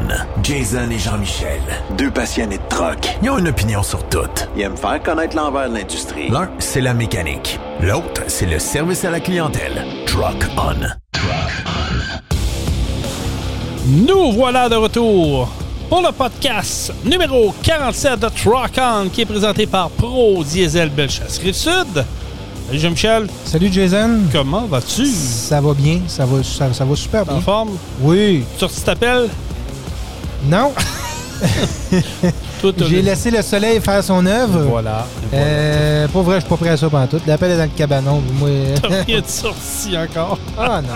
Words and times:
On. 0.00 0.42
Jason 0.42 0.90
et 0.90 0.98
Jean-Michel. 0.98 1.60
Deux 1.96 2.10
passionnés 2.10 2.58
de 2.58 2.62
troc. 2.68 3.16
Ils 3.22 3.30
ont 3.30 3.38
une 3.38 3.48
opinion 3.48 3.82
sur 3.82 4.02
tout. 4.08 4.18
Ils 4.56 4.62
aiment 4.62 4.76
faire 4.76 5.02
connaître 5.02 5.36
l'envers 5.36 5.68
de 5.70 5.74
l'industrie. 5.76 6.28
L'un, 6.28 6.48
c'est 6.58 6.80
la 6.80 6.92
mécanique. 6.94 7.58
L'autre, 7.80 8.22
c'est 8.26 8.46
le 8.46 8.58
service 8.58 9.04
à 9.04 9.10
la 9.10 9.20
clientèle. 9.20 9.84
Truck 10.06 10.46
On. 10.56 10.74
Nous 13.86 14.32
voilà 14.32 14.68
de 14.68 14.74
retour 14.74 15.48
pour 15.88 16.02
le 16.02 16.10
podcast 16.12 16.92
numéro 17.04 17.54
47 17.62 18.18
de 18.20 18.28
Truck 18.28 18.72
On 18.78 19.08
qui 19.08 19.20
est 19.22 19.26
présenté 19.26 19.66
par 19.66 19.90
Pro 19.90 20.42
Diesel 20.44 20.90
Bellechasse 20.90 21.38
Rive-Sud. 21.38 22.04
Salut 22.66 22.78
Jean-Michel, 22.80 23.26
Salut 23.44 23.72
Jason. 23.72 24.18
comment 24.32 24.66
vas-tu? 24.66 25.06
Ça 25.06 25.60
va 25.60 25.72
bien, 25.72 26.00
ça 26.08 26.26
va, 26.26 26.42
ça, 26.42 26.72
ça 26.72 26.84
va 26.84 26.96
super 26.96 27.22
En 27.22 27.34
bien. 27.34 27.40
forme? 27.40 27.70
Oui. 28.00 28.44
Tu 28.58 28.66
t'appelles? 28.84 29.28
Non, 30.48 30.72
j'ai 32.88 33.02
laissé 33.02 33.30
le 33.30 33.42
soleil 33.42 33.80
faire 33.80 34.02
son 34.02 34.24
œuvre. 34.26 34.60
Voilà. 34.68 35.06
Euh, 35.34 36.08
pas 36.08 36.20
vrai, 36.22 36.36
je 36.36 36.40
suis 36.40 36.48
pas 36.48 36.56
prêt 36.56 36.70
à 36.70 36.76
ça 36.76 36.88
pendant 36.88 37.06
tout. 37.06 37.20
L'appel 37.26 37.50
est 37.52 37.56
dans 37.56 37.64
le 37.64 37.68
cabanon. 37.76 38.22
Moi... 38.38 38.48
T'as 38.82 39.02
rien 39.02 39.20
de 39.22 39.26
sorti 39.26 39.96
encore. 39.96 40.38
ah 40.58 40.80
non, 40.82 40.88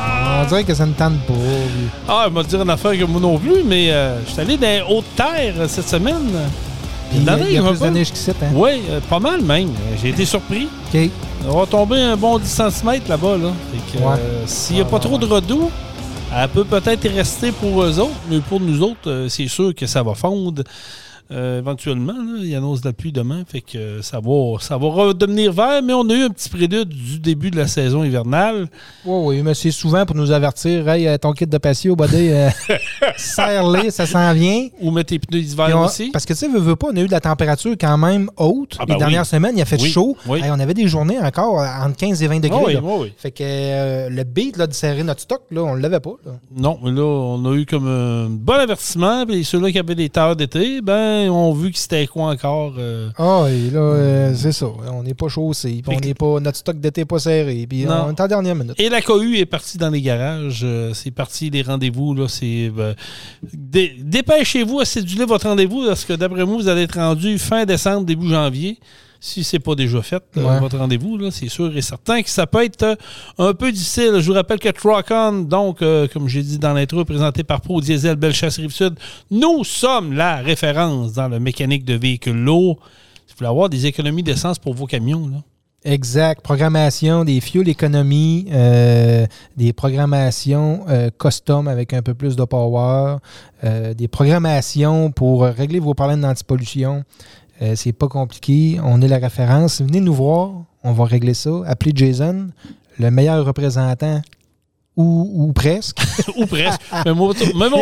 on 0.42 0.46
dirait 0.46 0.64
que 0.64 0.74
ça 0.74 0.86
ne 0.86 0.92
tente 0.92 1.18
pas. 1.26 1.34
Ah, 2.08 2.24
il 2.28 2.32
m'a 2.32 2.42
dit 2.42 2.56
une 2.56 2.70
affaire 2.70 2.92
que 2.92 3.04
moi 3.04 3.20
non 3.20 3.38
plus, 3.38 3.62
mais 3.64 3.90
euh, 3.90 4.18
je 4.26 4.32
suis 4.32 4.40
allé 4.40 4.56
dans 4.56 4.66
les 4.66 4.82
hautes 4.88 5.14
terres 5.16 5.54
euh, 5.58 5.68
cette 5.68 5.88
semaine. 5.88 6.30
Il 7.12 7.24
y 7.24 7.28
a, 7.28 7.38
il 7.38 7.52
y 7.52 7.58
a 7.58 7.62
plus 7.62 7.78
pas. 7.78 7.86
de 7.86 7.90
neige 7.90 8.12
qu'ici, 8.12 8.30
hein? 8.30 8.46
Oui, 8.54 8.82
euh, 8.88 9.00
pas 9.08 9.18
mal 9.18 9.42
même. 9.42 9.70
J'ai 10.00 10.10
été 10.10 10.24
surpris. 10.24 10.68
OK. 10.94 11.10
On 11.48 11.58
va 11.58 11.66
tomber 11.66 12.00
un 12.00 12.16
bon 12.16 12.38
10 12.38 12.48
cm 12.48 13.00
là-bas. 13.08 13.36
Là. 13.36 13.52
Fait 13.72 13.98
que, 13.98 14.02
Ouais. 14.04 14.14
S'il 14.46 14.76
n'y 14.76 14.82
a 14.82 14.84
pas 14.84 14.96
ouais, 14.96 15.02
trop 15.02 15.18
de 15.18 15.26
redoux, 15.26 15.70
elle 16.32 16.48
peut 16.48 16.64
peut-être 16.64 17.08
rester 17.08 17.50
pour 17.52 17.82
eux 17.82 17.98
autres, 17.98 18.20
mais 18.28 18.40
pour 18.40 18.60
nous 18.60 18.82
autres, 18.82 19.08
euh, 19.10 19.28
c'est 19.28 19.48
sûr 19.48 19.74
que 19.74 19.86
ça 19.86 20.02
va 20.02 20.14
fondre. 20.14 20.62
Euh, 21.32 21.58
éventuellement, 21.58 22.12
là. 22.14 22.40
il 22.42 22.54
annonce 22.54 22.80
de 22.80 22.88
la 22.88 22.92
pluie 22.92 23.12
demain, 23.12 23.42
fait 23.46 23.60
que 23.60 24.02
ça 24.02 24.18
va, 24.20 24.56
ça 24.60 24.76
va 24.78 24.88
redevenir 24.88 25.52
vert, 25.52 25.82
mais 25.82 25.92
on 25.92 26.08
a 26.10 26.14
eu 26.14 26.22
un 26.24 26.30
petit 26.30 26.48
prélude 26.48 26.88
du 26.88 27.18
début 27.20 27.50
de 27.50 27.56
la 27.56 27.66
saison 27.66 28.02
hivernale. 28.04 28.68
Oui, 29.04 29.36
oui, 29.36 29.42
mais 29.42 29.54
c'est 29.54 29.70
souvent 29.70 30.04
pour 30.06 30.16
nous 30.16 30.30
avertir. 30.32 30.88
Hey, 30.88 31.06
euh, 31.06 31.18
ton 31.18 31.32
kit 31.32 31.46
de 31.46 31.58
patio, 31.58 31.94
buddy, 31.96 32.30
euh, 32.30 32.48
serre-les, 33.16 33.90
ça 33.90 34.06
s'en 34.06 34.32
vient. 34.32 34.68
Ou 34.80 34.90
mettre 34.90 35.10
tes 35.10 35.18
pneus 35.18 35.40
d'hiver 35.42 35.78
aussi. 35.80 36.10
Parce 36.10 36.24
que 36.26 36.32
tu 36.32 36.38
sais, 36.40 36.48
veux, 36.48 36.58
veux 36.58 36.76
pas, 36.76 36.88
on 36.92 36.96
a 36.96 37.00
eu 37.00 37.06
de 37.06 37.12
la 37.12 37.20
température 37.20 37.72
quand 37.80 37.98
même 37.98 38.30
haute. 38.36 38.76
Ah 38.78 38.84
ben 38.86 38.94
Les 38.94 38.98
dernières 38.98 39.22
oui. 39.22 39.28
semaines, 39.28 39.56
il 39.56 39.62
a 39.62 39.64
fait 39.64 39.80
Oui, 39.80 39.88
chaud. 39.90 40.16
oui. 40.26 40.40
Hey, 40.42 40.50
on 40.50 40.58
avait 40.60 40.74
des 40.74 40.88
journées 40.88 41.18
encore 41.18 41.58
entre 41.60 41.96
15 41.96 42.22
et 42.22 42.26
20 42.26 42.40
degrés. 42.40 42.62
Oui, 42.64 42.74
là. 42.74 42.80
oui, 42.82 42.92
oui. 43.02 43.12
Fait 43.16 43.30
que 43.30 43.42
euh, 43.44 44.08
le 44.10 44.24
beat 44.24 44.56
là, 44.56 44.66
de 44.66 44.72
serrer 44.72 45.02
notre 45.02 45.20
stock, 45.20 45.42
là, 45.50 45.62
on 45.62 45.76
ne 45.76 45.80
l'avait 45.82 46.00
pas. 46.00 46.14
là. 46.24 46.32
Non, 46.56 46.78
mais 46.82 46.90
là, 46.90 47.02
on 47.04 47.44
a 47.50 47.54
eu 47.54 47.66
comme 47.66 47.86
un 47.86 48.28
bon 48.30 48.54
avertissement. 48.54 49.26
Puis 49.26 49.44
ceux-là 49.44 49.70
qui 49.70 49.78
avaient 49.78 49.94
des 49.94 50.08
terres 50.08 50.36
d'été, 50.36 50.80
ben, 50.80 51.19
ont 51.28 51.52
vu 51.52 51.70
que 51.72 51.78
c'était 51.78 52.06
quoi 52.06 52.30
encore. 52.30 52.74
euh, 52.78 53.10
Ah, 53.18 53.46
et 53.50 53.70
là, 53.70 53.80
euh, 53.80 54.34
c'est 54.34 54.52
ça. 54.52 54.66
On 54.92 55.02
n'est 55.02 55.14
pas 55.14 55.28
chaussé. 55.28 55.82
on 55.86 56.14
pas, 56.14 56.40
notre 56.40 56.56
stock 56.58 56.78
d'été 56.80 57.02
n'est 57.02 57.04
pas 57.06 57.18
serré. 57.18 57.66
Puis 57.68 57.84
on 57.88 58.10
est 58.10 58.20
en 58.20 58.28
dernière 58.28 58.54
minute. 58.54 58.74
Et 58.78 58.88
la 58.88 59.02
cohue 59.02 59.36
est 59.38 59.46
partie 59.46 59.76
dans 59.78 59.90
les 59.90 60.00
garages. 60.00 60.60
euh, 60.64 60.92
c'est 60.94 61.10
parti, 61.10 61.50
les 61.50 61.62
rendez-vous. 61.62 62.14
Là, 62.14 62.26
c'est, 62.28 62.70
dé- 63.52 63.96
dépêchez-vous 64.00 64.80
à 64.80 64.84
céduler 64.84 65.24
votre 65.24 65.48
rendez-vous 65.48 65.86
parce 65.86 66.04
que 66.04 66.12
d'après 66.14 66.44
moi, 66.44 66.56
vous 66.56 66.68
allez 66.68 66.82
être 66.82 66.98
rendu 66.98 67.38
fin 67.38 67.64
décembre, 67.64 68.04
début 68.06 68.28
janvier. 68.28 68.78
Si 69.22 69.44
c'est 69.44 69.58
pas 69.58 69.74
déjà 69.74 70.00
fait, 70.00 70.22
euh, 70.38 70.44
Ouais. 70.44 70.58
votre 70.60 70.78
rendez-vous, 70.78 71.30
c'est 71.30 71.48
sûr 71.50 71.76
et 71.76 71.82
certain 71.82 72.22
que 72.22 72.30
ça 72.30 72.46
peut 72.46 72.64
être 72.64 72.82
euh, 72.82 72.94
un 73.38 73.52
peu 73.52 73.70
difficile. 73.70 74.12
Je 74.18 74.26
vous 74.26 74.32
rappelle 74.32 74.58
que 74.58 74.70
Trocon, 74.70 75.42
donc, 75.42 75.82
euh, 75.82 76.08
comme 76.10 76.26
j'ai 76.26 76.42
dit 76.42 76.58
dans 76.58 76.72
l'intro, 76.72 77.04
présenté 77.04 77.44
par 77.44 77.60
Pro 77.60 77.82
Diesel 77.82 78.16
Bellechasse 78.16 78.56
Rive-Sud, 78.56 78.94
nous 79.30 79.62
sommes 79.62 80.14
la 80.14 80.36
référence 80.36 81.12
dans 81.12 81.28
le 81.28 81.38
mécanique 81.38 81.84
de 81.84 81.94
véhicules 81.94 82.32
lourds. 82.32 82.78
Si 83.26 83.34
vous 83.34 83.38
voulez 83.40 83.50
avoir 83.50 83.68
des 83.68 83.84
économies 83.84 84.22
d'essence 84.22 84.58
pour 84.58 84.72
vos 84.72 84.86
camions, 84.86 85.28
là, 85.28 85.42
Exact. 85.82 86.42
Programmation, 86.42 87.24
des 87.24 87.40
fuel 87.40 87.66
économies, 87.66 88.46
euh, 88.52 89.26
des 89.56 89.72
programmations 89.72 90.84
euh, 90.90 91.08
custom 91.18 91.68
avec 91.68 91.94
un 91.94 92.02
peu 92.02 92.12
plus 92.12 92.36
de 92.36 92.44
power, 92.44 93.16
euh, 93.64 93.94
des 93.94 94.06
programmations 94.06 95.10
pour 95.10 95.44
régler 95.44 95.78
vos 95.80 95.94
problèmes 95.94 96.20
d'antipollution. 96.20 97.02
Euh, 97.62 97.74
c'est 97.76 97.92
pas 97.92 98.08
compliqué. 98.08 98.78
On 98.82 99.00
est 99.02 99.08
la 99.08 99.18
référence. 99.18 99.80
Venez 99.82 100.00
nous 100.00 100.14
voir. 100.14 100.50
On 100.82 100.92
va 100.92 101.04
régler 101.04 101.34
ça. 101.34 101.50
Appelez 101.66 101.92
Jason, 101.94 102.48
le 102.98 103.10
meilleur 103.10 103.44
représentant 103.44 104.22
ou, 104.96 105.30
ou 105.48 105.52
presque. 105.52 105.98
ou 106.36 106.46
presque. 106.46 106.80
Même 107.04 107.16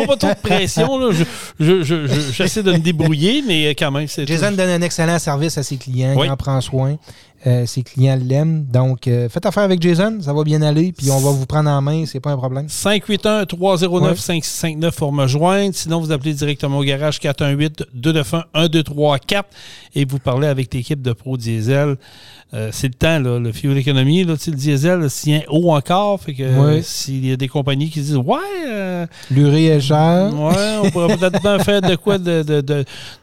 pas 0.05 0.15
trop 0.17 0.29
de 0.29 0.33
pression. 0.41 0.97
Là. 0.97 1.11
Je- 1.11 1.23
je- 1.59 1.83
je- 1.83 2.07
je- 2.07 2.31
J'essaie 2.33 2.61
de 2.63 2.73
me 2.73 2.77
débrouiller, 2.79 3.41
mais 3.47 3.69
quand 3.75 3.91
même, 3.91 4.07
c'est. 4.07 4.27
Jason 4.27 4.51
donne 4.51 4.69
un 4.69 4.81
excellent 4.81 5.17
service 5.19 5.57
à 5.57 5.63
ses 5.63 5.77
clients. 5.77 6.13
Oui. 6.17 6.27
Il 6.27 6.31
en 6.31 6.37
prend 6.37 6.59
soin. 6.61 6.97
Euh, 7.47 7.65
ses 7.65 7.83
clients 7.83 8.19
l'aiment. 8.21 8.65
Donc, 8.65 9.07
euh, 9.07 9.29
faites 9.29 9.45
affaire 9.45 9.63
avec 9.63 9.81
Jason. 9.81 10.17
Ça 10.21 10.33
va 10.33 10.43
bien 10.43 10.61
aller. 10.61 10.91
Puis, 10.91 11.09
on 11.09 11.19
va 11.19 11.31
vous 11.31 11.45
prendre 11.45 11.69
en 11.69 11.81
main. 11.81 12.05
C'est 12.05 12.19
pas 12.19 12.31
un 12.31 12.37
problème. 12.37 12.67
581-309-5569 12.67 14.91
pour 14.91 15.13
me 15.13 15.25
joindre. 15.25 15.73
Sinon, 15.73 16.01
vous 16.01 16.11
appelez 16.11 16.33
directement 16.33 16.79
au 16.79 16.83
garage 16.83 17.17
418-291-1234 17.19 19.43
et 19.95 20.05
vous 20.05 20.19
parlez 20.19 20.47
avec 20.47 20.73
l'équipe 20.73 21.01
de 21.01 21.13
Pro 21.13 21.37
Diesel. 21.37 21.97
Euh, 22.53 22.69
c'est 22.71 22.87
le 22.87 22.93
temps, 22.93 23.19
là, 23.19 23.39
le 23.39 23.51
fuel 23.51 23.77
économie. 23.77 24.23
Là, 24.23 24.33
le 24.47 24.53
diesel 24.53 25.07
tient 25.09 25.41
haut 25.49 25.71
encore. 25.71 26.19
Fait 26.21 26.33
que 26.33 26.43
Oui. 26.77 26.83
s'il 26.83 27.25
y 27.27 27.31
a 27.31 27.35
des 27.37 27.47
compagnies 27.47 27.89
qui 27.89 27.99
disent 28.01 28.15
Ouais, 28.17 28.37
euh, 28.67 29.05
L'urée 29.29 29.65
est 29.65 29.81
chère. 29.81 30.31
Ouais, 30.33 30.77
on 30.83 30.89
pourrait 30.89 31.15
peut-être 31.17 31.41
bien 31.41 31.59
faire 31.59 31.81
de 31.81 31.95
quoi 31.95 32.17
de, 32.17 32.41
de, 32.43 32.61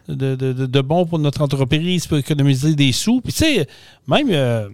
de, 0.08 0.52
de, 0.66 0.80
bon 0.80 1.06
pour 1.06 1.18
notre 1.18 1.42
entreprise 1.42 2.06
pour 2.06 2.18
économiser 2.18 2.74
des 2.74 2.92
sous. 2.92 3.20
Puis 3.20 3.32
tu 3.32 3.38
sais, 3.44 3.66
même, 4.06 4.28
euh, 4.30 4.68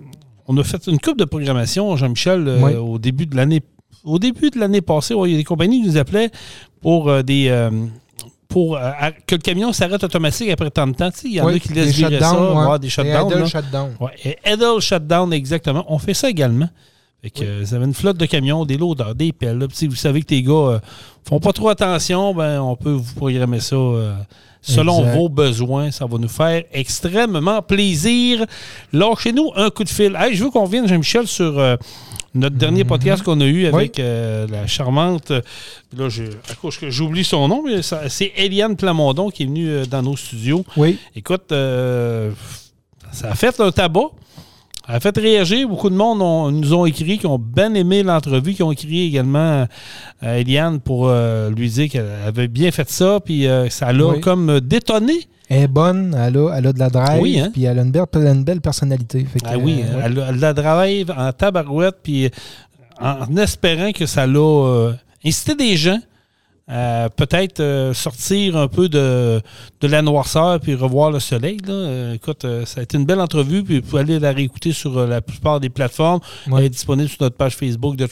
on 0.48 0.56
a 0.58 0.64
fait 0.64 0.86
une 0.86 0.98
coupe 0.98 1.18
de 1.18 1.24
programmation, 1.24 1.96
Jean-Michel, 1.96 2.58
Oui. 2.62 2.74
au 2.74 2.98
début 2.98 3.26
de 3.26 3.36
l'année. 3.36 3.62
Au 4.04 4.18
début 4.18 4.50
de 4.50 4.58
l'année 4.58 4.80
passée, 4.80 5.14
ouais, 5.14 5.28
il 5.28 5.32
y 5.32 5.34
a 5.36 5.38
des 5.38 5.44
compagnies 5.44 5.80
qui 5.82 5.88
nous 5.88 5.96
appelaient 5.96 6.30
pour 6.80 7.22
des. 7.22 7.68
Pour 8.52 8.76
euh, 8.76 8.90
que 9.26 9.34
le 9.34 9.40
camion 9.40 9.72
s'arrête 9.72 10.04
automatique 10.04 10.50
après 10.50 10.70
tant 10.70 10.86
de 10.86 10.92
temps. 10.94 11.08
Il 11.24 11.32
y 11.32 11.40
en 11.40 11.46
Oui, 11.46 11.54
a 11.54 11.58
qui 11.58 11.72
laissent 11.72 11.94
virer 11.96 12.20
ça, 12.20 12.34
ouais. 12.40 12.66
ouais, 12.70 12.78
des 12.78 12.88
shutdowns. 12.90 13.30
idle 13.30 13.38
là. 13.40 13.46
shutdown. 13.46 13.90
Ouais, 13.98 14.38
idle 14.46 14.80
shutdown, 14.80 15.32
exactement. 15.32 15.84
On 15.88 15.98
fait 15.98 16.14
ça 16.14 16.28
également. 16.28 16.68
Fait 17.22 17.30
que, 17.30 17.44
euh, 17.44 17.60
vous 17.62 17.72
avez 17.74 17.84
une 17.84 17.94
flotte 17.94 18.18
de 18.18 18.26
camions, 18.26 18.64
des 18.64 18.76
loaders, 18.76 19.14
des 19.14 19.32
pelles. 19.32 19.58
là. 19.58 19.66
Vous 19.88 19.94
savez 19.94 20.20
que 20.20 20.26
tes 20.26 20.42
gars 20.42 20.52
euh, 20.52 20.78
font 21.26 21.38
pas 21.40 21.52
trop 21.52 21.68
attention, 21.68 22.34
ben, 22.34 22.60
on 22.60 22.74
peut 22.76 22.90
vous 22.90 23.14
programmer 23.14 23.60
ça 23.60 23.76
euh, 23.76 24.12
selon 24.60 24.98
Exact. 25.00 25.16
vos 25.16 25.28
besoins. 25.28 25.90
Ça 25.92 26.04
va 26.06 26.18
nous 26.18 26.28
faire 26.28 26.64
extrêmement 26.72 27.62
plaisir. 27.62 28.44
Lâchez-nous 28.92 29.50
un 29.54 29.70
coup 29.70 29.84
de 29.84 29.88
fil. 29.88 30.16
Hey, 30.18 30.34
je 30.34 30.42
veux 30.44 30.50
qu'on 30.50 30.64
vienne, 30.66 30.88
Jean-Michel, 30.88 31.26
sur 31.26 31.58
notre 32.34 32.56
dernier 32.56 32.84
podcast 32.84 33.22
qu'on 33.22 33.40
a 33.40 33.46
eu 33.46 33.66
avec 33.66 33.98
euh, 33.98 34.46
la 34.48 34.66
charmante. 34.66 35.30
euh, 35.32 35.40
Là, 35.96 36.08
je, 36.08 36.24
à 36.50 36.54
cause 36.60 36.76
que 36.78 36.88
j'oublie 36.90 37.24
son 37.24 37.48
nom, 37.48 37.62
mais 37.66 37.80
c'est 37.82 38.32
Eliane 38.36 38.76
Plamondon 38.76 39.30
qui 39.30 39.42
est 39.42 39.46
venue 39.46 39.68
euh, 39.68 39.84
dans 39.84 40.02
nos 40.02 40.16
studios. 40.16 40.64
Oui. 40.76 40.98
Écoute, 41.14 41.52
euh, 41.52 42.30
ça 43.12 43.30
a 43.30 43.34
fait 43.34 43.60
un 43.60 43.70
tabac. 43.70 44.10
A 44.94 45.00
fait 45.00 45.16
réagir. 45.16 45.66
Beaucoup 45.68 45.88
de 45.88 45.94
monde 45.94 46.20
ont- 46.20 46.50
nous 46.50 46.74
ont 46.74 46.84
écrit, 46.84 47.18
qui 47.18 47.26
ont 47.26 47.38
bien 47.38 47.72
aimé 47.74 48.02
l'entrevue, 48.02 48.52
qui 48.52 48.62
ont 48.62 48.72
écrit 48.72 49.06
également 49.06 49.66
à 50.20 50.38
Eliane 50.38 50.80
pour 50.80 51.08
euh, 51.08 51.48
lui 51.50 51.70
dire 51.70 51.88
qu'elle 51.88 52.10
avait 52.26 52.48
bien 52.48 52.70
fait 52.70 52.88
ça, 52.90 53.18
puis 53.24 53.46
euh, 53.46 53.70
ça 53.70 53.90
l'a 53.92 54.06
Oui. 54.06 54.20
comme 54.20 54.60
détonné. 54.60 55.14
Elle 55.48 55.62
est 55.64 55.68
bonne, 55.68 56.14
elle 56.18 56.36
a, 56.36 56.54
elle 56.56 56.66
a 56.66 56.72
de 56.72 56.78
la 56.78 56.90
drive, 56.90 57.22
Oui, 57.22 57.40
hein? 57.40 57.50
puis 57.52 57.64
elle 57.64 57.78
a 57.78 57.82
une 57.82 57.90
belle, 57.90 58.04
une 58.14 58.44
belle 58.44 58.60
personnalité. 58.60 59.24
Fait 59.24 59.40
que, 59.40 59.46
Ah 59.48 59.58
oui, 59.58 59.82
euh, 59.82 59.96
ouais. 59.96 60.02
elle, 60.06 60.18
a- 60.20 60.26
elle 60.28 60.38
la 60.38 60.54
travaille 60.54 61.06
en 61.16 61.32
tabarouette, 61.32 61.96
puis 62.02 62.30
en, 63.00 63.22
en 63.32 63.36
espérant 63.38 63.92
que 63.92 64.04
ça 64.06 64.26
l'a 64.26 64.38
euh, 64.40 64.92
incité 65.24 65.54
des 65.54 65.76
gens 65.76 65.98
à 66.68 67.08
peut-être 67.14 67.60
euh, 67.60 67.92
sortir 67.92 68.56
un 68.56 68.68
peu 68.68 68.88
de, 68.88 69.40
de 69.80 69.86
la 69.88 70.00
noirceur 70.00 70.60
puis 70.60 70.74
revoir 70.74 71.10
le 71.10 71.18
soleil. 71.20 71.58
là. 71.66 71.72
Euh, 71.72 72.14
écoute, 72.14 72.44
euh, 72.44 72.64
ça 72.64 72.80
a 72.80 72.82
été 72.84 72.96
une 72.96 73.04
belle 73.04 73.20
entrevue, 73.20 73.62
puis 73.64 73.80
vous 73.80 73.86
pouvez 73.86 74.02
aller 74.02 74.18
la 74.20 74.30
réécouter 74.32 74.72
sur 74.72 74.96
euh, 74.96 75.06
la 75.06 75.20
plupart 75.20 75.58
des 75.60 75.68
plateformes. 75.70 76.20
Ouais. 76.46 76.60
Elle 76.60 76.66
est 76.66 76.70
disponible 76.70 77.08
sur 77.08 77.18
notre 77.22 77.36
page 77.36 77.56
Facebook 77.56 77.96
de 77.96 78.06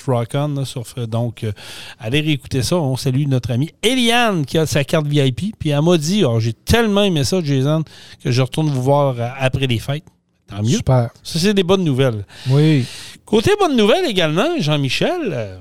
là, 0.56 0.64
sur- 0.64 0.84
donc, 1.06 1.44
euh, 1.44 1.52
allez 1.98 2.20
réécouter 2.20 2.62
ça. 2.62 2.76
On 2.76 2.96
salue 2.96 3.26
notre 3.28 3.52
amie 3.52 3.70
Eliane 3.82 4.44
qui 4.44 4.58
a 4.58 4.66
sa 4.66 4.82
carte 4.84 5.06
VIP. 5.06 5.54
Puis 5.58 5.70
elle 5.70 5.82
m'a 5.82 5.96
dit 5.96 6.24
oh, 6.24 6.40
J'ai 6.40 6.52
tellement 6.52 7.02
aimé 7.04 7.22
ça, 7.24 7.40
Jason, 7.42 7.84
que 8.22 8.30
je 8.30 8.42
retourne 8.42 8.68
vous 8.68 8.82
voir 8.82 9.14
euh, 9.18 9.28
après 9.38 9.68
les 9.68 9.78
fêtes. 9.78 10.04
Tant 10.48 10.62
mieux. 10.62 10.76
Super. 10.78 11.10
Ça, 11.22 11.38
c'est 11.38 11.54
des 11.54 11.62
bonnes 11.62 11.84
nouvelles. 11.84 12.24
Oui. 12.48 12.84
Côté 13.24 13.52
bonne 13.60 13.76
nouvelle 13.76 14.04
également, 14.06 14.58
Jean-Michel, 14.58 15.20
euh, 15.30 15.56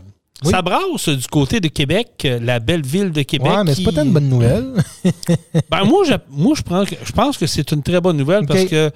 Oui. 0.46 0.52
ça 0.52 0.62
brasse 0.62 1.10
du 1.10 1.28
côté 1.28 1.60
de 1.60 1.68
Québec, 1.68 2.10
euh, 2.26 2.40
la 2.42 2.60
belle 2.60 2.86
ville 2.86 3.12
de 3.12 3.24
Québec. 3.24 3.52
Ouais, 3.52 3.64
mais 3.66 3.76
c'est 3.76 3.84
pas 3.84 3.90
qui- 3.90 3.96
tant 3.98 4.04
une 4.06 4.14
bonne 4.14 4.30
nouvelle. 4.30 4.74
Ben, 5.70 5.84
moi, 5.84 6.04
je, 6.06 6.14
moi 6.30 6.54
je, 6.56 6.62
prends 6.62 6.86
que- 6.86 6.96
je 7.04 7.12
pense 7.12 7.38
que 7.38 7.46
c'est 7.46 7.72
une 7.72 7.84
très 7.84 8.00
bonne 8.00 8.18
nouvelle 8.18 8.46
parce 8.46 8.64
que 8.66 8.92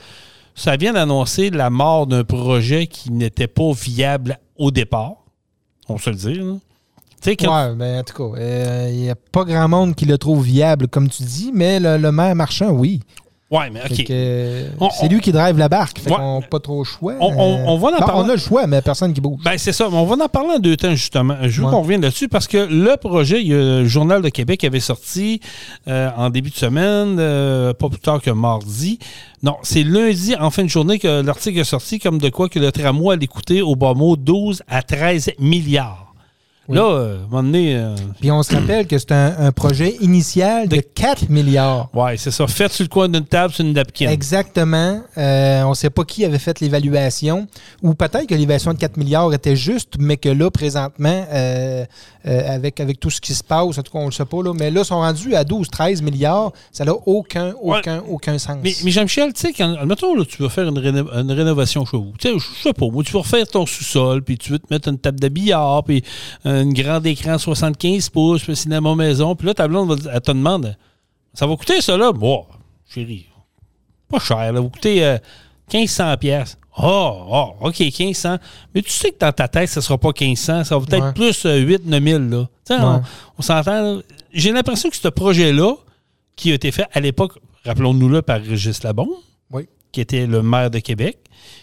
ça 0.55 0.77
vient 0.77 0.93
d'annoncer 0.93 1.49
la 1.49 1.69
mort 1.69 2.07
d'un 2.07 2.23
projet 2.23 2.87
qui 2.87 3.11
n'était 3.11 3.47
pas 3.47 3.71
viable 3.73 4.39
au 4.57 4.71
départ. 4.71 5.15
On 5.89 5.97
se 5.97 6.09
le 6.11 6.15
dire. 6.15 6.43
là. 6.45 6.53
Oui, 7.71 7.75
ben, 7.77 7.99
en 7.99 8.03
tout 8.03 8.31
cas, 8.33 8.39
il 8.89 8.95
n'y 9.01 9.09
a 9.09 9.15
pas 9.15 9.43
grand 9.45 9.67
monde 9.69 9.95
qui 9.95 10.05
le 10.05 10.17
trouve 10.17 10.43
viable, 10.45 10.87
comme 10.87 11.09
tu 11.09 11.23
dis, 11.23 11.51
mais 11.53 11.79
le 11.79 12.11
maire 12.11 12.35
marchand, 12.35 12.69
oui. 12.71 12.99
Oui, 13.53 13.65
mais 13.71 13.81
OK. 13.81 14.89
C'est 14.99 15.07
lui 15.07 15.21
qui 15.21 15.31
drive 15.31 15.59
la 15.59 15.69
barque. 15.69 15.99
Fait 15.99 16.11
on 16.11 16.39
n'a 16.39 16.47
pas 16.47 16.59
trop 16.59 16.79
le 16.79 16.85
choix. 16.85 17.13
On, 17.19 17.77
va 17.77 17.89
en 17.89 18.23
on 18.23 18.29
a 18.29 18.33
le 18.33 18.39
choix, 18.39 18.65
mais 18.65 18.81
personne 18.81 19.13
qui 19.13 19.21
bouge. 19.21 19.41
Ben, 19.43 19.59
c'est 19.59 19.71
ça. 19.71 19.87
On 19.91 20.05
va 20.05 20.25
en 20.25 20.27
parler 20.27 20.55
en 20.55 20.59
deux 20.59 20.75
temps, 20.75 20.95
justement. 20.95 21.37
Je 21.43 21.61
veux 21.61 21.69
qu'on 21.69 21.81
revienne 21.81 22.01
là-dessus 22.01 22.27
parce 22.27 22.47
que 22.47 22.57
le 22.57 22.97
projet, 22.97 23.41
il 23.41 23.47
y 23.49 23.53
a 23.53 23.57
le 23.57 23.85
Journal 23.85 24.23
de 24.23 24.29
Québec 24.29 24.63
avait 24.63 24.79
sorti 24.79 25.39
euh, 25.87 26.09
en 26.17 26.31
début 26.31 26.49
de 26.49 26.55
semaine, 26.55 27.17
euh, 27.19 27.73
pas 27.73 27.89
plus 27.89 27.99
tard 27.99 28.21
que 28.21 28.31
mardi. 28.31 28.97
Non, 29.43 29.57
c'est 29.61 29.83
lundi, 29.83 30.35
en 30.35 30.49
fin 30.49 30.63
de 30.63 30.69
journée, 30.69 30.97
que 30.97 31.21
l'article 31.21 31.59
est 31.59 31.63
sorti, 31.63 31.99
comme 31.99 32.17
de 32.17 32.29
quoi 32.29 32.49
que 32.49 32.57
le 32.57 32.71
tramway 32.71 33.13
allait 33.13 33.27
coûter 33.27 33.61
au 33.61 33.75
bas 33.75 33.93
mot 33.93 34.15
12 34.15 34.63
à 34.67 34.81
13 34.81 35.33
milliards. 35.37 36.02
Là, 36.69 36.81
euh, 36.81 37.15
à 37.15 37.17
un 37.17 37.27
moment 37.27 37.43
donné. 37.43 37.75
Euh, 37.75 37.95
Puis 38.21 38.31
on 38.31 38.41
se 38.41 38.55
rappelle 38.55 38.87
que 38.87 38.97
c'est 38.97 39.11
un, 39.11 39.51
projet 39.51 39.97
initial 39.99 40.67
de, 40.69 40.77
4 40.77 41.29
milliards. 41.29 41.89
Oui, 41.93 42.17
c'est 42.17 42.31
ça. 42.31 42.47
Fait 42.47 42.71
sur 42.71 42.83
le 42.83 42.89
coin 42.89 43.09
d'une 43.09 43.25
table, 43.25 43.53
sur 43.53 43.65
une 43.65 43.73
napkin. 43.73 44.09
Exactement. 44.09 45.01
Euh, 45.17 45.63
on 45.63 45.71
ne 45.71 45.75
sait 45.75 45.89
pas 45.89 46.05
qui 46.05 46.23
avait 46.23 46.39
fait 46.39 46.59
l'évaluation. 46.61 47.47
Ou 47.81 47.93
peut-être 47.93 48.27
que 48.27 48.35
l'évaluation 48.35 48.73
de 48.73 48.77
4 48.77 48.97
milliards 48.97 49.33
était 49.33 49.57
juste, 49.57 49.95
mais 49.99 50.17
que 50.17 50.29
là, 50.29 50.49
présentement, 50.49 51.25
avec, 52.25 52.79
avec 52.79 52.99
tout 52.99 53.09
ce 53.09 53.19
qui 53.19 53.33
se 53.33 53.43
passe, 53.43 53.77
en 53.77 53.81
tout 53.81 53.91
cas, 53.91 53.99
on 53.99 54.01
ne 54.01 54.07
le 54.07 54.11
sait 54.11 54.25
pas, 54.25 54.41
là, 54.41 54.53
mais 54.53 54.71
là, 54.71 54.81
ils 54.81 54.85
sont 54.85 54.99
rendus 54.99 55.35
à 55.35 55.43
12, 55.43 55.67
13 55.67 56.01
milliards. 56.01 56.51
Ça 56.71 56.85
n'a 56.85 56.93
aucun, 56.93 57.53
aucun, 57.61 58.01
aucun 58.07 58.37
sens. 58.37 58.57
Mais, 58.63 58.73
Jean-Michel, 58.91 59.33
tu 59.33 59.41
sais, 59.41 59.53
quand, 59.53 59.75
admettons, 59.75 60.15
là, 60.15 60.23
tu 60.25 60.41
vas 60.41 60.49
faire 60.49 60.67
une, 60.67 60.77
une 60.77 61.31
rénovation 61.31 61.85
chez 61.85 61.97
vous. 61.97 62.13
Tu 62.19 62.29
sais, 62.29 62.39
je 62.39 62.61
sais 62.61 62.73
pas, 62.73 62.87
moi, 62.87 63.03
tu 63.03 63.11
vas 63.11 63.19
refaire 63.19 63.47
ton 63.47 63.65
sous-sol, 63.65 64.23
puis 64.23 64.37
tu 64.37 64.51
veux 64.51 64.59
te 64.59 64.67
mettre 64.71 64.89
une 64.89 64.97
table 64.97 65.19
de 65.19 65.27
billard, 65.27 65.83
puis 65.83 66.03
un 66.45 66.69
grand 66.69 67.05
écran 67.05 67.37
75 67.37 68.09
pouces, 68.09 68.43
puis 68.43 68.55
cinéma 68.55 68.95
maison. 68.95 69.35
Puis 69.35 69.47
là, 69.47 69.53
ta 69.53 69.67
blonde, 69.67 69.99
elle 70.11 70.21
te 70.21 70.31
demande 70.31 70.77
Ça 71.33 71.45
va 71.47 71.55
coûter 71.55 71.81
ça 71.81 71.97
là? 71.97 72.11
Bon, 72.11 72.45
chérie, 72.89 73.27
pas 74.09 74.19
cher, 74.19 74.37
ça 74.37 74.51
va 74.51 74.61
coûter 74.61 75.17
1500 75.73 76.03
euh, 76.03 76.17
pièces. 76.17 76.57
Oh, 76.77 77.25
oh, 77.29 77.67
OK, 77.67 77.79
1500. 77.79 78.37
Mais 78.73 78.81
tu 78.81 78.89
sais 78.89 79.11
que 79.11 79.19
dans 79.19 79.31
ta 79.31 79.47
tête, 79.47 79.69
ça 79.69 79.79
ne 79.79 79.83
sera 79.83 79.97
pas 79.97 80.11
1500, 80.19 80.63
ça 80.63 80.77
va 80.77 80.85
peut-être 80.85 81.13
plus 81.13 81.45
8 81.45 81.85
9000 81.85 82.29
là. 82.29 82.47
On, 82.71 83.01
on 83.37 83.41
s'entend. 83.41 84.01
J'ai 84.33 84.51
l'impression 84.51 84.89
que 84.89 84.95
ce 84.95 85.07
projet-là, 85.07 85.75
qui 86.35 86.51
a 86.51 86.55
été 86.55 86.71
fait 86.71 86.87
à 86.91 86.99
l'époque, 86.99 87.39
rappelons-nous-le, 87.65 88.21
par 88.21 88.41
Régis 88.41 88.83
Labon, 88.83 89.09
qui 89.91 90.01
était 90.01 90.25
le 90.25 90.41
maire 90.41 90.71
de 90.71 90.79
Québec, 90.79 91.19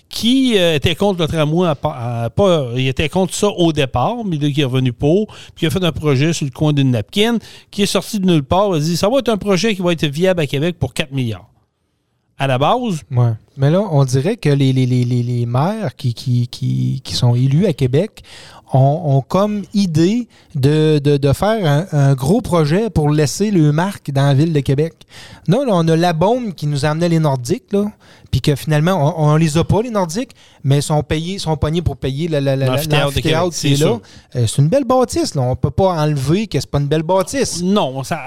qui 0.09 0.57
euh, 0.57 0.77
était 0.77 0.95
contre 0.95 1.21
le 1.21 1.27
tramway. 1.27 1.73
pas, 1.75 2.69
il 2.77 2.87
était 2.87 3.09
contre 3.09 3.35
ça 3.35 3.49
au 3.49 3.73
départ, 3.73 4.25
mais 4.25 4.37
là, 4.37 4.51
qui 4.51 4.61
est 4.61 4.65
revenu 4.65 4.93
pour, 4.93 5.27
puis 5.55 5.65
il 5.65 5.67
a 5.67 5.71
fait 5.71 5.83
un 5.83 5.93
projet 5.93 6.33
sur 6.33 6.45
le 6.45 6.53
coin 6.53 6.73
d'une 6.73 6.93
napkin, 6.93 7.39
qui 7.73 7.83
est 7.83 7.87
sorti 7.87 8.21
de 8.21 8.27
nulle 8.27 8.45
part. 8.45 8.69
Il 8.71 8.77
a 8.77 8.79
dit 8.79 8.97
ça 8.97 9.09
va 9.09 9.19
être 9.19 9.29
un 9.29 9.37
projet 9.37 9.75
qui 9.75 9.83
va 9.83 9.93
être 9.93 10.07
viable 10.07 10.41
à 10.41 10.47
Québec 10.47 10.77
pour 10.79 10.95
4 10.95 11.11
milliards. 11.11 11.50
À 12.41 12.47
la 12.47 12.57
base. 12.57 13.03
Mais 13.59 13.71
là, 13.71 13.83
on 13.91 14.03
dirait 14.07 14.39
que 14.39 14.49
les, 14.49 14.73
les, 14.73 15.47
maires 15.47 15.95
qui, 15.95 16.49
sont 17.13 17.35
élus 17.35 17.67
à 17.67 17.75
Québec 17.75 18.25
ont, 18.73 19.23
comme 19.29 19.65
idée 19.75 20.27
de, 20.55 21.33
faire 21.35 21.87
un, 21.93 22.15
gros 22.15 22.41
projet 22.41 22.89
pour 22.89 23.11
laisser 23.11 23.51
le 23.51 23.73
marque 23.73 24.11
dans 24.11 24.27
la 24.27 24.33
ville 24.33 24.55
de 24.55 24.61
Québec. 24.61 24.95
Non, 25.49 25.67
là, 25.67 25.73
on 25.75 25.87
a 25.87 25.97
la 25.97 26.15
bombe 26.15 26.55
qui 26.55 26.67
nous 26.67 26.87
amenait 26.87 27.11
les 27.11 27.19
Nordiques, 27.19 27.73
là 27.73 27.93
puis 28.31 28.41
que 28.41 28.55
finalement, 28.55 29.15
on, 29.19 29.35
ne 29.35 29.39
les 29.39 29.59
a 29.59 29.65
pas, 29.65 29.83
les 29.83 29.91
Nordiques, 29.91 30.31
mais 30.63 30.79
ils 30.79 30.83
sont 30.83 31.03
payés, 31.03 31.39
sont 31.39 31.57
pognés 31.57 31.83
pour 31.83 31.97
payer 31.97 32.29
la, 32.29 32.41
la, 32.41 32.57
la, 32.57 32.79
c'est 32.79 32.91
là. 32.91 33.99
Euh, 34.37 34.47
c'est 34.47 34.59
une 34.59 34.69
belle 34.69 34.85
bâtisse, 34.85 35.35
là. 35.35 35.43
On 35.43 35.57
peut 35.57 35.71
pas 35.71 35.93
enlever 35.95 36.47
que 36.47 36.61
c'est 36.61 36.71
pas 36.71 36.79
une 36.79 36.87
belle 36.87 37.03
bâtisse. 37.03 37.63
Non, 37.63 38.05
ça, 38.05 38.21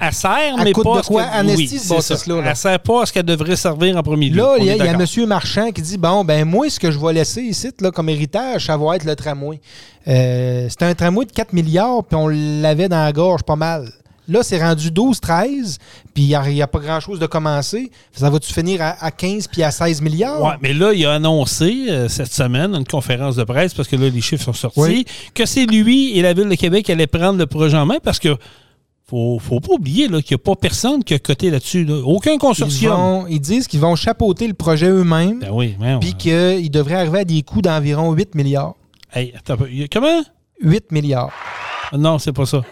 elle, 0.00 0.12
sert, 0.12 0.56
mais 0.58 0.72
pas... 0.72 0.80
de 0.80 1.06
quoi 1.06 1.26
cette 1.56 1.88
bâtisse-là. 1.88 2.42
Elle 2.44 2.56
sert 2.56 2.80
pas 2.80 3.02
à 3.02 3.06
ce 3.06 3.12
qu'elle 3.12 3.24
devrait 3.24 3.56
servir 3.56 3.96
en 3.96 4.02
premier 4.02 4.28
lieu. 4.28 4.36
Là, 4.36 4.56
il 4.58 4.66
y 4.66 4.70
a, 4.70 4.74
M. 4.74 5.06
Marchand 5.26 5.70
qui 5.72 5.82
dit, 5.82 5.98
bon, 5.98 6.24
ben 6.24 6.44
moi, 6.44 6.68
ce 6.70 6.78
que 6.78 6.90
je 6.90 6.98
vais 6.98 7.12
laisser 7.12 7.42
ici, 7.42 7.70
là, 7.80 7.90
comme 7.90 8.08
héritage, 8.08 8.66
ça 8.66 8.76
va 8.76 8.96
être 8.96 9.04
le 9.04 9.16
tramway. 9.16 9.60
Euh, 10.06 10.66
c'est 10.68 10.82
un 10.82 10.94
tramway 10.94 11.26
de 11.26 11.32
4 11.32 11.52
milliards, 11.52 12.04
puis 12.04 12.16
on 12.16 12.28
l'avait 12.28 12.88
dans 12.88 13.02
la 13.02 13.12
gorge 13.12 13.42
pas 13.42 13.56
mal. 13.56 13.92
Là, 14.28 14.42
c'est 14.42 14.62
rendu 14.62 14.90
12-13, 14.90 15.78
puis 16.14 16.24
il 16.24 16.38
n'y 16.52 16.62
a, 16.62 16.66
pas 16.66 16.78
grand-chose 16.78 17.18
de 17.18 17.26
commencer. 17.26 17.90
Ça 18.12 18.30
va-tu 18.30 18.52
finir 18.52 18.80
à, 18.80 19.10
15 19.10 19.48
puis 19.48 19.62
à 19.62 19.70
16 19.70 20.00
milliards? 20.00 20.40
Oui, 20.40 20.52
mais 20.60 20.72
là, 20.72 20.92
il 20.92 21.04
a 21.04 21.14
annoncé 21.14 21.86
euh, 21.88 22.08
cette 22.08 22.32
semaine, 22.32 22.74
une 22.74 22.86
conférence 22.86 23.34
de 23.34 23.44
presse, 23.44 23.74
parce 23.74 23.88
que 23.88 23.96
là, 23.96 24.08
les 24.08 24.20
chiffres 24.20 24.44
sont 24.44 24.52
sortis, 24.52 25.06
que 25.34 25.44
c'est 25.44 25.66
lui 25.66 26.16
et 26.16 26.22
la 26.22 26.34
Ville 26.34 26.48
de 26.48 26.54
Québec 26.54 26.84
qui 26.84 26.92
allaient 26.92 27.06
prendre 27.08 27.38
le 27.38 27.46
projet 27.46 27.76
en 27.76 27.86
main 27.86 27.98
parce 28.02 28.20
que 28.20 28.36
faut, 29.12 29.38
faut 29.38 29.60
pas 29.60 29.74
oublier 29.74 30.06
qu'il 30.06 30.16
n'y 30.16 30.34
a 30.34 30.38
pas 30.38 30.54
personne 30.54 31.04
qui 31.04 31.12
a 31.12 31.18
coté 31.18 31.50
là-dessus. 31.50 31.86
Aucun 32.04 32.38
consortium. 32.38 33.26
Ils, 33.28 33.40
disent 33.40 33.66
qu'ils 33.66 33.80
vont 33.80 33.94
chapeauter 33.94 34.46
le 34.46 34.54
projet 34.54 34.88
eux-mêmes. 34.88 35.40
Ben 35.40 35.50
oui, 35.52 35.76
Puis 36.00 36.14
qu'ils 36.14 36.70
devraient 36.70 36.94
arriver 36.94 37.18
à 37.18 37.24
des 37.24 37.42
coûts 37.42 37.60
d'environ 37.60 38.12
8 38.12 38.34
milliards. 38.34 38.74
Hey, 39.12 39.34
attends, 39.36 39.58
comment? 39.92 40.22
8 40.62 40.92
milliards. 40.92 41.32
Non, 41.92 42.18
c'est 42.18 42.32
pas 42.32 42.46
ça. 42.46 42.62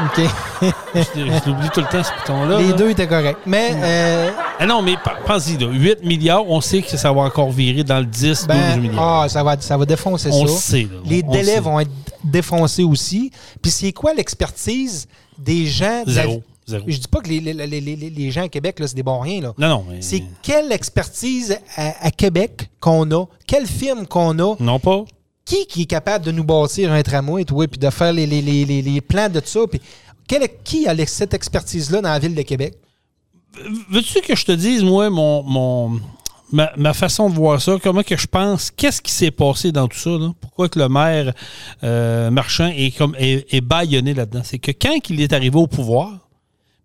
OK. 0.00 0.20
je, 0.94 1.48
l'oublie 1.48 1.68
tout 1.70 1.80
le 1.80 1.86
temps, 1.86 2.02
ce 2.02 2.12
bouton-là. 2.20 2.58
Les 2.60 2.72
deux 2.72 2.90
étaient 2.90 3.06
corrects. 3.06 3.38
Mais. 3.46 3.70
Euh... 3.74 4.30
Ah 4.58 4.66
non, 4.66 4.82
mais 4.82 4.94
pense-y, 5.26 5.56
8 5.58 6.04
milliards, 6.04 6.48
on 6.48 6.60
sait 6.60 6.82
que 6.82 6.96
ça 6.96 7.12
va 7.12 7.22
encore 7.22 7.50
virer 7.50 7.84
dans 7.84 7.98
le 7.98 8.06
10, 8.06 8.46
ben, 8.46 8.74
12 8.74 8.82
milliards. 8.82 9.22
Ah, 9.22 9.28
ça 9.28 9.42
va, 9.42 9.60
ça 9.60 9.76
va 9.76 9.84
défoncer 9.84 10.28
on 10.32 10.46
ça. 10.46 10.52
On 10.52 10.56
sait. 10.56 10.88
Les 11.04 11.22
délais 11.22 11.60
vont 11.60 11.80
être 11.80 11.90
défoncés 12.24 12.84
aussi. 12.84 13.30
Puis 13.60 13.70
c'est 13.70 13.92
quoi 13.92 14.14
l'expertise 14.14 15.08
des 15.38 15.66
gens. 15.66 16.02
Zéro. 16.06 16.42
Zéro. 16.66 16.84
Je 16.86 16.96
dis 16.96 17.08
pas 17.08 17.20
que 17.20 17.28
les, 17.28 17.40
les, 17.40 17.66
les, 17.66 17.96
les 17.96 18.30
gens 18.30 18.44
à 18.44 18.48
Québec, 18.48 18.76
c'est 18.80 18.94
des 18.94 19.02
bons 19.02 19.18
riens. 19.18 19.40
Là. 19.40 19.54
Non, 19.58 19.68
non. 19.68 19.84
C'est 20.00 20.22
quelle 20.42 20.70
expertise 20.70 21.58
à, 21.76 22.06
à 22.06 22.10
Québec 22.10 22.70
qu'on 22.78 23.10
a, 23.10 23.26
quelle 23.46 23.66
firme 23.66 24.06
qu'on 24.06 24.38
a? 24.38 24.54
Non, 24.60 24.78
pas 24.78 25.04
qui, 25.44 25.66
qui 25.66 25.82
est 25.82 25.86
capable 25.86 26.24
de 26.24 26.32
nous 26.32 26.44
bâtir 26.44 26.92
un 26.92 27.02
tramway, 27.02 27.44
puis 27.44 27.78
de 27.78 27.90
faire 27.90 28.12
les, 28.12 28.26
les, 28.26 28.42
les, 28.42 29.00
plans 29.00 29.28
de 29.28 29.40
tout 29.40 29.46
ça? 29.46 29.60
Puis 29.70 29.80
qui 30.64 30.86
a 30.86 31.06
cette 31.06 31.34
expertise-là 31.34 32.00
dans 32.00 32.08
la 32.08 32.18
ville 32.18 32.34
de 32.34 32.42
Québec? 32.42 32.74
Veux-tu 33.90 34.20
que 34.22 34.34
je 34.34 34.44
te 34.44 34.52
dise, 34.52 34.82
moi, 34.82 35.10
mon, 35.10 35.42
mon 35.42 36.00
ma, 36.52 36.94
façon 36.94 37.28
de 37.28 37.34
voir 37.34 37.60
ça, 37.60 37.76
comment 37.82 38.02
que 38.02 38.16
je 38.16 38.26
pense, 38.26 38.70
qu'est-ce 38.70 39.02
qui 39.02 39.12
s'est 39.12 39.30
passé 39.30 39.72
dans 39.72 39.88
tout 39.88 39.98
ça? 39.98 40.10
Pourquoi 40.40 40.68
que 40.68 40.78
le 40.78 40.88
maire 40.88 41.32
euh, 41.82 42.30
Marchand 42.30 42.70
est, 42.74 42.96
comme, 42.96 43.14
est, 43.18 43.52
est 43.52 43.60
baillonné 43.60 44.14
là-dedans? 44.14 44.42
C'est 44.44 44.58
que 44.58 44.70
quand 44.70 44.96
il 45.10 45.20
est 45.20 45.32
arrivé 45.32 45.58
au 45.58 45.66
pouvoir, 45.66 46.21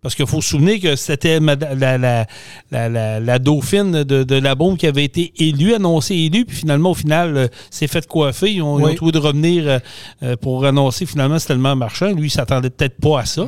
parce 0.00 0.14
qu'il 0.14 0.26
faut 0.26 0.40
se 0.40 0.50
souvenir 0.50 0.80
que 0.80 0.94
c'était 0.94 1.40
la, 1.40 2.26
la, 2.70 3.20
la, 3.20 3.38
dauphine 3.40 4.04
de, 4.04 4.34
la 4.34 4.54
bombe 4.54 4.76
qui 4.76 4.86
avait 4.86 5.04
été 5.04 5.32
élue, 5.38 5.74
annoncée 5.74 6.14
élue, 6.14 6.44
puis 6.44 6.56
finalement, 6.56 6.90
au 6.92 6.94
final, 6.94 7.36
euh, 7.36 7.48
s'est 7.70 7.88
fait 7.88 8.06
coiffer. 8.06 8.52
Ils 8.52 8.62
ont, 8.62 8.78
trouvé 8.94 9.10
de 9.10 9.18
revenir 9.18 9.64
euh, 9.66 9.78
euh, 10.22 10.36
pour 10.36 10.64
annoncer 10.64 11.04
finalement 11.04 11.38
c'était 11.38 11.54
tellement 11.54 11.74
marchand. 11.74 12.12
Lui, 12.12 12.28
il 12.28 12.30
s'attendait 12.30 12.70
peut-être 12.70 13.00
pas 13.00 13.20
à 13.20 13.26
ça. 13.26 13.44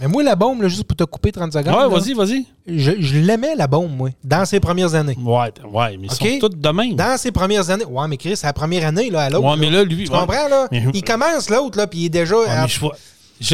Mais 0.00 0.08
moi, 0.08 0.24
la 0.24 0.34
bombe, 0.34 0.66
juste 0.66 0.84
pour 0.84 0.96
te 0.96 1.04
couper 1.04 1.30
30 1.30 1.52
secondes. 1.52 1.74
Ouais, 1.74 1.88
vas-y, 1.88 2.14
vas-y. 2.14 2.46
Je, 2.66 3.18
l'aimais, 3.18 3.54
la 3.56 3.68
bombe, 3.68 3.96
moi, 3.96 4.10
dans 4.24 4.44
ses 4.44 4.58
premières 4.58 4.94
années. 4.94 5.16
Ouais, 5.20 5.52
ouais 5.72 5.96
mais 5.98 6.08
ils 6.08 6.10
sont 6.10 6.38
toutes 6.40 6.60
de 6.60 6.68
même. 6.68 6.94
Dans 6.94 7.16
ses 7.16 7.30
premières 7.30 7.70
années. 7.70 7.84
Ouais, 7.84 8.08
mais 8.08 8.16
Chris, 8.16 8.36
c'est 8.36 8.46
la 8.46 8.52
première 8.52 8.86
année, 8.86 9.10
là, 9.10 9.22
à 9.22 9.30
l'autre. 9.30 9.48
Ouais, 9.48 9.56
mais 9.56 9.70
là, 9.70 9.84
lui. 9.84 10.04
Tu 10.04 10.10
comprends, 10.10 10.48
là? 10.48 10.66
Il 10.72 11.04
commence 11.04 11.48
l'autre, 11.48 11.78
là, 11.78 11.86
puis 11.86 12.00
il 12.00 12.04
est 12.06 12.08
déjà. 12.08 12.66
Je 12.66 12.78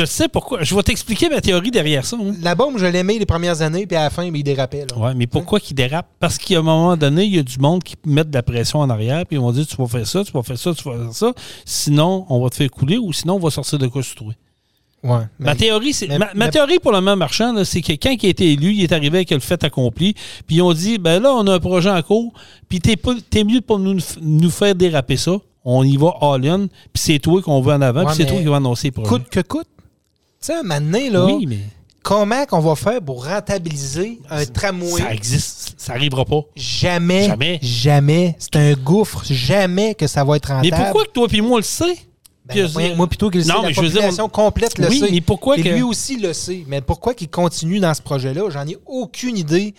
sais 0.05 0.29
pourquoi. 0.29 0.63
Je 0.63 0.75
vais 0.75 0.83
t'expliquer 0.83 1.29
ma 1.29 1.41
théorie 1.41 1.71
derrière 1.71 2.05
ça. 2.05 2.17
Hein. 2.21 2.35
La 2.43 2.55
bombe, 2.55 2.79
je 2.79 2.87
l'aimais 2.87 3.19
les 3.19 3.27
premières 3.27 3.63
années, 3.63 3.87
puis 3.87 3.97
à 3.97 4.05
la 4.05 4.11
fin, 4.11 4.25
il 4.25 4.43
dérapait. 4.43 4.87
Oui, 4.97 5.11
mais 5.17 5.27
pourquoi 5.27 5.61
qu'il 5.61 5.77
dérape? 5.77 6.07
Parce 6.21 6.39
qu'à 6.39 6.59
un 6.59 6.63
moment 6.63 6.97
donné, 6.97 7.25
il 7.25 7.37
y 7.37 7.39
a 7.39 7.43
du 7.43 7.59
monde 7.59 7.83
qui 7.83 7.97
met 8.05 8.25
de 8.25 8.35
la 8.35 8.43
pression 8.43 8.81
en 8.81 8.91
arrière, 8.91 9.25
puis 9.27 9.37
ils 9.37 9.41
vont 9.41 9.53
dire 9.53 9.67
tu 9.67 9.77
vas 9.77 9.87
faire 9.87 10.07
ça, 10.07 10.25
tu 10.25 10.33
vas 10.33 10.43
faire 10.43 10.59
ça, 10.59 10.75
tu 10.75 10.85
vas 10.85 10.97
faire 10.97 11.13
ça. 11.13 11.33
Sinon, 11.65 12.27
on 12.29 12.43
va 12.43 12.51
te 12.51 12.57
faire 12.57 12.71
couler 12.71 12.99
ou 12.99 13.13
sinon, 13.13 13.37
on 13.37 13.39
va 13.39 13.51
sortir 13.51 13.79
de 13.79 13.87
quoi 13.87 14.03
se 14.03 14.15
trouver. 14.15 14.35
Ouais, 15.05 15.21
ma 15.39 15.55
théorie, 15.55 15.93
c'est 15.93 16.09
ma, 16.35 16.49
théorie 16.49 16.81
pour 16.81 16.91
le 16.91 17.01
même 17.01 17.21
marchand, 17.21 17.55
c'est 17.65 17.83
que 17.83 17.93
quand 17.93 18.11
il 18.21 18.27
a 18.27 18.31
été 18.31 18.53
élu, 18.53 18.73
il 18.73 18.83
est 18.83 18.93
arrivé 18.93 19.19
avec 19.19 19.31
le 19.31 19.39
fait 19.39 19.63
accompli, 19.63 20.15
puis 20.47 20.57
ils 20.57 20.63
ont 20.63 20.73
dit 20.73 20.99
ben 20.99 21.23
là, 21.23 21.33
on 21.35 21.47
a 21.47 21.55
un 21.55 21.61
projet 21.61 21.91
en 21.91 22.03
cours, 22.03 22.33
puis 22.69 22.81
t'es, 22.81 22.97
es 23.35 23.45
mieux 23.45 23.61
pour 23.61 23.79
nous, 23.79 23.99
nous 24.21 24.51
faire 24.51 24.75
déraper 24.75 25.17
ça. 25.17 25.37
On 25.65 25.85
y 25.85 25.97
va 25.97 26.15
all-in, 26.21 26.67
puis 26.67 27.03
c'est 27.03 27.19
toi 27.21 27.41
qu'on 27.43 27.61
veut 27.61 27.75
en 27.75 27.81
avant, 27.81 28.07
puis 28.07 28.17
c'est 28.17 28.27
toi 28.27 28.39
qui 28.39 28.47
va 28.47 28.57
annoncer 28.57 28.91
le 28.95 29.03
Coûte 29.03 29.29
que 29.31 29.41
coûte, 29.41 29.69
tu 30.41 30.53
sais, 30.53 30.63
maintenant, 30.63 31.11
là, 31.11 31.27
oui, 31.27 31.47
mais... 31.47 31.59
comment 32.03 32.47
qu'on 32.47 32.61
va 32.61 32.75
faire 32.75 33.03
pour 33.03 33.27
rentabiliser 33.27 34.21
un 34.31 34.45
tramway? 34.47 35.01
Ça 35.01 35.15
existe. 35.15 35.75
Ça 35.77 35.95
n'arrivera 35.95 36.25
pas. 36.25 36.43
Jamais. 36.55 37.27
Jamais. 37.27 37.59
Jamais. 37.63 38.37
C'est 38.39 38.57
un 38.57 38.75
gouffre. 38.75 39.23
Jamais 39.25 39.95
que 39.95 40.07
ça 40.07 40.25
va 40.25 40.37
être 40.37 40.49
rentable. 40.49 40.69
Mais 40.71 40.77
pourquoi 40.77 41.05
que 41.05 41.11
toi 41.11 41.29
et 41.33 41.41
moi, 41.41 41.53
on 41.53 41.57
le 41.57 41.63
sait? 41.63 41.97
Ben, 42.45 42.97
moi, 42.97 43.07
plutôt 43.07 43.29
que 43.29 43.37
le 43.37 43.45
non, 43.45 43.61
la 43.61 43.73
population 43.73 44.29
complète 44.29 44.79
le 44.79 44.89
oui, 44.89 45.01
sait. 45.01 45.11
Mais 45.11 45.21
pourquoi 45.21 45.59
et 45.59 45.63
lui 45.63 45.83
aussi 45.83 46.17
le 46.17 46.33
sait. 46.33 46.65
Mais 46.67 46.81
pourquoi 46.81 47.13
qu'il 47.13 47.29
continue 47.29 47.79
dans 47.79 47.93
ce 47.93 48.01
projet-là? 48.01 48.49
J'en 48.49 48.67
ai 48.67 48.79
aucune 48.87 49.37
idée. 49.37 49.75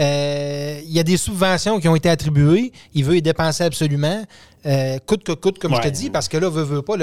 Euh, 0.00 0.80
il 0.84 0.92
y 0.92 0.98
a 0.98 1.02
des 1.02 1.16
subventions 1.16 1.78
qui 1.78 1.88
ont 1.88 1.96
été 1.96 2.08
attribuées. 2.08 2.72
Il 2.94 3.04
veut 3.04 3.16
y 3.16 3.22
dépenser 3.22 3.64
absolument. 3.64 4.24
Euh, 4.66 4.98
coûte 5.06 5.24
que 5.24 5.32
coûte, 5.32 5.58
comme 5.58 5.74
je 5.74 5.80
te 5.80 5.88
dis, 5.88 6.10
parce 6.10 6.28
que 6.28 6.36
là, 6.36 6.48
veut, 6.48 6.62
veut 6.62 6.82
pas, 6.82 6.94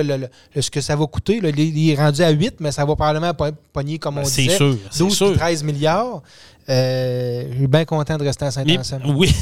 ce 0.60 0.70
que 0.70 0.82
ça 0.82 0.96
va 0.96 1.06
coûter, 1.06 1.40
il 1.44 1.90
est 1.90 1.96
rendu 1.96 2.22
à 2.22 2.30
8, 2.30 2.56
mais 2.60 2.72
ça 2.72 2.86
va 2.86 2.96
probablement 2.96 3.34
pogner, 3.74 4.00
comme 4.00 4.18
on 4.18 4.22
ben, 4.22 4.28
disait, 4.28 4.56
sûr, 4.56 4.78
12 4.98 5.34
13 5.36 5.64
milliards. 5.64 6.22
Euh, 6.70 7.46
je 7.52 7.58
suis 7.58 7.68
bien 7.68 7.86
content 7.86 8.18
de 8.18 8.24
rester 8.24 8.46
à 8.46 8.52
Saint-Anselme. 8.52 9.04
Oui, 9.16 9.34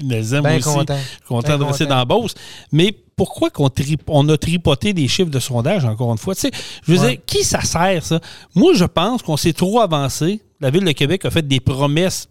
bien 0.00 0.20
aussi. 0.20 0.64
Content, 0.64 0.98
content 1.28 1.58
de 1.58 1.64
rester 1.64 1.86
dans 1.86 1.96
la 1.96 2.04
Beauce. 2.04 2.34
Mais 2.72 2.92
pourquoi 3.14 3.50
qu'on 3.50 3.70
on 4.08 4.28
a 4.28 4.36
tripoté 4.36 4.92
des 4.92 5.06
chiffres 5.06 5.30
de 5.30 5.38
sondage, 5.38 5.84
encore 5.84 6.10
une 6.10 6.18
fois? 6.18 6.34
Tu 6.34 6.42
sais, 6.42 6.50
je 6.82 6.92
veux 6.92 7.08
dire, 7.08 7.18
qui 7.24 7.44
ça 7.44 7.62
sert, 7.62 8.04
ça? 8.04 8.20
Moi, 8.54 8.72
je 8.74 8.84
pense 8.84 9.22
qu'on 9.22 9.36
s'est 9.36 9.52
trop 9.52 9.80
avancé. 9.80 10.40
La 10.60 10.70
Ville 10.70 10.84
de 10.84 10.92
Québec 10.92 11.24
a 11.24 11.30
fait 11.30 11.46
des 11.46 11.60
promesses 11.60 12.26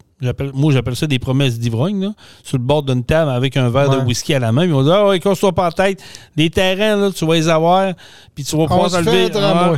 moi, 0.54 0.72
j'appelle 0.72 0.96
ça 0.96 1.06
des 1.06 1.18
promesses 1.18 1.58
d'ivrogne, 1.58 2.12
sur 2.42 2.56
le 2.58 2.62
bord 2.62 2.82
d'une 2.82 3.04
table 3.04 3.30
avec 3.30 3.56
un 3.56 3.68
verre 3.68 3.90
de 3.90 3.98
whisky 3.98 4.34
à 4.34 4.38
la 4.38 4.52
main. 4.52 4.64
Ils 4.64 4.74
ont 4.74 4.82
dit 4.82 4.90
Ah, 4.90 5.06
ouais, 5.06 5.20
qu'on 5.20 5.34
soit 5.34 5.52
pas 5.52 5.68
en 5.68 5.72
tête. 5.72 6.02
Les 6.36 6.50
terrains, 6.50 6.96
là, 6.96 7.10
tu 7.10 7.26
vas 7.26 7.34
les 7.34 7.48
avoir, 7.48 7.92
puis 8.34 8.44
tu 8.44 8.56
vas 8.56 8.66
pouvoir 8.66 8.94
enlever. 8.94 9.30
Ah, 9.34 9.72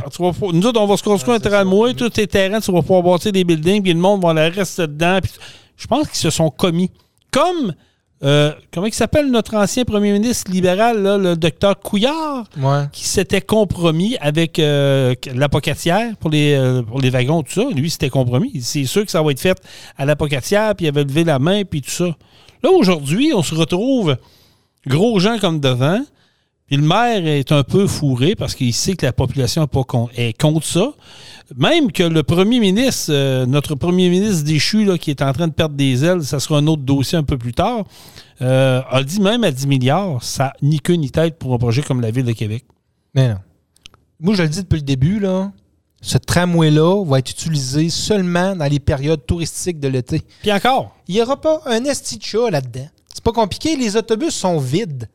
nous 0.53 0.65
autres, 0.65 0.81
on 0.81 0.87
va 0.87 0.97
se 0.97 1.03
construire 1.03 1.37
un 1.37 1.39
tramway. 1.39 1.93
Tous 1.93 2.09
tes 2.09 2.27
terrains, 2.27 2.59
tu 2.59 2.71
vas 2.71 2.81
pouvoir 2.81 3.03
bâtir 3.03 3.31
des 3.31 3.43
buildings, 3.43 3.81
puis 3.81 3.93
le 3.93 3.99
monde 3.99 4.21
va 4.21 4.29
aller 4.29 4.49
rester 4.49 4.87
dedans. 4.87 5.19
je 5.75 5.87
pense 5.87 6.07
qu'ils 6.07 6.17
se 6.17 6.29
sont 6.29 6.49
commis. 6.49 6.91
Comme 7.31 7.73
euh, 8.23 8.51
comment 8.73 8.87
il 8.87 8.93
s'appelle 8.93 9.29
notre 9.29 9.55
ancien 9.55 9.83
premier 9.83 10.11
ministre 10.11 10.51
libéral, 10.51 11.03
le 11.21 11.35
docteur 11.35 11.79
Couillard, 11.79 12.45
qui 12.91 13.05
s'était 13.05 13.41
compromis 13.41 14.17
avec 14.19 14.57
euh, 14.57 15.13
l'apocatière 15.33 16.15
pour 16.17 16.31
les, 16.31 16.53
euh, 16.55 16.81
pour 16.81 16.99
les 16.99 17.11
wagons, 17.11 17.43
tout 17.43 17.53
ça. 17.53 17.69
Lui, 17.75 17.91
c'était 17.91 18.09
compromis. 18.09 18.61
C'est 18.61 18.85
sûr 18.85 19.05
que 19.05 19.11
ça 19.11 19.21
va 19.21 19.31
être 19.31 19.39
fait 19.39 19.57
à 19.97 20.05
l'apocatière, 20.05 20.73
puis 20.75 20.85
il 20.85 20.89
avait 20.89 21.03
levé 21.03 21.23
la 21.23 21.37
main, 21.37 21.63
puis 21.63 21.81
tout 21.81 21.91
ça. 21.91 22.15
Là, 22.63 22.71
aujourd'hui, 22.71 23.33
on 23.35 23.43
se 23.43 23.53
retrouve 23.53 24.17
gros 24.87 25.19
gens 25.19 25.37
comme 25.37 25.59
devant, 25.59 26.01
puis 26.67 26.75
le 26.75 26.83
maire 26.83 27.25
est 27.25 27.53
un 27.53 27.63
peu 27.63 27.87
fourré 27.87 28.35
parce 28.35 28.53
qu'il 28.53 28.73
sait 28.73 28.95
que 28.95 29.05
la 29.05 29.13
population 29.13 29.67
est 30.15 30.37
contre 30.37 30.65
ça. 30.65 30.91
Même 31.55 31.93
que 31.93 32.03
le 32.03 32.23
premier 32.23 32.59
ministre, 32.59 33.13
euh, 33.13 33.45
notre 33.45 33.75
premier 33.75 34.09
ministre 34.09 34.43
déchu, 34.43 34.83
là, 34.83 34.97
qui 34.97 35.09
est 35.09 35.21
en 35.21 35.31
train 35.31 35.47
de 35.47 35.53
perdre 35.53 35.75
des 35.75 36.03
ailes, 36.03 36.23
ça 36.23 36.41
sera 36.41 36.57
un 36.59 36.67
autre 36.67 36.81
dossier 36.81 37.17
un 37.17 37.23
peu 37.23 37.37
plus 37.37 37.53
tard, 37.53 37.85
euh, 38.41 38.81
a 38.89 39.01
dit 39.01 39.21
même 39.21 39.45
à 39.45 39.51
10 39.51 39.65
milliards, 39.65 40.21
ça 40.21 40.51
ni 40.61 40.81
queue 40.81 40.95
ni 40.95 41.09
tête 41.09 41.39
pour 41.39 41.53
un 41.53 41.57
projet 41.57 41.81
comme 41.83 42.01
la 42.01 42.11
Ville 42.11 42.25
de 42.25 42.33
Québec. 42.33 42.65
Mais 43.15 43.29
non. 43.29 43.37
Moi, 44.19 44.35
je 44.35 44.43
le 44.43 44.49
dis 44.49 44.63
depuis 44.63 44.79
le 44.79 44.85
début, 44.85 45.19
là, 45.21 45.53
ce 46.01 46.17
tramway-là 46.17 47.05
va 47.05 47.19
être 47.19 47.31
utilisé 47.31 47.89
seulement 47.89 48.57
dans 48.57 48.69
les 48.69 48.79
périodes 48.79 49.25
touristiques 49.25 49.79
de 49.79 49.87
l'été. 49.87 50.21
Puis 50.41 50.51
encore. 50.51 50.97
Il 51.07 51.15
n'y 51.15 51.21
aura 51.21 51.39
pas 51.39 51.61
un 51.65 51.85
esti 51.85 52.19
là-dedans. 52.51 52.89
C'est 53.13 53.23
pas 53.23 53.31
compliqué, 53.31 53.77
les 53.77 53.95
autobus 53.95 54.35
sont 54.35 54.59
vides 54.59 55.07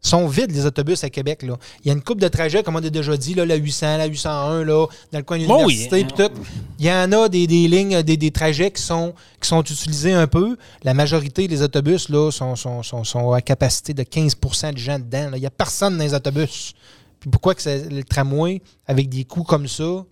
sont 0.00 0.28
vides, 0.28 0.52
les 0.52 0.64
autobus 0.64 1.02
à 1.04 1.10
Québec. 1.10 1.42
Là. 1.42 1.56
Il 1.84 1.88
y 1.88 1.90
a 1.90 1.94
une 1.94 2.02
coupe 2.02 2.20
de 2.20 2.28
trajets, 2.28 2.62
comme 2.62 2.76
on 2.76 2.84
a 2.84 2.90
déjà 2.90 3.16
dit, 3.16 3.34
là, 3.34 3.44
la 3.44 3.56
800, 3.56 3.98
la 3.98 4.06
801, 4.06 4.64
là, 4.64 4.86
dans 5.12 5.18
le 5.18 5.24
coin 5.24 5.38
de 5.38 5.44
l'université. 5.44 6.06
tout. 6.06 6.30
Il 6.78 6.86
y 6.86 6.92
en 6.92 7.10
a 7.12 7.28
des, 7.28 7.46
lignes, 7.46 8.02
des, 8.02 8.30
trajets 8.30 8.70
qui 8.70 8.82
sont, 8.82 9.14
qui 9.40 9.48
sont 9.48 9.62
utilisés 9.62 10.12
un 10.12 10.26
peu. 10.26 10.56
La 10.82 10.94
majorité 10.94 11.48
des 11.48 11.62
autobus 11.62 12.08
là, 12.08 12.30
sont, 12.30 12.54
sont, 12.56 12.82
sont, 12.82 13.32
à 13.32 13.40
capacité 13.40 13.94
de 13.94 14.02
15% 14.02 14.72
de 14.72 14.78
gens 14.78 14.98
dedans. 14.98 15.30
Il 15.34 15.40
n'y 15.40 15.46
a 15.46 15.50
personne 15.50 15.98
dans 15.98 16.04
les 16.04 16.14
autobus. 16.14 16.74
Puis 17.20 17.30
pourquoi 17.30 17.54
que 17.54 17.88
le 17.88 18.04
tramway, 18.04 18.62
avec 18.86 19.08
des 19.08 19.24
coûts 19.24 19.42
comme 19.42 19.66
ça, 19.66 20.04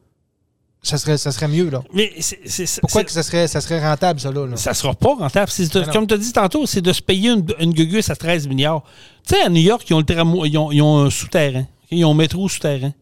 ça 0.86 0.98
serait, 0.98 1.18
ça 1.18 1.32
serait 1.32 1.48
mieux, 1.48 1.68
là. 1.68 1.82
Mais 1.92 2.12
c'est, 2.20 2.80
Pourquoi 2.80 3.04
que 3.04 3.10
ça 3.10 3.22
serait, 3.22 3.48
ça 3.48 3.60
serait 3.60 3.84
rentable, 3.86 4.20
ça, 4.20 4.30
là? 4.30 4.46
Ça 4.56 4.72
sera 4.72 4.94
pas 4.94 5.14
rentable. 5.14 5.50
comme 5.92 6.06
tu 6.06 6.14
as 6.14 6.18
dit 6.18 6.32
tantôt, 6.32 6.66
c'est 6.66 6.80
de 6.80 6.92
se 6.92 7.02
payer 7.02 7.30
une, 7.30 7.44
une 7.58 7.72
gugus 7.72 8.08
à 8.10 8.16
13 8.16 8.46
milliards. 8.46 8.82
Tu 9.26 9.34
sais, 9.34 9.42
à 9.42 9.48
New 9.48 9.60
York, 9.60 9.84
ils 9.90 9.94
ont, 9.94 10.00
le 10.00 10.46
ils 10.46 10.58
ont, 10.58 10.70
ils 10.70 10.82
ont 10.82 10.98
un 10.98 11.10
souterrain. 11.10 11.66
Ils 11.90 12.04
ont 12.04 12.12
un 12.12 12.14
métro 12.14 12.48
souterrain. 12.48 12.92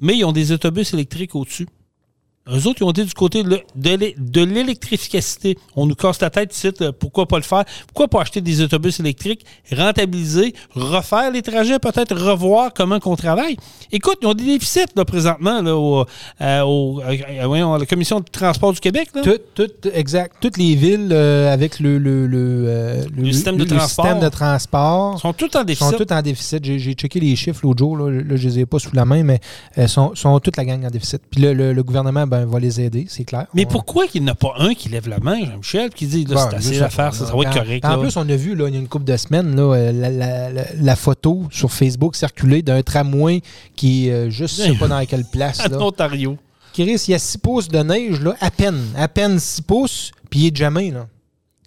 Mais 0.00 0.16
ils 0.16 0.24
ont 0.24 0.32
des 0.32 0.52
autobus 0.52 0.92
électriques 0.92 1.34
au-dessus. 1.34 1.68
Eux 2.48 2.66
autres, 2.66 2.80
ils 2.80 2.84
ont 2.84 2.90
été 2.90 3.04
du 3.04 3.14
côté 3.14 3.44
de 3.44 4.42
l'électrificacité. 4.42 5.56
On 5.76 5.86
nous 5.86 5.94
casse 5.94 6.20
la 6.20 6.28
tête 6.28 6.52
ici, 6.56 6.70
pourquoi 6.98 7.26
pas 7.26 7.36
le 7.36 7.44
faire? 7.44 7.64
Pourquoi 7.86 8.08
pas 8.08 8.22
acheter 8.22 8.40
des 8.40 8.60
autobus 8.60 8.98
électriques, 8.98 9.46
rentabiliser, 9.70 10.52
refaire 10.74 11.30
les 11.30 11.42
trajets, 11.42 11.78
peut-être 11.78 12.16
revoir 12.16 12.72
comment 12.74 12.98
qu'on 12.98 13.14
travaille? 13.14 13.56
Écoute, 13.92 14.18
ils 14.22 14.26
ont 14.26 14.34
des 14.34 14.44
déficits 14.44 14.80
là, 14.96 15.04
présentement 15.04 15.62
là, 15.62 15.76
au, 15.76 16.00
euh, 16.00 16.04
euh, 16.40 17.74
à 17.74 17.78
la 17.78 17.86
Commission 17.86 18.18
de 18.18 18.24
transport 18.24 18.72
du 18.72 18.80
Québec. 18.80 19.10
Tout, 19.54 19.70
exact. 19.94 20.34
Toutes 20.40 20.56
les 20.56 20.74
villes 20.74 21.10
euh, 21.12 21.52
avec 21.52 21.78
le, 21.78 21.98
le, 21.98 22.26
le, 22.26 23.32
système, 23.32 23.56
de 23.56 24.28
transport 24.28 25.20
sont 25.20 25.32
toutes 25.32 25.54
en 25.54 25.62
déficit. 25.62 25.90
sont 25.92 25.96
toutes 25.96 26.12
en 26.12 26.22
déficit. 26.22 26.64
J'ai 26.64 26.94
checké 26.94 27.20
les 27.20 27.36
chiffres 27.36 27.60
l'autre 27.62 27.78
jour. 27.78 27.96
Là, 27.96 28.06
je 28.10 28.48
ne 28.48 28.52
les 28.52 28.58
ai 28.58 28.66
pas 28.66 28.80
sous 28.80 28.94
la 28.96 29.04
main, 29.04 29.22
mais 29.22 29.38
elles 29.76 29.88
sont, 29.88 30.16
sont 30.16 30.40
toutes 30.40 30.56
la 30.56 30.64
gang 30.64 30.84
en 30.84 30.90
déficit. 30.90 31.22
Puis 31.30 31.40
le 31.40 31.82
gouvernement 31.82 32.26
ben, 32.32 32.46
va 32.46 32.58
les 32.58 32.80
aider, 32.80 33.04
c'est 33.10 33.24
clair. 33.24 33.46
Mais 33.52 33.66
pourquoi 33.66 34.06
qu'il 34.06 34.22
n'y 34.22 34.30
en 34.30 34.32
a 34.32 34.34
pas 34.34 34.54
un 34.56 34.72
qui 34.72 34.88
lève 34.88 35.06
la 35.06 35.18
main, 35.18 35.44
Jean-Michel, 35.44 35.90
qui 35.90 36.06
dit 36.06 36.24
là, 36.24 36.48
c'est 36.48 36.56
assez 36.56 36.80
à 36.80 36.88
faire, 36.88 37.12
ça, 37.12 37.26
va 37.26 37.42
être 37.42 37.52
correct. 37.52 37.84
En 37.84 38.00
plus, 38.00 38.16
on 38.16 38.26
a 38.26 38.36
vu 38.36 38.54
là, 38.54 38.68
il 38.68 38.74
y 38.74 38.78
a 38.78 38.80
une 38.80 38.88
couple 38.88 39.04
de 39.04 39.18
semaines 39.18 39.54
là, 39.54 39.74
euh, 39.74 40.64
la, 40.80 40.96
photo 40.96 41.42
sur 41.50 41.70
Facebook 41.70 42.16
circuler 42.16 42.62
d'un 42.62 42.82
tramway 42.82 43.42
qui 43.76 44.08
est 44.08 44.12
euh, 44.12 44.30
juste, 44.30 44.56
je 44.56 44.72
sais 44.72 44.78
pas 44.78 44.88
dans 44.88 45.04
quelle 45.04 45.26
place. 45.30 45.60
en 45.70 45.82
Ontario. 45.82 46.38
Risque, 46.74 47.08
il 47.08 47.10
y 47.10 47.14
a 47.14 47.18
6 47.18 47.36
pouces 47.36 47.68
de 47.68 47.80
neige, 47.80 48.18
là, 48.20 48.34
à 48.40 48.50
peine. 48.50 48.80
À 48.96 49.08
peine 49.08 49.38
6 49.38 49.60
pouces, 49.60 50.10
puis 50.30 50.40
il 50.40 50.46
est 50.46 50.56
jamais, 50.56 50.90
là. 50.90 51.06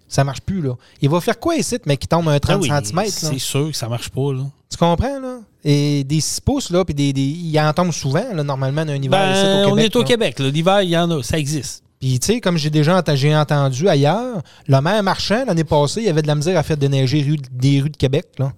Ça 0.08 0.24
marche 0.24 0.42
plus, 0.42 0.64
là. 0.64 0.74
Il 1.00 1.10
va 1.10 1.22
faire 1.22 1.40
quoi 1.40 1.56
ici, 1.58 1.78
mais 1.86 1.98
qui 1.98 2.08
tombe 2.08 2.28
un 2.28 2.40
30 2.40 2.66
ah 2.72 2.82
cm? 2.82 3.04
C'est 3.10 3.38
sûr 3.38 3.70
que 3.70 3.78
ça 3.78 3.88
marche 3.88 4.10
pas, 4.10 4.34
là. 4.34 4.46
Tu 4.76 4.80
comprends, 4.84 5.20
là? 5.22 5.38
Et 5.64 6.04
des 6.04 6.20
6 6.20 6.42
pouces, 6.42 6.70
là, 6.70 6.84
puis 6.84 6.94
des, 6.94 7.14
des, 7.14 7.22
il 7.22 7.58
en 7.60 7.72
tombe 7.72 7.94
souvent, 7.94 8.26
là, 8.34 8.44
normalement, 8.44 8.84
d'un 8.84 8.96
hiver 8.96 9.10
ben, 9.10 9.32
ici, 9.32 9.42
au 9.42 9.70
Québec. 9.70 9.74
On 9.74 9.78
est 9.78 9.96
au 9.96 10.04
Québec, 10.04 10.40
L'hiver, 10.40 10.82
il 10.82 10.90
y 10.90 10.98
en 10.98 11.10
a, 11.12 11.24
ça 11.24 11.40
existe. 11.40 11.82
Puis, 12.02 12.20
tu 12.20 12.34
sais, 12.34 12.42
comme 12.42 12.58
j'ai 12.58 12.70
déjà 12.70 12.98
entendu 12.98 13.88
ailleurs, 13.88 14.42
le 14.68 14.82
maire 14.82 15.02
marchand, 15.02 15.46
l'année 15.48 15.64
passée, 15.64 16.02
il 16.02 16.10
avait 16.10 16.22
de 16.22 16.28
la 16.28 16.36
misère 16.36 16.58
à 16.58 16.64
faire 16.64 16.76
déneiger 16.76 17.26
des 17.54 17.80
rues 17.80 17.90
de 17.90 17.96
Québec, 17.96 18.28
là. 18.38 18.52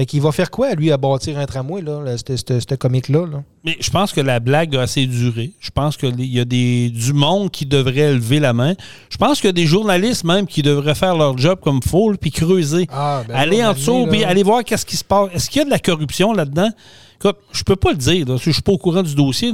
Fait 0.00 0.06
qu'il 0.06 0.22
va 0.22 0.32
faire 0.32 0.50
quoi, 0.50 0.72
lui, 0.72 0.90
à 0.90 0.96
bâtir 0.96 1.38
un 1.38 1.44
tramway, 1.44 1.82
là, 1.82 2.16
ce 2.16 2.74
comique-là? 2.74 3.26
Mais 3.66 3.76
je 3.80 3.90
pense 3.90 4.14
que 4.14 4.22
la 4.22 4.40
blague 4.40 4.74
a 4.74 4.80
assez 4.80 5.04
duré. 5.04 5.50
Je 5.60 5.68
pense 5.68 5.98
qu'il 5.98 6.24
y 6.24 6.40
a 6.40 6.46
des, 6.46 6.88
du 6.88 7.12
monde 7.12 7.50
qui 7.50 7.66
devrait 7.66 8.14
lever 8.14 8.40
la 8.40 8.54
main. 8.54 8.72
Je 9.10 9.18
pense 9.18 9.42
qu'il 9.42 9.48
y 9.48 9.50
a 9.50 9.52
des 9.52 9.66
journalistes 9.66 10.24
même 10.24 10.46
qui 10.46 10.62
devraient 10.62 10.94
faire 10.94 11.18
leur 11.18 11.36
job 11.36 11.58
comme 11.62 11.82
faut, 11.82 12.14
puis 12.18 12.30
creuser. 12.30 12.86
Ah, 12.90 13.24
ben 13.28 13.34
aller 13.34 13.62
en 13.62 13.74
dessous, 13.74 14.06
puis 14.10 14.24
aller 14.24 14.42
voir 14.42 14.64
qu'est-ce 14.64 14.86
qui 14.86 14.96
se 14.96 15.04
passe. 15.04 15.28
Est-ce 15.34 15.50
qu'il 15.50 15.58
y 15.58 15.62
a 15.62 15.64
de 15.66 15.70
la 15.70 15.78
corruption 15.78 16.32
là-dedans? 16.32 16.70
je 17.52 17.62
peux 17.64 17.76
pas 17.76 17.90
le 17.90 17.98
dire, 17.98 18.26
je 18.26 18.42
je 18.42 18.50
suis 18.52 18.62
pas 18.62 18.72
au 18.72 18.78
courant 18.78 19.02
du 19.02 19.14
dossier, 19.14 19.52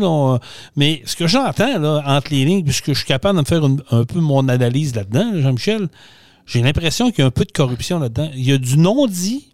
mais 0.76 1.02
ce 1.06 1.16
que 1.16 1.26
j'entends 1.26 1.84
entre 2.06 2.30
les 2.30 2.44
lignes, 2.44 2.62
puisque 2.62 2.92
je 2.92 2.98
suis 2.98 3.04
capable 3.04 3.34
de 3.34 3.40
me 3.40 3.44
faire 3.44 3.64
un 3.90 4.04
peu 4.04 4.20
mon 4.20 4.48
analyse 4.48 4.94
là-dedans, 4.94 5.40
Jean-Michel, 5.40 5.88
j'ai 6.46 6.62
l'impression 6.62 7.10
qu'il 7.10 7.18
y 7.18 7.22
a 7.22 7.26
un 7.26 7.32
peu 7.32 7.44
de 7.44 7.50
corruption 7.50 7.98
là-dedans. 7.98 8.30
Il 8.36 8.48
y 8.48 8.52
a 8.52 8.58
du 8.58 8.78
non-dit 8.78 9.48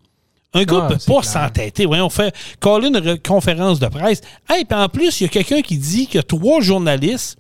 un 0.55 0.65
gars 0.65 0.89
ne 0.89 0.95
peut 0.95 1.01
pas 1.07 1.23
s'entêter. 1.23 1.87
on 2.01 2.11
fait 2.11 2.35
coller 2.61 2.89
une 2.89 3.19
conférence 3.19 3.79
de 3.79 3.87
presse. 3.87 4.21
Et 4.59 4.65
puis 4.65 4.79
en 4.79 4.89
plus, 4.89 5.21
il 5.21 5.25
y 5.25 5.27
a 5.27 5.31
quelqu'un 5.31 5.63
qui 5.63 5.79
dit 5.79 6.07
a 6.21 6.23
trois 6.23 6.61
journalistes 6.61 7.39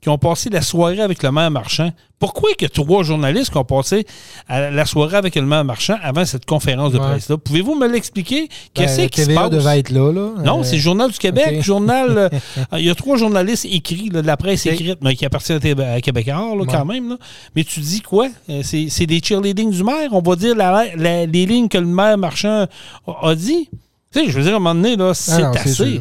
qui 0.00 0.08
ont 0.08 0.18
passé 0.18 0.50
la 0.50 0.62
soirée 0.62 1.00
avec 1.00 1.22
le 1.22 1.32
maire 1.32 1.50
marchand. 1.50 1.90
Pourquoi 2.18 2.50
a 2.60 2.68
trois 2.68 3.04
journalistes 3.04 3.52
qui 3.52 3.58
ont 3.58 3.64
passé 3.64 4.04
la 4.48 4.84
soirée 4.84 5.16
avec 5.16 5.36
le 5.36 5.42
maire 5.42 5.64
marchand 5.64 5.96
avant 6.02 6.24
cette 6.24 6.46
conférence 6.46 6.92
de 6.92 6.98
presse-là? 6.98 7.36
Pouvez-vous 7.36 7.76
me 7.76 7.86
l'expliquer? 7.86 8.48
Qu'est-ce 8.74 9.02
ben, 9.02 9.08
qui 9.08 9.22
se 9.22 9.30
passe? 9.30 9.50
devait 9.50 9.78
être 9.78 9.90
là. 9.90 10.12
là. 10.12 10.30
Non, 10.42 10.64
c'est 10.64 10.76
le 10.76 10.82
Journal 10.82 11.10
du 11.10 11.18
Québec. 11.18 11.62
Journal, 11.62 12.18
euh, 12.18 12.28
il 12.78 12.84
y 12.84 12.90
a 12.90 12.94
trois 12.94 13.16
journalistes 13.16 13.66
écrits, 13.66 14.08
de 14.08 14.20
la 14.20 14.36
presse 14.36 14.66
écrite, 14.66 14.98
mais 15.00 15.14
qui 15.14 15.24
appartient 15.26 15.52
à, 15.52 16.00
Québécois, 16.00 16.56
quand 16.68 16.84
même. 16.84 17.16
Mais 17.54 17.64
tu 17.64 17.80
dis 17.80 18.00
quoi? 18.00 18.28
Euh, 18.50 18.62
c'est 18.62 19.06
des 19.06 19.20
cheerleading 19.22 19.70
du 19.70 19.84
maire? 19.84 20.10
On 20.12 20.20
va 20.20 20.34
dire 20.34 20.56
les 20.96 21.46
lignes 21.46 21.68
que 21.68 21.78
le 21.78 21.86
maire 21.86 22.18
marchand 22.18 22.66
a, 23.06 23.34
dit? 23.34 23.68
Tu 24.12 24.20
sais, 24.20 24.30
je 24.30 24.38
veux 24.38 24.42
dire, 24.42 24.54
à 24.54 24.56
un 24.56 24.58
moment 24.58 24.74
donné, 24.74 24.96
c'est 25.14 25.42
ah 25.42 25.52
assez 25.54 26.00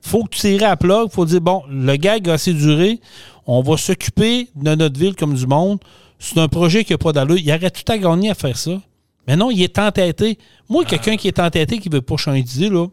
faut 0.00 0.26
tirer 0.30 0.64
à 0.64 0.76
plat. 0.76 1.02
Il 1.04 1.10
faut 1.10 1.24
dire, 1.24 1.40
bon, 1.40 1.62
le 1.68 1.96
gag 1.96 2.28
a 2.28 2.34
assez 2.34 2.52
duré. 2.52 3.00
On 3.46 3.62
va 3.62 3.76
s'occuper 3.76 4.48
de 4.54 4.74
notre 4.74 4.98
ville 4.98 5.14
comme 5.14 5.34
du 5.34 5.46
monde. 5.46 5.78
C'est 6.18 6.38
un 6.38 6.48
projet 6.48 6.84
qui 6.84 6.92
n'a 6.92 6.98
pas 6.98 7.12
d'allure. 7.12 7.38
Il 7.38 7.50
aurait 7.50 7.70
tout 7.70 7.90
à 7.90 7.98
gagner 7.98 8.30
à 8.30 8.34
faire 8.34 8.56
ça. 8.56 8.80
Mais 9.26 9.36
non, 9.36 9.50
il 9.50 9.62
est 9.62 9.78
entêté. 9.78 10.38
Moi, 10.68 10.84
quelqu'un 10.84 11.16
qui 11.16 11.28
est 11.28 11.38
entêté, 11.38 11.78
qui 11.78 11.88
ne 11.88 11.94
veut 11.94 12.02
pas 12.02 12.16
changer 12.16 12.42
d'idée, 12.42 12.68
là, 12.68 12.86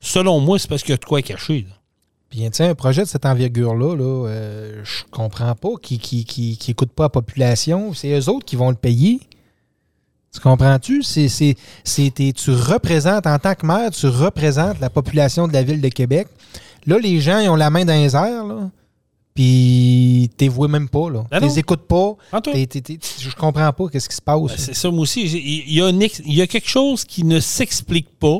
selon 0.00 0.40
moi, 0.40 0.58
c'est 0.58 0.68
parce 0.68 0.82
qu'il 0.82 0.90
y 0.90 0.94
a 0.94 0.98
de 0.98 1.04
quoi 1.04 1.22
cacher. 1.22 1.66
Bien, 2.30 2.50
tiens, 2.50 2.70
un 2.70 2.74
projet 2.74 3.02
de 3.02 3.06
cette 3.06 3.26
envergure-là, 3.26 3.94
là, 3.94 4.28
euh, 4.28 4.80
je 4.82 5.04
comprends 5.10 5.54
pas, 5.54 5.70
qui 5.80 5.98
qui, 5.98 6.24
qui, 6.24 6.74
pas 6.74 7.04
la 7.04 7.08
population. 7.08 7.94
C'est 7.94 8.10
eux 8.18 8.28
autres 8.28 8.44
qui 8.44 8.56
vont 8.56 8.70
le 8.70 8.76
payer. 8.76 9.20
Tu 10.34 10.40
comprends-tu? 10.40 11.02
C'est, 11.04 11.54
tu 12.34 12.50
représentes, 12.50 13.26
en 13.26 13.38
tant 13.38 13.54
que 13.54 13.64
maire, 13.64 13.90
tu 13.92 14.06
représentes 14.08 14.80
la 14.80 14.90
population 14.90 15.46
de 15.48 15.52
la 15.52 15.62
ville 15.62 15.80
de 15.80 15.88
Québec. 15.88 16.26
Là, 16.86 16.98
les 16.98 17.20
gens, 17.20 17.38
ils 17.38 17.48
ont 17.48 17.54
la 17.56 17.70
main 17.70 17.84
dans 17.84 17.94
les 17.94 18.14
airs, 18.16 18.44
là. 18.44 18.68
puis 19.34 20.30
t'es 20.36 20.48
voué 20.48 20.68
même 20.68 20.88
pas, 20.88 21.08
là. 21.10 21.24
Ben 21.30 21.38
Tu 21.38 21.44
non. 21.46 21.52
les 21.52 21.58
écoutes 21.60 21.86
pas. 21.88 22.14
T'es- 22.52 22.66
t'es- 22.66 22.80
t'es- 22.80 22.98
je 23.18 23.34
comprends 23.34 23.72
pas 23.72 23.88
qu'est-ce 23.88 24.08
qui 24.08 24.16
se 24.16 24.22
passe. 24.22 24.38
Ben, 24.42 24.54
c'est 24.56 24.74
ça, 24.74 24.90
moi 24.90 25.00
aussi. 25.00 25.22
Il 25.22 25.72
y, 25.72 25.80
a 25.80 25.86
un 25.86 26.00
ex- 26.00 26.22
il 26.24 26.34
y 26.34 26.42
a 26.42 26.46
quelque 26.46 26.68
chose 26.68 27.04
qui 27.04 27.24
ne 27.24 27.40
s'explique 27.40 28.18
pas. 28.18 28.38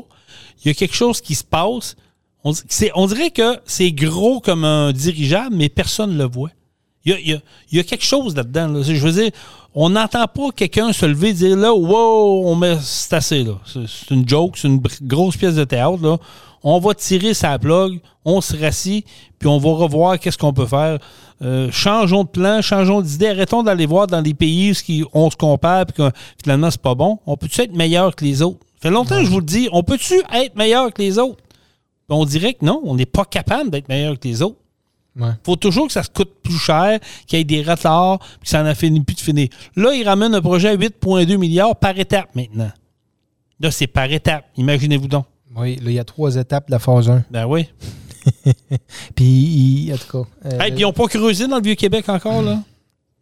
Il 0.63 0.67
y 0.67 0.71
a 0.71 0.73
quelque 0.73 0.95
chose 0.95 1.21
qui 1.21 1.35
se 1.35 1.43
passe. 1.43 1.95
On, 2.43 2.53
on 2.95 3.07
dirait 3.07 3.31
que 3.31 3.57
c'est 3.65 3.91
gros 3.91 4.39
comme 4.39 4.63
un 4.63 4.93
dirigeable, 4.93 5.55
mais 5.55 5.67
personne 5.69 6.11
ne 6.13 6.17
le 6.17 6.25
voit. 6.29 6.51
Il 7.05 7.41
y 7.71 7.79
a, 7.79 7.83
quelque 7.83 8.03
chose 8.03 8.35
là-dedans. 8.35 8.67
là. 8.67 8.81
Je 8.81 8.93
veux 8.93 9.11
dire, 9.11 9.31
on 9.75 9.89
n'entend 9.89 10.25
pas 10.25 10.49
quelqu'un 10.55 10.91
se 10.91 11.05
lever 11.05 11.29
et 11.29 11.33
dire 11.33 11.57
là, 11.57 11.73
wow, 11.73 12.47
on 12.47 12.55
met, 12.55 12.77
c'est 12.81 13.13
assez. 13.13 13.43
là. 13.43 13.59
C'est, 13.65 14.13
une 14.13 14.27
joke, 14.27 14.57
c'est 14.57 14.67
une 14.67 14.81
grosse 15.03 15.37
pièce 15.37 15.55
de 15.55 15.63
théâtre. 15.63 16.19
On 16.63 16.79
va 16.79 16.95
tirer 16.95 17.35
sa 17.35 17.59
plug, 17.59 17.99
on 18.23 18.41
se 18.41 18.57
rassit, 18.57 19.05
puis 19.37 19.47
on 19.47 19.59
va 19.59 19.69
revoir 19.69 20.19
qu'est-ce 20.19 20.37
qu'on 20.37 20.53
peut 20.53 20.65
faire. 20.65 20.97
Euh, 21.43 21.69
changeons 21.71 22.23
de 22.23 22.29
plan, 22.29 22.61
changeons 22.63 23.01
d'idée, 23.01 23.27
arrêtons 23.27 23.61
d'aller 23.61 23.85
voir 23.85 24.07
dans 24.07 24.21
les 24.21 24.33
pays 24.33 24.71
où 24.71 25.05
on 25.13 25.29
se 25.29 25.35
compare, 25.35 25.85
puis 25.85 25.97
que 25.97 26.09
finalement, 26.41 26.71
c'est 26.71 26.81
pas 26.81 26.95
bon. 26.95 27.19
On 27.27 27.37
peut-tu 27.37 27.61
être 27.61 27.75
meilleur 27.75 28.15
que 28.15 28.25
les 28.25 28.41
autres? 28.41 28.65
Ça 28.81 28.89
fait 28.89 28.91
longtemps 28.91 29.19
que 29.19 29.25
je 29.25 29.29
vous 29.29 29.41
le 29.41 29.45
dis, 29.45 29.69
on 29.71 29.83
peut-tu 29.83 30.15
être 30.33 30.55
meilleur 30.55 30.91
que 30.91 31.01
les 31.03 31.19
autres? 31.19 31.43
Puis 32.07 32.17
on 32.17 32.25
dirait 32.25 32.53
que 32.55 32.65
non, 32.65 32.81
on 32.83 32.95
n'est 32.95 33.05
pas 33.05 33.25
capable 33.25 33.69
d'être 33.69 33.89
meilleur 33.89 34.17
que 34.19 34.27
les 34.27 34.41
autres. 34.41 34.57
Ouais. 35.17 35.29
faut 35.45 35.55
toujours 35.55 35.87
que 35.87 35.93
ça 35.93 36.03
se 36.03 36.09
coûte 36.09 36.31
plus 36.43 36.57
cher, 36.57 36.99
qu'il 37.25 37.39
y 37.39 37.41
ait 37.41 37.45
des 37.45 37.61
retards, 37.63 38.19
puis 38.19 38.39
que 38.43 38.47
ça 38.49 38.61
n'en 38.63 38.75
finit 38.75 38.99
plus 39.01 39.15
de 39.15 39.21
finir. 39.21 39.47
Là, 39.77 39.93
ils 39.93 40.03
ramènent 40.07 40.35
un 40.35 40.41
projet 40.41 40.69
à 40.69 40.75
8,2 40.75 41.37
milliards 41.37 41.75
par 41.77 41.97
étape 41.97 42.35
maintenant. 42.35 42.71
Là, 43.61 43.71
c'est 43.71 43.87
par 43.87 44.11
étape. 44.11 44.45
Imaginez-vous 44.57 45.07
donc. 45.07 45.25
Oui, 45.55 45.77
là, 45.77 45.83
il 45.91 45.93
y 45.93 45.99
a 45.99 46.03
trois 46.03 46.35
étapes 46.35 46.67
de 46.67 46.71
la 46.71 46.79
phase 46.79 47.09
1. 47.09 47.23
Ben 47.31 47.45
oui. 47.45 47.69
Puis, 49.15 49.91
en 49.93 49.97
tout 49.97 50.23
cas. 50.23 50.29
euh, 50.47 50.59
Hey, 50.59 50.71
puis 50.71 50.79
ils 50.81 50.83
n'ont 50.83 50.93
pas 50.93 51.07
creusé 51.07 51.47
dans 51.47 51.57
le 51.57 51.61
Vieux-Québec 51.63 52.09
encore, 52.09 52.41
là? 52.41 52.59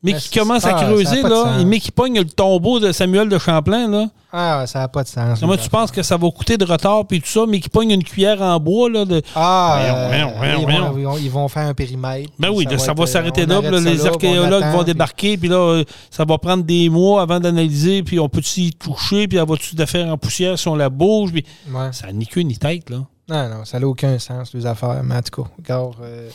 Mais 0.04 0.14
qui 0.14 0.38
commencent 0.38 0.66
à 0.66 0.74
creuser, 0.74 1.22
là. 1.22 1.64
Mais 1.66 1.80
qui 1.80 1.92
pognent 1.92 2.20
le 2.20 2.26
tombeau 2.26 2.80
de 2.80 2.92
Samuel 2.92 3.30
de 3.30 3.38
Champlain, 3.40 3.88
là. 3.90 4.08
Ah, 4.36 4.66
ça 4.66 4.80
n'a 4.80 4.88
pas 4.88 5.04
de 5.04 5.08
sens. 5.08 5.40
Comment 5.40 5.56
tu 5.56 5.70
penses 5.70 5.92
que 5.92 6.02
ça 6.02 6.18
va 6.18 6.30
coûter 6.32 6.58
de 6.58 6.66
retard, 6.66 7.06
puis 7.08 7.22
tout 7.22 7.28
ça, 7.28 7.46
mais 7.48 7.60
qui 7.60 7.70
pognent 7.70 7.92
une 7.92 8.04
cuillère 8.04 8.42
en 8.42 8.60
bois, 8.60 8.90
là. 8.90 9.06
De... 9.06 9.22
Ah, 9.36 9.78
euh, 9.80 10.26
voyons, 10.38 10.60
ils, 10.60 10.66
vont, 10.66 10.98
ils 10.98 11.04
vont- 11.06 11.18
ils 11.18 11.30
vont 11.32 11.48
faire 11.48 11.68
un 11.68 11.74
périmètre. 11.74 12.32
Ben 12.40 12.50
oui, 12.50 12.68
ça, 12.80 12.94
va 12.94 13.06
s'arrêter 13.06 13.44
on 13.46 13.62
là. 13.62 13.72
là, 13.72 13.80
les 13.80 14.06
archéologues 14.06 14.64
attend, 14.64 14.78
vont 14.78 14.84
débarquer, 14.84 15.38
puis 15.38 15.50
là, 15.50 15.56
euh, 15.58 15.84
ça 16.10 16.26
va 16.26 16.38
prendre 16.40 16.64
des 16.64 16.90
mois 16.90 17.22
avant 17.22 17.40
d'analyser, 17.40 18.02
puis 18.04 18.20
on 18.20 18.28
peut-tu 18.28 18.62
y 18.62 18.72
toucher, 18.74 19.28
puis 19.28 19.38
elle 19.38 19.48
va-tu 19.48 19.76
de 19.76 19.86
faire 19.86 20.08
en 20.08 20.18
poussière 20.18 20.58
si 20.58 20.68
on 20.68 20.76
la 20.76 20.90
bouge, 20.90 21.32
puis 21.32 21.46
Ouais. 21.72 21.90
ça 21.92 22.08
n'a 22.08 22.14
ni 22.14 22.26
queue 22.26 22.42
ni 22.42 22.58
tête, 22.58 22.90
là. 22.90 22.98
Non, 23.30 23.50
non, 23.50 23.66
ça 23.66 23.80
n'a 23.80 23.88
aucun 23.88 24.18
sens, 24.20 24.54
les 24.54 24.66
affaires. 24.66 25.02
Mais 25.04 25.16
en 25.16 25.22
tout 25.22 25.44
cas, 25.44 25.50
regarde, 25.58 25.94
euh, 26.02 26.28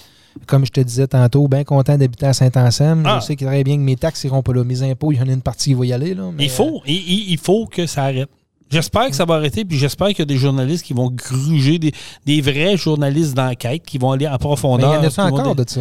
comme 0.47 0.64
je 0.66 0.71
te 0.73 0.80
disais 0.80 1.07
tantôt, 1.07 1.49
bien 1.49 1.64
content 1.64 1.97
d'habiter 1.99 2.26
à 2.26 2.33
Saint-Anselme. 2.33 3.02
Ah. 3.07 3.18
Je 3.21 3.26
sais 3.26 3.37
très 3.37 3.64
bien 3.64 3.76
que 3.76 3.80
mes 3.83 3.97
taxes 3.97 4.25
iront 4.25 4.42
pas 4.42 4.52
là. 4.52 4.64
Mes 4.64 4.83
impôts, 4.83 5.12
il 5.12 5.18
y 5.18 5.21
en 5.23 5.28
a 5.28 5.33
une 5.33 5.42
partie 5.42 5.71
qui 5.71 5.75
va 5.75 5.87
y 5.87 5.92
aller. 5.92 6.14
Là, 6.14 6.30
mais, 6.35 6.45
Il 6.45 6.50
faut, 6.50 6.80
il, 6.87 7.30
il- 7.33 7.38
faut 7.38 7.66
que 7.66 7.87
ça 7.87 8.04
arrête. 8.04 8.28
J'espère 8.71 9.09
que 9.09 9.16
ça 9.16 9.25
va 9.25 9.37
arrêter, 9.37 9.64
puis 9.64 9.78
j'espère 9.78 10.09
qu'il 10.09 10.18
y 10.18 10.23
a 10.23 10.26
des 10.26 10.37
journalistes 10.37 10.85
qui 10.85 10.92
vont 10.92 11.11
gruger, 11.11 11.78
des, 11.78 11.92
des 12.26 12.40
vrais 12.42 12.76
journalistes 12.76 13.35
d'enquête 13.35 13.83
qui 13.87 13.97
vont 13.97 14.12
aller 14.12 14.26
en 14.28 14.33
Mais 14.33 14.38
profondeur. 14.38 14.90
il 15.02 15.04
y 15.04 15.07
en 15.21 15.25
a 15.25 15.26
encore 15.30 15.54
de 15.54 15.64
ça? 15.66 15.80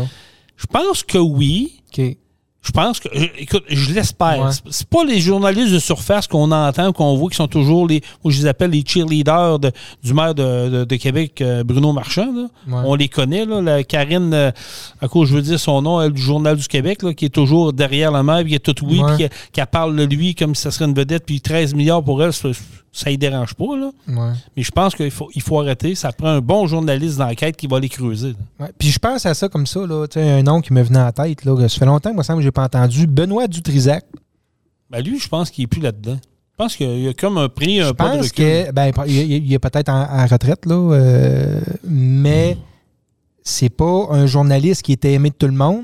Je 0.55 0.65
pense 0.67 1.03
que 1.03 1.17
oui. 1.17 1.81
OK. 1.97 2.17
Je 2.63 2.71
pense 2.71 2.99
que. 2.99 3.07
je- 3.13 3.27
Écoute, 3.37 3.63
je 3.69 3.93
l'espère. 3.93 4.39
Ouais. 4.39 4.51
C'est- 4.51 4.61
C'est 4.69 4.89
pas 4.89 5.05
les 5.05 5.21
journalistes 5.21 5.71
de 5.71 5.79
surface 5.79 6.27
qu'on 6.27 6.51
entend, 6.51 6.91
qu'on 6.91 7.15
voit, 7.15 7.29
qui 7.29 7.37
sont 7.37 7.47
toujours 7.47 7.87
les. 7.87 8.01
Moi, 8.23 8.33
je 8.33 8.39
les 8.41 8.45
appelle 8.47 8.71
les 8.71 8.83
cheerleaders 8.85 9.59
de- 9.59 9.71
du 10.03 10.13
maire 10.13 10.35
de, 10.35 10.69
de- 10.69 10.83
de 10.83 10.95
Québec, 10.97 11.39
euh, 11.41 11.63
Bruno 11.63 11.93
Marchand. 11.93 12.25
là. 12.33 12.41
Ouais. 12.67 12.83
On 12.85 12.95
les 12.95 13.07
connaît, 13.07 13.45
là. 13.45 13.61
La 13.61 13.83
Karine, 13.85 14.33
euh, 14.33 14.51
à 15.01 15.07
cause 15.07 15.29
je 15.29 15.35
veux 15.35 15.41
dire 15.41 15.59
son 15.59 15.81
nom, 15.81 16.01
elle, 16.01 16.11
du 16.11 16.21
Journal 16.21 16.57
du 16.57 16.67
Québec, 16.67 17.03
là, 17.03 17.13
qui 17.13 17.25
est 17.25 17.29
toujours 17.29 17.71
derrière 17.71 18.11
la 18.11 18.23
maire, 18.23 18.39
puis 18.41 18.49
qui 18.49 18.55
est 18.55 18.59
tout 18.59 18.75
oui, 18.85 19.01
puis 19.17 19.27
qui, 19.29 19.35
qui 19.53 19.61
parle 19.71 19.95
de 19.95 20.03
lui 20.03 20.35
comme 20.35 20.53
si 20.53 20.63
ça 20.63 20.71
serait 20.71 20.85
une 20.85 20.95
vedette, 20.95 21.25
puis 21.25 21.39
13 21.39 21.73
milliards 21.73 22.03
pour 22.03 22.21
elle, 22.21 22.33
ça, 22.33 22.49
ça 22.97 23.11
ne 23.11 23.15
dérange 23.15 23.53
pas. 23.53 23.77
Là. 23.77 23.91
Ouais. 24.07 24.33
Mais 24.55 24.63
je 24.63 24.71
pense 24.71 24.95
qu'il 24.95 25.11
faut, 25.11 25.29
il 25.35 25.41
faut 25.43 25.59
arrêter. 25.59 25.93
Ça 25.93 26.11
prend 26.11 26.29
un 26.29 26.41
bon 26.41 26.65
journaliste 26.65 27.19
d'enquête 27.19 27.55
qui 27.55 27.67
va 27.67 27.79
les 27.79 27.89
creuser. 27.89 28.33
Ouais. 28.59 28.71
Puis 28.79 28.89
je 28.89 28.97
pense 28.97 29.23
à 29.27 29.35
ça 29.35 29.47
comme 29.49 29.67
ça, 29.67 29.85
là, 29.85 30.07
tu 30.07 30.19
sais, 30.19 30.27
un 30.27 30.41
nom 30.41 30.61
qui 30.61 30.73
me 30.73 30.81
venait 30.81 30.99
en 30.99 31.11
tête. 31.11 31.45
Là, 31.45 31.69
ça 31.69 31.77
fait 31.77 31.85
longtemps 31.85 32.09
que 32.09 32.15
moi, 32.15 32.23
ça 32.23 32.33
que 32.33 32.41
j'ai 32.41 32.51
pas 32.51 32.63
entendu. 32.63 33.05
Benoît 33.05 33.47
Dutrisac. 33.47 34.03
Ben, 34.89 35.01
lui, 35.03 35.19
je 35.19 35.27
pense 35.27 35.51
qu'il 35.51 35.61
n'est 35.63 35.67
plus 35.67 35.81
là-dedans. 35.81 36.17
Je 36.23 36.63
pense 36.63 36.75
qu'il 36.75 37.07
a 37.07 37.13
comme 37.13 37.37
un 37.37 37.49
prix, 37.49 37.81
un 37.81 37.89
Je 37.89 37.91
pas 37.91 38.13
de 38.13 38.17
pense 38.17 38.29
recul. 38.29 38.45
que 38.45 38.71
ben, 38.71 38.91
il, 39.05 39.53
est 39.53 39.59
peut-être 39.59 39.89
en, 39.89 40.01
en 40.01 40.25
retraite, 40.25 40.65
là, 40.65 40.73
euh, 40.93 41.61
mais 41.83 42.57
c'est 43.43 43.69
pas 43.69 44.07
un 44.09 44.25
journaliste 44.25 44.81
qui 44.81 44.93
était 44.93 45.13
aimé 45.13 45.29
de 45.29 45.35
tout 45.35 45.45
le 45.45 45.53
monde. 45.53 45.83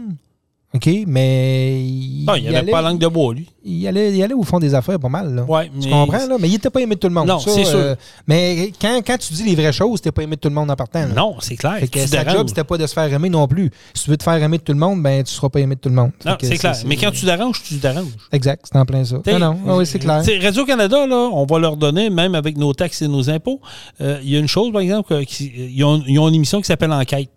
OK? 0.75 0.89
Mais 1.05 1.79
il, 1.83 2.25
Non, 2.25 2.33
il 2.35 2.49
n'avait 2.51 2.71
pas 2.71 2.81
la 2.81 2.89
langue 2.89 2.99
de 2.99 3.07
bois, 3.07 3.33
lui. 3.33 3.47
il, 3.63 3.87
allait, 3.87 4.11
il 4.11 4.23
allait 4.23 4.33
au 4.33 4.41
fond 4.43 4.57
des 4.59 4.73
affaires 4.73 4.99
pas 4.99 5.07
mal. 5.09 5.35
Là. 5.35 5.43
Ouais, 5.43 5.69
Tu 5.79 5.87
mais- 5.87 5.91
comprends? 5.91 6.25
Là? 6.27 6.35
Mais 6.39 6.49
il 6.49 6.55
était 6.55 6.69
pas 6.71 6.81
aimé 6.81 6.95
de 6.95 6.99
tout 6.99 7.07
le 7.07 7.13
monde. 7.13 7.27
Non, 7.27 7.37
c'est 7.39 7.63
sûr. 7.63 7.77
euh, 7.77 7.95
mais 8.27 8.71
quand, 8.81 9.01
quand 9.05 9.17
tu 9.19 9.33
dis 9.33 9.43
les 9.43 9.53
vraies 9.55 9.71
choses, 9.71 10.01
t'es 10.01 10.11
pas 10.11 10.23
aimé 10.23 10.35
de 10.35 10.41
tout 10.41 10.49
le 10.49 10.55
monde 10.55 10.71
en 10.71 10.75
partant. 10.75 11.01
là. 11.01 11.07
Non, 11.15 11.35
c'est 11.41 11.55
clair. 11.57 11.77
Fait 11.79 11.87
que 11.87 11.99
tu 11.99 12.07
sa 12.07 12.27
job, 12.27 12.47
c'était 12.47 12.63
pas 12.63 12.77
de 12.77 12.87
se 12.87 12.93
faire 12.93 13.11
aimer 13.13 13.29
non 13.29 13.47
plus. 13.47 13.69
Si 13.93 14.05
tu 14.05 14.09
veux 14.09 14.17
te 14.17 14.23
faire 14.23 14.33
aimer 14.41 14.57
de 14.57 14.63
tout 14.63 14.73
le 14.73 14.79
monde, 14.79 15.01
ben 15.03 15.23
tu 15.23 15.31
seras 15.31 15.49
pas 15.49 15.59
aimé 15.59 15.75
de 15.75 15.79
tout 15.79 15.89
le 15.89 15.95
monde. 15.95 16.11
Non, 16.25 16.35
c'est 16.41 16.57
clair. 16.57 16.75
Mais 16.87 16.95
quand 16.97 17.11
tu 17.11 17.25
déranges, 17.25 17.61
tu 17.63 17.75
déranges. 17.75 18.07
Exact, 18.31 18.65
c'est 18.71 18.77
en 18.79 18.85
plein 18.85 19.03
ça. 19.05 19.17
Non, 19.27 19.39
non, 19.39 19.57
ah 19.67 19.75
oui, 19.77 19.85
c'est 19.85 19.99
clair. 19.99 20.23
Radio-Canada, 20.41 21.05
là, 21.05 21.29
on 21.31 21.45
va 21.45 21.59
leur 21.59 21.77
donner, 21.77 22.09
même 22.09 22.33
avec 22.35 22.57
nos 22.57 22.73
taxes 22.73 23.01
et 23.03 23.07
nos 23.07 23.29
impôts, 23.29 23.61
euh, 24.01 24.19
il 24.23 24.29
y 24.29 24.35
a 24.35 24.39
une 24.39 24.47
chose, 24.47 24.71
par 24.71 24.81
exemple, 24.81 25.09
que- 25.09 25.23
qui- 25.23 25.51
ils, 25.75 25.83
ont, 25.83 26.01
ils 26.07 26.17
ont 26.19 26.27
une 26.29 26.35
émission 26.35 26.59
qui 26.59 26.65
s'appelle 26.67 26.91
Enquête. 26.91 27.29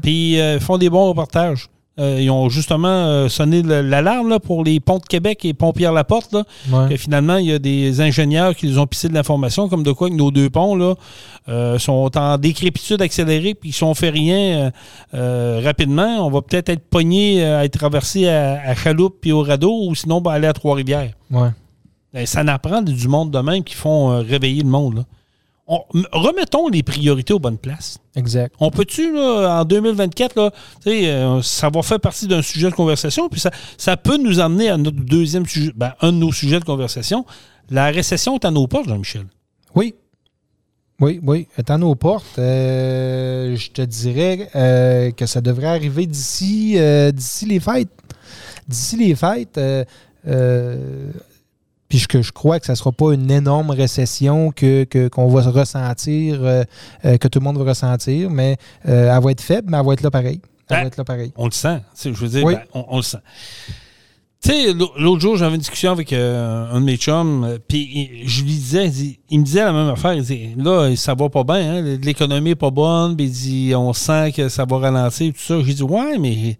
Puis 0.00 0.38
euh, 0.40 0.54
ils 0.56 0.60
font 0.60 0.78
des 0.78 0.88
bons 0.90 1.08
reportages. 1.08 1.68
Euh, 1.98 2.18
ils 2.22 2.30
ont 2.30 2.48
justement 2.48 2.88
euh, 2.88 3.28
sonné 3.28 3.62
l'alarme 3.62 4.38
pour 4.38 4.64
les 4.64 4.80
ponts 4.80 4.98
de 4.98 5.04
Québec 5.04 5.44
et 5.44 5.52
pont 5.52 5.72
Pierre-Laporte. 5.72 6.34
Ouais. 6.70 6.88
que 6.88 6.96
finalement, 6.96 7.36
il 7.36 7.46
y 7.46 7.52
a 7.52 7.58
des 7.58 8.00
ingénieurs 8.00 8.56
qui 8.56 8.66
les 8.66 8.78
ont 8.78 8.86
pissé 8.86 9.08
de 9.10 9.14
l'information, 9.14 9.68
comme 9.68 9.82
de 9.82 9.92
quoi 9.92 10.08
que 10.08 10.14
nos 10.14 10.30
deux 10.30 10.48
ponts 10.48 10.74
là, 10.74 10.94
euh, 11.48 11.78
sont 11.78 12.10
en 12.16 12.38
décrépitude 12.38 13.02
accélérée, 13.02 13.54
puis 13.54 13.72
si 13.72 13.84
on 13.84 13.94
fait 13.94 14.08
rien 14.10 14.72
rapidement, 15.12 16.26
on 16.26 16.30
va 16.30 16.40
peut-être 16.40 16.70
être 16.70 16.88
pogné 16.88 17.44
à 17.44 17.64
être 17.64 17.78
traversé 17.78 18.28
à, 18.28 18.60
à 18.64 18.74
Chaloupe 18.74 19.16
puis 19.20 19.32
au 19.32 19.42
radeau, 19.42 19.86
ou 19.86 19.94
sinon 19.94 20.20
ben, 20.22 20.30
aller 20.30 20.46
à 20.46 20.52
Trois-Rivières. 20.54 21.12
Ouais. 21.30 21.48
Ben, 22.14 22.24
ça 22.26 22.42
n'apprend 22.42 22.80
du 22.80 23.08
monde 23.08 23.30
de 23.30 23.38
même 23.38 23.62
qui 23.62 23.74
font 23.74 24.18
réveiller 24.22 24.62
le 24.62 24.68
monde. 24.68 24.96
là. 24.96 25.02
On- 25.74 25.84
remettons 26.12 26.68
les 26.68 26.82
priorités 26.82 27.32
aux 27.32 27.38
bonnes 27.38 27.56
places. 27.56 27.96
Exact. 28.14 28.54
On 28.60 28.70
peut-tu, 28.70 29.16
en 29.18 29.64
2024, 29.64 30.36
là, 30.36 30.50
tu 30.84 30.90
sais, 30.90 31.06
euh, 31.10 31.40
ça 31.40 31.70
va 31.70 31.80
faire 31.82 31.98
partie 31.98 32.26
d'un 32.26 32.42
sujet 32.42 32.68
de 32.68 32.74
conversation, 32.74 33.30
puis 33.30 33.40
ça, 33.40 33.50
ça 33.78 33.96
peut 33.96 34.18
nous 34.18 34.38
amener 34.38 34.68
à 34.68 34.76
notre 34.76 34.98
deuxième 35.00 35.46
sujet, 35.46 35.72
ben, 35.74 35.94
un 36.02 36.12
de 36.12 36.18
nos 36.18 36.30
sujets 36.30 36.60
de 36.60 36.64
conversation. 36.64 37.24
La 37.70 37.86
récession 37.86 38.34
est 38.34 38.44
à 38.44 38.50
nos 38.50 38.66
portes, 38.66 38.86
Jean-Michel. 38.86 39.24
Oui. 39.74 39.94
Oui, 41.00 41.20
oui. 41.22 41.48
Étant 41.56 41.78
nos 41.78 41.94
portes, 41.94 42.38
euh, 42.38 43.56
je 43.56 43.70
te 43.70 43.80
dirais 43.80 44.50
euh, 44.54 45.10
que 45.12 45.24
ça 45.24 45.40
devrait 45.40 45.68
arriver 45.68 46.04
d'ici 46.04 46.76
d'ici 47.14 47.46
les 47.46 47.60
fêtes. 47.60 47.88
D'ici 48.68 48.96
les 48.98 49.14
fêtes, 49.14 49.58
puis 51.92 51.98
je, 51.98 52.08
que 52.08 52.22
je 52.22 52.32
crois 52.32 52.58
que 52.58 52.64
ça 52.64 52.72
ne 52.72 52.78
sera 52.78 52.90
pas 52.90 53.12
une 53.12 53.30
énorme 53.30 53.68
récession 53.68 54.50
que, 54.50 54.84
que- 54.84 55.08
qu'on 55.08 55.28
va 55.28 55.42
ressentir, 55.42 56.38
euh, 56.42 56.64
euh, 57.04 57.18
que 57.18 57.28
tout 57.28 57.38
le 57.38 57.44
monde 57.44 57.58
va 57.58 57.64
ressentir, 57.64 58.30
mais 58.30 58.56
euh, 58.88 59.14
elle 59.14 59.22
va 59.22 59.30
être 59.30 59.42
faible, 59.42 59.68
mais 59.70 59.76
elle 59.76 59.84
va 59.84 59.92
être 59.92 60.00
là 60.00 60.10
pareil. 60.10 60.40
Elle 60.70 60.76
Ben, 60.76 60.80
va 60.80 60.86
être 60.86 60.96
là 60.96 61.04
pareil. 61.04 61.32
On 61.36 61.44
le 61.44 61.50
sent. 61.50 61.80
Je 62.02 62.08
veux 62.08 62.28
dire, 62.28 62.44
Oui. 62.46 62.54
ben, 62.54 62.62
on, 62.72 62.86
on 62.88 62.96
le 62.96 63.02
sent. 63.02 63.18
Tu 64.42 64.50
sais, 64.52 64.72
l'au- 64.72 64.90
l'autre 64.98 65.20
jour, 65.20 65.36
j'avais 65.36 65.52
une 65.56 65.60
discussion 65.60 65.92
avec 65.92 66.14
euh, 66.14 66.64
un 66.72 66.80
de 66.80 66.86
mes 66.86 66.96
chums, 66.96 67.44
euh, 67.44 67.58
puis 67.68 68.22
je 68.26 68.40
lui 68.42 68.52
disais, 68.52 68.86
il, 68.86 68.90
dit- 68.90 69.18
il 69.28 69.40
me 69.40 69.44
disait 69.44 69.62
la 69.64 69.72
même 69.74 69.90
affaire. 69.90 70.14
Il 70.14 70.22
dit, 70.22 70.54
là, 70.56 70.96
ça 70.96 71.14
va 71.14 71.28
pas 71.28 71.44
bien, 71.44 71.74
hein, 71.76 71.98
l'économie 72.02 72.48
n'est 72.50 72.54
pas 72.54 72.70
bonne, 72.70 73.16
puis 73.16 73.26
il 73.26 73.30
dit, 73.32 73.72
on 73.76 73.92
sent 73.92 74.32
que 74.34 74.48
ça 74.48 74.64
va 74.64 74.78
ralentir, 74.78 75.30
tout 75.34 75.40
ça. 75.40 75.58
J'ai 75.62 75.74
dit, 75.74 75.82
ouais, 75.82 76.16
mais. 76.18 76.56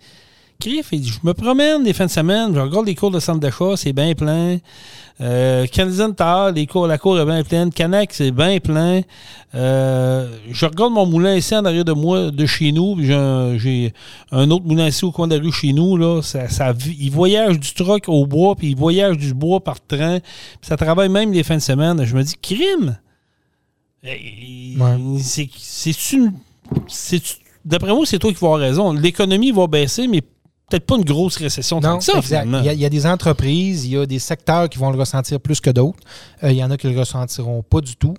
Je 0.64 1.18
me 1.24 1.32
promène 1.32 1.82
des 1.84 1.92
fins 1.92 2.06
de 2.06 2.10
semaine, 2.10 2.54
je 2.54 2.60
regarde 2.60 2.86
les 2.86 2.94
cours 2.94 3.10
de 3.10 3.18
centre 3.20 3.40
d'achat, 3.40 3.76
c'est 3.76 3.92
bien 3.92 4.14
plein. 4.14 4.58
Euh, 5.20 5.66
Tire, 5.66 6.52
les 6.54 6.66
cours, 6.66 6.86
la 6.86 6.98
cour 6.98 7.18
est 7.18 7.24
bien 7.24 7.42
pleine. 7.44 7.70
Canac, 7.70 8.12
c'est 8.12 8.30
bien 8.30 8.58
plein. 8.58 9.02
Euh, 9.54 10.28
je 10.50 10.66
regarde 10.66 10.92
mon 10.92 11.06
moulin 11.06 11.36
ici 11.36 11.54
en 11.54 11.64
arrière 11.64 11.84
de 11.84 11.92
moi, 11.92 12.30
de 12.30 12.46
chez 12.46 12.72
nous. 12.72 12.96
J'ai 13.00 13.92
un, 14.32 14.50
autre 14.50 14.64
moulin 14.64 14.88
ici 14.88 15.04
au 15.04 15.12
coin 15.12 15.28
de 15.28 15.36
la 15.36 15.42
rue 15.42 15.52
chez 15.52 15.72
nous. 15.72 15.96
Là, 15.96 16.22
ça, 16.22 16.48
ça, 16.48 16.72
il 16.98 17.10
voyage 17.10 17.60
du 17.60 17.72
truck 17.74 18.08
au 18.08 18.26
bois, 18.26 18.56
puis 18.56 18.70
il 18.70 18.76
voyage 18.76 19.18
du 19.18 19.34
bois 19.34 19.60
par 19.60 19.84
train. 19.84 20.18
Puis 20.20 20.68
ça 20.68 20.76
travaille 20.76 21.08
même 21.08 21.32
les 21.32 21.42
fins 21.42 21.56
de 21.56 21.60
semaine. 21.62 22.04
Je 22.04 22.16
me 22.16 22.22
dis, 22.22 22.34
crime! 22.40 22.98
Eh, 24.04 24.76
Ouais. 24.78 24.96
C'est, 25.20 25.48
c'est 25.56 26.12
une. 26.12 26.32
c'est- 26.88 27.38
D'après 27.64 27.92
moi, 27.92 28.04
c'est 28.06 28.18
toi 28.18 28.32
qui 28.32 28.38
vas 28.40 28.46
avoir 28.48 28.60
raison. 28.60 28.92
L'économie 28.92 29.52
va 29.52 29.68
baisser, 29.68 30.08
mais 30.08 30.22
peut-être 30.72 30.86
pas 30.86 30.96
une 30.96 31.04
grosse 31.04 31.36
récession 31.36 31.80
Non, 31.80 31.98
que 31.98 32.04
ça, 32.04 32.18
exact. 32.18 32.46
Il 32.46 32.64
y, 32.64 32.68
a, 32.68 32.72
il 32.72 32.80
y 32.80 32.84
a 32.84 32.88
des 32.88 33.06
entreprises, 33.06 33.84
il 33.84 33.92
y 33.92 33.96
a 33.98 34.06
des 34.06 34.18
secteurs 34.18 34.68
qui 34.68 34.78
vont 34.78 34.90
le 34.90 34.98
ressentir 34.98 35.38
plus 35.40 35.60
que 35.60 35.70
d'autres. 35.70 35.98
Euh, 36.42 36.50
il 36.50 36.56
y 36.56 36.64
en 36.64 36.70
a 36.70 36.76
qui 36.76 36.88
le 36.90 36.98
ressentiront 36.98 37.62
pas 37.62 37.80
du 37.80 37.96
tout. 37.96 38.14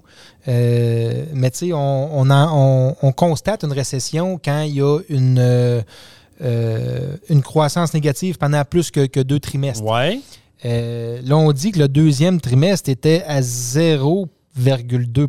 Euh, 0.48 1.26
mais 1.34 1.50
tu 1.52 1.58
sais, 1.68 1.74
on, 1.74 2.20
on, 2.20 2.30
en- 2.30 2.50
on- 2.92 2.96
on 3.02 3.12
constate 3.12 3.64
une 3.64 3.72
récession 3.74 4.40
quand 4.44 4.62
il 4.62 4.76
y 4.76 4.82
a 4.82 5.00
une, 5.10 5.38
euh, 5.40 5.82
une 7.30 7.42
croissance 7.42 7.94
négative 7.94 8.38
pendant 8.38 8.64
plus 8.66 8.92
que, 8.92 9.22
deux 9.22 9.40
trimestres. 9.40 9.84
Ouais. 9.84 10.20
là, 10.64 11.36
on 11.38 11.52
dit 11.52 11.72
que 11.72 11.80
le 11.80 11.88
deuxième 11.88 12.40
trimestre 12.42 12.90
était 12.90 13.24
à 13.28 13.42
0,2 13.42 15.28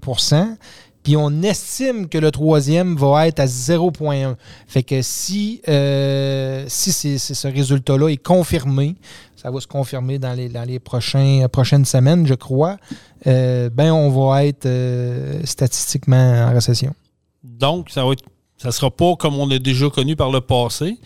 puis 1.05 1.17
on 1.17 1.43
estime 1.43 2.09
que 2.09 2.17
le 2.19 2.31
troisième 2.31 2.97
va 2.97 3.29
être 3.29 3.38
à 3.38 3.45
0,1. 3.45 4.35
Fait 4.67 4.83
que 4.83 5.03
si, 5.03 5.61
euh, 5.69 6.64
si 6.67 7.19
ce 7.19 7.47
résultat-là 7.47 8.09
est 8.09 8.17
confirmé, 8.17 8.97
ça 9.37 9.51
va 9.51 9.61
se 9.61 9.67
confirmer 9.67 10.19
dans 10.19 10.33
les, 10.33 10.49
dans 10.49 10.64
les 10.64 10.79
prochaines 10.79 11.85
semaines, 11.85 12.27
je 12.27 12.35
crois, 12.35 12.79
euh, 13.27 13.69
ben 13.69 13.93
on 13.93 14.09
va 14.09 14.47
être 14.47 14.64
euh, 14.64 15.43
statistiquement 15.45 16.47
en 16.49 16.53
récession. 16.53 16.95
Donc, 17.43 17.90
ça 17.90 18.05
va 18.05 18.14
ça 18.57 18.73
sera 18.73 18.90
pas 18.90 19.14
comme 19.17 19.35
on 19.35 19.47
l'a 19.47 19.59
déjà 19.59 19.90
connu 19.90 20.17
par 20.17 20.31
le 20.31 20.40
passé 20.40 20.97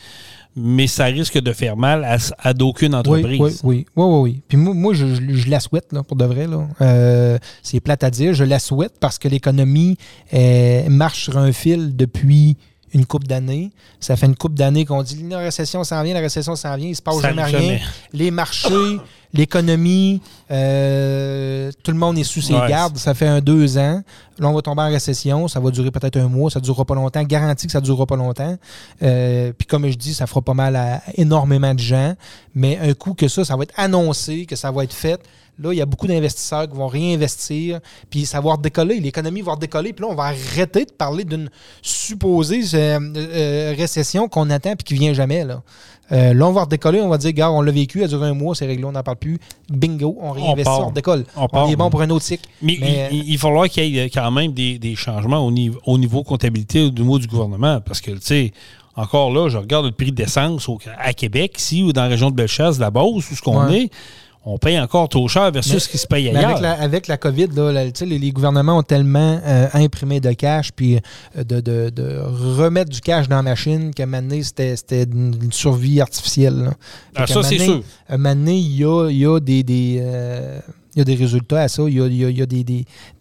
mais 0.58 0.86
ça 0.86 1.04
risque 1.06 1.38
de 1.38 1.52
faire 1.52 1.76
mal 1.76 2.06
à, 2.38 2.54
d'aucune 2.54 2.94
entreprise. 2.94 3.60
Oui, 3.62 3.86
oui, 3.96 4.04
oui. 4.04 4.20
oui, 4.20 4.42
Puis 4.48 4.56
moi, 4.56 4.92
je, 4.94 5.48
la 5.48 5.60
souhaite, 5.60 5.92
là, 5.92 6.02
pour 6.02 6.16
de 6.16 6.24
vrai. 6.24 6.46
Euh, 6.80 7.38
c'est 7.62 7.80
plate 7.80 8.04
à 8.04 8.10
dire. 8.10 8.34
Je 8.34 8.44
la 8.44 8.58
souhaite 8.58 8.94
parce 9.00 9.18
que 9.18 9.28
l'économie 9.28 9.96
euh, 10.34 10.88
marche 10.88 11.24
sur 11.24 11.38
un 11.38 11.52
fil 11.52 11.96
depuis 11.96 12.56
une 12.94 13.06
coupe 13.06 13.26
d'années. 13.26 13.70
Ça 14.00 14.16
fait 14.16 14.26
une 14.26 14.36
coupe 14.36 14.54
d'années 14.54 14.84
qu'on 14.84 15.02
dit 15.02 15.22
la 15.28 15.38
récession 15.38 15.84
s'en 15.84 16.02
vient, 16.02 16.14
la 16.14 16.20
récession 16.20 16.56
s'en 16.56 16.76
vient, 16.76 16.88
il 16.88 16.96
se 16.96 17.02
passe 17.02 17.20
jamais 17.20 17.44
rien. 17.44 17.78
Les 18.12 18.30
marchés, 18.30 19.00
l'économie, 19.32 20.20
euh, 20.50 21.70
tout 21.82 21.90
le 21.90 21.98
monde 21.98 22.18
est 22.18 22.24
sous 22.24 22.40
ses 22.40 22.54
gardes. 22.54 22.96
Ça 22.96 23.14
fait 23.14 23.26
un 23.26 23.40
deux 23.40 23.78
ans. 23.78 24.02
Là, 24.38 24.48
on 24.48 24.52
va 24.52 24.62
tomber 24.62 24.82
en 24.82 24.88
récession. 24.88 25.48
Ça 25.48 25.60
va 25.60 25.70
durer 25.70 25.90
peut-être 25.90 26.16
un 26.16 26.28
mois. 26.28 26.50
Ça 26.50 26.60
ne 26.60 26.64
durera 26.64 26.84
pas 26.84 26.94
longtemps. 26.94 27.22
Garantie 27.22 27.66
que 27.66 27.72
ça 27.72 27.80
ne 27.80 27.84
durera 27.84 28.06
pas 28.06 28.16
longtemps. 28.16 28.56
Euh, 29.02 29.52
puis 29.56 29.66
comme 29.66 29.88
je 29.88 29.96
dis, 29.96 30.14
ça 30.14 30.26
fera 30.26 30.40
pas 30.42 30.54
mal 30.54 30.76
à 30.76 31.02
énormément 31.14 31.74
de 31.74 31.80
gens. 31.80 32.14
Mais 32.54 32.78
un 32.78 32.94
coup 32.94 33.14
que 33.14 33.28
ça, 33.28 33.44
ça 33.44 33.56
va 33.56 33.64
être 33.64 33.74
annoncé, 33.76 34.46
que 34.46 34.56
ça 34.56 34.70
va 34.70 34.84
être 34.84 34.94
fait, 34.94 35.20
Là, 35.58 35.72
il 35.72 35.76
y 35.76 35.82
a 35.82 35.86
beaucoup 35.86 36.06
d'investisseurs 36.06 36.68
qui 36.68 36.76
vont 36.76 36.86
réinvestir, 36.86 37.80
puis 38.10 38.26
ça 38.26 38.40
va 38.40 38.56
décoller. 38.56 39.00
L'économie 39.00 39.42
va 39.42 39.56
décoller, 39.56 39.92
puis 39.92 40.04
là, 40.04 40.10
on 40.12 40.14
va 40.14 40.24
arrêter 40.24 40.84
de 40.84 40.92
parler 40.92 41.24
d'une 41.24 41.50
supposée 41.82 42.62
euh, 42.74 42.98
euh, 43.16 43.74
récession 43.76 44.28
qu'on 44.28 44.50
attend 44.50 44.76
puis 44.76 44.84
qui 44.84 44.94
vient 44.94 45.12
jamais. 45.12 45.44
Là. 45.44 45.62
Euh, 46.10 46.32
là, 46.32 46.46
on 46.46 46.52
va 46.52 46.62
redécoller, 46.62 47.00
on 47.00 47.08
va 47.08 47.18
dire, 47.18 47.32
gars, 47.32 47.50
on 47.50 47.60
l'a 47.60 47.72
vécu, 47.72 47.98
elle 47.98 48.04
a 48.04 48.08
duré 48.08 48.28
un 48.28 48.34
mois, 48.34 48.54
c'est 48.54 48.66
réglé, 48.66 48.84
on 48.84 48.92
n'en 48.92 49.02
parle 49.02 49.18
plus. 49.18 49.38
Bingo, 49.68 50.16
on 50.20 50.30
réinvestit, 50.30 50.70
on, 50.70 50.90
décolle. 50.90 51.24
On, 51.36 51.68
est 51.68 51.76
bon 51.76 51.90
pour 51.90 52.00
un 52.00 52.10
autre 52.10 52.24
cycle. 52.24 52.48
Mais, 52.62 53.08
il, 53.10 53.28
il, 53.30 53.38
falloir 53.38 53.68
qu'il 53.68 53.94
y 53.94 53.98
ait 53.98 54.08
quand 54.08 54.30
même 54.30 54.52
des, 54.52 54.94
changements 54.94 55.44
au 55.44 55.50
niveau, 55.50 55.78
au 55.84 55.98
niveau 55.98 56.22
comptabilité 56.22 56.82
au 56.82 56.90
niveau 56.90 57.18
du 57.18 57.26
gouvernement, 57.26 57.80
parce 57.80 58.00
que, 58.00 58.12
tu 58.12 58.18
sais, 58.22 58.52
encore 58.96 59.32
là, 59.32 59.48
je 59.48 59.58
regarde 59.58 59.86
le 59.86 59.92
prix 59.92 60.12
d'essence 60.12 60.68
à 60.98 61.12
Québec, 61.12 61.58
ici, 61.58 61.82
ou 61.82 61.92
dans 61.92 62.02
la 62.02 62.08
région 62.08 62.30
de 62.30 62.36
Bellechasse, 62.36 62.78
la 62.78 62.90
Beauce, 62.90 63.30
où 63.30 63.34
ce 63.34 63.42
qu'on 63.42 63.68
est 63.68 63.90
on 64.44 64.58
paye 64.58 64.78
encore 64.78 65.08
trop 65.08 65.28
cher 65.28 65.50
versus 65.50 65.84
ce 65.84 65.88
qui 65.88 65.98
se 65.98 66.06
paye 66.06 66.28
ailleurs. 66.28 66.50
Avec 66.50 66.62
la, 66.62 66.72
avec 66.72 67.06
la 67.06 67.16
COVID, 67.16 67.48
les, 68.00 68.32
gouvernements 68.32 68.78
ont 68.78 68.82
tellement 68.82 69.40
euh, 69.44 69.66
imprimé 69.74 70.20
de 70.20 70.32
cash 70.32 70.72
puis 70.72 70.98
euh, 71.36 71.44
de, 71.44 72.22
remettre 72.56 72.90
du 72.90 73.00
cash 73.00 73.28
dans 73.28 73.36
la 73.36 73.42
machine 73.42 73.92
qu'à 73.92 74.04
un 74.04 74.06
moment 74.06 74.22
donné, 74.22 74.42
c'était 74.42 75.04
une 75.04 75.52
survie 75.52 76.00
artificielle. 76.00 76.70
Ah, 77.14 77.26
ça, 77.26 77.42
c'est 77.42 77.58
sûr. 77.58 77.82
À 78.08 78.14
un 78.14 78.16
moment 78.16 78.34
donné, 78.34 78.56
il 78.56 78.76
y 78.76 78.84
a, 78.84 79.40
des, 79.40 79.98
euh, 80.00 80.60
il 80.98 81.02
y 81.02 81.02
a 81.02 81.04
des 81.04 81.14
résultats 81.14 81.62
à 81.62 81.68
ça, 81.68 81.84
il 81.86 81.94
y 81.94 82.42
a, 82.42 82.46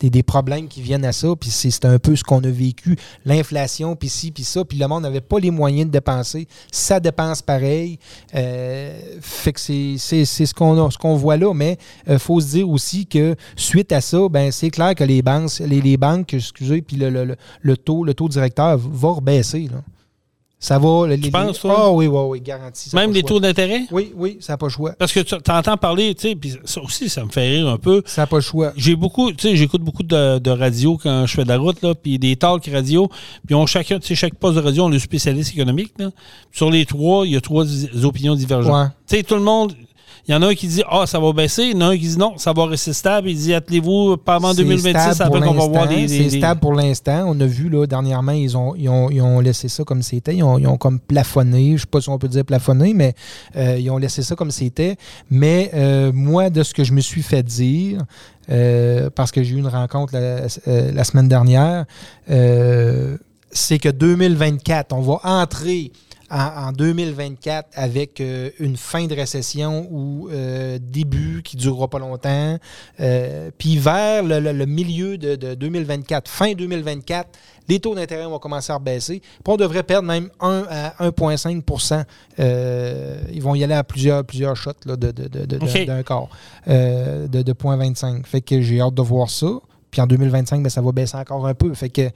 des, 0.09 0.23
problèmes 0.23 0.67
qui 0.67 0.81
viennent 0.81 1.05
à 1.05 1.11
ça, 1.11 1.27
puis 1.39 1.51
c'est 1.51 1.85
un 1.85 1.99
peu 1.99 2.15
ce 2.15 2.23
qu'on 2.23 2.43
a 2.43 2.49
vécu, 2.49 2.97
l'inflation, 3.23 3.95
puis 3.95 4.09
ci, 4.09 4.31
puis 4.31 4.43
ça, 4.43 4.65
puis 4.65 4.79
le 4.79 4.87
monde 4.87 5.03
n'avait 5.03 5.21
pas 5.21 5.39
les 5.39 5.51
moyens 5.51 5.85
de 5.85 5.91
dépenser, 5.91 6.47
ça 6.71 6.99
dépense 6.99 7.43
pareil, 7.43 7.99
euh, 8.33 8.99
fait 9.21 9.53
que 9.53 9.59
c'est 9.59 10.25
ce 10.25 10.53
qu'on 10.55 10.89
ce 10.89 10.97
qu'on 10.97 11.15
voit 11.15 11.37
là, 11.37 11.53
mais 11.53 11.77
il 12.07 12.13
euh, 12.13 12.19
faut 12.19 12.39
se 12.39 12.47
dire 12.47 12.67
aussi 12.67 13.05
que 13.05 13.35
suite 13.55 13.91
à 13.91 14.01
ça, 14.01 14.27
ben 14.27 14.51
c'est 14.51 14.71
clair 14.71 14.95
que 14.95 15.03
les 15.03 15.21
banques, 15.21 15.59
les, 15.59 15.79
les 15.79 15.97
banques, 15.97 16.33
excusez, 16.33 16.81
puis 16.81 16.97
le, 16.97 17.35
le, 17.61 17.77
taux, 17.77 18.03
le 18.03 18.15
taux 18.15 18.27
directeur 18.27 18.77
va 18.77 19.21
baisser, 19.21 19.69
là. 19.71 19.83
Ça 20.59 20.79
va. 20.79 21.07
Les, 21.07 21.19
tu 21.19 21.29
penses, 21.29 21.59
toi? 21.59 21.75
Ah 21.77 21.91
oui, 21.91 22.07
oui, 22.07 22.21
oui, 22.27 22.41
garanti. 22.41 22.89
Même 22.95 23.11
les 23.11 23.21
taux 23.21 23.39
d'intérêt? 23.39 23.83
Oui, 23.91 24.11
oui, 24.15 24.37
ça 24.39 24.53
n'a 24.53 24.57
pas 24.57 24.65
le 24.65 24.71
choix. 24.71 24.93
Parce 24.93 25.13
que 25.13 25.19
tu 25.19 25.35
entends 25.51 25.77
parler, 25.77 26.15
tu 26.15 26.29
sais, 26.29 26.35
puis 26.35 26.55
ça 26.65 26.81
aussi, 26.81 27.09
ça 27.09 27.23
me 27.23 27.29
fait 27.29 27.47
rire 27.47 27.67
un 27.67 27.77
peu. 27.77 28.01
Ça 28.05 28.23
n'a 28.23 28.27
pas 28.27 28.37
le 28.37 28.41
choix. 28.41 28.73
J'ai 28.75 28.95
beaucoup, 28.95 29.31
tu 29.31 29.49
sais, 29.49 29.55
j'écoute 29.55 29.81
beaucoup 29.81 30.01
de, 30.01 30.39
de, 30.39 30.49
radio 30.49 30.97
quand 31.01 31.27
je 31.27 31.35
fais 31.35 31.43
de 31.43 31.49
la 31.49 31.57
route, 31.57 31.81
là, 31.83 31.93
puis 31.93 32.17
des 32.17 32.35
talks 32.35 32.67
radio, 32.73 33.07
puis 33.45 33.53
on 33.53 33.67
chacun, 33.67 33.99
tu 33.99 34.07
sais, 34.07 34.15
chaque 34.15 34.33
poste 34.35 34.55
de 34.55 34.61
radio, 34.61 34.85
on 34.85 34.87
a 34.87 34.93
le 34.93 34.99
spécialiste 34.99 35.53
économique, 35.53 35.93
là. 35.99 36.09
Sur 36.51 36.71
les 36.71 36.85
trois, 36.85 37.27
il 37.27 37.33
y 37.33 37.37
a 37.37 37.41
trois 37.41 37.65
opinions 38.03 38.33
divergentes. 38.33 38.91
Tu 39.07 39.17
sais, 39.17 39.23
tout 39.23 39.35
le 39.35 39.41
monde, 39.41 39.73
il 40.27 40.33
y 40.33 40.35
en 40.35 40.41
a 40.41 40.47
un 40.47 40.55
qui 40.55 40.67
dit 40.67 40.83
Ah, 40.89 41.05
ça 41.07 41.19
va 41.19 41.31
baisser. 41.31 41.63
Il 41.63 41.71
y 41.71 41.75
en 41.75 41.81
a 41.81 41.85
un 41.85 41.97
qui 41.97 42.07
dit 42.07 42.17
non, 42.17 42.37
ça 42.37 42.51
va 42.51 42.65
rester 42.65 42.91
stable. 42.91 43.29
Il 43.29 43.37
dit 43.37 43.53
Attelez-vous 43.53 44.17
pas 44.17 44.35
avant 44.35 44.53
2026 44.53 45.21
après 45.21 45.39
qu'on 45.39 45.53
va 45.53 45.67
voir 45.67 45.87
des. 45.87 46.07
c'est 46.07 46.29
stable 46.29 46.59
pour 46.59 46.73
l'instant. 46.73 47.25
On 47.27 47.39
a 47.39 47.45
vu 47.45 47.69
là, 47.69 47.85
dernièrement, 47.85 48.33
ils 48.33 48.57
ont, 48.57 48.75
ils 48.75 48.89
ont, 48.89 49.39
laissé 49.39 49.69
ça 49.69 49.85
comme 49.85 50.01
c'était. 50.01 50.35
Ils 50.35 50.43
ont, 50.43 50.57
ils 50.57 50.67
ont, 50.67 50.77
comme 50.77 50.99
plafonné. 50.99 51.69
Je 51.69 51.73
ne 51.73 51.77
sais 51.77 51.85
pas 51.85 52.01
si 52.01 52.09
on 52.09 52.17
peut 52.17 52.27
dire 52.27 52.43
plafonné, 52.43 52.93
mais 52.93 53.13
euh, 53.55 53.77
ils 53.79 53.89
ont 53.89 53.97
laissé 53.97 54.21
ça 54.21 54.35
comme 54.35 54.51
c'était. 54.51 54.97
Mais 55.29 55.71
euh, 55.73 56.11
moi, 56.13 56.49
de 56.49 56.61
ce 56.63 56.73
que 56.73 56.83
je 56.83 56.91
me 56.91 57.01
suis 57.01 57.23
fait 57.23 57.43
dire, 57.43 58.01
euh, 58.49 59.09
parce 59.09 59.31
que 59.31 59.43
j'ai 59.43 59.55
eu 59.55 59.59
une 59.59 59.67
rencontre 59.67 60.13
la, 60.13 60.47
la 60.91 61.03
semaine 61.05 61.29
dernière, 61.29 61.85
c'est 63.51 63.79
que 63.79 63.89
2024, 63.89 64.91
on 64.91 65.01
va 65.01 65.19
entrer 65.23 65.91
en, 66.29 66.71
2024 66.71 67.69
avec 67.73 68.19
euh, 68.19 68.49
une 68.59 68.77
fin 68.77 69.05
de 69.05 69.15
récession 69.15 69.87
ou 69.91 70.29
euh, 70.29 70.77
début 70.81 71.41
qui 71.43 71.55
ne 71.57 71.61
durera 71.61 71.87
pas 71.87 71.99
longtemps. 71.99 72.57
Euh, 72.99 73.49
puis 73.57 73.77
vers 73.77 74.23
le, 74.23 74.65
milieu 74.65 75.17
de, 75.17 75.55
2024, 75.55 76.29
fin 76.29 76.53
2024, 76.53 77.29
les 77.69 77.79
taux 77.79 77.95
d'intérêt 77.95 78.25
vont 78.25 78.39
commencer 78.39 78.71
à 78.71 78.79
baisser. 78.79 79.19
Puis 79.19 79.53
on 79.53 79.57
devrait 79.57 79.83
perdre 79.83 80.07
même 80.07 80.29
1 80.39 80.65
à 80.69 81.09
1,5% 81.09 82.05
Ils 83.33 83.41
vont 83.41 83.55
y 83.55 83.63
aller 83.63 83.73
à 83.73 83.83
plusieurs, 83.83 84.23
plusieurs 84.23 84.55
shots 84.55 84.71
de, 84.85 84.95
d'un 84.95 86.03
quart 86.03 86.29
de, 86.65 87.27
de 87.27 87.53
0,25. 87.53 88.25
Fait 88.25 88.41
que 88.41 88.61
j'ai 88.61 88.81
hâte 88.81 88.93
de 88.93 89.01
voir 89.01 89.29
ça. 89.29 89.47
Puis 89.91 90.01
en 90.01 90.07
2025, 90.07 90.61
ben, 90.61 90.69
ça 90.69 90.81
va 90.81 90.91
baisser 90.91 91.17
encore 91.17 91.47
un 91.47 91.53
peu. 91.53 91.73
Fait 91.73 91.89
que 91.89 92.09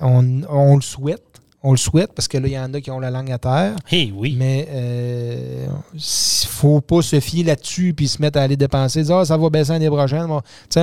on, 0.00 0.42
on 0.48 0.76
le 0.76 0.82
souhaite. 0.82 1.33
On 1.66 1.70
le 1.70 1.78
souhaite 1.78 2.12
parce 2.14 2.28
que 2.28 2.36
là, 2.36 2.46
il 2.46 2.52
y 2.52 2.58
en 2.58 2.74
a 2.74 2.80
qui 2.82 2.90
ont 2.90 3.00
la 3.00 3.10
langue 3.10 3.32
à 3.32 3.38
terre. 3.38 3.74
Hey, 3.90 4.12
oui. 4.14 4.36
Mais 4.38 4.68
il 4.68 4.74
euh, 4.74 5.66
ne 5.94 6.46
faut 6.46 6.82
pas 6.82 7.00
se 7.00 7.18
fier 7.20 7.42
là-dessus 7.42 7.94
puis 7.94 8.06
se 8.06 8.20
mettre 8.20 8.38
à 8.38 8.42
aller 8.42 8.58
dépenser. 8.58 9.02
Dire, 9.02 9.16
ah, 9.16 9.24
ça 9.24 9.38
va 9.38 9.48
baisser 9.48 9.72
l'année 9.72 9.88
prochaine. 9.88 10.26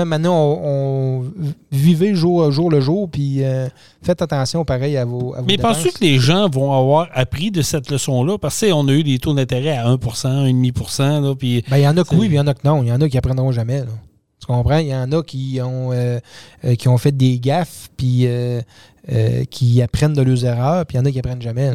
maintenant, 0.05 0.59
on, 0.63 1.25
vivez 1.71 2.15
jour, 2.15 2.51
jour 2.51 2.71
le 2.71 2.81
jour 2.81 3.07
puis 3.07 3.43
euh, 3.43 3.67
faites 4.01 4.23
attention 4.23 4.65
pareil 4.65 4.97
à 4.97 5.05
vos, 5.05 5.35
à 5.35 5.43
Mais 5.43 5.57
penses-tu 5.57 5.91
que 5.91 6.03
les 6.03 6.17
gens 6.17 6.49
vont 6.49 6.73
avoir 6.73 7.09
appris 7.13 7.51
de 7.51 7.61
cette 7.61 7.91
leçon-là? 7.91 8.39
Parce 8.39 8.59
qu'on 8.59 8.87
a 8.87 8.91
eu 8.91 9.03
des 9.03 9.19
taux 9.19 9.35
d'intérêt 9.35 9.77
à 9.77 9.87
1% 9.87 10.51
1,5 10.51 11.35
puis 11.35 11.63
ben, 11.69 11.77
Il 11.77 11.83
y 11.83 11.87
en 11.87 11.95
a 11.95 12.03
que 12.03 12.15
oui, 12.15 12.25
il 12.25 12.33
y 12.33 12.39
en 12.39 12.47
a 12.47 12.55
que 12.55 12.67
non. 12.67 12.81
Il 12.81 12.89
y 12.89 12.91
en 12.91 12.99
a 13.01 13.07
qui 13.07 13.19
apprendront 13.19 13.51
jamais. 13.51 13.83
Tu 14.41 14.47
comprends? 14.47 14.77
Il 14.79 14.87
y 14.87 14.95
en 14.95 15.11
a 15.11 15.21
qui 15.23 15.59
ont, 15.63 15.91
euh, 15.93 16.19
qui 16.77 16.87
ont 16.87 16.97
fait 16.97 17.15
des 17.15 17.39
gaffes, 17.39 17.89
puis 17.95 18.25
euh, 18.25 18.61
qui 19.49 19.81
apprennent 19.81 20.13
de 20.13 20.21
leurs 20.21 20.43
erreurs, 20.43 20.85
puis 20.85 20.97
il 20.97 20.99
y 20.99 21.01
en 21.01 21.05
a 21.05 21.11
qui 21.11 21.19
apprennent 21.19 21.41
jamais. 21.41 21.71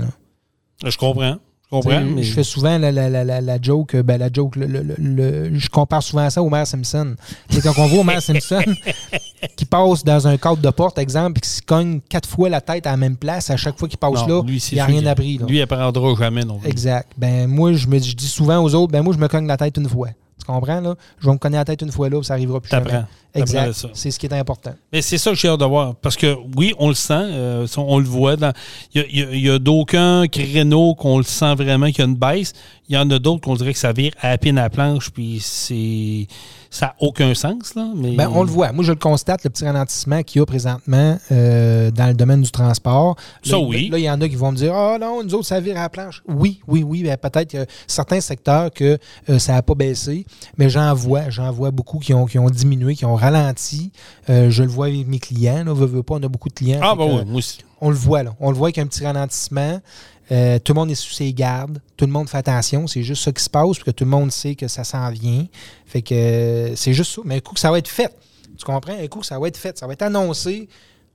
Je 0.85 0.97
comprends. 0.99 1.37
Je 1.65 1.71
comprends. 1.71 2.01
Je 2.23 2.33
fais 2.33 2.45
souvent 2.45 2.79
la, 2.79 2.93
la, 2.93 3.09
la, 3.25 3.41
la 3.41 3.59
joke, 3.61 3.97
ben 3.97 4.19
la 4.19 4.29
joke, 4.33 4.55
le, 4.57 5.51
je 5.59 5.69
compare 5.69 6.03
souvent 6.03 6.31
ça 6.31 6.41
au 6.43 6.49
maire 6.49 6.67
Simpson. 6.67 7.17
C'est 7.51 7.61
quand 7.61 7.73
on 7.79 7.87
voit 7.87 8.01
Homer 8.01 8.21
Simpson 8.21 8.63
qui 9.57 9.65
passe 9.65 10.05
dans 10.05 10.29
un 10.29 10.37
cadre 10.37 10.59
de 10.59 10.71
porte, 10.71 10.99
exemple, 10.99 11.39
et 11.39 11.41
qui 11.41 11.49
se 11.49 11.63
cogne 11.63 12.01
quatre 12.09 12.29
fois 12.29 12.49
la 12.49 12.61
tête 12.61 12.87
à 12.87 12.93
la 12.93 12.97
même 12.97 13.17
place, 13.17 13.51
à 13.51 13.57
chaque 13.57 13.79
fois 13.79 13.89
qu'il 13.89 13.99
passe 13.99 14.27
là, 14.29 14.43
il 14.47 14.75
n'y 14.75 14.81
a 14.81 14.85
rien 14.85 15.05
appris. 15.07 15.39
Lui, 15.39 15.59
il 15.59 15.63
apprendra 15.63 16.15
jamais 16.17 16.45
non 16.45 16.59
plus. 16.59 16.69
Exact. 16.69 17.11
Ben 17.19 17.49
moi, 17.49 17.73
je 17.73 17.89
me 17.89 17.99
je 17.99 18.15
dis 18.15 18.29
souvent 18.29 18.63
aux 18.63 18.73
autres, 18.75 18.93
ben 18.93 19.03
moi, 19.03 19.13
je 19.15 19.19
me 19.19 19.27
cogne 19.27 19.47
la 19.49 19.57
tête 19.57 19.77
une 19.77 19.89
fois. 19.89 20.11
Tu 20.47 20.53
comprends, 20.53 20.81
là? 20.81 20.95
Je 21.19 21.27
vais 21.27 21.33
me 21.33 21.39
connaître 21.39 21.61
la 21.61 21.65
tête 21.65 21.83
une 21.83 21.91
fois 21.91 22.09
là, 22.09 22.23
ça 22.23 22.35
arrivera 22.35 22.61
plus 22.61 22.71
jamais. 22.71 23.03
Exact. 23.35 23.87
C'est 23.95 24.11
ce 24.11 24.19
qui 24.19 24.27
est 24.27 24.33
important. 24.33 24.75
Mais 24.93 25.03
c'est 25.03 25.19
ça 25.19 25.31
que 25.31 25.37
j'ai 25.37 25.49
hâte 25.49 25.61
de 25.61 25.65
voir. 25.65 25.97
Parce 25.97 26.17
que 26.17 26.37
oui, 26.57 26.73
on 26.79 26.89
le 26.89 26.95
sent, 26.95 27.15
euh, 27.15 27.67
on 27.77 27.99
le 27.99 28.05
voit. 28.05 28.37
Il 28.95 29.41
y 29.41 29.51
a, 29.51 29.59
d'aucuns 29.59 30.27
créneaux 30.29 30.95
qu'on 30.95 31.19
le 31.19 31.25
sent 31.25 31.55
vraiment 31.57 31.87
qu'il 31.87 31.99
y 31.99 32.03
a 32.03 32.05
une 32.05 32.15
baisse. 32.15 32.53
Il 32.89 32.95
y 32.95 32.99
en 32.99 33.11
a 33.11 33.19
d'autres 33.19 33.41
qu'on 33.41 33.57
dirait 33.57 33.73
que 33.73 33.79
ça 33.79 33.93
vire 33.93 34.13
à 34.21 34.31
la 34.31 34.39
pine 34.39 34.57
à 34.57 34.63
la 34.63 34.71
planche, 34.71 35.11
puis 35.11 35.41
c'est 35.41 36.29
ça 36.71 36.87
n'a 36.87 36.97
aucun 37.01 37.35
sens. 37.35 37.75
Là, 37.75 37.89
mais... 37.95 38.13
Ben, 38.13 38.31
on 38.33 38.43
le 38.43 38.51
voit. 38.51 38.73
Moi, 38.73 38.85
je 38.85 38.93
le 38.93 38.99
constate, 38.99 39.45
le 39.45 39.51
petit 39.51 39.65
ralentissement 39.65 40.23
qu'il 40.23 40.41
y 40.41 40.43
a 40.43 40.47
présentement 40.47 41.19
euh, 41.33 41.91
dans 41.91 42.07
le 42.07 42.15
domaine 42.15 42.43
du 42.43 42.51
transport. 42.51 43.17
Ça, 43.43 43.59
oui. 43.59 43.89
Là, 43.91 43.99
il 43.99 44.05
y 44.05 44.11
en 44.11 44.21
a 44.21 44.29
qui 44.29 44.37
vont 44.37 44.53
me 44.53 44.57
dire 44.57 44.73
Ah 44.75 44.95
oh, 44.95 44.99
non, 44.99 45.23
nous 45.23 45.35
autres, 45.35 45.47
ça 45.47 45.61
vire 45.61 45.77
à 45.77 45.83
la 45.83 45.89
planche. 45.89 46.23
Oui, 46.29 46.61
oui, 46.67 46.83
oui. 46.83 47.03
Ben, 47.03 47.17
peut-être 47.17 47.51
que 47.51 47.67
certains 47.87 48.21
secteurs 48.21 48.71
que 48.73 48.99
euh, 49.29 49.39
ça 49.39 49.53
n'a 49.53 49.63
pas 49.63 49.75
baissé, 49.75 50.27
mais 50.59 50.69
j'en 50.71 50.95
vois, 50.95 51.31
j'en 51.31 51.51
vois 51.51 51.71
beaucoup 51.71 51.99
qui 51.99 52.15
ont, 52.15 52.27
qui 52.27 52.39
ont 52.39 52.51
diminué, 52.51 52.95
qui 52.95 53.05
ont 53.05 53.17
ralenti. 53.17 53.93
Euh, 54.29 54.51
je 54.51 54.63
le 54.63 54.69
vois 54.69 54.87
avec 54.87 55.07
mes 55.07 55.19
clients. 55.19 55.65
Là, 55.65 55.73
veux, 55.73 55.87
veux 55.87 56.03
pas, 56.03 56.15
on 56.15 56.23
a 56.23 56.29
beaucoup 56.29 56.49
de 56.49 56.55
clients. 56.55 56.81
Ah, 56.83 56.95
ben 56.97 57.05
oui, 57.05 57.25
moi 57.27 57.39
aussi 57.39 57.59
on 57.81 57.91
le 57.91 57.97
voit 57.97 58.23
là. 58.23 58.35
On 58.41 58.51
le 58.51 58.57
voit 58.57 58.69
avec 58.69 58.79
un 58.79 58.87
petit 58.87 59.05
ralentissement. 59.05 59.81
Euh, 60.33 60.59
tout 60.59 60.73
le 60.73 60.81
monde 60.81 60.91
est 60.91 60.97
sous 60.97 61.13
ses 61.13 61.33
gardes. 61.33 61.81
Tout 61.97 62.07
le 62.07 62.13
monde 62.13 62.29
fait 62.29 62.39
attention. 62.39 62.87
C'est 62.87 63.03
juste 63.03 63.23
ça 63.23 63.33
qui 63.33 63.43
se 63.43 63.51
passe, 63.51 63.67
parce 63.67 63.85
que 63.85 63.91
tout 63.91 64.05
le 64.05 64.11
monde 64.11 64.33
sait 64.33 64.55
que 64.55 64.69
ça 64.69 64.85
s'en 64.85 65.11
vient. 65.11 65.47
Fait 65.87 66.03
que 66.03 66.15
euh, 66.15 66.77
c'est 66.77 66.93
juste 66.93 67.15
ça. 67.15 67.23
Mais 67.25 67.37
un 67.37 67.41
coup 67.41 67.55
que 67.55 67.61
ça 67.61 67.71
va 67.71 67.79
être 67.79 67.89
fait, 67.89 68.13
tu 68.57 68.65
comprends? 68.65 68.99
Un 68.99 69.07
coup 69.07 69.21
que 69.21 69.27
ça 69.27 69.39
va 69.39 69.49
être 69.49 69.57
fait, 69.57 69.79
ça 69.79 69.87
va 69.87 69.93
être 69.93 70.03
annoncé, 70.03 70.69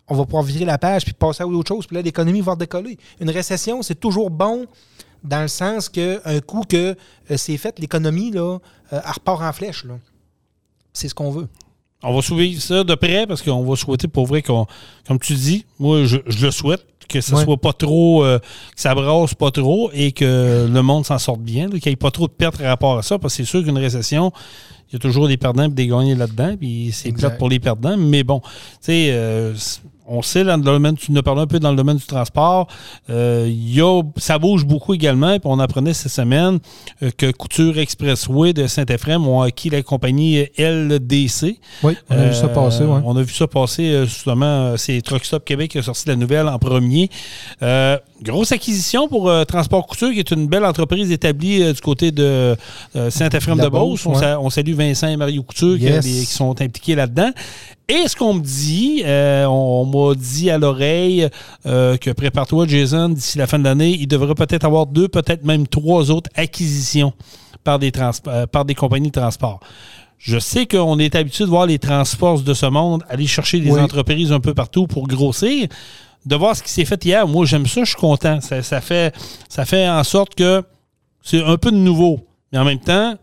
on 0.08 0.16
va 0.16 0.26
pouvoir 0.26 0.44
virer 0.44 0.66
la 0.66 0.78
page 0.78 1.04
puis 1.04 1.14
passer 1.14 1.44
à 1.44 1.48
autre 1.48 1.68
chose. 1.68 1.86
Puis 1.86 1.96
là, 1.96 2.02
l'économie 2.02 2.42
va 2.42 2.56
décoller. 2.56 2.98
Une 3.20 3.30
récession, 3.30 3.82
c'est 3.82 4.00
toujours 4.00 4.30
bon 4.30 4.66
dans 5.24 5.42
le 5.42 5.48
sens 5.48 5.90
qu'un 5.90 6.40
coup 6.46 6.64
que 6.68 6.96
euh, 7.32 7.38
c'est 7.38 7.58
fait, 7.58 7.78
l'économie, 7.80 8.32
là, 8.32 8.60
repart 8.92 9.42
en 9.42 9.54
flèche. 9.54 9.86
C'est 10.94 11.08
ce 11.08 11.16
qu'on 11.16 11.32
veut. 11.32 11.48
On 12.04 12.16
va 12.16 12.22
suivre 12.22 12.62
ça 12.62 12.84
de 12.84 12.96
près 12.96 13.28
parce 13.28 13.42
qu'on 13.42 13.64
va 13.64 13.76
souhaiter 13.76 14.08
pour 14.08 14.26
vrai 14.26 14.42
qu'on, 14.42 14.66
comme 15.08 15.20
tu 15.20 15.36
dis, 15.36 15.66
moi 15.78 16.04
je, 16.06 16.18
le 16.18 16.52
souhaite, 16.52 16.84
que 17.12 17.22
ça 17.22 17.44
soit 17.44 17.58
pas 17.58 17.74
trop, 17.74 18.24
que 18.24 18.40
ça 18.76 18.96
brasse 18.96 19.34
pas 19.34 19.52
trop 19.52 19.92
et 19.94 20.12
que 20.12 20.68
le 20.72 20.82
monde 20.82 21.06
s'en 21.06 21.20
sorte 21.20 21.42
bien, 21.42 21.70
qu'il 21.70 21.82
n'y 21.86 21.94
ait 21.94 21.96
pas 21.96 22.12
trop 22.12 22.28
de 22.28 22.34
pertes 22.34 22.58
par 22.58 22.68
rapport 22.68 22.98
à 22.98 23.04
ça, 23.04 23.20
parce 23.20 23.36
que 23.36 23.44
c'est 23.44 23.50
sûr 23.50 23.64
qu'une 23.64 23.78
récession, 23.78 24.32
il 24.90 24.94
y 24.94 24.96
a 24.98 25.00
toujours 25.00 25.28
des 25.28 25.38
perdants 25.38 25.64
et 25.64 25.70
des 25.70 25.88
gagnants 25.88 26.18
là-dedans, 26.18 26.56
puis 26.60 26.92
c'est 26.92 27.12
plate 27.14 27.38
pour 27.38 27.50
les 27.50 27.60
perdants. 27.60 27.96
Mais 27.98 28.24
bon, 28.24 28.42
tu 28.42 28.50
sais, 28.82 29.08
euh, 29.12 29.54
on 30.12 30.22
sait, 30.22 30.44
dans 30.44 30.58
le 30.58 30.64
domaine, 30.64 30.96
tu 30.96 31.12
nous 31.12 31.22
parlé 31.22 31.42
un 31.42 31.48
peu 31.48 31.60
dans 31.60 31.72
le 31.72 31.78
domaine 31.78 31.96
du 31.96 32.06
transport, 32.06 32.68
euh, 33.10 33.50
y 33.50 33.82
a, 33.82 34.02
ça 34.18 34.38
bouge 34.38 34.66
beaucoup 34.66 34.94
également. 34.94 35.40
Puis 35.40 35.46
on 35.46 35.60
apprenait 35.60 35.94
cette 35.94 36.12
semaine 36.12 36.60
euh, 37.02 37.12
que 37.18 37.32
Couture 37.32 37.78
Expressway 37.78 38.52
de 38.54 38.68
Saint-Ephraim 38.68 39.26
ont 39.26 39.42
acquis 39.42 39.70
la 39.70 39.82
compagnie 39.82 40.46
LDC. 40.58 41.58
Oui, 41.84 41.96
on 42.10 42.18
a 42.18 42.26
vu 42.28 42.34
ça 42.36 42.50
passer. 42.50 42.84
Ouais. 42.84 43.00
On 43.06 43.16
a 43.16 43.22
vu 43.22 43.34
ça 43.34 43.48
passer, 43.48 44.06
justement, 44.06 44.76
c'est 44.76 45.02
Truck 45.02 45.24
Stop 45.24 45.46
Québec 45.46 45.72
qui 45.72 45.78
a 45.78 45.84
sorti 45.84 46.08
la 46.10 46.18
nouvelle 46.18 46.48
en 46.48 46.60
premier. 46.60 47.10
grosse 48.22 48.52
acquisition 48.52 49.08
pour 49.08 49.32
Transport 49.48 49.88
Couture, 49.88 50.12
qui 50.12 50.20
est 50.20 50.32
une 50.32 50.48
belle 50.48 50.66
entreprise 50.66 51.10
établie 51.12 51.74
du 51.74 51.82
côté 51.82 52.12
de 52.12 52.56
Saint-Ephraim 53.10 53.56
de, 53.56 53.70
Beauce. 53.70 54.06
On, 54.06 54.50
salue 54.50 54.74
Vincent 54.74 55.08
et 55.08 55.16
Mario 55.16 55.42
Couture 55.44 55.78
qui, 55.80 56.26
sont 56.26 56.60
impliqués 56.62 56.96
là-dedans. 56.96 57.32
Et 57.92 58.08
ce 58.08 58.16
qu'on 58.16 58.36
me 58.36 58.40
dit, 58.40 59.04
euh, 59.04 59.44
on, 59.48 59.84
m'a 59.84 60.16
dit 60.16 60.50
à 60.50 60.58
l'oreille 60.58 61.28
euh, 61.66 61.98
que 61.98 62.10
prépare-toi, 62.12 62.66
Jason, 62.66 63.10
d'ici 63.10 63.38
la 63.38 63.48
fin 63.48 63.60
de 63.60 63.66
l'année, 63.66 63.98
il 64.00 64.08
devrait 64.08 64.34
peut-être 64.34 64.64
avoir 64.64 64.86
deux, 64.86 65.10
peut-être 65.10 65.44
même 65.44 65.68
trois 65.68 66.10
autres 66.10 66.30
acquisitions 66.36 67.12
par 67.66 67.80
des, 67.80 67.92
euh, 68.28 68.48
par 68.48 68.64
des 68.64 68.76
compagnies 68.76 69.10
de 69.10 69.20
transport. 69.20 69.60
Je 70.18 70.40
sais 70.40 70.68
qu'on 70.68 71.00
est 71.00 71.16
habitué 71.16 71.44
de 71.44 71.50
voir 71.50 71.66
les 71.66 71.80
transports 71.80 72.40
de 72.40 72.54
ce 72.54 72.66
monde 72.66 73.04
aller 73.10 73.28
chercher 73.28 73.60
des 73.60 73.78
entreprises 73.78 74.32
un 74.32 74.40
peu 74.40 74.54
partout 74.54 74.88
pour 74.88 75.06
grossir. 75.06 75.68
De 76.26 76.36
voir 76.38 76.56
ce 76.56 76.64
qui 76.64 76.72
s'est 76.72 76.86
fait 76.86 77.04
hier, 77.04 77.28
moi 77.28 77.46
j'aime 77.46 77.66
ça, 77.66 77.84
je 77.84 77.90
suis 77.90 78.00
content. 78.00 78.40
Ça, 78.40 78.80
fait, 78.80 79.14
ça 79.50 79.66
fait 79.66 79.90
en 79.90 80.04
sorte 80.06 80.36
que 80.36 80.64
c'est 81.22 81.44
un 81.44 81.58
peu 81.58 81.72
de 81.72 81.78
nouveau. 81.78 82.22
Mais 82.54 82.60
en 82.60 82.64
même 82.64 82.80
temps, 82.80 83.16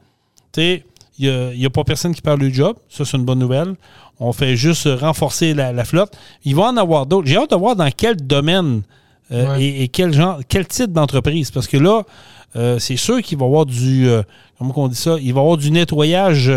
tu 0.52 0.60
sais, 0.60 0.84
il 1.18 1.56
n'y 1.56 1.66
a, 1.66 1.70
pas 1.70 1.84
personne 1.84 2.14
qui 2.14 2.22
parle 2.22 2.38
du 2.38 2.52
job. 2.52 2.76
Ça, 2.88 3.04
c'est 3.04 3.16
une 3.16 3.24
bonne 3.24 3.38
nouvelle. 3.38 3.74
On 4.20 4.32
fait 4.32 4.56
juste 4.56 4.88
renforcer 5.00 5.54
la, 5.54 5.84
flotte. 5.84 6.12
Il 6.44 6.56
va 6.56 6.64
en 6.64 6.76
avoir 6.76 7.06
d'autres. 7.06 7.28
J'ai 7.28 7.36
hâte 7.36 7.50
de 7.50 7.56
voir 7.56 7.76
dans 7.76 7.90
quel 7.96 8.16
domaine 8.16 8.82
euh, 9.30 9.56
et, 9.58 9.88
quel 9.88 10.12
genre, 10.12 10.40
quel 10.48 10.66
type 10.66 10.92
d'entreprise. 10.92 11.50
Parce 11.50 11.68
que 11.68 11.76
là, 11.76 12.02
euh, 12.56 12.78
c'est 12.78 12.96
sûr 12.96 13.22
qu'il 13.22 13.38
va 13.38 13.44
y 13.44 13.48
avoir 13.48 13.66
du. 13.66 14.08
Euh, 14.08 14.22
comment 14.58 14.72
on 14.76 14.88
dit 14.88 14.96
ça? 14.96 15.16
Il 15.20 15.32
va 15.34 15.40
y 15.40 15.42
avoir 15.42 15.56
du 15.56 15.70
nettoyage. 15.70 16.50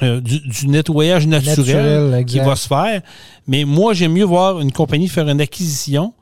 du, 0.00 0.68
nettoyage 0.68 1.26
naturel, 1.26 2.24
qui 2.24 2.38
va 2.38 2.54
se 2.54 2.68
faire. 2.68 3.02
Mais 3.48 3.64
moi, 3.64 3.92
j'aime 3.92 4.12
mieux 4.12 4.24
voir 4.24 4.60
une 4.60 4.70
compagnie 4.70 5.08
faire 5.08 5.28
une 5.28 5.40
acquisition 5.40 6.14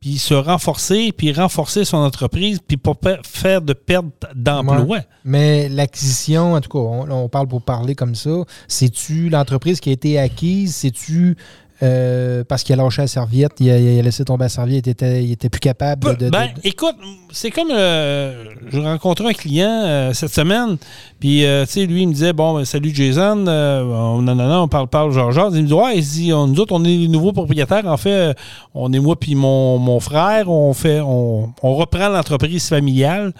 puis 0.00 0.16
se 0.16 0.32
renforcer, 0.32 1.12
puis 1.12 1.30
renforcer 1.30 1.84
son 1.84 1.98
entreprise, 1.98 2.58
puis 2.66 2.78
pas 2.78 2.94
faire 3.22 3.60
de 3.60 3.74
perte 3.74 4.06
d'emploi. 4.34 5.00
Mais 5.24 5.68
l'acquisition, 5.68 6.54
en 6.54 6.60
tout 6.62 6.70
cas, 6.70 6.78
on, 6.78 7.28
parle 7.28 7.48
pour 7.48 7.60
parler 7.60 7.94
comme 7.94 8.14
ça, 8.14 8.30
c'est-tu 8.66 9.28
l'entreprise 9.28 9.78
qui 9.78 9.90
a 9.90 9.92
été 9.92 10.18
acquise, 10.18 10.74
c'est-tu 10.74 11.36
euh, 11.82 12.44
parce 12.46 12.62
qu'il 12.62 12.78
a 12.78 12.82
lâché 12.82 13.00
la 13.00 13.08
serviette, 13.08 13.52
il 13.58 13.70
a, 13.70 14.02
laissé 14.02 14.22
tomber 14.24 14.44
la 14.44 14.48
serviette, 14.50 14.86
il 14.86 14.90
était, 14.90 15.24
il 15.24 15.32
était 15.32 15.48
plus 15.48 15.60
capable 15.60 16.14
de. 16.18 16.28
ben, 16.28 16.48
écoute, 16.62 16.96
c'est 17.30 17.50
comme. 17.50 17.70
Euh, 17.70 18.44
je 18.70 18.78
rencontrais 18.78 19.28
un 19.28 19.32
client 19.32 19.82
euh, 19.86 20.12
cette 20.12 20.34
semaine, 20.34 20.76
puis, 21.20 21.40
tu 21.40 21.72
sais, 21.72 21.86
lui, 21.86 22.02
il 22.02 22.08
me 22.08 22.12
disait 22.12 22.34
Bon, 22.34 22.54
ben, 22.54 22.66
salut 22.66 22.94
Jason, 22.94 23.36
non, 23.36 24.20
non, 24.20 24.34
non, 24.34 24.62
on 24.62 24.68
parle, 24.68 24.88
parle, 24.88 25.12
genre, 25.12 25.32
genre. 25.32 25.50
Il 25.54 25.62
me 25.62 25.66
dit 25.68 25.72
Ouais, 25.72 25.96
il 25.96 26.04
dit, 26.04 26.32
on, 26.34 26.48
nous 26.48 26.60
autres, 26.60 26.74
on 26.74 26.84
est 26.84 26.88
les 26.88 27.08
nouveaux 27.08 27.32
propriétaires. 27.32 27.86
En 27.86 27.96
fait, 27.96 28.36
on 28.74 28.92
est 28.92 29.00
moi, 29.00 29.18
puis 29.18 29.34
mon, 29.34 29.78
mon, 29.78 30.00
frère, 30.00 30.50
on 30.50 30.74
fait, 30.74 31.00
on, 31.00 31.50
on 31.62 31.74
reprend 31.76 32.10
l'entreprise 32.10 32.68
familiale. 32.68 33.32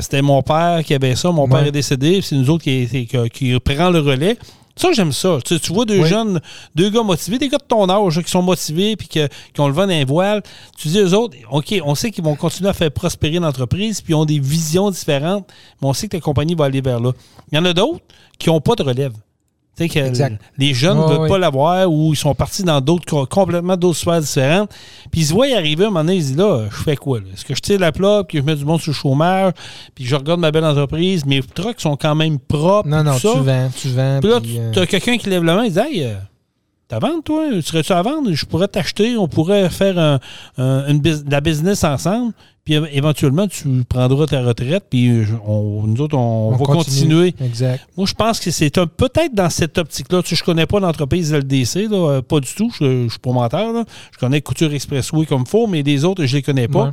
C'était 0.00 0.22
mon 0.22 0.40
père 0.40 0.82
qui 0.82 0.94
avait 0.94 1.14
ça, 1.14 1.30
mon 1.30 1.46
père 1.46 1.66
est 1.66 1.72
décédé, 1.72 2.22
c'est 2.22 2.36
nous 2.36 2.48
autres 2.48 2.64
qui, 2.64 2.86
qui, 2.86 3.28
qui 3.28 3.54
reprend 3.54 3.90
le 3.90 4.00
relais. 4.00 4.38
Ça, 4.76 4.92
j'aime 4.92 5.12
ça. 5.12 5.38
Tu, 5.42 5.72
vois 5.72 5.86
deux 5.86 6.04
jeunes, 6.04 6.40
deux 6.74 6.90
gars 6.90 7.02
motivés, 7.02 7.38
des 7.38 7.48
gars 7.48 7.56
de 7.56 7.64
ton 7.64 7.88
âge 7.88 8.20
qui 8.22 8.30
sont 8.30 8.42
motivés 8.42 8.94
puis 8.96 9.08
qui 9.08 9.20
ont 9.58 9.68
le 9.68 9.72
vent 9.72 9.86
d'un 9.86 10.04
voile. 10.04 10.42
Tu 10.76 10.88
dis 10.88 11.00
aux 11.00 11.14
autres, 11.14 11.34
OK, 11.50 11.74
on 11.82 11.94
sait 11.94 12.10
qu'ils 12.10 12.24
vont 12.24 12.36
continuer 12.36 12.68
à 12.68 12.74
faire 12.74 12.90
prospérer 12.90 13.38
l'entreprise 13.38 14.02
puis 14.02 14.12
ils 14.12 14.16
ont 14.16 14.26
des 14.26 14.38
visions 14.38 14.90
différentes, 14.90 15.48
mais 15.80 15.88
on 15.88 15.94
sait 15.94 16.08
que 16.08 16.16
ta 16.16 16.20
compagnie 16.20 16.54
va 16.54 16.66
aller 16.66 16.82
vers 16.82 17.00
là. 17.00 17.12
Il 17.50 17.56
y 17.56 17.58
en 17.58 17.64
a 17.64 17.72
d'autres 17.72 18.04
qui 18.38 18.50
n'ont 18.50 18.60
pas 18.60 18.74
de 18.74 18.82
relève. 18.82 19.12
Que 19.78 20.36
les 20.56 20.72
jeunes 20.74 20.98
ne 20.98 21.04
veulent 21.04 21.28
pas 21.28 21.38
l'avoir 21.38 21.90
ou 21.90 22.12
ils 22.14 22.16
sont 22.16 22.34
partis 22.34 22.62
dans 22.62 22.80
d'autres 22.80 23.26
complètement 23.26 23.76
d'autres 23.76 23.98
sphères 23.98 24.20
différentes. 24.20 24.70
Puis 25.10 25.20
ils 25.20 25.26
se 25.26 25.32
voient 25.34 25.48
y 25.48 25.54
arriver 25.54 25.84
un 25.84 25.88
moment 25.88 26.00
donné, 26.00 26.16
ils 26.16 26.22
se 26.22 26.28
disent 26.28 26.38
là, 26.38 26.64
je 26.70 26.76
fais 26.76 26.96
quoi? 26.96 27.18
Est-ce 27.18 27.44
que 27.44 27.54
je 27.54 27.60
tire 27.60 27.78
la 27.78 27.92
plaque, 27.92 28.28
puis 28.28 28.38
je 28.38 28.42
mets 28.42 28.56
du 28.56 28.64
monde 28.64 28.80
sur 28.80 28.92
le 28.92 28.96
chômage, 28.96 29.52
puis 29.94 30.04
je 30.06 30.16
regarde 30.16 30.40
ma 30.40 30.50
belle 30.50 30.64
entreprise, 30.64 31.26
mes 31.26 31.42
trucks 31.42 31.80
sont 31.80 31.96
quand 31.96 32.14
même 32.14 32.38
propres. 32.38 32.88
Non, 32.88 33.02
non, 33.04 33.18
tu 33.18 33.26
vends, 33.26 33.70
tu 33.76 33.88
vends. 33.88 34.20
Puis 34.20 34.30
là, 34.30 34.40
tu 34.72 34.78
as 34.78 34.86
quelqu'un 34.86 35.18
qui 35.18 35.28
lève 35.28 35.44
la 35.44 35.54
main 35.56 35.64
et 35.64 35.70
dit 35.70 35.78
Hey, 35.78 36.04
euh, 36.04 36.14
T'as 36.88 37.00
vendre, 37.00 37.22
toi? 37.24 37.42
Serais-tu 37.62 37.92
à 37.92 38.02
vendre? 38.02 38.32
Je 38.32 38.44
pourrais 38.44 38.68
t'acheter, 38.68 39.16
on 39.16 39.26
pourrait 39.26 39.68
faire 39.70 39.98
un, 39.98 40.20
une, 40.86 41.00
de 41.00 41.16
la 41.28 41.40
business 41.40 41.82
ensemble, 41.82 42.32
puis 42.64 42.74
éventuellement, 42.74 43.48
tu 43.48 43.84
prendras 43.88 44.26
ta 44.26 44.42
retraite, 44.42 44.84
puis 44.88 45.08
nous 45.08 46.00
autres, 46.00 46.16
on, 46.16 46.52
va 46.52 46.64
continuer. 46.64 47.34
Exact. 47.40 47.86
Moi, 47.96 48.06
je 48.06 48.14
pense 48.14 48.38
que 48.38 48.52
c'est 48.52 48.70
peut-être 48.70 49.34
dans 49.34 49.50
cette 49.50 49.78
optique-là. 49.78 50.22
Tu 50.22 50.30
sais, 50.30 50.36
je 50.36 50.44
connais 50.44 50.66
pas 50.66 50.78
l'entreprise 50.78 51.34
LDC, 51.34 51.88
là, 51.90 52.10
euh, 52.10 52.22
pas 52.22 52.38
du 52.38 52.54
tout. 52.54 52.72
Je, 52.78 53.04
je 53.04 53.08
suis 53.08 53.18
promoteur. 53.18 53.72
Là. 53.72 53.84
Je 54.12 54.18
connais 54.18 54.40
Couture 54.40 54.72
Expressway 54.72 55.26
comme 55.26 55.46
faut, 55.46 55.66
mais 55.66 55.82
les 55.82 56.04
autres, 56.04 56.24
je 56.24 56.36
les 56.36 56.42
connais 56.42 56.68
pas. 56.68 56.92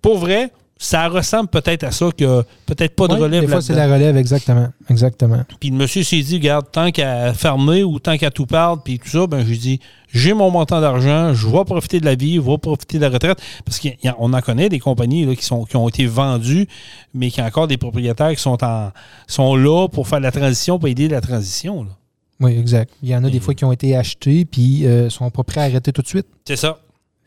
Pour 0.00 0.18
vrai, 0.18 0.52
ça 0.76 1.08
ressemble 1.08 1.48
peut-être 1.48 1.84
à 1.84 1.92
ça 1.92 2.10
que 2.16 2.42
peut-être 2.66 2.96
pas 2.96 3.06
de 3.06 3.14
relève. 3.14 3.42
Des 3.42 3.48
fois, 3.48 3.60
c'est 3.60 3.74
la 3.74 3.92
relève, 3.92 4.16
exactement. 4.16 4.68
Exactement. 4.90 5.44
Puis 5.60 5.70
le 5.70 5.76
monsieur 5.76 6.02
s'est 6.02 6.20
dit, 6.20 6.36
regarde, 6.36 6.66
tant 6.70 6.90
qu'à 6.90 7.32
fermer 7.32 7.84
ou 7.84 7.98
tant 7.98 8.16
qu'à 8.16 8.30
tout 8.30 8.46
perdre, 8.46 8.82
puis 8.82 8.98
tout 8.98 9.08
ça, 9.08 9.26
ben 9.26 9.46
j'ai 9.46 9.56
dit, 9.56 9.80
j'ai 10.12 10.32
mon 10.32 10.50
montant 10.50 10.80
d'argent, 10.80 11.32
je 11.32 11.46
vais 11.46 11.64
profiter 11.64 12.00
de 12.00 12.04
la 12.04 12.16
vie, 12.16 12.36
je 12.36 12.40
vais 12.40 12.58
profiter 12.58 12.98
de 12.98 13.02
la 13.02 13.10
retraite. 13.10 13.40
Parce 13.64 13.80
qu'on 13.80 14.32
en 14.32 14.40
connaît 14.40 14.68
des 14.68 14.80
compagnies 14.80 15.24
là, 15.24 15.34
qui, 15.36 15.44
sont, 15.44 15.64
qui 15.64 15.76
ont 15.76 15.88
été 15.88 16.06
vendues, 16.06 16.66
mais 17.14 17.30
qui 17.30 17.40
ont 17.40 17.46
encore 17.46 17.68
des 17.68 17.76
propriétaires 17.76 18.34
qui 18.34 18.42
sont, 18.42 18.62
en, 18.64 18.90
sont 19.28 19.56
là 19.56 19.88
pour 19.88 20.08
faire 20.08 20.20
la 20.20 20.32
transition, 20.32 20.78
pour 20.78 20.88
aider 20.88 21.08
la 21.08 21.20
transition. 21.20 21.86
Oui, 22.40 22.58
exact. 22.58 22.92
Il 23.02 23.08
y 23.08 23.16
en 23.16 23.22
a 23.24 23.30
des 23.30 23.40
fois 23.40 23.54
qui 23.54 23.64
ont 23.64 23.72
été 23.72 23.96
achetés 23.96 24.44
puis 24.44 24.86
euh, 24.86 25.08
sont 25.08 25.30
pas 25.30 25.44
prêts 25.44 25.60
à 25.60 25.64
arrêter 25.64 25.92
tout 25.92 26.02
de 26.02 26.08
suite. 26.08 26.26
C'est 26.44 26.56
ça. 26.56 26.78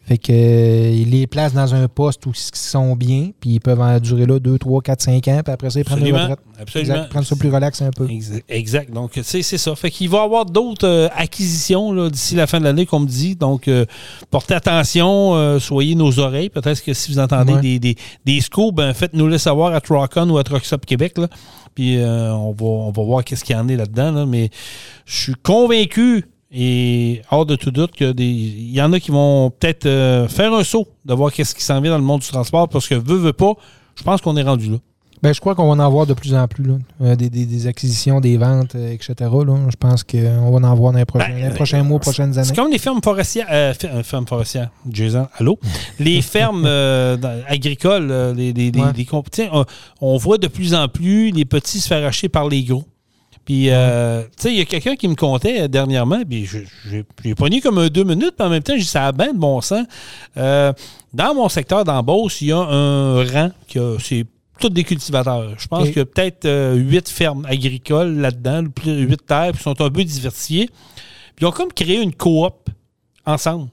Fait 0.08 0.17
que 0.17 0.32
euh, 0.32 0.89
ils 0.89 1.10
les 1.10 1.28
placent 1.28 1.54
dans 1.54 1.76
un 1.76 1.89
poste 1.89 2.26
où 2.28 2.32
ils 2.32 2.58
sont 2.58 2.96
bien, 2.96 3.32
puis 3.41 3.56
ils 3.56 3.60
peuvent 3.60 3.82
en 3.82 4.00
durer 4.00 4.26
là 4.26 4.39
2, 4.39 4.58
3, 4.58 4.82
4, 4.82 5.02
5 5.02 5.28
ans, 5.28 5.41
puis 5.43 5.54
après 5.54 5.70
ça, 5.70 5.80
ils 5.82 5.84
prennent 5.84 6.06
une 6.06 6.15
retraite. 6.15 6.39
Absolument. 6.58 6.93
Exact, 6.93 7.10
prendre 7.10 7.26
ça 7.26 7.36
plus 7.36 7.50
relax 7.50 7.82
un 7.82 7.91
peu. 7.91 8.08
Exact. 8.48 8.89
Donc, 8.89 9.20
c'est 9.22 9.43
ça. 9.43 9.76
Fait 9.76 9.91
qu'il 9.91 10.08
va 10.08 10.20
y 10.20 10.22
avoir 10.22 10.46
d'autres 10.46 10.88
euh, 10.88 11.10
acquisitions 11.13 12.08
d'ici 12.08 12.36
la 12.36 12.48
fin 12.48 12.60
de 12.60 12.63
l'année, 12.63 12.86
comme 12.86 13.06
dit. 13.06 13.36
Donc, 13.36 13.67
euh, 13.67 13.86
portez 14.32 14.54
attention, 14.54 15.60
soyez 15.60 15.96
nos 15.96 16.20
oreilles. 16.20 16.50
Peut-être 16.50 16.82
que 16.82 16.93
si 16.93 17.12
vous 17.12 17.20
entendez 17.20 17.58
des, 17.60 17.80
des, 17.80 17.98
des 18.24 18.39
scoops, 18.39 18.74
ben, 18.74 18.93
faites-nous 18.93 19.28
le 19.28 19.38
savoir 19.38 19.74
à 19.74 19.82
Trocon 19.82 20.30
ou 20.30 20.38
à 20.38 20.43
Truckstop 20.46 20.86
Québec. 20.86 21.17
Là. 21.17 21.28
Puis, 21.76 21.98
on, 22.02 22.54
va, 22.54 22.65
on 22.65 22.91
va 22.91 23.04
voir 23.04 23.26
qu'est-ce 23.26 23.43
qu'il 23.43 23.58
y 23.58 23.60
en 23.60 23.67
est 23.67 23.76
là-dedans. 23.76 24.13
Là. 24.13 24.26
Mais 24.26 24.52
je 25.06 25.17
suis 25.17 25.36
convaincu 25.43 26.24
et 26.52 27.22
hors 27.30 27.46
de 27.46 27.56
tout 27.56 27.72
doute 27.72 27.92
qu'il 27.92 28.72
y 28.74 28.82
en 28.82 28.94
a 28.94 29.00
qui 29.00 29.12
vont 29.12 29.50
peut-être 29.50 29.86
euh, 29.86 30.28
faire 30.28 30.54
un 30.54 30.64
saut 30.64 30.88
de 31.06 31.14
voir 31.14 31.32
qu'est-ce 31.32 31.54
qui 31.54 31.64
s'en 31.64 31.82
vient 31.82 31.92
dans 31.92 31.98
le 31.98 32.04
monde 32.04 32.22
du 32.22 32.28
transport 32.28 32.70
parce 32.70 32.88
que 32.88 32.96
veut, 32.96 33.18
veut 33.18 33.34
pas, 33.34 33.54
je 33.96 34.04
pense 34.04 34.22
qu'on 34.22 34.38
est 34.38 34.44
rendu 34.44 34.72
là. 34.72 34.78
Ben, 35.24 35.34
je 35.34 35.40
crois 35.40 35.56
qu'on 35.56 35.74
va 35.74 35.84
en 35.84 35.90
voir 35.90 36.06
de 36.06 36.14
plus 36.14 36.36
en 36.36 36.48
plus. 36.48 36.64
Euh, 37.02 37.16
des, 37.16 37.66
acquisitions, 37.66 38.22
des 38.22 38.38
ventes, 38.38 38.76
euh, 38.76 38.94
etc. 38.94 39.16
Je 39.20 39.76
pense 39.76 40.04
qu'on 40.04 40.52
va 40.52 40.68
en 40.70 40.76
voir 40.76 40.94
dans 40.94 41.00
les 41.00 41.06
prochains, 41.06 41.34
ben, 41.34 41.54
prochains 41.56 41.82
mois, 41.82 42.00
prochaines 42.00 42.38
années. 42.38 42.48
C'est 42.48 42.56
comme 42.56 42.72
les 42.72 42.78
fermes 42.78 43.02
forestières. 43.04 43.48
fermes 44.04 44.28
forestières, 44.28 44.70
Jason, 44.88 45.28
allô? 45.40 45.60
Les 46.00 46.22
fermes 46.22 46.68
agricoles, 47.48 48.36
les, 48.38 48.54
les, 48.54 48.72
on 50.02 50.18
voit 50.18 50.38
de 50.38 50.48
plus 50.48 50.76
en 50.76 50.88
plus 50.88 51.32
les 51.32 51.46
petits 51.46 51.80
se 51.80 51.88
faire 51.88 52.06
acheter 52.06 52.30
par 52.30 52.48
les 52.48 52.64
gros. 52.64 52.84
Puis, 53.48 53.70
euh, 53.70 54.24
tu 54.24 54.30
sais, 54.40 54.52
il 54.52 54.58
y 54.58 54.62
a 54.62 54.66
quelqu'un 54.66 54.98
qui 54.98 55.08
me 55.08 55.16
comptait 55.16 55.70
dernièrement, 55.70 56.22
puis 56.30 56.46
j'ai 56.46 57.34
pogné 57.34 57.62
comme 57.62 57.78
un 57.78 57.88
deux 57.88 58.04
minutes, 58.04 58.34
puis 58.38 58.46
en 58.46 58.50
même 58.50 58.62
temps, 58.62 58.74
j'ai 58.74 58.82
dit, 58.82 58.86
ça 58.86 59.08
a 59.08 59.14
bien 59.14 59.32
de 59.32 59.38
bon 59.38 59.62
sens. 59.62 59.86
Euh, 60.36 60.74
Dans 61.14 61.34
mon 61.34 61.48
secteur 61.48 61.86
d'embauche, 61.86 62.42
il 62.42 62.50
y 62.50 62.52
a 62.52 62.58
un 62.58 63.24
rang 63.24 63.52
qui 63.66 63.80
c'est 64.00 64.26
tous 64.60 64.68
des 64.68 64.84
cultivateurs. 64.84 65.54
Je 65.58 65.66
pense 65.66 65.88
qu'il 65.88 65.96
y 65.96 66.02
a 66.02 66.06
peut-être 66.06 66.44
euh, 66.44 66.76
huit 66.76 67.08
fermes 67.08 67.46
agricoles 67.46 68.18
là-dedans, 68.18 68.64
huit 68.86 69.26
terres, 69.26 69.54
qui 69.54 69.64
sont 69.64 69.80
un 69.80 69.90
peu 69.92 70.04
diversifiées. 70.04 70.66
Puis 70.68 71.46
ils 71.46 71.46
ont 71.46 71.52
comme 71.52 71.72
créé 71.72 72.02
une 72.02 72.14
coop 72.14 72.70
ensemble 73.26 73.70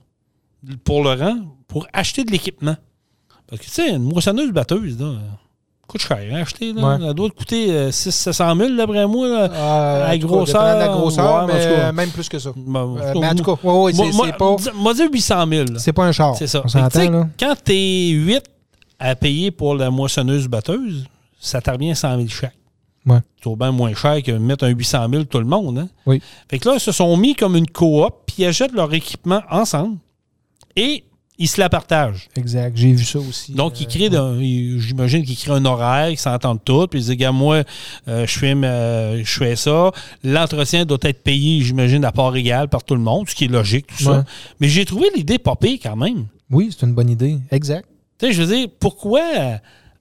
pour 0.85 1.03
le 1.03 1.15
rang, 1.15 1.39
pour 1.67 1.89
acheter 1.93 2.23
de 2.23 2.31
l'équipement. 2.31 2.77
Parce 3.49 3.61
que, 3.61 3.67
tu 3.67 3.73
sais, 3.73 3.91
une 3.91 4.05
moissonneuse 4.05 4.53
batteuse, 4.53 5.01
là, 5.01 5.15
coûte 5.87 6.01
cher 6.01 6.19
à 6.33 6.39
acheter. 6.39 6.73
Là. 6.73 6.99
Elle 7.01 7.15
doit 7.15 7.31
coûter 7.31 7.71
euh, 7.71 7.91
600 7.91 8.57
000 8.57 8.77
d'après 8.77 9.07
moi. 9.07 9.29
Là, 9.29 9.51
euh, 9.51 10.11
à 10.11 10.19
grosseur. 10.19 10.79
la 10.79 10.89
grosseur, 10.89 11.47
mais 11.47 11.93
même 11.93 12.11
plus 12.11 12.29
que 12.29 12.39
ça. 12.39 12.51
Euh, 12.51 13.15
mais 13.15 13.29
en 13.29 13.35
tout 13.35 13.45
cas, 13.45 13.57
oui, 13.63 13.93
oui, 13.97 14.13
c'est 14.13 14.37
pas. 14.37 14.57
Moi, 14.75 14.95
dire 14.95 15.09
800 15.13 15.47
000. 15.49 15.67
C'est 15.79 15.93
pas 15.93 16.05
un 16.05 16.13
char. 16.13 16.37
C'est 16.37 16.47
ça. 16.47 16.63
Quand 17.39 17.55
tu 17.65 17.73
es 17.73 18.09
8 18.11 18.43
à 18.99 19.15
payer 19.15 19.51
pour 19.51 19.75
la 19.75 19.91
moissonneuse 19.91 20.49
batteuse, 20.49 21.07
ça 21.39 21.61
te 21.61 21.71
revient 21.71 21.95
100 21.95 22.17
000 22.17 22.29
chaque. 22.29 22.55
Ouais. 23.07 23.19
C'est 23.43 23.55
bien 23.57 23.71
moins 23.71 23.95
cher 23.95 24.23
que 24.23 24.33
mettre 24.33 24.65
un 24.65 24.69
800 24.69 25.09
000 25.11 25.25
tout 25.25 25.39
le 25.39 25.45
monde. 25.45 25.79
Hein? 25.79 25.89
Oui. 26.07 26.23
Fait 26.49 26.59
que 26.59 26.69
là, 26.69 26.77
ils 26.77 26.81
se 26.81 26.91
sont 26.91 27.15
mis 27.19 27.35
comme 27.35 27.55
une 27.55 27.69
coop, 27.69 28.15
puis 28.27 28.37
ils 28.39 28.47
achètent 28.47 28.73
leur 28.73 28.93
équipement 28.95 29.43
ensemble. 29.51 29.99
Et 30.75 31.05
ils 31.39 31.49
se 31.49 31.61
la 31.61 31.69
partagent. 31.69 32.29
Exact. 32.37 32.77
J'ai 32.77 32.93
vu 32.93 33.05
ça 33.05 33.19
aussi. 33.19 33.53
Donc, 33.53 33.81
ils 33.81 33.87
créent, 33.87 34.11
j'imagine 34.79 35.25
qu'ils 35.25 35.37
créent 35.37 35.53
un 35.53 35.65
horaire, 35.65 36.11
ils 36.11 36.19
s'entendent 36.19 36.63
tous, 36.65 36.87
puis 36.87 37.01
ils 37.01 37.03
disent, 37.03 37.11
regarde, 37.11 37.37
moi, 37.37 37.63
euh, 38.07 38.27
je, 38.27 38.39
fais, 38.39 38.55
je 38.55 39.39
fais 39.39 39.57
ça. 39.57 39.91
L'entretien 40.23 40.85
doit 40.85 40.99
être 41.03 41.23
payé, 41.23 41.61
j'imagine, 41.63 42.05
à 42.05 42.13
part 42.13 42.35
égale 42.37 42.69
par 42.69 42.85
tout 42.85 42.95
le 42.95 43.01
monde, 43.01 43.29
ce 43.29 43.35
qui 43.35 43.47
est 43.47 43.49
logique, 43.49 43.87
tout 43.89 44.05
ça. 44.05 44.25
Mais 44.61 44.69
j'ai 44.69 44.85
trouvé 44.85 45.09
l'idée 45.17 45.39
popée 45.39 45.79
quand 45.79 45.97
même. 45.97 46.27
Oui, 46.51 46.71
c'est 46.71 46.87
une 46.87 46.95
bonne 46.95 47.11
idée. 47.11 47.39
Exact. 47.51 47.89
Tu 48.19 48.27
sais, 48.27 48.33
je 48.33 48.43
veux 48.43 48.55
dire, 48.55 48.69
pourquoi 48.79 49.23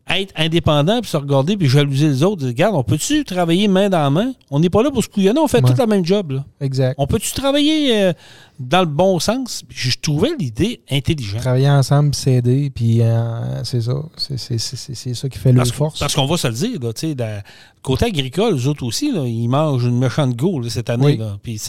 être 0.10 0.34
indépendant 0.36 1.02
puis 1.02 1.10
se 1.10 1.18
regarder 1.18 1.58
puis 1.58 1.68
jalouser 1.68 2.08
les 2.08 2.24
autres. 2.24 2.46
Regarde, 2.46 2.76
on 2.76 2.84
peut-tu 2.84 3.24
travailler 3.24 3.68
main 3.68 3.90
dans 3.90 4.10
main? 4.12 4.34
On 4.52 4.60
n'est 4.60 4.70
pas 4.70 4.84
là 4.84 4.92
pour 4.92 5.04
se 5.04 5.10
couillonner, 5.10 5.40
on 5.40 5.48
fait 5.48 5.62
tout 5.62 5.74
le 5.78 5.86
même 5.86 6.06
job. 6.06 6.32
Là. 6.32 6.46
Exact. 6.60 6.96
On 6.98 7.08
peut-tu 7.08 7.32
travailler 7.32 8.04
euh, 8.04 8.14
dans 8.60 8.82
le 8.82 8.86
bon 8.86 9.20
sens? 9.20 9.64
Je 9.70 9.98
trouvais 10.02 10.32
l'idée 10.38 10.82
intelligente. 10.90 11.42
Travailler 11.42 11.70
ensemble, 11.70 12.14
s'aider, 12.14 12.70
puis 12.70 13.02
euh, 13.02 13.64
c'est 13.64 13.82
ça. 13.82 13.94
C'est 14.18 15.14
ça 15.14 15.30
qui 15.30 15.38
fait 15.38 15.52
le 15.52 15.66
force. 15.66 16.00
Parce 16.00 16.16
qu'on 16.16 16.26
va 16.26 16.38
se 16.38 16.48
le 16.48 16.54
dire, 16.54 16.80
là, 16.82 16.94
tu 16.94 17.14
sais, 17.14 17.44
côté 17.82 18.06
agricole, 18.06 18.56
eux 18.56 18.68
autres 18.68 18.84
aussi, 18.84 19.12
là, 19.12 19.26
ils 19.26 19.48
mangent 19.48 19.84
une 19.84 20.00
méchante 20.00 20.36
go 20.36 20.62
cette 20.70 20.90
année. 20.90 21.18
Là. 21.18 21.38
Puis, 21.42 21.60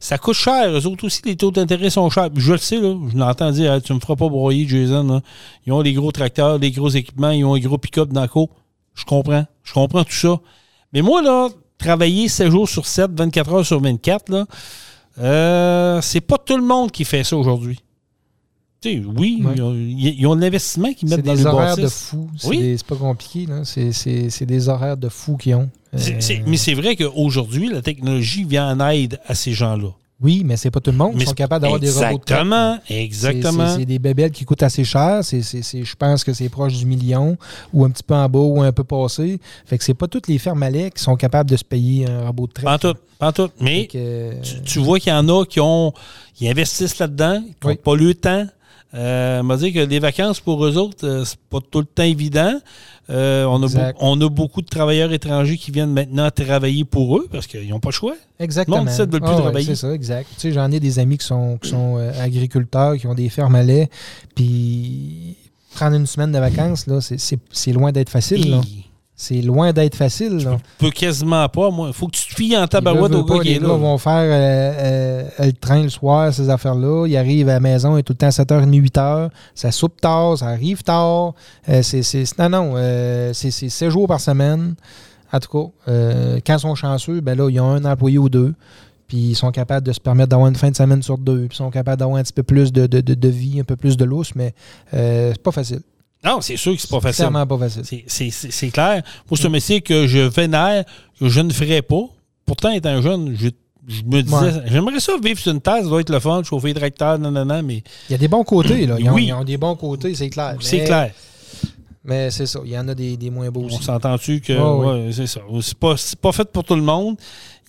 ça 0.00 0.18
coûte 0.18 0.34
cher. 0.34 0.70
Eux 0.70 0.86
autres 0.86 1.04
aussi, 1.04 1.20
les 1.24 1.36
taux 1.36 1.50
d'intérêt 1.50 1.90
sont 1.90 2.08
chers. 2.10 2.30
je 2.34 2.52
le 2.52 2.58
sais, 2.58 2.80
là, 2.80 2.96
je 3.12 3.16
l'entends 3.16 3.50
dire, 3.50 3.80
tu 3.82 3.92
me 3.92 4.00
feras 4.00 4.16
pas 4.16 4.28
broyer, 4.28 4.66
Jason. 4.66 5.20
Ils 5.66 5.72
ont 5.72 5.80
les 5.80 5.92
gros 5.92 6.12
tracteurs, 6.12 6.58
les 6.58 6.70
gros 6.70 6.88
équipements, 6.88 7.30
ils 7.30 7.44
ont 7.44 7.54
les 7.54 7.60
gros 7.60 7.78
pick-up 7.78 8.10
dans. 8.10 8.26
Je 8.94 9.04
comprends. 9.04 9.44
Je 9.62 9.72
comprends 9.72 10.04
tout 10.04 10.12
ça. 10.12 10.40
Mais 10.92 11.02
moi, 11.02 11.22
là, 11.22 11.48
travailler 11.78 12.28
7 12.28 12.50
jours 12.50 12.68
sur 12.68 12.86
7, 12.86 13.10
24 13.18 13.52
heures 13.52 13.66
sur 13.66 13.80
24, 13.80 14.30
là, 14.30 14.46
euh, 15.18 16.00
c'est 16.00 16.20
pas 16.20 16.38
tout 16.38 16.56
le 16.56 16.62
monde 16.62 16.90
qui 16.90 17.04
fait 17.04 17.24
ça 17.24 17.36
aujourd'hui. 17.36 17.80
oui, 18.84 19.42
ils, 19.56 20.26
ont, 20.26 20.36
de 20.36 20.40
l'investissement 20.40 20.92
qu'ils 20.92 21.08
mettent 21.08 21.22
dans 21.22 21.34
les 21.34 21.46
horaires 21.46 21.76
de 21.76 21.88
fous. 21.88 22.28
C'est 22.36 22.84
pas 22.86 22.96
compliqué. 22.96 23.46
C'est 23.64 24.46
des 24.46 24.68
horaires 24.68 24.96
de 24.96 25.08
fous 25.08 25.36
qu'ils 25.36 25.54
ont. 25.54 25.70
Euh, 25.94 26.40
mais 26.46 26.56
c'est 26.56 26.74
vrai 26.74 26.96
qu'aujourd'hui, 26.96 27.68
la 27.68 27.80
technologie 27.80 28.44
vient 28.44 28.76
en 28.76 28.90
aide 28.90 29.20
à 29.26 29.34
ces 29.34 29.52
gens-là. 29.52 29.90
Oui, 30.20 30.42
mais 30.44 30.56
c'est 30.56 30.70
pas 30.70 30.80
tout 30.80 30.92
le 30.92 30.96
monde 30.96 31.18
qui 31.18 31.26
sont 31.26 31.32
capables 31.32 31.62
d'avoir 31.62 31.80
des 31.80 31.90
robots 31.90 32.00
de 32.00 32.22
Exactement, 32.22 32.78
exactement. 32.88 33.76
C'est 33.76 33.84
des 33.84 33.98
bébelles 33.98 34.30
qui 34.30 34.44
coûtent 34.44 34.62
assez 34.62 34.84
cher. 34.84 35.22
je 35.22 35.94
pense 35.96 36.22
que 36.22 36.32
c'est 36.32 36.48
proche 36.48 36.74
du 36.74 36.86
million 36.86 37.36
ou 37.72 37.84
un 37.84 37.90
petit 37.90 38.04
peu 38.04 38.14
en 38.14 38.28
bas 38.28 38.38
ou 38.38 38.62
un 38.62 38.72
peu 38.72 38.84
passé. 38.84 39.40
Fait 39.66 39.76
que 39.76 39.84
c'est 39.84 39.94
pas 39.94 40.06
toutes 40.06 40.28
les 40.28 40.38
fermes 40.38 40.62
à 40.62 40.70
qui 40.70 41.02
sont 41.02 41.16
capables 41.16 41.50
de 41.50 41.56
se 41.56 41.64
payer 41.64 42.08
un 42.08 42.26
robot 42.26 42.46
de 42.46 42.52
traite. 42.52 42.64
Pas 42.64 42.78
tout, 42.78 42.94
pas 43.18 43.32
tout. 43.32 43.50
Mais 43.60 43.88
tu, 44.64 44.78
vois 44.78 45.00
qu'il 45.00 45.12
y 45.12 45.16
en 45.16 45.28
a 45.28 45.44
qui 45.44 45.60
ont 45.60 45.92
qui 46.34 46.48
investissent 46.48 46.98
là-dedans, 46.98 47.42
qui 47.60 47.66
n'ont 47.66 47.76
pas 47.76 47.96
le 47.96 48.14
temps. 48.14 48.46
Euh, 48.94 49.40
on 49.40 49.44
m'a 49.44 49.56
dit 49.56 49.72
que 49.72 49.80
les 49.80 49.98
vacances 49.98 50.38
pour 50.38 50.64
eux 50.64 50.76
autres, 50.76 51.04
euh, 51.04 51.24
c'est 51.24 51.38
pas 51.50 51.58
tout 51.68 51.80
le 51.80 51.86
temps 51.86 52.04
évident. 52.04 52.60
Euh, 53.10 53.44
on, 53.44 53.62
a 53.62 53.92
on, 54.00 54.20
a 54.20 54.28
beaucoup 54.30 54.62
de 54.62 54.66
travailleurs 54.66 55.12
étrangers 55.12 55.58
qui 55.58 55.70
viennent 55.70 55.92
maintenant 55.92 56.30
travailler 56.30 56.84
pour 56.84 57.18
eux 57.18 57.28
parce 57.30 57.46
qu'ils 57.46 57.68
n'ont 57.68 57.80
pas 57.80 57.90
le 57.90 57.94
choix. 57.94 58.16
Exactement. 58.38 58.78
Non, 58.78 58.84
ne 58.84 59.06
plus 59.06 59.20
ah 59.22 59.36
travailler. 59.36 59.66
c'est 59.66 59.74
ça, 59.76 59.92
exact. 59.92 60.28
Tu 60.34 60.40
sais, 60.40 60.52
j'en 60.52 60.70
ai 60.70 60.80
des 60.80 60.98
amis 60.98 61.18
qui 61.18 61.26
sont, 61.26 61.58
qui 61.60 61.68
sont 61.68 61.98
euh, 61.98 62.12
agriculteurs, 62.18 62.96
qui 62.96 63.06
ont 63.06 63.14
des 63.14 63.28
fermes 63.28 63.56
à 63.56 63.62
lait, 63.62 63.90
puis 64.34 65.36
prendre 65.74 65.96
une 65.96 66.06
semaine 66.06 66.32
de 66.32 66.38
vacances, 66.38 66.86
là, 66.86 67.00
c'est 67.00 67.72
loin 67.72 67.92
d'être 67.92 68.10
facile. 68.10 68.50
Là. 68.50 68.60
C'est 69.16 69.42
loin 69.42 69.72
d'être 69.72 69.94
facile. 69.94 70.38
Tu 70.38 70.46
peux 70.78 70.90
quasiment 70.90 71.48
pas. 71.48 71.70
Moi, 71.70 71.88
il 71.88 71.94
faut 71.94 72.08
que 72.08 72.16
tu 72.16 72.28
te 72.28 72.34
fies 72.34 72.56
en 72.56 72.66
tabarouette 72.66 73.14
au 73.14 73.24
gars 73.24 73.38
qui 73.38 73.52
est 73.52 73.60
là. 73.60 73.68
Les 73.68 73.78
vont 73.78 73.96
faire 73.96 74.12
euh, 74.12 75.28
euh, 75.38 75.46
le 75.46 75.52
train 75.52 75.82
le 75.84 75.88
soir, 75.88 76.34
ces 76.34 76.50
affaires-là. 76.50 77.06
Ils 77.06 77.16
arrivent 77.16 77.48
à 77.48 77.54
la 77.54 77.60
maison, 77.60 77.96
et 77.96 78.02
tout 78.02 78.12
le 78.12 78.16
temps 78.16 78.26
à 78.26 78.30
7h30, 78.30 78.68
8h. 78.70 79.30
Ça 79.54 79.70
soupe 79.70 80.00
tard, 80.00 80.38
ça 80.38 80.46
arrive 80.46 80.82
tard. 80.82 81.34
Euh, 81.68 81.82
c'est, 81.82 82.24
non, 82.40 82.48
non, 82.48 82.74
c'est 83.32 83.52
7 83.52 83.88
jours 83.88 84.08
par 84.08 84.20
semaine. 84.20 84.74
En 85.32 85.38
tout 85.38 85.48
cas, 85.50 85.92
quand 86.44 86.56
ils 86.56 86.60
sont 86.60 86.74
chanceux, 86.74 87.20
ben 87.20 87.38
là, 87.38 87.48
ils 87.48 87.60
ont 87.60 87.70
un 87.70 87.84
employé 87.84 88.18
ou 88.18 88.28
deux. 88.28 88.52
Puis 89.06 89.18
ils 89.18 89.34
sont 89.36 89.52
capables 89.52 89.86
de 89.86 89.92
se 89.92 90.00
permettre 90.00 90.30
d'avoir 90.30 90.48
une 90.48 90.56
fin 90.56 90.70
de 90.70 90.76
semaine 90.76 91.02
sur 91.02 91.18
deux. 91.18 91.46
Puis 91.46 91.50
ils 91.52 91.56
sont 91.56 91.70
capables 91.70 92.00
d'avoir 92.00 92.18
un 92.18 92.22
petit 92.24 92.32
peu 92.32 92.42
plus 92.42 92.72
de, 92.72 92.86
de, 92.86 93.00
de, 93.00 93.14
de 93.14 93.28
vie, 93.28 93.60
un 93.60 93.64
peu 93.64 93.76
plus 93.76 93.96
de 93.96 94.04
lousse, 94.04 94.34
mais 94.34 94.54
c'est 94.90 95.40
pas 95.42 95.52
facile. 95.52 95.82
Non, 96.24 96.40
c'est 96.40 96.56
sûr 96.56 96.74
que 96.74 96.80
c'est 96.80 96.90
pas 96.90 97.00
facile. 97.00 97.24
C'est 97.24 97.30
vraiment 97.30 97.46
pas 97.46 97.68
facile. 97.68 98.04
C'est 98.06 98.70
clair. 98.70 99.02
Pour 99.26 99.38
ce 99.38 99.48
métier 99.48 99.80
que 99.82 100.06
je 100.06 100.20
vénère, 100.20 100.84
que 101.18 101.28
je 101.28 101.40
ne 101.40 101.52
ferais 101.52 101.82
pas. 101.82 102.04
Pourtant, 102.46 102.70
étant 102.70 103.00
jeune, 103.00 103.36
je, 103.36 103.48
me 104.04 104.22
disais, 104.22 104.62
j'aimerais 104.66 105.00
ça 105.00 105.12
vivre 105.22 105.38
sur 105.38 105.52
une 105.52 105.60
terre, 105.60 105.82
ça 105.82 105.88
doit 105.88 106.00
être 106.00 106.10
le 106.10 106.20
fun, 106.20 106.42
chauffer 106.42 106.72
directeur, 106.72 107.18
non, 107.18 107.30
non, 107.30 107.44
non, 107.44 107.62
mais. 107.62 107.82
Il 108.08 108.12
y 108.12 108.14
a 108.14 108.18
des 108.18 108.28
bons 108.28 108.44
côtés, 108.44 108.86
là. 108.86 108.96
Ils, 108.98 109.10
oui. 109.10 109.10
ont, 109.10 109.18
ils 109.18 109.32
ont 109.32 109.44
des 109.44 109.56
bons 109.56 109.76
côtés, 109.76 110.14
c'est 110.14 110.30
clair. 110.30 110.56
C'est 110.60 110.84
clair. 110.84 111.10
Mais 112.06 112.30
c'est 112.30 112.44
ça, 112.44 112.60
il 112.64 112.70
y 112.70 112.78
en 112.78 112.86
a 112.88 112.94
des, 112.94 113.16
des 113.16 113.30
moins 113.30 113.50
beaux 113.50 113.62
aussi. 113.62 113.78
On 113.78 113.80
s'entend-tu 113.80 114.42
que 114.42 114.52
ouais, 114.52 115.10
c'est 115.10 115.26
ça. 115.26 115.40
C'est 115.62 115.78
pas, 115.78 115.94
pas 116.20 116.32
fait 116.32 116.52
pour 116.52 116.62
tout 116.62 116.74
le 116.74 116.82
monde. 116.82 117.16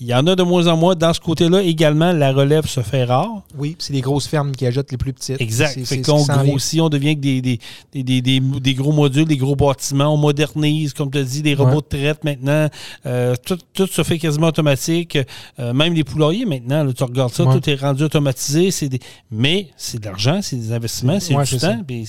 Il 0.01 0.07
y 0.07 0.13
en 0.13 0.27
a 0.27 0.35
de 0.35 0.43
moins 0.43 0.67
en 0.67 0.75
moins. 0.75 0.93
Dans 0.95 1.13
ce 1.13 1.21
côté-là, 1.21 1.61
également, 1.61 2.11
la 2.11 2.33
relève 2.33 2.67
se 2.67 2.81
fait 2.81 3.05
rare. 3.05 3.43
Oui, 3.57 3.77
c'est 3.79 3.93
les 3.93 4.01
grosses 4.01 4.27
fermes 4.27 4.51
qui 4.51 4.65
ajoutent 4.65 4.91
les 4.91 4.97
plus 4.97 5.13
petites. 5.13 5.39
Exact. 5.39 5.79
Fait 5.85 6.01
qu'on 6.01 6.23
grossit, 6.23 6.81
on 6.81 6.89
devient 6.89 7.15
des, 7.15 7.41
des, 7.41 7.59
des, 7.93 8.21
des, 8.21 8.73
gros 8.73 8.91
modules, 8.91 9.25
des 9.25 9.37
gros 9.37 9.55
bâtiments. 9.55 10.13
On 10.13 10.17
modernise, 10.17 10.93
comme 10.93 11.09
tu 11.09 11.17
as 11.17 11.23
dit, 11.23 11.41
des 11.41 11.55
robots 11.55 11.81
de 11.81 11.97
traite 11.97 12.23
maintenant. 12.25 12.69
Euh, 13.05 13.35
tout, 13.45 13.57
tout, 13.73 13.87
se 13.87 14.03
fait 14.03 14.19
quasiment 14.19 14.47
automatique. 14.47 15.17
Euh, 15.59 15.73
même 15.73 15.93
les 15.93 16.03
poulaillers 16.03 16.45
maintenant, 16.45 16.91
tu 16.91 17.03
regardes 17.03 17.33
ça, 17.33 17.45
tout 17.45 17.69
est 17.69 17.75
rendu 17.75 18.03
automatisé. 18.03 18.89
Des... 18.89 18.99
Mais 19.31 19.69
c'est 19.77 19.99
de 19.99 20.05
l'argent, 20.05 20.39
c'est 20.41 20.57
des 20.57 20.73
investissements, 20.73 21.19
c'est 21.19 21.35
du 21.35 21.57
temps. 21.57 21.81
Puis 21.87 22.07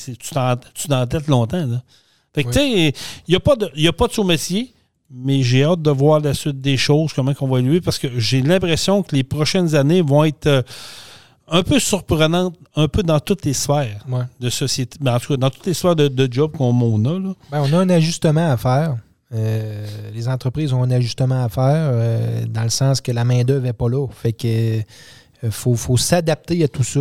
tu 0.75 0.89
t'entêtes 0.89 1.29
longtemps. 1.29 1.67
Là. 1.67 1.83
Fait 2.35 2.45
que, 2.45 2.49
tu 2.51 2.59
sais, 2.59 2.95
il 3.29 3.31
n'y 3.31 3.37
a 3.37 3.41
pas 3.41 3.57
de, 3.57 3.71
y 3.77 3.89
a 3.89 3.93
pas 3.93 4.09
de 4.09 4.13
sous-métier, 4.13 4.75
mais 5.11 5.43
j'ai 5.43 5.65
hâte 5.65 5.83
de 5.83 5.91
voir 5.91 6.21
la 6.21 6.35
suite 6.35 6.61
des 6.61 6.77
choses, 6.77 7.13
comment 7.13 7.33
on 7.41 7.47
va 7.47 7.59
évoluer, 7.61 7.81
parce 7.81 7.99
que 7.99 8.19
j'ai 8.19 8.43
l'impression 8.43 9.03
que 9.03 9.15
les 9.15 9.25
prochaines 9.25 9.75
années 9.75 10.03
vont 10.03 10.25
être 10.25 10.47
euh, 10.47 10.63
un 11.49 11.63
peu 11.63 11.79
surprenantes, 11.79 12.57
un 12.75 12.89
peu 12.89 13.03
dans 13.03 13.21
toutes 13.21 13.45
les 13.45 13.53
sphères 13.53 14.05
de 14.41 14.51
société. 14.51 14.99
Ben, 15.01 15.15
en 15.15 15.21
tout 15.21 15.29
cas, 15.29 15.37
dans 15.37 15.51
toutes 15.51 15.67
les 15.67 15.75
sphères 15.75 15.97
de, 15.97 16.09
de 16.09 16.33
job 16.33 16.53
qu'on 16.57 17.05
a. 17.05 17.19
Là. 17.19 17.35
Ben, 17.51 17.63
on 17.63 17.73
a 17.73 17.79
un 17.79 17.89
ajustement 17.89 18.51
à 18.51 18.57
faire. 18.57 18.97
Euh, 19.33 19.87
les 20.15 20.29
entreprises 20.29 20.73
ont 20.73 20.83
un 20.83 20.91
ajustement 20.91 21.45
à 21.45 21.49
faire 21.49 21.91
euh, 21.93 22.47
dans 22.47 22.63
le 22.63 22.69
sens 22.69 23.01
que 23.01 23.13
la 23.13 23.25
main-d'œuvre 23.25 23.65
n'est 23.65 23.73
pas 23.73 23.89
là. 23.89 24.07
Fait 24.09 24.33
que 24.33 24.81
faut, 25.51 25.75
faut 25.75 25.97
s'adapter 25.97 26.63
à 26.65 26.69
tout 26.69 26.85
ça. 26.85 27.01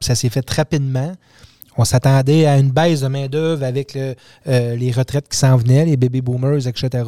Ça 0.00 0.14
s'est 0.14 0.28
fait 0.28 0.48
rapidement. 0.50 1.12
On 1.78 1.84
s'attendait 1.84 2.46
à 2.46 2.58
une 2.58 2.70
baisse 2.70 3.00
de 3.00 3.08
main-d'œuvre 3.08 3.64
avec 3.64 3.96
euh, 3.96 4.14
les 4.46 4.90
retraites 4.90 5.28
qui 5.28 5.36
s'en 5.36 5.56
venaient, 5.56 5.84
les 5.84 5.96
baby 5.96 6.20
boomers, 6.20 6.66
etc. 6.66 7.04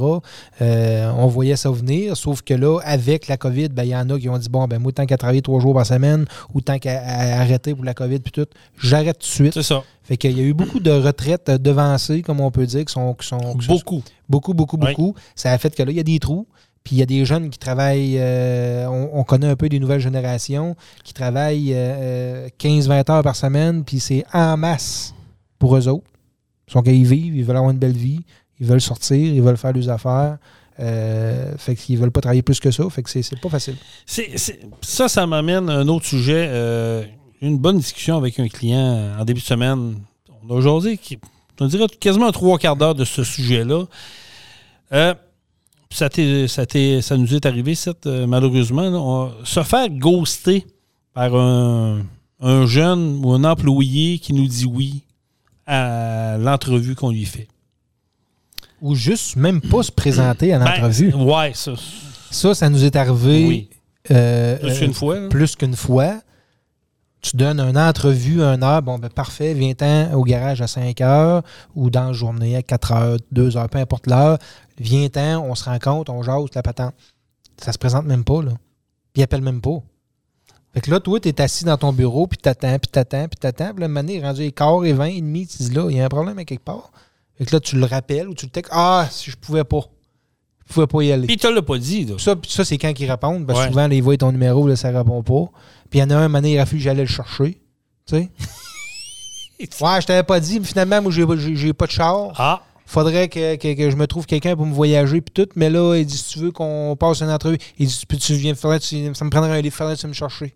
Euh, 0.61 1.11
on 1.17 1.27
voyait 1.27 1.57
ça 1.57 1.71
venir, 1.71 2.17
sauf 2.17 2.43
que 2.43 2.55
là, 2.55 2.79
avec 2.85 3.29
la 3.29 3.37
COVID, 3.37 3.69
ben, 3.69 3.85
il 3.85 3.91
y 3.91 3.97
en 3.97 4.09
a 4.11 4.19
qui 4.19 4.29
ont 4.29 4.39
dit 4.39 4.49
bon, 4.49 4.67
ben 4.67 4.79
moi, 4.79 4.93
tant 4.93 5.07
qu'à 5.07 5.17
travailler 5.17 5.43
trois 5.43 5.61
jours 5.61 5.75
par 5.75 5.87
semaine 5.87 6.27
ou 6.55 6.61
tant 6.61 6.79
qu'à 6.79 7.01
arrêter 7.41 7.75
pour 7.75 7.85
la 7.85 7.95
COVID, 7.95 8.21
puis 8.21 8.33
tout, 8.33 8.47
j'arrête 8.79 9.19
tout 9.19 9.27
de 9.27 9.33
suite. 9.33 9.55
C'est 9.55 9.62
ça. 9.62 9.83
Fait 10.03 10.16
qu'il 10.16 10.39
y 10.39 10.41
a 10.41 10.45
eu 10.45 10.55
beaucoup 10.55 10.81
de 10.81 10.91
retraites 10.91 11.51
devancées, 11.51 12.23
comme 12.23 12.41
on 12.41 12.51
peut 12.51 12.64
dire, 12.64 12.85
qui 12.85 12.93
sont. 12.93 13.12
Qui 13.12 13.27
sont 13.27 13.55
beaucoup. 13.69 14.03
beaucoup, 14.29 14.55
beaucoup, 14.55 14.79
beaucoup. 14.79 15.14
Ça 15.35 15.53
a 15.53 15.59
fait 15.59 15.75
que 15.75 15.83
là, 15.83 15.91
il 15.91 15.97
y 15.97 16.01
a 16.01 16.05
des 16.05 16.19
trous. 16.19 16.47
Puis 16.85 16.97
il 16.97 16.99
y 16.99 17.03
a 17.03 17.07
des 17.07 17.24
jeunes 17.24 17.51
qui 17.51 17.59
travaillent, 17.59 18.16
euh, 18.18 18.87
on, 18.87 19.22
connaît 19.24 19.49
un 19.49 19.57
peu 19.57 19.68
des 19.68 19.79
nouvelles 19.79 20.01
générations, 20.01 20.76
qui 21.05 21.12
travaillent 21.12 21.72
15-20 21.72 21.74
euh, 21.74 23.12
heures 23.12 23.22
par 23.22 23.37
semaine, 23.37 23.85
puis 23.85 24.01
c'est 24.01 24.24
en 24.33 24.57
masse 24.57 25.14
pour 25.59 25.76
eux 25.76 25.89
autres. 25.89 26.07
Ils 26.68 26.72
sont 26.72 26.83
qu'ils 26.83 27.07
vivent, 27.07 27.37
ils 27.37 27.45
veulent 27.45 27.57
avoir 27.57 27.72
une 27.72 27.79
belle 27.79 27.97
vie, 27.97 28.20
ils 28.61 28.66
veulent 28.66 28.81
sortir, 28.81 29.16
ils 29.16 29.43
veulent 29.43 29.57
faire 29.57 29.72
leurs 29.72 29.91
affaires. 29.91 30.39
Euh, 30.81 31.55
fait 31.59 31.74
qu'ils 31.74 31.99
veulent 31.99 32.12
pas 32.12 32.20
travailler 32.20 32.43
plus 32.43 32.61
que 32.61 32.70
ça. 32.70 32.89
Fait 32.89 33.03
que 33.03 33.11
c'est 33.11 33.41
pas 33.41 33.49
facile. 33.49 33.76
ça, 34.83 35.09
ça 35.09 35.26
m'amène 35.26 35.68
à 35.68 35.74
un 35.74 35.89
autre 35.89 36.07
sujet. 36.07 36.47
une 37.43 37.59
bonne 37.59 37.79
discussion 37.79 38.16
avec 38.16 38.39
un 38.39 38.49
client 38.49 39.16
en 39.18 39.24
début 39.24 39.41
de 39.41 39.47
semaine. 39.47 39.97
On 40.43 40.51
a 40.51 40.55
aujourd'hui, 40.55 40.99
on 41.61 41.66
dirait 41.66 41.87
quasiment 41.89 42.31
trois 42.33 42.59
quarts 42.59 42.76
d'heure 42.76 42.95
de 42.95 43.05
ce 43.05 43.24
sujet-là. 43.24 43.85
Euh, 44.93 45.14
ça, 45.91 46.09
ça, 46.49 46.64
ça, 47.01 47.16
nous 47.16 47.34
est 47.34 47.47
arrivé, 47.47 47.74
euh, 48.07 48.26
malheureusement, 48.26 49.30
se 49.45 49.62
faire 49.62 49.89
ghoster 49.89 50.66
par 51.14 51.34
un, 51.34 52.05
jeune 52.66 53.24
ou 53.24 53.32
un 53.32 53.45
employé 53.45 54.18
qui 54.18 54.32
nous 54.32 54.47
dit 54.47 54.66
oui 54.66 55.03
à 55.66 56.36
l'entrevue 56.39 56.95
qu'on 56.95 57.11
lui 57.11 57.24
fait. 57.24 57.49
Ou 58.80 58.95
juste 58.95 59.36
même 59.36 59.61
pas 59.61 59.82
se 59.82 59.91
présenter 59.91 60.53
à 60.53 60.59
ben, 60.59 60.66
l'entrevue. 60.66 61.12
ouais, 61.14 61.53
ça. 61.55 61.72
Ça, 62.30 62.55
ça 62.55 62.68
nous 62.70 62.84
est 62.84 62.95
arrivé 62.95 63.68
euh, 64.11 64.57
plus 64.59 64.78
qu'une 64.78 64.95
fois. 64.95 65.28
Plus 65.28 65.57
qu'une 65.57 65.76
fois. 65.76 66.20
Tu 67.20 67.36
donnes 67.36 67.59
une 67.59 67.76
entrevue 67.76 68.43
à 68.43 68.51
1 68.51 68.62
heure, 68.62 68.82
bon, 68.82 68.97
ben 68.97 69.09
parfait, 69.09 69.53
viens-t'en 69.53 70.12
au 70.12 70.22
garage 70.22 70.62
à 70.62 70.68
5 70.68 71.01
heures 71.01 71.43
ou 71.74 71.91
dans 71.91 72.07
la 72.07 72.12
journée 72.12 72.55
à 72.55 72.62
4 72.62 72.93
heures, 72.93 73.16
2 73.32 73.57
heures, 73.57 73.68
peu 73.68 73.78
importe 73.78 74.07
l'heure. 74.07 74.39
Viens-t'en, 74.79 75.45
on 75.45 75.55
se 75.55 75.64
rencontre, 75.64 76.12
on 76.12 76.22
jase, 76.22 76.51
la 76.55 76.62
patente. 76.62 76.95
Ça 77.57 77.72
se 77.72 77.79
présente 77.79 78.05
même 78.07 78.24
pas, 78.24 78.43
là. 78.43 78.53
Puis 79.12 79.20
il 79.20 79.22
appelle 79.22 79.43
même 79.43 79.61
pas. 79.61 79.83
Fait 80.74 80.81
que 80.81 80.91
là, 80.91 81.01
toi, 81.01 81.18
tu 81.18 81.29
es 81.29 81.41
assis 81.41 81.64
dans 81.64 81.76
ton 81.76 81.93
bureau, 81.93 82.26
puis 82.26 82.39
t'attends, 82.39 82.79
puis 82.79 82.89
t'attends, 82.89 83.26
puis 83.26 83.39
t'attends. 83.39 83.72
Puis 83.74 83.81
là, 83.81 83.89
le 83.89 84.11
est 84.11 84.22
rendu 84.22 84.53
quart 84.53 84.85
et 84.85 84.93
20 84.93 85.05
et 85.07 85.20
demi, 85.20 85.47
tu 85.47 85.59
dis 85.59 85.70
là, 85.70 85.89
il 85.91 85.97
y 85.97 86.01
a 86.01 86.05
un 86.05 86.09
problème 86.09 86.39
à 86.39 86.45
quelque 86.45 86.64
part. 86.64 86.91
Fait 87.37 87.47
que 87.47 87.55
là, 87.55 87.61
tu 87.61 87.76
le 87.76 87.85
rappelles 87.85 88.29
ou 88.29 88.35
tu 88.35 88.47
le 88.47 88.51
textes. 88.51 88.72
Ah, 88.74 89.09
si 89.11 89.31
je 89.31 89.37
pouvais 89.37 89.64
pas. 89.64 89.81
Je 90.66 90.74
pouvais 90.74 90.87
pas 90.87 91.03
y 91.03 91.12
aller. 91.12 91.26
Puis 91.26 91.37
tu 91.37 91.53
l'as 91.53 91.62
pas 91.62 91.79
dit, 91.79 92.05
là. 92.05 92.16
Ça, 92.18 92.35
ça 92.47 92.64
c'est 92.64 92.76
quand 92.76 92.93
ils 92.99 93.11
répondent. 93.11 93.47
Parce 93.47 93.61
que 93.61 93.68
souvent, 93.68 93.87
les 93.87 94.01
voix 94.01 94.16
ton 94.16 94.33
numéro, 94.33 94.68
là, 94.68 94.76
ça 94.76 94.91
répond 94.91 95.22
pas. 95.22 95.51
Puis 95.89 95.99
il 95.99 96.03
y 96.03 96.05
en 96.05 96.11
a 96.11 96.16
un, 96.16 96.29
mané, 96.29 96.55
il 96.55 96.64
que 96.64 96.79
j'allais 96.79 97.03
le 97.03 97.07
chercher. 97.07 97.61
Tu 98.07 98.16
sais? 98.16 98.29
ouais, 99.61 100.01
je 100.01 100.07
t'avais 100.07 100.22
pas 100.22 100.41
dit, 100.41 100.61
mais 100.61 100.66
finalement, 100.66 101.01
moi, 101.01 101.11
j'ai 101.11 101.72
pas 101.72 101.87
de 101.87 101.91
char. 101.91 102.33
Ah. 102.37 102.62
Faudrait 102.89 103.28
que, 103.28 103.57
que, 103.57 103.91
je 103.91 103.97
me 103.97 104.07
trouve 104.07 104.24
quelqu'un 104.24 104.57
pour 104.57 104.64
me 104.64 104.72
voyager 104.72 105.20
puis 105.20 105.45
tout. 105.45 105.51
Mais 105.57 105.68
là, 105.68 105.95
il 105.95 106.07
dit 106.07 106.16
si 106.16 106.30
tu 106.30 106.39
veux 106.39 106.53
qu'on 106.53 106.97
passe 106.99 107.20
une 107.20 107.28
entrevue, 107.28 107.59
il 107.78 107.86
dit 107.86 108.01
tu 108.18 108.32
viens, 108.32 108.55
faudrait, 108.55 108.80
tu, 108.80 109.14
ça 109.14 109.26
me 109.26 109.30
prendrait 109.30 109.59
un 109.59 109.61
livre, 109.61 109.76
faudrait 109.76 109.95
que 109.95 110.01
tu 110.01 110.07
me 110.07 110.14
chercher. 110.14 110.55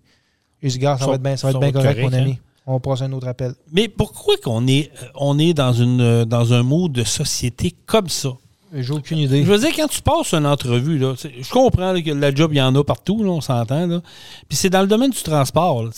Je 0.62 0.68
dis, 0.70 0.78
gars, 0.78 0.96
ça, 0.98 1.06
va 1.06 1.16
être 1.16 1.22
bien, 1.22 1.36
ça 1.36 1.48
va 1.48 1.50
être 1.50 1.60
bien 1.60 1.72
correct, 1.72 2.00
mon 2.00 2.12
ami. 2.14 2.30
Hein. 2.30 2.62
On 2.66 2.80
passe 2.80 3.02
un 3.02 3.12
autre 3.12 3.28
appel. 3.28 3.52
Mais 3.70 3.86
pourquoi 3.86 4.38
qu'on 4.38 4.66
est, 4.66 4.90
on 5.14 5.38
est 5.38 5.52
dans, 5.52 5.74
une, 5.74 6.24
dans 6.24 6.54
un 6.54 6.62
mode 6.62 6.92
de 6.92 7.04
société 7.04 7.74
comme 7.84 8.08
ça? 8.08 8.30
J'ai 8.72 8.94
aucune 8.94 9.18
idée. 9.18 9.44
Je 9.44 9.52
veux 9.52 9.58
dire, 9.58 9.76
quand 9.76 9.88
tu 9.88 10.00
passes 10.00 10.32
une 10.32 10.46
entrevue, 10.46 10.96
là, 10.96 11.12
je 11.14 11.50
comprends 11.50 11.92
que 12.00 12.10
la 12.12 12.34
job, 12.34 12.54
il 12.54 12.56
y 12.56 12.62
en 12.62 12.74
a 12.74 12.82
partout, 12.82 13.22
là, 13.22 13.30
on 13.30 13.42
s'entend. 13.42 14.00
Puis 14.48 14.56
c'est 14.56 14.70
dans 14.70 14.80
le 14.80 14.86
domaine 14.86 15.10
du 15.10 15.22
transport. 15.22 15.90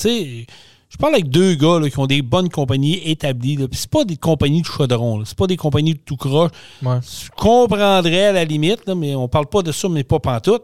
Je 0.95 0.97
parle 0.97 1.15
avec 1.15 1.29
deux 1.29 1.57
gars 1.57 1.81
qui 1.91 1.99
ont 1.99 2.07
des 2.07 2.23
bonnes 2.23 2.49
compagnies 2.49 3.01
établies. 3.05 3.57
Puis 3.57 3.67
c'est 3.73 3.91
pas 3.91 4.05
des 4.05 4.17
compagnies 4.17 4.63
de 4.63 4.67
chaudron. 4.67 5.25
C'est 5.25 5.37
pas 5.37 5.49
des 5.49 5.57
compagnies 5.57 5.95
de 5.95 5.99
tout 5.99 6.17
croche. 6.17 6.53
Je 6.81 7.31
comprendrais 7.37 8.27
à 8.27 8.33
la 8.33 8.45
limite, 8.45 8.87
mais 8.87 9.17
on 9.17 9.27
parle 9.27 9.47
pas 9.47 9.63
de 9.63 9.73
ça, 9.73 9.89
mais 9.89 10.05
pas 10.05 10.21
pantoute. 10.21 10.63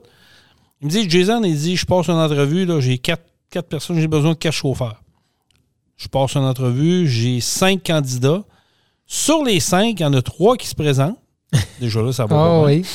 Il 0.80 0.86
me 0.86 0.90
dit, 0.92 1.10
Jason, 1.10 1.42
il 1.42 1.56
dit, 1.56 1.74
je 1.74 1.84
passe 1.84 2.06
une 2.06 2.14
entrevue, 2.14 2.64
j'ai 2.80 2.98
quatre, 2.98 3.24
quatre 3.50 3.66
personnes, 3.66 3.98
j'ai 3.98 4.06
besoin 4.06 4.30
de 4.30 4.36
quatre 4.36 4.54
chauffeurs. 4.54 5.02
Je 5.96 6.06
passe 6.06 6.36
une 6.36 6.44
entrevue, 6.44 7.08
j'ai 7.08 7.40
cinq 7.40 7.82
candidats. 7.82 8.44
Sur 9.08 9.42
les 9.42 9.58
cinq, 9.58 9.98
il 9.98 10.02
y 10.04 10.06
en 10.06 10.14
a 10.14 10.22
trois 10.22 10.56
qui 10.56 10.68
se 10.68 10.76
présentent. 10.76 11.18
Déjà 11.80 12.02
là, 12.02 12.12
ça 12.12 12.26
va 12.26 12.36
ah, 12.36 12.62
oui. 12.66 12.86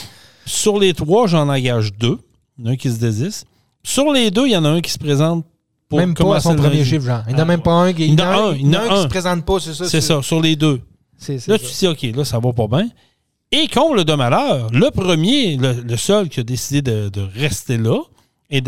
Sur 0.45 0.79
les 0.79 0.93
trois, 0.93 1.27
j'en 1.27 1.49
engage 1.49 1.91
deux. 1.95 2.17
Il 2.57 2.63
y 2.63 2.67
en 2.67 2.71
a 2.71 2.73
un 2.75 2.77
qui 2.77 2.89
se 2.89 2.97
désiste. 2.97 3.45
Sur 3.83 4.13
les 4.13 4.31
deux, 4.31 4.47
il 4.47 4.53
y 4.53 4.57
en 4.57 4.63
a 4.63 4.69
un 4.69 4.79
qui 4.79 4.91
se 4.91 4.97
présente 4.97 5.45
pour 5.89 5.99
même 5.99 6.13
pas 6.13 6.37
à 6.37 6.39
son 6.39 6.55
premier 6.55 6.83
chiffre, 6.83 7.05
genre. 7.05 7.23
Il 7.27 7.35
n'y 7.35 7.39
en 7.39 7.43
a 7.43 7.45
même 7.45 7.61
pas 7.61 7.73
un, 7.73 7.93
qui, 7.93 8.07
il 8.07 8.19
y 8.19 8.23
en 8.23 8.25
a 8.25 8.35
un, 8.35 8.53
il 8.53 8.67
y 8.67 8.69
en 8.69 8.79
a 8.79 8.83
un 8.83 8.95
qui 8.95 9.01
se 9.03 9.07
présente 9.07 9.45
pas, 9.45 9.59
c'est 9.59 9.73
ça. 9.73 9.87
C'est 9.87 10.01
ça, 10.01 10.21
sur 10.21 10.41
les 10.41 10.55
deux. 10.55 10.81
là, 11.27 11.59
tu 11.59 11.65
te 11.65 11.79
dis, 11.79 11.87
OK, 11.87 12.01
là, 12.15 12.25
ça 12.25 12.39
va 12.39 12.53
pas 12.53 12.67
bien. 12.67 12.89
Et 13.51 13.67
comble 13.67 14.03
de 14.03 14.13
malheur, 14.13 14.69
le 14.71 14.89
premier, 14.89 15.57
le, 15.57 15.97
seul 15.97 16.29
qui 16.29 16.39
a 16.39 16.43
décidé 16.43 16.81
de, 16.81 17.21
rester 17.21 17.77
là 17.77 17.99
et 18.49 18.61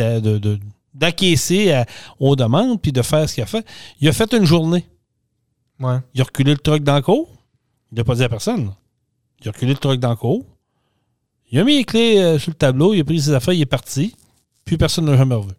d'acquiescer 0.93 1.84
aux 2.20 2.36
demandes 2.36 2.82
puis 2.82 2.91
de 2.91 3.01
faire 3.01 3.28
ce 3.28 3.36
qu'il 3.36 3.43
a 3.43 3.47
fait, 3.47 3.65
il 3.99 4.07
a 4.07 4.13
fait 4.13 4.32
une 4.34 4.45
journée. 4.45 4.86
Ouais. 5.80 5.97
Il 6.13 6.22
a 6.22 6.24
reculé 6.24 6.51
le 6.51 6.57
truc 6.57 6.84
dans 6.84 6.95
le 6.95 7.01
cours. 7.01 7.30
Il 7.91 7.97
n'a 7.97 8.03
pas 8.03 8.15
dit 8.15 8.24
à 8.24 8.30
personne. 8.30 8.72
Il 9.41 9.47
a 9.47 9.51
reculé 9.51 9.74
le 9.74 9.78
truc 9.78 9.99
dans 9.99 10.09
le 10.09 10.15
cours. 10.15 10.45
Il 11.51 11.59
a 11.59 11.63
mis 11.63 11.78
les 11.78 11.84
clés 11.84 12.20
euh, 12.20 12.39
sur 12.39 12.51
le 12.51 12.55
tableau, 12.55 12.93
il 12.93 13.01
a 13.01 13.03
pris 13.03 13.22
ses 13.22 13.32
affaires, 13.32 13.53
il 13.53 13.61
est 13.61 13.65
parti. 13.65 14.15
Puis 14.65 14.78
personne 14.78 15.05
ne 15.05 15.11
l'a 15.11 15.18
jamais 15.18 15.36
revu. 15.36 15.53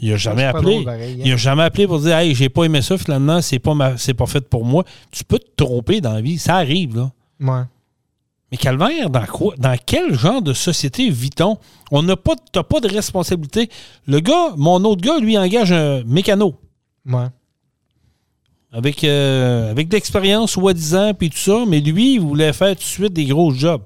Il 0.00 0.10
n'a 0.10 0.16
jamais 0.16 0.44
appelé. 0.44 0.84
Hein. 0.86 0.98
Il 1.24 1.32
a 1.32 1.36
jamais 1.36 1.62
appelé 1.62 1.86
pour 1.86 2.00
dire 2.00 2.16
Hey, 2.16 2.34
j'ai 2.34 2.48
pas 2.48 2.64
aimé 2.64 2.82
ça, 2.82 2.98
finalement, 2.98 3.40
c'est 3.42 3.58
pas 3.58 3.74
pas 3.74 4.26
fait 4.26 4.48
pour 4.48 4.64
moi. 4.64 4.84
Tu 5.10 5.24
peux 5.24 5.38
te 5.38 5.64
tromper 5.64 6.00
dans 6.00 6.12
la 6.12 6.20
vie. 6.20 6.38
Ça 6.38 6.56
arrive, 6.56 6.96
là. 6.96 7.10
Ouais. 7.40 7.64
Mais 8.50 8.58
Calvaire, 8.58 9.10
dans 9.10 9.26
quoi? 9.26 9.54
Dans 9.58 9.76
quel 9.84 10.12
genre 10.14 10.42
de 10.42 10.52
société 10.52 11.08
vit-on? 11.08 11.56
On 11.92 12.02
n'a 12.02 12.16
pas, 12.16 12.34
pas 12.62 12.80
de 12.80 12.88
responsabilité. 12.88 13.70
Le 14.06 14.20
gars, 14.20 14.54
mon 14.56 14.84
autre 14.84 15.02
gars, 15.02 15.18
lui, 15.18 15.38
engage 15.38 15.72
un 15.72 16.02
mécano. 16.04 16.54
Ouais 17.06 17.28
avec, 18.72 19.04
euh, 19.04 19.70
avec 19.70 19.88
de 19.88 19.94
l'expérience, 19.94 20.52
soi-disant, 20.52 21.12
puis 21.14 21.30
tout 21.30 21.38
ça, 21.38 21.64
mais 21.66 21.80
lui, 21.80 22.14
il 22.14 22.20
voulait 22.20 22.52
faire 22.52 22.74
tout 22.76 22.82
de 22.82 22.88
suite 22.88 23.12
des 23.12 23.26
gros 23.26 23.52
jobs. 23.52 23.82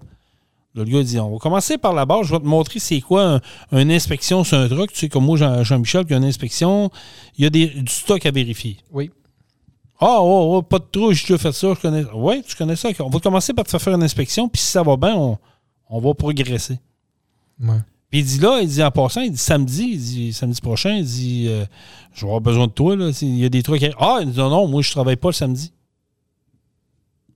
Le 0.75 0.85
gars 0.85 1.03
dit 1.03 1.19
On 1.21 1.31
va 1.31 1.39
commencer 1.39 1.79
par 1.79 1.93
la 1.93 2.05
base, 2.05 2.27
je 2.27 2.33
vais 2.33 2.41
te 2.41 2.47
montrer 2.47 2.81
c'est 2.81 3.01
quoi 3.01 3.41
une 3.73 3.91
inspection 3.93 4.43
sur 4.43 4.59
un 4.59 4.69
truck. 4.69 4.93
Tu 4.93 4.99
sais, 4.99 5.09
comme 5.09 5.25
moi, 5.25 5.37
Jean-Michel, 5.63 6.05
qui 6.05 6.15
a 6.15 6.17
une 6.17 6.25
inspection, 6.25 6.91
il 7.39 7.45
y 7.45 7.47
a 7.47 7.51
des, 7.51 7.67
du 7.67 7.93
stock 7.93 8.25
à 8.27 8.31
vérifier. 8.31 8.79
Oui. 8.93 9.11
Ah, 10.01 10.19
oh, 10.21 10.57
oh, 10.57 10.63
pas 10.63 10.81
de 10.81 10.85
trou, 10.91 11.13
j'ai 11.13 11.23
déjà 11.23 11.39
fait 11.39 11.53
ça, 11.53 11.73
je 11.75 11.81
connais. 11.81 12.05
Oui, 12.13 12.43
tu 12.47 12.57
connais 12.57 12.77
ça. 12.77 12.89
On 12.99 13.09
va 13.09 13.21
commencer 13.21 13.53
par 13.53 13.65
te 13.65 13.79
faire 13.79 13.95
une 13.95 14.03
inspection, 14.03 14.49
puis 14.49 14.61
si 14.61 14.71
ça 14.73 14.83
va 14.83 14.97
bien, 14.97 15.15
on, 15.15 15.39
on 15.89 16.01
va 16.01 16.13
progresser. 16.15 16.79
Ouais. 17.61 17.79
Puis 18.11 18.21
il 18.21 18.25
dit 18.25 18.39
là, 18.39 18.61
il 18.61 18.69
dit 18.69 18.83
en 18.83 18.91
passant, 18.91 19.23
il 19.23 19.33
dit 19.33 19.39
samedi, 19.39 19.91
il 19.93 19.99
dit 19.99 20.33
samedi 20.33 20.61
prochain, 20.61 20.97
il 20.97 21.05
dit 21.05 21.47
euh, 21.49 21.65
Je 22.13 22.21
vais 22.21 22.27
avoir 22.27 22.41
besoin 22.41 22.67
de 22.67 22.73
toi. 22.73 22.97
Là. 22.97 23.11
Il 23.23 23.39
y 23.39 23.45
a 23.45 23.49
des 23.49 23.63
trucs. 23.63 23.83
Ah, 23.99 24.19
il 24.21 24.31
dit 24.31 24.39
non, 24.39 24.51
non, 24.51 24.69
moi 24.69 24.83
je 24.83 24.91
travaille 24.91 25.17
pas 25.17 25.29
le 25.29 25.35
samedi. 25.35 25.73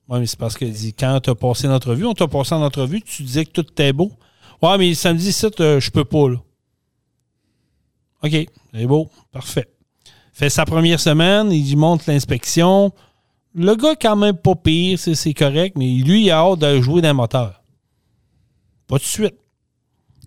Oui, 0.09 0.21
mais 0.21 0.27
c'est 0.27 0.39
parce 0.39 0.57
que 0.57 0.65
dit, 0.65 0.95
quand 0.95 1.21
tu 1.21 1.31
as 1.31 1.35
passé 1.35 1.67
l'entrevue, 1.67 2.07
on 2.07 2.15
t'a 2.15 2.29
passé 2.29 2.55
en 2.55 2.63
entrevue, 2.63 3.03
tu 3.03 3.23
disais 3.23 3.45
que 3.45 3.51
tout 3.51 3.67
était 3.71 3.93
beau. 3.93 4.11
Ouais, 4.63 4.79
mais 4.79 4.95
samedi, 4.95 5.33
ça, 5.33 5.49
je 5.59 5.91
peux 5.91 6.05
pas, 6.05 6.31
là. 6.31 6.37
OK, 8.25 8.47
c'est 8.75 8.87
beau, 8.87 9.11
parfait. 9.31 9.69
Fait 10.33 10.51
sa 10.51 10.65
première 10.65 10.99
semaine, 10.99 11.53
il 11.53 11.77
monte 11.77 12.07
l'inspection. 12.07 12.93
Le 13.55 13.75
gars, 13.75 13.97
quand 14.01 14.17
même 14.17 14.37
pas 14.37 14.55
pire, 14.55 14.99
c'est 14.99 15.35
correct, 15.35 15.77
mais 15.77 15.87
lui, 15.87 16.25
il 16.25 16.31
a 16.31 16.39
hâte 16.39 16.61
de 16.61 16.81
jouer 16.81 17.03
d'un 17.03 17.13
moteur. 17.13 17.63
Pas 18.87 18.99
de 18.99 19.03
suite. 19.03 19.35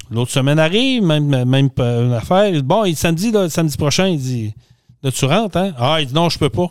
L'autre 0.09 0.31
semaine 0.31 0.59
arrive, 0.59 1.03
même, 1.03 1.45
même 1.45 1.69
une 1.77 2.13
affaire. 2.13 2.61
Bon, 2.63 2.83
il, 2.83 2.95
samedi, 2.95 3.31
là, 3.31 3.49
samedi 3.49 3.77
prochain, 3.77 4.07
il 4.07 4.19
dit 4.19 4.53
Là, 5.03 5.11
tu 5.11 5.25
rentres, 5.25 5.57
hein? 5.57 5.73
Ah, 5.77 6.01
il 6.01 6.07
dit 6.07 6.13
non, 6.13 6.29
je 6.29 6.37
peux 6.37 6.49
pas. 6.49 6.69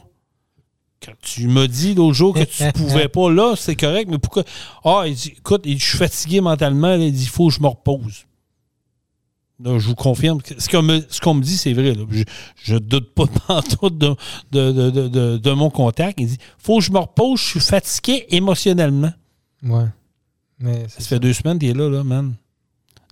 Quand 1.05 1.12
tu 1.22 1.48
m'as 1.48 1.66
dit 1.66 1.94
l'autre 1.94 2.14
jour 2.14 2.34
que 2.34 2.44
tu 2.44 2.70
pouvais 2.74 3.09
pas, 3.09 3.30
là, 3.30 3.55
c'est 3.57 3.76
correct, 3.76 4.09
mais 4.11 4.18
pourquoi? 4.18 4.44
Ah, 4.84 5.05
il 5.07 5.14
dit 5.14 5.34
Écoute, 5.36 5.62
je 5.66 5.76
suis 5.76 5.98
fatigué 5.98 6.40
mentalement, 6.40 6.94
il 6.94 7.12
dit 7.12 7.22
Il 7.22 7.28
faut 7.28 7.48
que 7.48 7.55
je 7.55 7.61
me 7.61 7.68
repose. 7.68 8.26
Là, 9.62 9.78
je 9.78 9.88
vous 9.88 9.94
confirme. 9.94 10.40
Ce 10.59 10.68
qu'on 10.68 10.82
me, 10.82 11.05
ce 11.09 11.20
qu'on 11.20 11.34
me 11.34 11.42
dit, 11.42 11.57
c'est 11.57 11.74
vrai. 11.74 11.94
Je 12.62 12.74
ne 12.74 12.78
doute 12.78 13.14
pas 13.14 13.24
de, 13.90 14.16
de, 14.51 14.90
de, 14.90 15.36
de, 15.36 15.51
mon 15.53 15.68
contact. 15.68 16.18
Il 16.18 16.28
dit 16.28 16.38
faut 16.59 16.78
que 16.78 16.84
je 16.84 16.92
me 16.92 16.98
repose, 16.98 17.40
je 17.40 17.44
suis 17.46 17.61
fatigué 17.61 18.26
émotionnellement. 18.30 19.12
Ouais. 19.62 19.86
Mais 20.59 20.88
ça, 20.88 21.01
fait 21.01 21.18
deux 21.18 21.34
semaines 21.34 21.59
qu'il 21.59 21.68
est 21.68 21.74
là, 21.74 21.90
là, 21.90 22.05
man. 22.05 22.34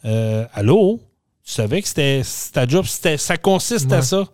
Euh, 0.05 0.47
allô? 0.53 1.01
Tu 1.45 1.53
savais 1.53 1.80
que 1.80 1.89
c'était 1.89 2.22
ta 2.53 2.66
job, 2.66 2.84
ça 2.84 3.36
consiste 3.39 3.91
à 3.93 4.03
ça? 4.03 4.24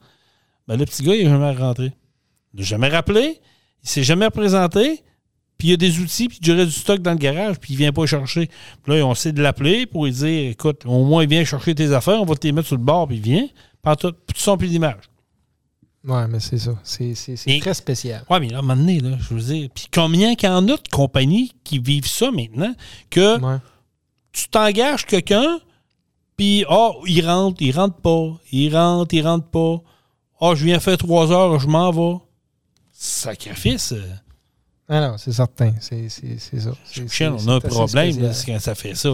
Ben, 0.67 0.77
le 0.77 0.85
petit 0.85 1.03
gars, 1.03 1.15
il 1.15 1.25
n'est 1.25 1.31
jamais 1.31 1.53
rentré. 1.53 1.93
Il 2.55 2.61
n'a 2.61 2.67
jamais 2.67 2.89
rappelé, 2.89 3.41
il 3.83 3.89
s'est 3.89 4.05
jamais 4.05 4.27
représenté, 4.27 5.03
puis 5.59 5.69
il 5.69 5.71
y 5.73 5.75
a 5.75 5.77
des 5.77 6.01
outils, 6.01 6.29
puis 6.29 6.39
il 6.41 6.53
aurait 6.53 6.67
du 6.67 6.73
stock 6.73 7.01
dans 7.01 7.13
le 7.13 7.19
garage, 7.19 7.59
puis 7.59 7.75
il 7.75 7.77
vient 7.77 7.93
pas 7.93 8.07
chercher. 8.07 8.49
Puis 8.83 8.97
là, 8.97 9.07
on 9.07 9.13
essaie 9.13 9.33
de 9.33 9.43
l'appeler 9.43 9.87
pour 9.87 10.05
lui 10.07 10.13
dire 10.13 10.51
écoute, 10.51 10.87
au 10.87 11.05
moins, 11.05 11.25
il 11.25 11.29
vient 11.29 11.45
chercher 11.45 11.75
tes 11.75 11.93
affaires, 11.93 12.21
on 12.21 12.25
va 12.25 12.35
te 12.35 12.47
les 12.47 12.53
mettre 12.53 12.69
sur 12.69 12.77
le 12.77 12.83
bord, 12.83 13.09
puis 13.09 13.17
il 13.17 13.23
vient. 13.23 13.47
Pas 13.83 13.97
tout, 13.97 14.13
tu 14.33 14.41
sens 14.41 14.57
plus 14.57 14.69
d'image. 14.69 15.11
Ouais, 16.07 16.27
mais 16.29 16.41
c'est 16.41 16.59
ça. 16.59 16.73
C'est 16.83 17.15
très 17.61 17.75
spécial. 17.75 18.25
Ouais, 18.29 18.39
mais 18.39 18.49
là, 18.49 18.57
à 18.57 18.59
un 18.61 18.63
moment 18.63 18.77
donné, 18.77 19.01
là, 19.01 19.17
je 19.19 19.35
veux 19.35 19.41
dire. 19.41 19.69
Puis 19.75 19.87
combien 19.93 20.35
qu'il 20.35 20.49
y 20.49 20.53
en 20.53 20.69
a 20.69 20.77
de 20.77 20.89
compagnies 20.91 21.53
qui 21.65 21.79
vivent 21.79 22.07
ça 22.07 22.31
maintenant 22.31 22.75
que 23.11 23.39
tu 24.33 24.49
t'engages 24.49 25.07
quelqu'un, 25.07 25.61
puis, 26.37 26.65
oh, 26.69 27.03
il 27.07 27.25
rentre, 27.27 27.63
il 27.63 27.75
rentre 27.75 27.97
pas, 27.97 28.33
il 28.51 28.77
rentre, 28.77 29.15
il 29.15 29.27
rentre 29.27 29.47
pas. 29.47 29.83
Ah, 30.41 30.49
oh, 30.49 30.55
je 30.55 30.65
viens 30.65 30.81
faire 30.81 30.99
trois 30.99 31.31
heures, 31.31 31.59
je 31.61 31.69
m'en 31.69 31.91
vais. 31.91 32.19
Sacrifice. 33.05 33.95
Ah 34.89 35.01
non, 35.01 35.19
c'est 35.19 35.33
certain. 35.33 35.75
C'est 35.79 36.09
ça. 36.09 36.71
on 37.31 37.49
a 37.49 37.55
un 37.55 37.61
problème 37.61 38.33
quand 38.47 38.59
ça 38.59 38.75
fait 38.75 38.95
ça. 38.95 39.11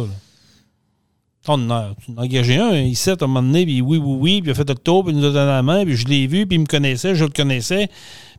On 1.48 1.70
a, 1.70 1.94
engagé 2.16 2.58
un, 2.58 2.76
il 2.76 2.94
sait 2.94 3.10
à 3.10 3.24
un 3.24 3.26
moment 3.26 3.42
donné, 3.42 3.64
puis 3.64 3.80
oui, 3.80 3.98
oui, 3.98 4.16
oui, 4.20 4.42
puis 4.42 4.50
il 4.50 4.52
a 4.52 4.54
fait 4.54 4.68
le 4.68 4.76
tour, 4.76 5.04
puis 5.04 5.12
il 5.12 5.18
nous 5.18 5.26
a 5.26 5.32
donné 5.32 5.46
la 5.46 5.62
main, 5.62 5.84
puis 5.84 5.96
je 5.96 6.06
l'ai 6.06 6.28
vu, 6.28 6.46
puis 6.46 6.56
il 6.56 6.60
me 6.60 6.66
connaissait, 6.66 7.16
je 7.16 7.24
le 7.24 7.30
connaissais. 7.30 7.88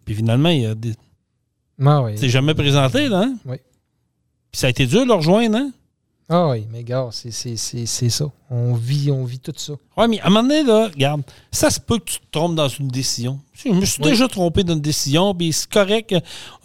Puis 0.06 0.16
finalement, 0.16 0.49
il 0.49 0.68
a 0.68 0.76
des. 0.76 0.93
Ah 1.84 2.02
oui. 2.02 2.14
C'est 2.16 2.30
jamais 2.30 2.54
présenté, 2.54 3.10
là. 3.10 3.24
Hein? 3.24 3.36
Oui. 3.45 3.58
Puis 4.52 4.60
ça 4.60 4.68
a 4.68 4.70
été 4.70 4.86
dur 4.86 5.02
de 5.02 5.08
le 5.08 5.16
rejoindre, 5.16 5.58
hein? 5.58 5.72
Ah 6.34 6.47
oui, 6.47 6.65
mais 6.71 6.82
gars, 6.86 7.09
c'est 7.11 8.09
ça. 8.09 8.25
On 8.49 8.73
vit, 8.73 9.11
on 9.11 9.25
vit 9.25 9.39
tout 9.39 9.51
ça. 9.57 9.73
Oui, 9.97 10.05
mais 10.07 10.21
à 10.21 10.27
un 10.27 10.29
moment 10.29 10.43
donné, 10.47 10.63
là, 10.63 10.88
regarde, 10.88 11.23
ça 11.51 11.69
se 11.69 11.77
peut 11.77 11.99
que 11.99 12.05
tu 12.05 12.19
te 12.19 12.25
trompes 12.32 12.55
dans 12.55 12.69
une 12.69 12.88
décision. 12.88 13.38
Je 13.53 13.67
me 13.67 13.84
suis 13.84 14.01
déjà 14.01 14.29
trompé 14.29 14.63
dans 14.63 14.75
une 14.75 14.79
décision, 14.79 15.36
puis 15.36 15.51
c'est 15.51 15.69
correct. 15.69 16.15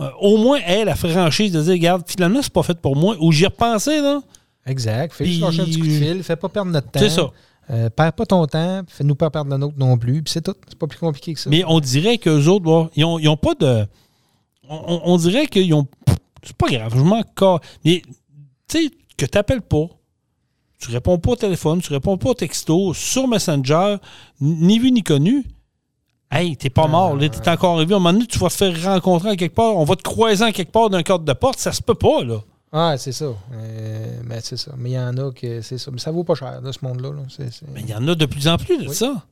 Euh, 0.00 0.08
au 0.20 0.36
moins, 0.36 0.60
elle, 0.64 0.86
la 0.86 0.94
franchise 0.94 1.50
de 1.50 1.60
dire, 1.60 1.72
regarde, 1.72 2.04
finalement, 2.06 2.42
c'est 2.42 2.52
pas 2.52 2.62
fait 2.62 2.78
pour 2.80 2.94
moi. 2.94 3.16
Ou 3.18 3.32
j'y 3.32 3.42
ai 3.42 3.46
repensé, 3.48 4.00
là. 4.00 4.20
Exact. 4.66 5.12
Fais 5.12 5.26
juste 5.26 5.42
un 5.42 5.50
petit 5.50 5.80
coup 5.80 5.86
de 5.86 5.90
fil. 5.90 6.22
Fais 6.22 6.36
pas 6.36 6.48
perdre 6.48 6.70
notre 6.70 6.88
temps. 6.88 7.00
C'est 7.00 7.10
ça. 7.10 7.32
Euh, 7.68 7.90
perds 7.90 8.12
pas 8.12 8.26
ton 8.26 8.46
temps, 8.46 8.82
fais-nous 8.86 9.16
pas 9.16 9.30
perdre 9.30 9.50
le 9.50 9.56
nôtre 9.56 9.74
non 9.76 9.98
plus. 9.98 10.22
Puis 10.22 10.32
c'est 10.32 10.42
tout. 10.42 10.54
C'est 10.68 10.78
pas 10.78 10.86
plus 10.86 11.00
compliqué 11.00 11.34
que 11.34 11.40
ça. 11.40 11.50
Mais 11.50 11.64
on 11.66 11.80
dirait 11.80 12.18
qu'eux 12.18 12.46
autres, 12.46 12.88
ils, 12.94 13.04
ont, 13.04 13.18
ils 13.18 13.28
ont 13.28 13.36
pas 13.36 13.54
de. 13.54 13.84
On, 14.68 15.00
on 15.04 15.16
dirait 15.16 15.48
qu'ils 15.48 15.74
ont. 15.74 15.88
C'est 16.44 16.56
pas 16.56 16.68
grave, 16.68 16.92
je 16.94 17.02
m'en 17.02 17.24
Mais, 17.84 18.02
tu 18.68 18.78
sais, 18.78 18.90
que 19.16 19.26
tu 19.26 19.36
n'appelles 19.36 19.62
pas, 19.62 19.88
tu 20.78 20.90
réponds 20.90 21.18
pas 21.18 21.32
au 21.32 21.36
téléphone, 21.36 21.80
tu 21.80 21.92
réponds 21.92 22.18
pas 22.18 22.30
au 22.30 22.34
texto, 22.34 22.92
sur 22.94 23.28
Messenger, 23.28 23.96
ni 24.40 24.78
vu 24.78 24.92
ni 24.92 25.02
connu. 25.02 25.44
Hey, 26.30 26.56
t'es 26.56 26.70
pas 26.70 26.88
mort, 26.88 27.16
là, 27.16 27.28
t'es 27.28 27.48
encore 27.48 27.76
arrivé. 27.76 27.94
À 27.94 27.96
un 27.96 28.00
moment 28.00 28.12
donné, 28.12 28.26
tu 28.26 28.38
vas 28.38 28.48
te 28.48 28.54
faire 28.54 28.82
rencontrer 28.82 29.36
quelque 29.36 29.54
part, 29.54 29.76
on 29.76 29.84
va 29.84 29.96
te 29.96 30.02
croiser 30.02 30.44
en 30.44 30.50
quelque 30.50 30.72
part 30.72 30.90
d'un 30.90 31.02
cadre 31.02 31.24
de 31.24 31.32
porte, 31.32 31.58
ça 31.58 31.72
se 31.72 31.82
peut 31.82 31.94
pas, 31.94 32.24
là. 32.24 32.40
Ah, 32.72 32.98
c'est 32.98 33.12
ça. 33.12 33.26
Euh, 33.54 34.20
mais 34.24 34.40
c'est 34.42 34.56
ça. 34.56 34.72
Mais 34.76 34.90
il 34.90 34.94
y 34.94 34.98
en 34.98 35.16
a 35.16 35.32
que 35.32 35.62
c'est 35.62 35.78
ça. 35.78 35.90
Mais 35.90 35.98
ça 35.98 36.10
vaut 36.10 36.24
pas 36.24 36.34
cher, 36.34 36.60
ce 36.62 36.84
monde-là. 36.84 37.10
Mais 37.72 37.80
il 37.80 37.88
y 37.88 37.94
en 37.94 38.06
a 38.08 38.14
de 38.14 38.26
plus 38.26 38.48
en 38.48 38.58
plus 38.58 38.76
de 38.76 38.88
ça. 38.88 39.24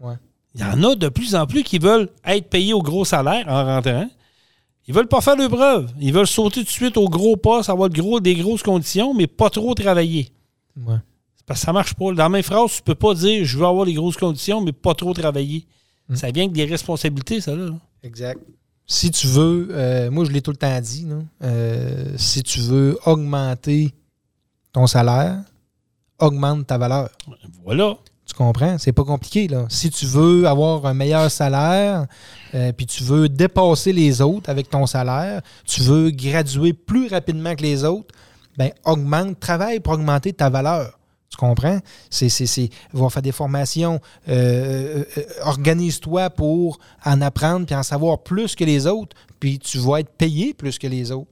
Ouais. 0.00 0.14
Il 0.54 0.60
y 0.62 0.64
en 0.64 0.82
a 0.82 0.94
de 0.94 1.08
plus 1.10 1.34
en 1.34 1.46
plus 1.46 1.62
qui 1.62 1.78
veulent 1.78 2.08
être 2.24 2.48
payés 2.48 2.72
au 2.72 2.80
gros 2.80 3.04
salaire 3.04 3.44
en 3.48 3.64
rentrant. 3.64 4.08
Ils 4.88 4.94
veulent 4.94 5.08
pas 5.08 5.20
faire 5.20 5.36
de 5.36 5.48
preuve. 5.48 5.90
Ils 6.00 6.12
veulent 6.12 6.26
sauter 6.26 6.60
tout 6.60 6.66
de 6.66 6.70
suite 6.70 6.96
au 6.96 7.08
gros 7.08 7.36
poste, 7.36 7.70
avoir 7.70 7.90
de 7.90 8.00
gros, 8.00 8.20
des 8.20 8.34
grosses 8.34 8.62
conditions, 8.62 9.14
mais 9.14 9.26
pas 9.26 9.50
trop 9.50 9.74
travailler. 9.74 10.30
Ouais. 10.76 10.98
Parce 11.44 11.60
que 11.60 11.66
ça 11.66 11.72
marche 11.72 11.94
pas. 11.94 12.06
Dans 12.06 12.14
la 12.14 12.28
même 12.28 12.42
phrase, 12.42 12.76
tu 12.76 12.82
peux 12.82 12.94
pas 12.94 13.14
dire 13.14 13.44
je 13.44 13.58
veux 13.58 13.66
avoir 13.66 13.86
des 13.86 13.94
grosses 13.94 14.16
conditions, 14.16 14.60
mais 14.60 14.72
pas 14.72 14.94
trop 14.94 15.12
travailler. 15.12 15.66
Mm. 16.08 16.16
Ça 16.16 16.30
vient 16.30 16.44
avec 16.44 16.54
des 16.54 16.64
responsabilités, 16.64 17.40
ça, 17.40 17.54
là. 17.54 17.70
Exact. 18.02 18.40
Si 18.88 19.10
tu 19.10 19.26
veux, 19.26 19.68
euh, 19.72 20.10
moi 20.12 20.24
je 20.24 20.30
l'ai 20.30 20.40
tout 20.40 20.52
le 20.52 20.56
temps 20.56 20.80
dit, 20.80 21.08
euh, 21.42 22.12
si 22.16 22.44
tu 22.44 22.60
veux 22.60 22.96
augmenter 23.04 23.92
ton 24.72 24.86
salaire, 24.86 25.42
augmente 26.20 26.68
ta 26.68 26.78
valeur. 26.78 27.10
Voilà. 27.64 27.96
Tu 28.26 28.34
comprends? 28.34 28.76
C'est 28.78 28.92
pas 28.92 29.04
compliqué. 29.04 29.46
Là. 29.46 29.66
Si 29.68 29.88
tu 29.88 30.04
veux 30.04 30.46
avoir 30.46 30.84
un 30.84 30.94
meilleur 30.94 31.30
salaire, 31.30 32.06
euh, 32.54 32.72
puis 32.72 32.86
tu 32.86 33.04
veux 33.04 33.28
dépasser 33.28 33.92
les 33.92 34.20
autres 34.20 34.50
avec 34.50 34.68
ton 34.68 34.84
salaire, 34.86 35.42
tu 35.64 35.80
veux 35.82 36.10
graduer 36.10 36.72
plus 36.72 37.06
rapidement 37.08 37.54
que 37.54 37.62
les 37.62 37.84
autres, 37.84 38.12
ben 38.56 38.70
augmente, 38.84 39.38
travaille 39.38 39.80
pour 39.80 39.92
augmenter 39.92 40.32
ta 40.32 40.50
valeur. 40.50 40.98
Tu 41.30 41.36
comprends? 41.36 41.78
C'est, 42.10 42.28
c'est, 42.28 42.70
va 42.92 43.08
faire 43.10 43.22
des 43.22 43.32
formations. 43.32 44.00
Euh, 44.28 45.04
euh, 45.16 45.22
organise-toi 45.42 46.30
pour 46.30 46.78
en 47.04 47.20
apprendre 47.20 47.66
puis 47.66 47.74
en 47.74 47.82
savoir 47.82 48.22
plus 48.22 48.54
que 48.54 48.64
les 48.64 48.86
autres, 48.86 49.16
puis 49.38 49.58
tu 49.58 49.78
vas 49.78 50.00
être 50.00 50.10
payé 50.10 50.52
plus 50.54 50.78
que 50.78 50.86
les 50.86 51.12
autres. 51.12 51.30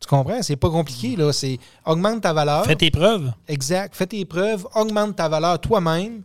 Tu 0.00 0.08
comprends? 0.08 0.42
C'est 0.42 0.56
pas 0.56 0.70
compliqué, 0.70 1.16
là. 1.16 1.32
C'est 1.32 1.58
augmente 1.84 2.22
ta 2.22 2.32
valeur. 2.32 2.64
Fais 2.66 2.76
tes 2.76 2.90
preuves. 2.90 3.32
Exact. 3.48 3.94
Fais 3.94 4.06
tes 4.06 4.24
preuves, 4.24 4.66
augmente 4.74 5.16
ta 5.16 5.28
valeur 5.28 5.58
toi-même, 5.60 6.22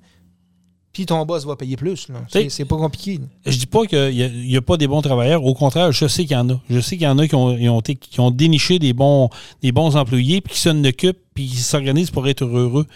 puis 0.93 1.05
ton 1.05 1.25
boss 1.25 1.45
va 1.45 1.55
payer 1.55 1.77
plus. 1.77 2.07
C'est 2.49 2.65
pas 2.65 2.75
compliqué. 2.75 3.19
Je 3.45 3.57
dis 3.57 3.65
pas 3.65 3.85
qu'il 3.85 4.13
n'y 4.13 4.57
a, 4.57 4.61
pas 4.61 4.75
des 4.75 4.87
bons 4.87 5.01
travailleurs. 5.01 5.43
Au 5.43 5.53
contraire, 5.53 5.91
je 5.91 6.05
sais 6.07 6.23
qu'il 6.23 6.35
y 6.35 6.39
en 6.39 6.49
a. 6.49 6.59
Je 6.69 6.79
sais 6.79 6.97
qu'il 6.97 7.05
y 7.05 7.09
en 7.09 7.17
a 7.17 7.27
qui 7.27 7.35
ont, 7.35 7.81
qui 7.81 8.19
ont, 8.19 8.31
déniché 8.31 8.77
des 8.77 8.91
bons, 8.91 9.29
des 9.61 9.71
bons 9.71 9.95
employés, 9.95 10.41
puis 10.41 10.53
qui 10.53 10.59
s'en 10.59 10.83
occupent, 10.83 11.21
puis 11.33 11.47
qui 11.47 11.57
s'organisent 11.57 12.11
pour 12.11 12.27
être 12.27 12.43
heureux. 12.43 12.87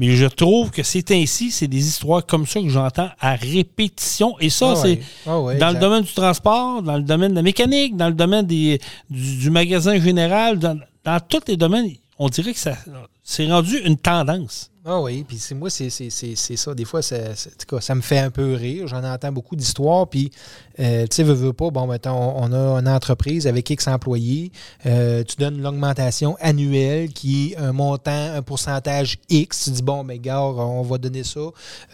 Mais 0.00 0.16
je 0.16 0.24
trouve 0.24 0.70
que 0.70 0.82
c'est 0.82 1.10
ainsi, 1.10 1.50
c'est 1.50 1.68
des 1.68 1.86
histoires 1.86 2.24
comme 2.24 2.46
ça 2.46 2.62
que 2.62 2.70
j'entends 2.70 3.10
à 3.20 3.34
répétition. 3.34 4.34
Et 4.40 4.48
ça, 4.48 4.72
ah 4.72 4.76
c'est 4.76 4.98
ah 5.26 5.38
dans 5.60 5.74
le 5.74 5.78
domaine 5.78 6.04
du 6.04 6.12
transport, 6.14 6.82
dans 6.82 6.96
le 6.96 7.02
domaine 7.02 7.32
de 7.32 7.36
la 7.36 7.42
mécanique, 7.42 7.94
dans 7.98 8.08
le 8.08 8.14
domaine 8.14 8.46
des, 8.46 8.80
du, 9.10 9.50
magasin 9.50 10.00
général, 10.00 10.58
dans, 10.58 10.80
dans 11.04 11.20
tous 11.20 11.42
les 11.48 11.58
domaines, 11.58 11.90
on 12.18 12.30
dirait 12.30 12.54
que 12.54 12.58
ça 12.58 12.76
c'est 13.22 13.46
rendu 13.46 13.76
une 13.84 13.98
tendance. 13.98 14.70
Ah 14.92 15.00
oui, 15.00 15.22
puis 15.22 15.38
moi, 15.54 15.70
c'est 15.70 15.88
ça. 15.88 16.74
Des 16.74 16.84
fois, 16.84 17.00
ça, 17.00 17.94
me 17.94 18.00
fait 18.00 18.18
un 18.18 18.32
peu 18.32 18.54
rire. 18.54 18.88
J'en 18.88 19.04
entends 19.04 19.30
beaucoup 19.30 19.54
d'histoires. 19.54 20.08
Puis, 20.08 20.32
euh, 20.80 21.06
tu 21.06 21.14
sais, 21.14 21.22
veux, 21.22 21.32
veux 21.32 21.52
pas, 21.52 21.70
bon, 21.70 21.86
maintenant, 21.86 22.34
on, 22.36 22.52
a 22.52 22.80
une 22.80 22.88
entreprise 22.88 23.46
avec 23.46 23.70
X 23.70 23.86
employés. 23.86 24.50
Euh, 24.86 25.22
tu 25.22 25.36
donnes 25.36 25.62
l'augmentation 25.62 26.36
annuelle 26.40 27.12
qui 27.12 27.52
est 27.52 27.56
un 27.56 27.70
montant, 27.70 28.34
un 28.34 28.42
pourcentage 28.42 29.20
X. 29.28 29.66
Tu 29.66 29.70
dis, 29.70 29.82
bon, 29.82 30.02
mais 30.02 30.18
gars, 30.18 30.42
on 30.42 30.82
va 30.82 30.98
donner 30.98 31.22
ça 31.22 31.38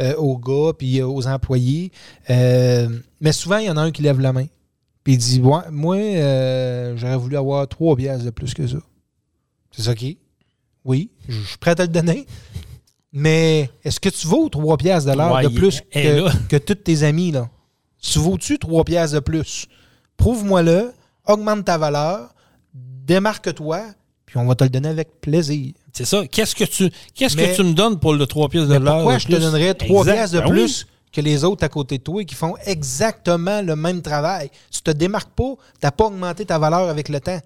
euh, 0.01 0.15
aux 0.15 0.39
gars 0.39 0.73
puis 0.73 1.03
aux 1.03 1.27
employés. 1.27 1.93
mais 2.31 3.33
souvent, 3.33 3.59
il 3.59 3.67
y 3.67 3.71
en 3.71 3.77
a 3.77 3.83
un 3.83 3.91
qui 3.91 4.01
lève 4.01 4.21
la 4.21 4.33
main. 4.33 4.47
Puis 5.05 5.13
il 5.13 5.19
dit, 5.19 5.43
moi, 5.43 5.65
j'aurais 6.97 7.19
voulu 7.19 7.37
avoir 7.37 7.69
trois 7.69 7.95
pièces 7.95 8.25
de 8.25 8.31
plus 8.31 8.55
que 8.55 8.67
ça. 8.67 8.79
C'est 9.71 9.83
ça 9.83 9.95
qui 9.95 10.17
Oui, 10.83 11.11
je 11.29 11.39
suis 11.43 11.59
prêt 11.59 11.79
à 11.79 11.83
le 11.83 11.89
donner. 11.89 12.27
Mais 13.19 13.71
est-ce 13.83 13.99
que 13.99 14.11
tu 14.11 14.27
vaux 14.27 14.51
3 14.51 14.77
piastres 14.77 15.11
de 15.11 15.17
l'heure 15.17 15.41
de 15.41 15.49
plus 15.49 15.81
que, 15.91 16.47
que 16.51 16.57
tous 16.57 16.75
tes 16.75 17.03
amis? 17.03 17.31
Là? 17.31 17.49
Tu 17.99 18.19
vaux-tu 18.19 18.59
3 18.59 18.85
piastres 18.85 19.15
de 19.15 19.21
plus? 19.21 19.69
Prouve-moi-le, 20.19 20.93
augmente 21.25 21.65
ta 21.65 21.79
valeur, 21.79 22.35
démarque-toi, 22.75 23.85
puis 24.27 24.37
on 24.37 24.45
va 24.45 24.55
te 24.55 24.65
le 24.65 24.69
donner 24.69 24.91
avec 24.91 25.19
plaisir. 25.23 25.73
C'est 25.95 26.05
ça. 26.05 26.27
Qu'est-ce 26.27 26.55
que 26.55 26.65
tu 26.65 26.91
qu'est-ce 27.15 27.39
que 27.39 27.57
tu 27.57 27.63
me 27.63 27.73
donnes 27.73 27.99
pour 27.99 28.13
le 28.13 28.27
3 28.27 28.51
piastres 28.51 28.69
de 28.69 28.77
l'heure? 28.77 28.97
Pourquoi 28.97 29.17
je 29.17 29.29
te 29.29 29.37
donnerais 29.37 29.73
3 29.73 30.05
piastres 30.05 30.37
de 30.37 30.41
ben 30.43 30.51
plus 30.51 30.87
que 31.11 31.23
les 31.23 31.43
autres 31.43 31.65
à 31.65 31.71
côté 31.71 31.97
de 31.97 32.03
toi 32.03 32.23
qui 32.23 32.35
font 32.35 32.55
exactement 32.67 33.63
le 33.63 33.77
même 33.77 34.03
travail? 34.03 34.51
Tu 34.71 34.83
te 34.83 34.91
démarques 34.91 35.33
pas, 35.33 35.55
tu 35.81 35.87
n'as 35.87 35.91
pas 35.91 36.05
augmenté 36.05 36.45
ta 36.45 36.59
valeur 36.59 36.91
avec 36.91 37.09
le 37.09 37.21
temps. 37.21 37.41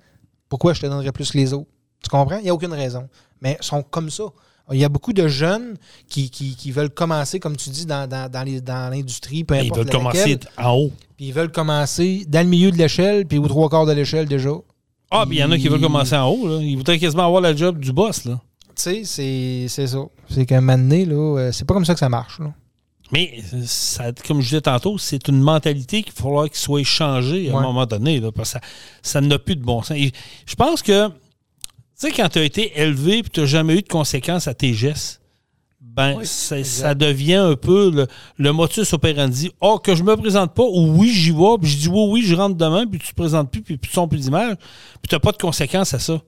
Pourquoi 0.48 0.72
je 0.72 0.80
te 0.80 0.86
donnerais 0.86 1.12
plus 1.12 1.30
que 1.30 1.38
les 1.38 1.52
autres? 1.52 1.70
Tu 2.02 2.10
comprends? 2.10 2.38
Il 2.38 2.42
n'y 2.42 2.50
a 2.50 2.54
aucune 2.54 2.72
raison. 2.72 3.08
Mais 3.40 3.56
ils 3.60 3.64
sont 3.64 3.84
comme 3.84 4.10
ça. 4.10 4.24
Il 4.72 4.78
y 4.78 4.84
a 4.84 4.88
beaucoup 4.88 5.12
de 5.12 5.26
jeunes 5.28 5.76
qui, 6.08 6.70
veulent 6.70 6.90
commencer, 6.90 7.40
comme 7.40 7.56
tu 7.56 7.70
dis, 7.70 7.86
dans, 7.86 8.90
l'industrie, 8.90 9.44
peu 9.44 9.54
importe. 9.54 9.66
Ils 9.66 9.78
veulent 9.78 9.90
commencer 9.90 10.38
en 10.58 10.72
haut. 10.72 10.92
Puis 11.16 11.26
ils 11.26 11.32
veulent 11.32 11.52
commencer 11.52 12.24
dans 12.28 12.40
le 12.42 12.48
milieu 12.48 12.70
de 12.70 12.76
l'échelle, 12.76 13.26
puis 13.26 13.38
aux 13.38 13.48
trois 13.48 13.68
quarts 13.68 13.86
de 13.86 13.92
l'échelle 13.92 14.26
déjà. 14.26 14.50
Ah, 15.10 15.24
puis 15.26 15.38
il 15.38 15.40
y 15.40 15.44
en 15.44 15.50
a 15.50 15.58
qui 15.58 15.68
veulent 15.68 15.80
commencer 15.80 16.16
en 16.16 16.28
haut. 16.28 16.46
Là. 16.46 16.62
Ils 16.62 16.76
voudraient 16.76 16.98
quasiment 16.98 17.26
avoir 17.26 17.40
la 17.40 17.54
job 17.54 17.78
du 17.78 17.92
boss. 17.92 18.24
Là. 18.24 18.40
Tu 18.76 19.04
sais, 19.04 19.68
c'est 19.68 19.86
ça. 19.86 19.98
C'est 20.28 20.46
qu'à 20.46 20.58
un 20.58 20.60
moment 20.60 20.78
donné, 20.78 21.04
là, 21.04 21.38
euh, 21.38 21.52
c'est 21.52 21.64
pas 21.64 21.74
comme 21.74 21.84
ça 21.84 21.94
que 21.94 22.00
ça 22.00 22.08
marche. 22.08 22.40
Mais, 23.12 23.42
ça, 23.66 24.12
comme 24.26 24.40
je 24.40 24.46
disais 24.46 24.60
tantôt, 24.60 24.96
c'est 24.96 25.26
une 25.26 25.40
mentalité 25.40 26.04
qu'il 26.04 26.12
faudra 26.12 26.48
qu'il 26.48 26.58
soit 26.58 26.84
changée 26.84 27.50
à 27.50 27.58
un 27.58 27.62
moment 27.62 27.86
donné. 27.86 28.20
Là, 28.20 28.30
parce 28.30 28.52
que 28.52 28.60
ça, 28.60 28.64
ça 29.02 29.20
n'a 29.20 29.38
plus 29.38 29.56
de 29.56 29.64
bon 29.64 29.82
sens. 29.82 29.96
je 29.98 30.54
pense 30.54 30.82
que 30.82 31.10
tu 32.00 32.06
sais, 32.06 32.12
quand 32.12 32.28
tu 32.30 32.38
as 32.38 32.44
été 32.44 32.72
élevé 32.80 33.18
et 33.18 33.22
tu 33.22 33.40
n'as 33.40 33.46
jamais 33.46 33.74
eu 33.74 33.82
de 33.82 33.88
conséquences 33.88 34.48
à 34.48 34.54
tes 34.54 34.72
gestes, 34.72 35.20
ben, 35.80 36.24
ça 36.24 36.94
devient 36.94 37.34
un 37.34 37.56
peu 37.56 38.06
le, 38.38 38.52
motus 38.52 38.92
operandi. 38.92 39.50
Oh, 39.60 39.78
que 39.78 39.94
je 39.94 40.02
me 40.02 40.16
présente 40.16 40.54
pas, 40.54 40.62
ou 40.62 40.96
oui, 40.96 41.12
j'y 41.12 41.30
vais, 41.30 41.58
puis 41.60 41.70
je 41.70 41.76
dis 41.78 41.88
oui, 41.88 42.08
oui, 42.10 42.22
je 42.22 42.34
rentre 42.34 42.56
demain, 42.56 42.86
puis 42.86 42.98
tu 42.98 43.08
te 43.08 43.14
présentes 43.14 43.50
plus, 43.50 43.60
puis 43.60 43.78
tu 43.78 43.90
sens 43.90 44.08
plus 44.08 44.20
d'image, 44.20 44.56
puis 44.56 45.08
tu 45.08 45.14
n'as 45.14 45.18
pas 45.18 45.32
de 45.32 45.36
conséquences 45.36 45.92
à 45.92 45.98
ça. 45.98 46.20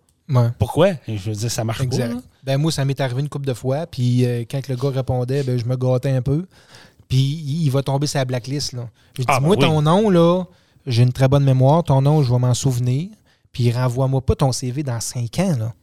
Pourquoi? 0.58 0.92
Je 1.06 1.30
veux 1.30 1.36
dire, 1.36 1.50
ça 1.50 1.64
marche 1.64 1.80
exact. 1.80 2.14
pas. 2.14 2.20
Ben, 2.44 2.58
moi, 2.58 2.72
ça 2.72 2.84
m'est 2.84 3.00
arrivé 3.00 3.20
une 3.20 3.28
couple 3.28 3.46
de 3.46 3.54
fois, 3.54 3.86
puis 3.86 4.24
euh, 4.24 4.44
quand 4.50 4.66
le 4.68 4.76
gars 4.76 4.90
répondait, 4.90 5.42
ben, 5.42 5.58
je 5.58 5.64
me 5.64 5.76
gâtais 5.76 6.10
un 6.10 6.22
peu, 6.22 6.46
puis 7.08 7.18
il, 7.18 7.70
va 7.70 7.82
tomber 7.82 8.06
sur 8.06 8.18
la 8.18 8.24
blacklist. 8.24 8.72
Là. 8.72 8.88
Je 9.16 9.22
dis, 9.22 9.26
ah, 9.28 9.40
ben 9.40 9.46
moi, 9.46 9.56
ton 9.56 9.80
nom, 9.82 10.10
là, 10.10 10.44
j'ai 10.86 11.02
une 11.02 11.12
très 11.12 11.28
bonne 11.28 11.44
mémoire, 11.44 11.84
ton 11.84 12.02
nom, 12.02 12.22
je 12.22 12.32
vais 12.32 12.38
m'en 12.38 12.54
souvenir. 12.54 13.08
Puis 13.52 13.70
renvoie-moi 13.70 14.20
pas 14.22 14.34
ton 14.34 14.52
CV 14.52 14.82
dans 14.82 15.00
cinq 15.00 15.38
ans. 15.38 15.56
Là. 15.58 15.74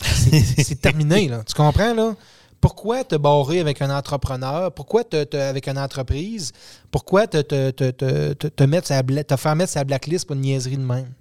C'est, 0.02 0.80
terminé. 0.80 1.28
Là. 1.28 1.44
Tu 1.44 1.54
comprends? 1.54 1.94
là? 1.94 2.14
Pourquoi 2.60 3.02
te 3.02 3.16
barrer 3.16 3.60
avec 3.60 3.82
un 3.82 3.90
entrepreneur? 3.90 4.72
Pourquoi 4.72 5.02
te, 5.02 5.36
avec 5.36 5.68
une 5.68 5.78
entreprise? 5.78 6.52
Pourquoi 6.90 7.26
te, 7.26 7.40
te, 7.40 7.70
te, 7.70 8.64
mettre 8.64 8.88
te 8.88 9.36
faire 9.36 9.56
mettre 9.56 9.72
sa 9.72 9.84
blacklist 9.84 10.26
pour 10.26 10.36
une 10.36 10.42
niaiserie 10.42 10.76
de 10.76 10.84
même? 10.84 11.12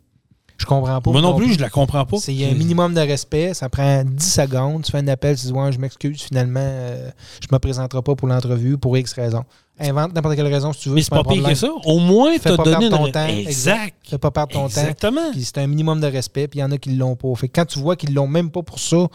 Je 0.61 0.65
comprends 0.67 1.01
pas. 1.01 1.11
Moi 1.11 1.21
non 1.21 1.35
plus, 1.35 1.53
je 1.53 1.59
la 1.59 1.71
comprends 1.71 2.05
pas. 2.05 2.17
Il 2.27 2.35
y 2.35 2.45
a 2.45 2.49
un 2.49 2.53
minimum 2.53 2.93
de 2.93 2.99
respect. 2.99 3.55
Ça 3.55 3.67
prend 3.67 4.03
10 4.05 4.23
secondes. 4.23 4.83
Tu 4.83 4.91
fais 4.91 4.99
un 4.99 5.07
appel, 5.07 5.35
tu 5.35 5.47
dis 5.47 5.51
ouais, 5.51 5.71
je 5.71 5.79
m'excuse, 5.79 6.21
finalement, 6.21 6.59
euh, 6.61 7.09
je 7.41 7.47
ne 7.51 7.55
me 7.55 7.59
présenterai 7.59 8.03
pas 8.03 8.13
pour 8.13 8.27
l'entrevue 8.27 8.77
pour 8.77 8.95
X 8.95 9.13
raison. 9.13 9.43
Invente 9.79 10.13
n'importe 10.13 10.35
quelle 10.35 10.53
raison 10.53 10.71
si 10.71 10.81
tu 10.81 10.89
veux. 10.89 10.95
Mais 10.95 11.01
c'est 11.01 11.09
pas, 11.09 11.23
pire 11.23 11.43
que 11.43 11.55
ça. 11.55 11.69
Au 11.85 11.97
moins, 11.97 12.37
tu 12.37 12.47
as 12.47 12.57
donné 12.57 12.89
ton 12.91 13.11
temps. 13.11 13.25
Exact. 13.25 13.95
Fais 14.03 14.19
pas 14.19 14.29
perdre 14.29 14.53
ton 14.53 14.69
temps. 14.69 14.81
Exactement. 14.81 15.31
Puis 15.31 15.45
c'est 15.45 15.57
un 15.57 15.65
minimum 15.65 15.99
de 15.99 16.05
respect. 16.05 16.47
Puis 16.47 16.59
il 16.59 16.61
y 16.61 16.63
en 16.63 16.71
a 16.71 16.77
qui 16.77 16.89
ne 16.89 16.99
l'ont 16.99 17.15
pas. 17.15 17.33
Fait 17.33 17.49
quand 17.49 17.65
tu 17.65 17.79
vois 17.79 17.95
qu'ils 17.95 18.11
ne 18.11 18.15
l'ont 18.15 18.27
même 18.27 18.51
pas 18.51 18.61
pour 18.61 18.77
ça, 18.77 19.07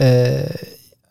euh, 0.00 0.46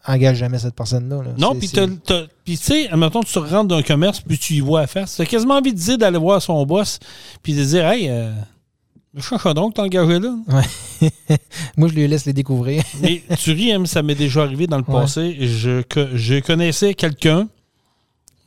engage 0.07 0.37
jamais 0.37 0.57
cette 0.57 0.73
personne-là. 0.73 1.21
Non, 1.37 1.53
puis 1.53 1.69
tu 1.69 2.55
sais, 2.55 2.89
maintenant 2.95 3.21
tu 3.21 3.37
rentres 3.37 3.67
dans 3.67 3.77
un 3.77 3.83
commerce, 3.83 4.21
puis 4.21 4.39
tu 4.39 4.55
y 4.55 4.59
vois 4.59 4.81
à 4.81 4.87
faire. 4.87 5.07
Tu 5.07 5.21
as 5.21 5.25
quasiment 5.27 5.57
envie 5.57 5.71
de 5.71 5.77
dire 5.77 5.99
d'aller 5.99 6.17
voir 6.17 6.41
son 6.41 6.65
boss, 6.65 6.97
puis 7.43 7.53
de 7.53 7.63
dire, 7.63 7.87
hey, 7.87 8.09
euh, 8.09 8.31
Que 9.15 9.73
t'as 9.73 9.83
engagé 9.83 10.19
là? 10.19 10.35
Ouais. 10.47 11.37
Moi, 11.77 11.87
je 11.87 11.93
lui 11.93 12.07
laisse 12.07 12.25
les 12.25 12.33
découvrir. 12.33 12.83
mais 13.01 13.21
tu 13.37 13.51
ris, 13.51 13.71
ça 13.85 14.01
m'est 14.01 14.15
déjà 14.15 14.41
arrivé 14.41 14.65
dans 14.65 14.77
le 14.77 14.83
passé. 14.83 15.37
Je, 15.39 15.83
je 16.15 16.39
connaissais 16.39 16.95
quelqu'un, 16.95 17.47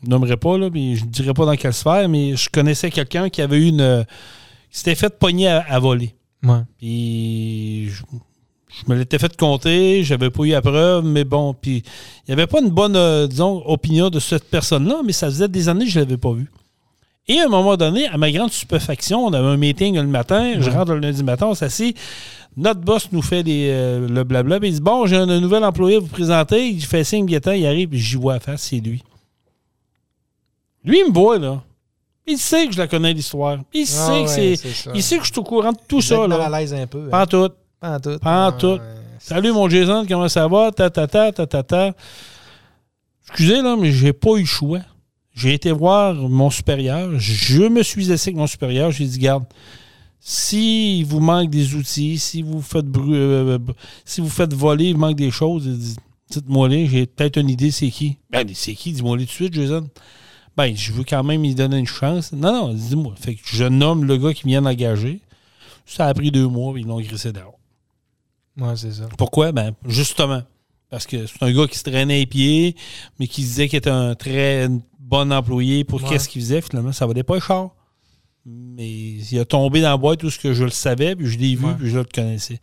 je 0.03 0.11
nommerai 0.11 0.37
pas, 0.37 0.59
là, 0.59 0.69
mais 0.73 0.97
je 0.97 1.05
ne 1.05 1.11
dirais 1.11 1.35
pas 1.35 1.47
dans 1.47 1.55
quelle 1.55 1.73
sphère, 1.73 2.09
mais 2.09 2.35
je 2.35 2.49
connaissais 2.51 2.91
quelqu'un 2.91 3.29
qui 3.29 3.43
avait 3.43 3.59
eu 3.59 3.69
une. 3.69 4.05
qui 4.71 4.79
s'était 4.79 4.97
fait 4.97 5.17
pogner 5.17 5.49
à, 5.49 5.79
voler. 5.79 6.15
Ouais. 6.43 6.63
Puis 6.79 7.89
je, 7.89 8.03
me 8.89 8.97
l'étais 8.97 9.19
fait 9.21 9.37
compter, 9.37 10.03
j'avais 10.03 10.31
pas 10.31 10.43
eu 10.43 10.51
la 10.51 10.63
preuve, 10.63 11.05
mais 11.05 11.25
bon, 11.25 11.55
puis 11.55 11.85
il 12.27 12.31
n'y 12.31 12.33
avait 12.33 12.49
pas 12.49 12.61
une 12.61 12.71
bonne, 12.71 12.97
euh, 12.97 13.29
disons, 13.29 13.63
opinion 13.67 14.11
de 14.11 14.19
cette 14.19 14.51
personne-là, 14.51 15.03
mais 15.05 15.13
ça 15.13 15.29
faisait 15.29 15.49
des 15.49 15.69
années 15.69 15.85
que 15.85 15.91
je 15.93 16.01
ne 16.01 16.05
l'avais 16.05 16.19
pas 16.19 16.33
vu. 16.33 16.51
Et 17.29 17.41
à 17.41 17.47
un 17.47 17.49
moment 17.49 17.77
donné, 17.77 18.07
à 18.07 18.17
ma 18.19 18.31
grande 18.31 18.53
stupéfaction, 18.53 19.25
on 19.25 19.33
avait 19.33 19.49
un 19.49 19.57
meeting 19.57 19.97
le 19.97 20.07
matin, 20.07 20.61
je 20.61 20.71
rentre 20.71 20.93
le 20.93 21.01
lundi 21.01 21.25
matin, 21.25 21.47
on 21.49 21.55
s'assied, 21.55 21.95
notre 22.57 22.81
boss 22.81 23.11
nous 23.11 23.23
fait 23.23 23.43
euh, 23.47 24.09
le 24.09 24.25
blabla, 24.25 24.61
puis 24.61 24.69
il 24.69 24.75
dit 24.75 24.81
Bon, 24.81 25.07
j'ai 25.07 25.17
un, 25.17 25.27
nouvel 25.41 25.65
employé 25.65 25.97
à 25.97 26.01
vous 26.01 26.07
présenter, 26.07 26.69
il 26.69 26.85
fait 26.85 27.05
signe, 27.05 27.27
il 27.29 27.41
il 27.57 27.67
arrive, 27.67 27.89
puis 27.89 27.99
j'y 27.99 28.17
vois 28.17 28.35
à 28.35 28.41
face, 28.41 28.63
c'est 28.63 28.77
lui. 28.77 29.03
Lui, 30.85 31.01
il 31.01 31.11
me 31.11 31.13
voit, 31.13 31.39
là. 31.39 31.63
Il 32.29 32.39
sait 32.39 32.67
que 32.67 32.73
je 32.73 32.79
la 32.79 32.89
connais, 32.89 33.13
l'histoire. 33.13 33.59
Il 33.73 33.83
ah 33.83 33.87
sait 33.87 34.23
que 34.23 34.29
c'est. 34.29 34.69
Il 34.95 35.03
sait 35.03 35.19
que 35.19 35.25
je 35.25 35.33
suis 35.33 35.41
au 35.41 35.45
courant 35.45 35.73
de 35.73 35.79
tout 35.87 36.01
ça. 36.01 36.27
Là. 36.27 36.45
à 36.45 36.61
l'aise 36.61 36.75
un 36.75 36.87
peu. 36.87 37.09
Pas 37.09 37.23
hein. 37.23 37.27
tout. 37.27 37.51
Pas 37.81 38.01
tout. 38.01 38.19
Pas 38.19 38.53
tout. 38.53 38.79
Salut 39.19 39.53
mon 39.53 39.69
Jason, 39.69 40.05
comment 40.09 40.29
ça 40.29 40.47
va? 40.49 40.71
Ta 40.73 40.91
ta 40.91 41.07
ta 41.07 41.33
ta 41.33 41.47
ta 41.47 41.63
ta. 41.63 41.93
Excusez 43.29 43.63
là, 43.63 43.77
mais 43.77 43.93
j'ai 43.93 44.13
pas 44.13 44.31
eu 44.37 44.41
le 44.41 44.47
choix. 44.47 44.81
J'ai 45.37 45.53
été 45.53 45.71
voir 45.71 46.15
mon 46.15 46.49
supérieur. 46.49 47.19
Je 47.19 47.69
me 47.69 47.83
suis 47.83 48.11
assis 48.11 48.31
avec 48.31 48.39
mon 48.39 48.47
supérieur. 48.47 48.91
J'ai 48.91 49.05
dit, 49.05 49.19
garde, 49.19 49.45
si 50.19 51.05
vous 51.05 51.21
manque 51.21 51.51
des 51.51 51.75
outils, 51.75 52.19
si 52.19 52.43
vous 52.43 52.63
faites 52.63 52.87
euh, 52.97 53.59
si 54.05 54.23
vous 54.23 54.31
faites 54.31 54.55
voler, 54.55 54.87
il 54.87 54.97
manque 54.97 55.17
des 55.17 55.31
choses, 55.31 55.97
dites-moi 56.31 56.69
les, 56.69 56.87
j'ai 56.87 57.07
peut-être 57.07 57.37
une 57.39 57.51
idée, 57.51 57.71
c'est 57.71 57.91
qui? 57.91 58.17
Ben, 58.31 58.49
c'est 58.55 58.75
qui? 58.75 58.93
Dis-moi 58.93 59.19
les 59.19 59.25
tout 59.25 59.31
de 59.31 59.35
suite, 59.35 59.55
Jason. 59.55 59.89
Ben, 60.57 60.75
je 60.75 60.93
veux 60.93 61.05
quand 61.05 61.23
même 61.23 61.43
lui 61.43 61.55
donner 61.55 61.77
une 61.79 61.87
chance. 61.87 62.33
Non, 62.33 62.53
non, 62.53 62.75
dis-moi. 62.75 63.15
Fait 63.21 63.35
que 63.35 63.43
je 63.45 63.65
nomme 63.65 64.05
le 64.05 64.17
gars 64.17 64.33
qui 64.33 64.45
vient 64.47 64.63
d'engager. 64.63 65.21
Ça 65.85 66.07
a 66.07 66.15
pris 66.15 66.31
deux 66.31 66.49
mois, 66.49 66.73
ils 66.79 66.87
l'ont 66.87 67.01
grissé 67.01 67.31
dehors. 67.31 67.59
Ouais, 68.59 68.75
c'est 68.75 68.93
ça. 68.93 69.09
Pourquoi? 69.19 69.53
Ben, 69.53 69.75
justement. 69.87 70.43
Parce 70.89 71.07
que 71.07 71.27
c'est 71.27 71.43
un 71.43 71.53
gars 71.53 71.67
qui 71.67 71.79
se 71.79 71.85
traînait 71.85 72.21
les 72.21 72.27
pieds, 72.27 72.75
mais 73.19 73.27
qui 73.27 73.43
disait 73.43 73.69
qu'il 73.69 73.77
était 73.77 73.91
un 73.91 74.15
très 74.15 74.69
bon 75.07 75.33
employé 75.33 75.85
pour 75.85 76.03
qu'est-ce 76.03 76.29
qu'il 76.29 76.43
faisait. 76.43 76.61
Finalement, 76.61 76.93
ça 76.93 77.07
valait 77.07 77.23
pas 77.23 77.35
le 77.35 77.41
char. 77.41 77.71
Mais 78.45 78.89
il 78.89 79.39
a 79.39 79.45
tombé 79.45 79.81
dans 79.81 79.91
la 79.91 79.97
boîte 79.97 80.21
tout 80.21 80.31
ce 80.31 80.39
que 80.39 80.53
je 80.53 80.65
le 80.65 80.71
savais, 80.71 81.17
puis 81.17 81.27
je 81.27 81.39
l'ai 81.39 81.57
vu, 81.57 81.67
puis 81.79 81.91
je 81.91 81.99
le 81.99 82.05
connaissais. 82.05 82.61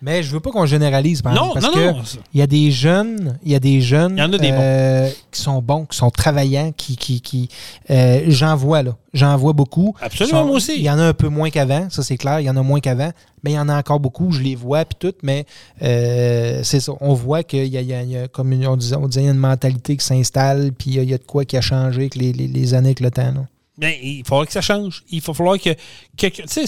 Mais 0.00 0.22
je 0.22 0.30
veux 0.32 0.40
pas 0.40 0.50
qu'on 0.50 0.66
généralise, 0.66 1.22
par 1.22 1.34
non, 1.34 1.52
parce 1.54 1.66
non, 1.66 1.72
que 1.72 1.90
non, 1.90 2.02
il 2.32 2.40
y 2.40 2.42
a 2.42 2.46
des 2.46 2.70
jeunes, 2.70 3.38
il 3.44 3.52
y 3.52 3.54
a 3.54 3.60
des 3.60 3.80
jeunes 3.80 4.16
y 4.16 4.22
en 4.22 4.32
a 4.32 4.38
des 4.38 4.50
euh, 4.52 5.10
qui 5.30 5.40
sont 5.40 5.60
bons, 5.60 5.86
qui 5.86 5.96
sont 5.96 6.10
travaillants, 6.10 6.72
qui, 6.76 6.96
qui, 6.96 7.20
qui 7.20 7.48
euh, 7.90 8.24
j'en 8.28 8.54
vois 8.54 8.82
là, 8.82 8.96
j'en 9.12 9.36
vois 9.36 9.52
beaucoup. 9.52 9.94
Absolument 10.00 10.44
moi 10.44 10.56
aussi. 10.56 10.74
Il 10.76 10.82
y 10.82 10.90
en 10.90 10.98
a 10.98 11.04
un 11.04 11.14
peu 11.14 11.28
moins 11.28 11.50
qu'avant, 11.50 11.90
ça 11.90 12.02
c'est 12.02 12.16
clair, 12.16 12.40
il 12.40 12.44
y 12.44 12.50
en 12.50 12.56
a 12.56 12.62
moins 12.62 12.80
qu'avant, 12.80 13.10
mais 13.42 13.52
il 13.52 13.54
y 13.54 13.58
en 13.58 13.68
a 13.68 13.76
encore 13.76 14.00
beaucoup, 14.00 14.30
je 14.30 14.40
les 14.40 14.54
vois 14.54 14.84
puis 14.84 14.96
tout, 14.98 15.16
mais 15.22 15.46
euh, 15.82 16.60
c'est 16.62 16.80
ça, 16.80 16.92
on 17.00 17.14
voit 17.14 17.42
qu'il 17.42 17.66
y 17.66 17.76
a, 17.76 17.80
il 17.80 18.10
y 18.10 18.16
a, 18.16 18.28
comme 18.28 18.52
on 18.52 18.76
disait, 18.76 18.96
on 18.96 19.08
disait, 19.08 19.22
il 19.22 19.26
y 19.26 19.28
a 19.28 19.32
une 19.32 19.38
mentalité 19.38 19.96
qui 19.96 20.04
s'installe, 20.04 20.72
puis 20.72 20.90
il 20.90 21.04
y, 21.04 21.14
a, 21.14 21.18
de 21.18 21.24
quoi 21.24 21.44
qui 21.44 21.56
a 21.56 21.60
changé 21.60 22.02
avec 22.02 22.14
les, 22.14 22.32
les, 22.32 22.74
années, 22.74 22.88
avec 22.88 23.00
le 23.00 23.10
temps. 23.10 23.32
Là. 23.32 23.46
Mais 23.78 23.98
il 24.02 24.24
faudra 24.26 24.44
que 24.44 24.52
ça 24.52 24.60
change. 24.60 25.04
Il 25.10 25.22
va 25.22 25.32
falloir 25.34 25.56
que, 25.58 25.70
tu 26.16 26.30
sais, 26.46 26.66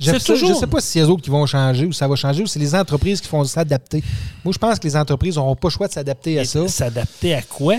ça 0.00 0.34
je 0.34 0.46
ne 0.46 0.54
sais 0.54 0.66
pas 0.66 0.80
si 0.80 0.88
c'est 0.88 1.00
les 1.00 1.06
autres 1.06 1.22
qui 1.22 1.30
vont 1.30 1.46
changer 1.46 1.86
ou 1.86 1.92
ça 1.92 2.08
va 2.08 2.16
changer 2.16 2.42
ou 2.42 2.46
c'est 2.46 2.58
les 2.58 2.74
entreprises 2.74 3.20
qui 3.20 3.28
vont 3.28 3.44
s'adapter. 3.44 4.02
Moi, 4.44 4.52
je 4.52 4.58
pense 4.58 4.78
que 4.78 4.86
les 4.86 4.96
entreprises 4.96 5.36
n'auront 5.36 5.56
pas 5.56 5.68
le 5.68 5.72
choix 5.72 5.88
de 5.88 5.92
s'adapter 5.92 6.38
à 6.38 6.44
ça. 6.44 6.66
S'adapter 6.68 7.34
à 7.34 7.42
quoi? 7.42 7.76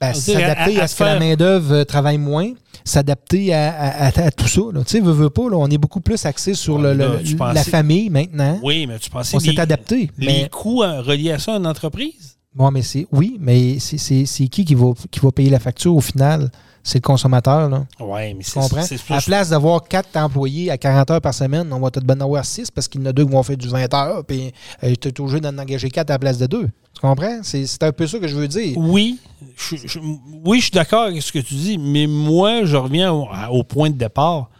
Ben, 0.00 0.14
s'adapter 0.14 0.80
à, 0.80 0.86
ce 0.86 0.96
que 0.96 1.04
la 1.04 1.18
main-d'œuvre 1.18 1.74
euh, 1.74 1.84
travaille 1.84 2.18
moins, 2.18 2.52
s'adapter 2.84 3.52
à, 3.52 4.12
tout 4.36 4.46
ça. 4.46 4.60
Tu 4.72 4.82
sais, 4.86 5.00
veux, 5.00 5.12
veux 5.12 5.30
pas, 5.30 5.42
on 5.42 5.68
est 5.68 5.78
beaucoup 5.78 6.00
plus 6.00 6.24
axé 6.24 6.54
sur 6.54 6.78
le, 6.78 6.92
la 6.92 7.64
famille 7.64 8.08
maintenant. 8.08 8.60
Oui, 8.62 8.86
mais 8.86 8.98
tu 9.00 9.10
pensais 9.10 9.36
On 9.36 9.40
s'est 9.40 9.58
adapté. 9.58 10.10
Les 10.16 10.48
coûts 10.48 10.84
euh, 10.84 11.00
reliés 11.00 11.32
à 11.32 11.38
ça, 11.38 11.52
une 11.56 11.66
entreprise? 11.66 12.36
Bon, 12.54 12.70
mais 12.70 12.82
c'est 12.82 13.06
oui, 13.12 13.36
mais 13.40 13.78
c'est 13.78 14.48
qui 14.48 14.64
qui 14.64 14.74
va, 14.74 14.92
qui 15.10 15.20
va 15.20 15.32
payer 15.32 15.50
la 15.50 15.60
facture 15.60 15.94
au 15.94 16.00
final? 16.00 16.50
C'est 16.82 16.98
le 16.98 17.02
consommateur. 17.02 17.68
Là. 17.68 17.86
Oui, 18.00 18.34
mais 18.34 18.42
c'est 18.42 18.60
comprends? 18.60 18.82
À 18.82 19.14
la 19.14 19.20
place 19.20 19.50
d'avoir 19.50 19.84
quatre 19.84 20.16
employés 20.16 20.70
à 20.70 20.78
40 20.78 21.10
heures 21.10 21.20
par 21.20 21.34
semaine, 21.34 21.72
on 21.72 21.80
va 21.80 21.90
te 21.90 22.00
en 22.00 22.20
avoir 22.20 22.44
six 22.44 22.70
parce 22.70 22.88
qu'il 22.88 23.00
y 23.00 23.04
en 23.04 23.06
a 23.06 23.12
deux 23.12 23.24
qui 23.24 23.32
vont 23.32 23.42
faire 23.42 23.56
du 23.56 23.68
20 23.68 23.94
heures, 23.94 24.24
puis 24.24 24.52
euh, 24.82 24.94
tu 25.00 25.08
es 25.08 25.20
obligé 25.20 25.40
d'en 25.40 25.56
engager 25.58 25.90
quatre 25.90 26.10
à 26.10 26.14
la 26.14 26.18
place 26.18 26.38
de 26.38 26.46
deux. 26.46 26.68
Tu 26.94 27.00
comprends? 27.00 27.40
C'est 27.42 27.82
un 27.82 27.92
peu 27.92 28.06
ça 28.06 28.18
que 28.18 28.26
je 28.26 28.34
veux 28.34 28.48
dire. 28.48 28.76
Oui, 28.76 29.18
je, 29.56 29.98
oui, 30.44 30.58
je 30.58 30.64
suis 30.64 30.72
d'accord 30.72 31.04
avec 31.04 31.22
ce 31.22 31.32
que 31.32 31.38
tu 31.38 31.54
dis, 31.54 31.78
mais 31.78 32.06
moi, 32.06 32.64
je 32.64 32.76
reviens 32.76 33.12
au, 33.12 33.62
point 33.62 33.90
de 33.90 33.96
départ. 33.96 34.50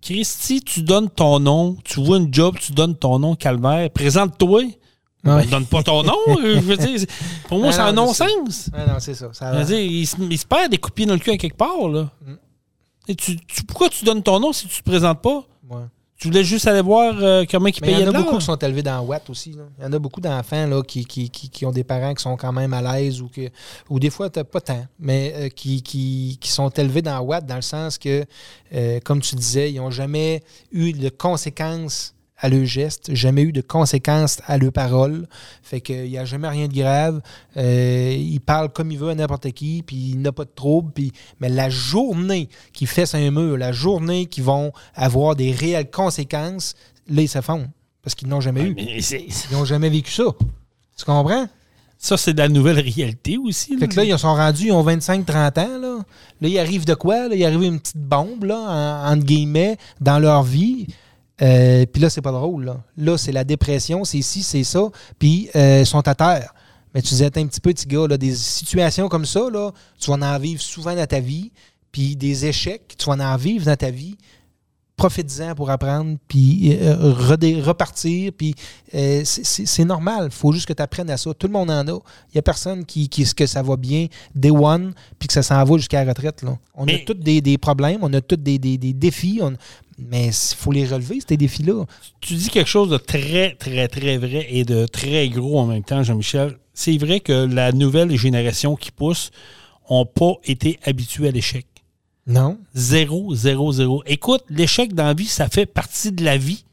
Christy, 0.00 0.60
tu 0.60 0.82
donnes 0.82 1.10
ton 1.10 1.40
nom, 1.40 1.76
tu 1.82 2.02
vois 2.02 2.18
une 2.18 2.32
job, 2.32 2.56
tu 2.60 2.72
donnes 2.72 2.94
ton 2.94 3.18
nom, 3.18 3.34
Calvaire, 3.34 3.90
présente-toi. 3.90 4.62
Ne 5.24 5.50
donne 5.50 5.66
pas 5.66 5.82
ton 5.82 6.02
nom. 6.02 6.18
je 6.28 6.60
veux 6.60 6.76
dire, 6.76 7.06
pour 7.48 7.58
moi, 7.58 7.72
c'est 7.72 7.80
un 7.80 7.92
non-sens. 7.92 8.70
non, 8.72 8.98
c'est 8.98 9.14
ça. 9.14 9.30
il, 9.70 10.06
se, 10.06 10.46
perd 10.46 10.70
des 10.70 10.78
coupiers 10.78 11.06
dans 11.06 11.14
le 11.14 11.20
cul 11.20 11.30
à 11.30 11.36
quelque 11.36 11.56
part. 11.56 11.88
Là. 11.88 12.10
Mm. 12.26 12.34
Et 13.08 13.14
tu, 13.14 13.36
pourquoi 13.66 13.88
tu 13.88 14.04
donnes 14.04 14.22
ton 14.22 14.40
nom 14.40 14.52
si 14.52 14.66
tu 14.66 14.76
ne 14.76 14.78
te 14.78 14.90
présentes 14.90 15.20
pas? 15.20 15.44
Tu 16.16 16.28
voulais 16.28 16.44
juste 16.44 16.66
aller 16.68 16.80
voir 16.80 17.14
euh, 17.20 17.44
comment 17.50 17.66
ils 17.66 17.80
payaient 17.80 18.00
Il 18.00 18.06
y 18.06 18.08
en 18.08 18.14
a 18.14 18.22
beaucoup 18.22 18.38
qui 18.38 18.44
sont 18.44 18.56
élevés 18.56 18.82
dans 18.82 19.00
Watt 19.02 19.28
aussi. 19.28 19.50
Il 19.78 19.84
y 19.84 19.86
en 19.86 19.92
a 19.92 19.98
beaucoup 19.98 20.20
d'enfants 20.20 20.66
là, 20.66 20.80
qui, 20.82 21.04
qui, 21.04 21.28
qui, 21.28 21.66
ont 21.66 21.72
des 21.72 21.84
parents 21.84 22.14
qui 22.14 22.22
sont 22.22 22.36
quand 22.36 22.52
même 22.52 22.72
à 22.72 22.80
l'aise 22.80 23.20
ou 23.20 23.28
que 23.28 23.50
ou 23.90 23.98
des 23.98 24.10
fois, 24.10 24.30
pas 24.30 24.60
tant, 24.60 24.86
mais 24.98 25.34
euh, 25.36 25.48
qui, 25.48 25.82
qui, 25.82 26.38
sont 26.44 26.70
élevés 26.70 27.02
dans 27.02 27.20
Watt 27.20 27.44
dans 27.44 27.56
le 27.56 27.62
sens 27.62 27.98
que, 27.98 28.24
euh, 28.72 29.00
comme 29.04 29.20
tu 29.20 29.34
disais, 29.34 29.72
ils 29.72 29.76
n'ont 29.76 29.90
jamais 29.90 30.42
eu 30.72 30.92
de 30.92 31.08
conséquences 31.08 32.13
à 32.38 32.48
le 32.48 32.64
geste, 32.64 33.14
jamais 33.14 33.42
eu 33.42 33.52
de 33.52 33.60
conséquences 33.60 34.40
à 34.46 34.58
leurs 34.58 34.72
paroles. 34.72 35.26
Fait 35.62 35.80
qu'il 35.80 36.08
n'y 36.08 36.18
a 36.18 36.24
jamais 36.24 36.48
rien 36.48 36.68
de 36.68 36.74
grave. 36.74 37.20
Euh, 37.56 38.16
il 38.18 38.40
parle 38.40 38.70
comme 38.70 38.90
il 38.90 38.98
veut 38.98 39.10
à 39.10 39.14
n'importe 39.14 39.50
qui, 39.52 39.82
puis 39.86 40.10
il 40.10 40.20
n'a 40.20 40.32
pas 40.32 40.44
de 40.44 40.50
trouble. 40.54 40.92
Puis... 40.92 41.12
Mais 41.40 41.48
la 41.48 41.70
journée 41.70 42.48
qui 42.72 42.86
fait 42.86 43.12
un 43.14 43.30
mur, 43.30 43.56
la 43.56 43.72
journée 43.72 44.26
qui 44.26 44.40
vont 44.40 44.72
avoir 44.94 45.36
des 45.36 45.52
réelles 45.52 45.90
conséquences, 45.90 46.74
là, 47.08 47.22
ils 47.22 47.28
se 47.28 47.40
font. 47.40 47.68
Parce 48.02 48.14
qu'ils 48.14 48.28
n'ont 48.28 48.40
jamais 48.40 48.62
eu. 48.62 48.76
Ils 48.76 49.52
n'ont 49.52 49.64
jamais 49.64 49.88
vécu 49.88 50.10
ça. 50.10 50.24
Tu 50.96 51.04
comprends? 51.04 51.46
Ça, 51.96 52.18
c'est 52.18 52.34
de 52.34 52.38
la 52.38 52.48
nouvelle 52.48 52.80
réalité 52.80 53.38
aussi. 53.38 53.78
Fait 53.78 53.88
que 53.88 53.96
là, 53.96 54.04
ils 54.04 54.18
sont 54.18 54.34
rendus, 54.34 54.66
ils 54.66 54.72
ont 54.72 54.84
25-30 54.84 55.32
ans. 55.60 55.78
Là. 55.80 55.98
là, 56.40 56.48
il 56.48 56.58
arrive 56.58 56.84
de 56.84 56.92
quoi? 56.92 57.28
Là, 57.28 57.34
il 57.34 57.44
arrive 57.44 57.62
une 57.62 57.80
petite 57.80 57.96
bombe, 57.96 58.44
là, 58.44 59.06
entre 59.10 59.24
guillemets, 59.24 59.78
dans 60.02 60.18
leur 60.18 60.42
vie. 60.42 60.88
Euh, 61.42 61.84
puis 61.86 62.00
là, 62.00 62.10
c'est 62.10 62.22
pas 62.22 62.32
drôle. 62.32 62.64
Là, 62.64 62.80
là 62.96 63.18
c'est 63.18 63.32
la 63.32 63.44
dépression, 63.44 64.04
c'est 64.04 64.22
ci, 64.22 64.42
c'est 64.42 64.64
ça. 64.64 64.88
Puis 65.18 65.48
euh, 65.56 65.80
ils 65.80 65.86
sont 65.86 66.06
à 66.06 66.14
terre. 66.14 66.54
Mais 66.94 67.02
tu 67.02 67.08
disais, 67.08 67.26
un 67.26 67.46
petit 67.46 67.60
peu, 67.60 67.72
petit 67.72 67.86
gars, 67.86 68.06
là, 68.06 68.16
des 68.16 68.34
situations 68.36 69.08
comme 69.08 69.26
ça, 69.26 69.50
là, 69.50 69.72
tu 69.98 70.10
vas 70.10 70.16
en 70.16 70.38
vivre 70.38 70.60
souvent 70.60 70.94
dans 70.94 71.06
ta 71.06 71.20
vie. 71.20 71.50
Puis 71.90 72.16
des 72.16 72.46
échecs, 72.46 72.94
tu 72.96 73.06
vas 73.06 73.32
en 73.32 73.36
vivre 73.36 73.66
dans 73.66 73.76
ta 73.76 73.90
vie. 73.90 74.16
Profite-en 74.96 75.56
pour 75.56 75.70
apprendre, 75.70 76.18
puis 76.28 76.78
euh, 76.80 77.12
repartir. 77.12 78.32
Puis 78.32 78.54
c'est 79.24 79.84
normal. 79.84 80.26
Il 80.26 80.30
faut 80.30 80.52
juste 80.52 80.66
que 80.66 80.72
tu 80.72 80.82
apprennes 80.82 81.10
à 81.10 81.16
ça. 81.16 81.34
Tout 81.34 81.48
le 81.48 81.52
monde 81.52 81.68
en 81.68 81.86
a. 81.88 81.98
Il 82.28 82.34
n'y 82.34 82.38
a 82.38 82.42
personne 82.42 82.84
qui, 82.84 83.08
qui 83.08 83.24
que 83.34 83.46
ça 83.46 83.60
va 83.60 83.76
bien, 83.76 84.06
day 84.36 84.52
one, 84.52 84.94
puis 85.18 85.26
que 85.26 85.34
ça 85.34 85.42
s'en 85.42 85.64
va 85.64 85.76
jusqu'à 85.78 86.04
la 86.04 86.10
retraite. 86.12 86.42
Là. 86.42 86.56
On 86.76 86.86
a 86.86 86.98
tous 87.04 87.14
des, 87.14 87.58
problèmes, 87.58 88.00
on 88.02 88.12
a 88.12 88.20
tous 88.20 88.36
des, 88.36 88.58
des, 88.58 88.76
défis. 88.92 89.40
Mais 89.98 90.28
il 90.28 90.56
faut 90.56 90.72
les 90.72 90.86
relever, 90.86 91.20
ces 91.26 91.36
défis-là. 91.36 91.84
Tu 92.20 92.34
dis 92.34 92.48
quelque 92.48 92.68
chose 92.68 92.90
de 92.90 92.96
très, 92.96 93.54
très, 93.54 93.88
très 93.88 94.18
vrai 94.18 94.46
et 94.50 94.64
de 94.64 94.86
très 94.86 95.28
gros 95.28 95.58
en 95.58 95.66
même 95.66 95.84
temps, 95.84 96.02
Jean-Michel. 96.02 96.58
C'est 96.72 96.96
vrai 96.98 97.20
que 97.20 97.32
la 97.32 97.72
nouvelle 97.72 98.16
génération 98.16 98.74
qui 98.74 98.90
pousse 98.90 99.30
n'ont 99.90 100.06
pas 100.06 100.34
été 100.44 100.78
habitués 100.84 101.28
à 101.28 101.30
l'échec. 101.30 101.66
Non. 102.26 102.58
Zéro, 102.74 103.34
zéro, 103.34 103.72
zéro. 103.72 104.02
Écoute, 104.06 104.42
l'échec 104.48 104.94
dans 104.94 105.04
la 105.04 105.14
vie, 105.14 105.26
ça 105.26 105.48
fait 105.48 105.66
partie 105.66 106.10
de 106.10 106.24
la 106.24 106.36
vie. 106.36 106.64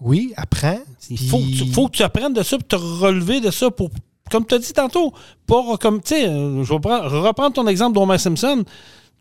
Oui, 0.00 0.32
apprends. 0.36 0.80
Il 1.10 1.18
faut, 1.18 1.38
que 1.88 1.96
tu, 1.96 2.02
apprennes 2.02 2.34
de 2.34 2.42
ça 2.42 2.58
pour 2.58 2.66
te 2.66 2.76
relever 2.76 3.40
de 3.40 3.50
ça 3.50 3.70
pour, 3.70 3.90
comme 4.30 4.44
tu 4.44 4.54
as 4.54 4.58
dit 4.58 4.72
tantôt, 4.72 5.12
pour 5.46 5.78
comme, 5.78 6.00
tu 6.02 6.14
sais, 6.14 6.24
je 6.24 6.70
vais 6.70 7.18
reprendre 7.26 7.54
ton 7.54 7.66
exemple 7.66 7.94
d'Homer 7.94 8.18
Simpson 8.18 8.64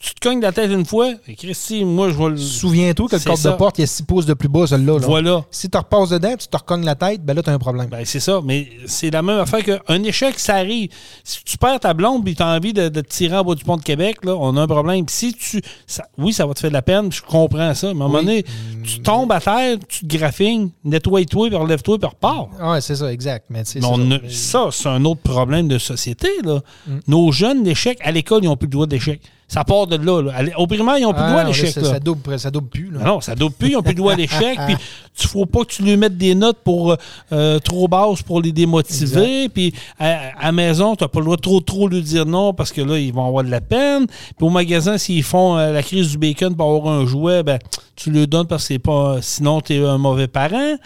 tu 0.01 0.13
te 0.15 0.19
cognes 0.27 0.41
la 0.41 0.51
tête 0.51 0.71
une 0.71 0.83
fois, 0.85 1.11
et 1.27 1.35
Christy, 1.35 1.85
moi, 1.85 2.09
je 2.09 2.15
vais 2.17 2.29
le. 2.29 2.37
Souviens-toi 2.37 3.07
que 3.07 3.15
le 3.15 3.35
ça. 3.35 3.51
de 3.51 3.55
porte, 3.55 3.77
il 3.77 3.81
y 3.81 3.83
a 3.83 3.87
6 3.87 4.03
pouces 4.03 4.25
de 4.25 4.33
plus 4.33 4.49
bas, 4.49 4.65
celui-là. 4.65 4.93
là. 4.93 5.05
Voilà. 5.05 5.45
Si 5.51 5.69
tu 5.69 5.77
repasses 5.77 6.09
dedans, 6.09 6.33
tu 6.37 6.47
te 6.47 6.57
recognes 6.57 6.83
la 6.85 6.95
tête, 6.95 7.23
ben 7.23 7.35
là, 7.35 7.43
tu 7.43 7.49
as 7.49 7.53
un 7.53 7.59
problème. 7.59 7.87
Ben, 7.87 8.03
c'est 8.03 8.19
ça, 8.19 8.41
mais 8.43 8.67
c'est 8.87 9.11
la 9.11 9.21
même 9.21 9.39
affaire 9.39 9.63
qu'un 9.63 10.03
échec, 10.03 10.39
ça 10.39 10.55
arrive. 10.55 10.89
Si 11.23 11.43
tu 11.43 11.57
perds 11.57 11.79
ta 11.81 11.93
blonde 11.93 12.27
et 12.27 12.33
tu 12.35 12.41
as 12.41 12.47
envie 12.47 12.73
de, 12.73 12.89
de 12.89 13.01
te 13.01 13.07
tirer 13.09 13.37
en 13.37 13.43
bas 13.43 13.53
du 13.55 13.63
pont 13.63 13.77
de 13.77 13.83
Québec, 13.83 14.17
là, 14.23 14.35
on 14.37 14.57
a 14.57 14.61
un 14.61 14.67
problème. 14.67 15.05
Si 15.07 15.33
tu. 15.33 15.61
ça- 15.85 16.05
oui, 16.17 16.33
ça 16.33 16.45
va 16.45 16.53
te 16.55 16.59
faire 16.59 16.71
de 16.71 16.75
la 16.75 16.81
peine, 16.81 17.11
je 17.11 17.21
comprends 17.21 17.73
ça. 17.75 17.93
Mais 17.93 18.01
à 18.01 18.05
un 18.05 18.07
moment 18.07 18.19
Oui. 18.19 18.25
donné, 18.25 18.45
tu 18.83 18.99
tombes 19.01 19.31
à 19.31 19.39
terre, 19.39 19.77
tu 19.87 20.07
te 20.07 20.17
graffines, 20.17 20.71
nettoie-toi, 20.83 21.47
puis 21.49 21.57
relève-toi, 21.57 21.99
puis 21.99 22.09
repars. 22.09 22.47
Ouais, 22.59 22.81
c'est 22.81 22.95
ça, 22.95 23.11
exact. 23.13 23.45
Mais, 23.49 23.63
Mais 23.75 23.85
on 23.85 23.97
ça. 24.09 24.15
a- 24.15 24.29
ça, 24.29 24.69
c'est 24.71 24.89
un 24.89 25.05
autre 25.05 25.21
problème 25.21 25.67
de 25.67 25.77
société. 25.77 26.29
Là. 26.43 26.59
Mm. 26.87 26.91
Nos 27.07 27.31
jeunes, 27.31 27.63
l'échec, 27.63 27.99
à 28.01 28.11
l'école, 28.11 28.43
ils 28.43 28.47
n'ont 28.47 28.57
plus 28.57 28.65
le 28.67 28.71
droit 28.71 28.87
d'échec. 28.87 29.21
Ça 29.53 29.65
part 29.65 29.85
de 29.85 29.97
là. 29.97 30.21
là. 30.21 30.31
À 30.55 30.59
Au 30.61 30.65
primaire, 30.65 30.97
ils 30.97 31.01
n'ont 31.01 31.11
plus 31.11 31.21
Ah, 31.21 31.27
droit 31.29 31.41
à 31.41 31.43
non, 31.43 31.51
là, 31.51 31.57
l'échec. 31.57 31.71
ça, 31.71 31.83
ça 31.83 31.99
double, 31.99 32.39
ça 32.39 32.49
double 32.49 32.69
plus. 32.69 32.89
Là. 32.89 32.99
Non, 33.03 33.19
ça 33.19 33.35
doit 33.35 33.49
plus, 33.49 33.71
ils 33.71 33.73
n'ont 33.73 33.81
plus 33.81 33.91
le 33.91 33.97
droit 33.97 34.13
à 34.13 34.15
l'échec. 34.15 34.57
Puis 34.65 34.75
tu 35.13 35.27
faut 35.27 35.45
pas 35.45 35.65
que 35.65 35.73
tu 35.73 35.83
lui 35.83 35.97
mettes 35.97 36.17
des 36.17 36.35
notes 36.35 36.59
pour 36.63 36.95
euh, 37.33 37.59
trop 37.59 37.89
basses 37.89 38.21
pour 38.21 38.41
les 38.41 38.53
démotiver. 38.53 39.49
Puis 39.49 39.73
à, 39.99 40.29
à 40.39 40.45
la 40.45 40.51
maison, 40.53 40.95
tu 40.95 41.03
n'as 41.03 41.09
pas 41.09 41.19
le 41.19 41.25
droit 41.25 41.35
de 41.35 41.41
trop 41.41 41.59
trop 41.59 41.89
lui 41.89 42.01
dire 42.01 42.25
non 42.25 42.53
parce 42.53 42.71
que 42.71 42.79
là, 42.79 42.97
ils 42.97 43.11
vont 43.13 43.27
avoir 43.27 43.43
de 43.43 43.49
la 43.51 43.59
peine. 43.59 44.07
Puis 44.07 44.47
au 44.47 44.49
magasin, 44.49 44.97
s'ils 44.97 45.21
font 45.21 45.57
euh, 45.57 45.73
la 45.73 45.83
crise 45.83 46.11
du 46.11 46.17
bacon 46.17 46.55
pour 46.55 46.73
avoir 46.73 46.93
un 46.93 47.05
jouet, 47.05 47.43
ben 47.43 47.59
tu 47.97 48.09
le 48.09 48.27
donnes 48.27 48.47
parce 48.47 48.63
que 48.63 48.67
c'est 48.75 48.79
pas. 48.79 49.17
Sinon, 49.21 49.59
tu 49.59 49.73
es 49.73 49.85
un 49.85 49.97
mauvais 49.97 50.27
parent. 50.29 50.77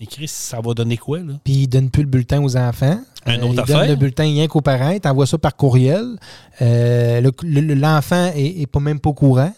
Mais 0.00 0.06
Chris, 0.06 0.28
ça 0.28 0.60
va 0.60 0.72
donner 0.72 0.96
quoi, 0.96 1.18
là? 1.18 1.34
Puis 1.44 1.52
il 1.52 1.68
donne 1.68 1.90
plus 1.90 2.02
le 2.02 2.08
bulletin 2.08 2.42
aux 2.42 2.56
enfants. 2.56 2.98
Un 3.26 3.34
Euh, 3.38 3.42
autre 3.42 3.52
il 3.52 3.60
affaire? 3.60 3.78
donne 3.80 3.88
le 3.90 3.96
bulletin 3.96 4.22
rien 4.24 4.48
qu'aux 4.48 4.62
parents. 4.62 4.90
Il 4.90 5.00
t'envoie 5.00 5.26
ça 5.26 5.36
par 5.36 5.54
courriel. 5.56 6.16
Euh, 6.62 7.20
le- 7.20 7.32
le- 7.60 7.74
L'enfant 7.74 8.30
est, 8.34 8.62
est 8.62 8.66
pas 8.66 8.80
même 8.80 8.98
pas 8.98 9.10
au 9.10 9.14
courant. 9.14 9.52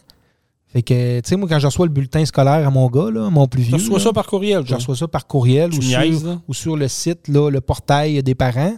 Fait 0.72 0.82
que, 0.82 1.20
tu 1.20 1.28
sais, 1.28 1.36
moi, 1.36 1.48
quand 1.48 1.58
je 1.58 1.66
reçois 1.66 1.86
le 1.86 1.92
bulletin 1.92 2.24
scolaire 2.24 2.66
à 2.66 2.70
mon 2.70 2.88
gars, 2.88 3.10
là, 3.10 3.28
mon 3.30 3.46
plus 3.46 3.62
vieux, 3.62 3.74
reçois 3.74 3.98
là, 3.98 4.04
ça 4.04 4.12
par 4.12 4.26
courriel, 4.26 4.62
je 4.66 4.74
reçois 4.74 4.96
ça 4.96 5.06
par 5.06 5.26
courriel 5.26 5.70
ou 5.74 5.82
sur, 5.82 6.40
ou 6.48 6.54
sur 6.54 6.76
le 6.76 6.88
site, 6.88 7.28
là, 7.28 7.50
le 7.50 7.60
portail 7.60 8.22
des 8.22 8.34
parents. 8.34 8.74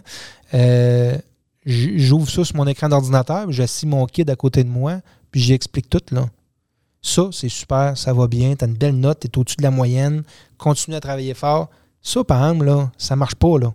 Euh, 0.53 1.17
J'ouvre 1.65 2.29
ça 2.29 2.43
sur 2.43 2.55
mon 2.57 2.67
écran 2.67 2.89
d'ordinateur, 2.89 3.45
puis 3.47 3.55
j'assis 3.55 3.87
mon 3.87 4.05
kid 4.05 4.29
à 4.29 4.35
côté 4.35 4.63
de 4.63 4.69
moi, 4.69 4.99
puis 5.31 5.41
j'explique 5.41 5.89
tout. 5.89 6.01
Là. 6.11 6.27
Ça, 7.07 7.29
c'est 7.31 7.49
super, 7.49 7.95
ça 7.95 8.13
va 8.13 8.27
bien, 8.27 8.55
tu 8.55 8.65
as 8.65 8.67
une 8.67 8.73
belle 8.73 8.95
note, 8.99 9.19
tu 9.19 9.27
es 9.27 9.37
au-dessus 9.37 9.57
de 9.57 9.61
la 9.61 9.69
moyenne, 9.69 10.23
continue 10.57 10.95
à 10.95 10.99
travailler 10.99 11.35
fort. 11.35 11.69
Ça, 12.01 12.23
par 12.23 12.43
exemple, 12.43 12.65
là, 12.65 12.91
ça 12.97 13.15
marche 13.15 13.35
pas. 13.35 13.59
Là. 13.59 13.71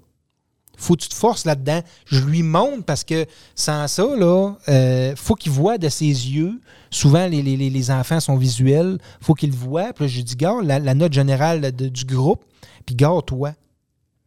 faut 0.77 0.97
que 0.97 1.03
tu 1.03 1.09
te 1.11 1.15
forces 1.15 1.45
là-dedans. 1.45 1.81
Je 2.07 2.21
lui 2.25 2.43
montre 2.43 2.85
parce 2.85 3.05
que 3.05 3.27
sans 3.55 3.87
ça, 3.87 4.03
là, 4.17 4.55
euh, 4.69 5.15
faut 5.15 5.37
qu'il 5.37 5.53
voit 5.53 5.79
de 5.79 5.89
ses 5.89 6.07
yeux. 6.07 6.61
Souvent, 6.91 7.29
les, 7.29 7.41
les- 7.43 7.57
les- 7.57 7.71
enfants 7.93 8.19
sont 8.19 8.37
visuels. 8.37 8.99
faut 9.21 9.35
qu'il 9.35 9.53
le. 9.53 9.93
Puis 9.93 10.05
là, 10.05 10.09
je 10.09 10.17
lui 10.17 10.25
dis, 10.25 10.35
gars, 10.35 10.57
la, 10.63 10.81
note 10.95 11.13
générale 11.13 11.71
du 11.71 12.05
groupe, 12.05 12.45
puis 12.85 12.97
gars, 12.97 13.13
toi, 13.25 13.53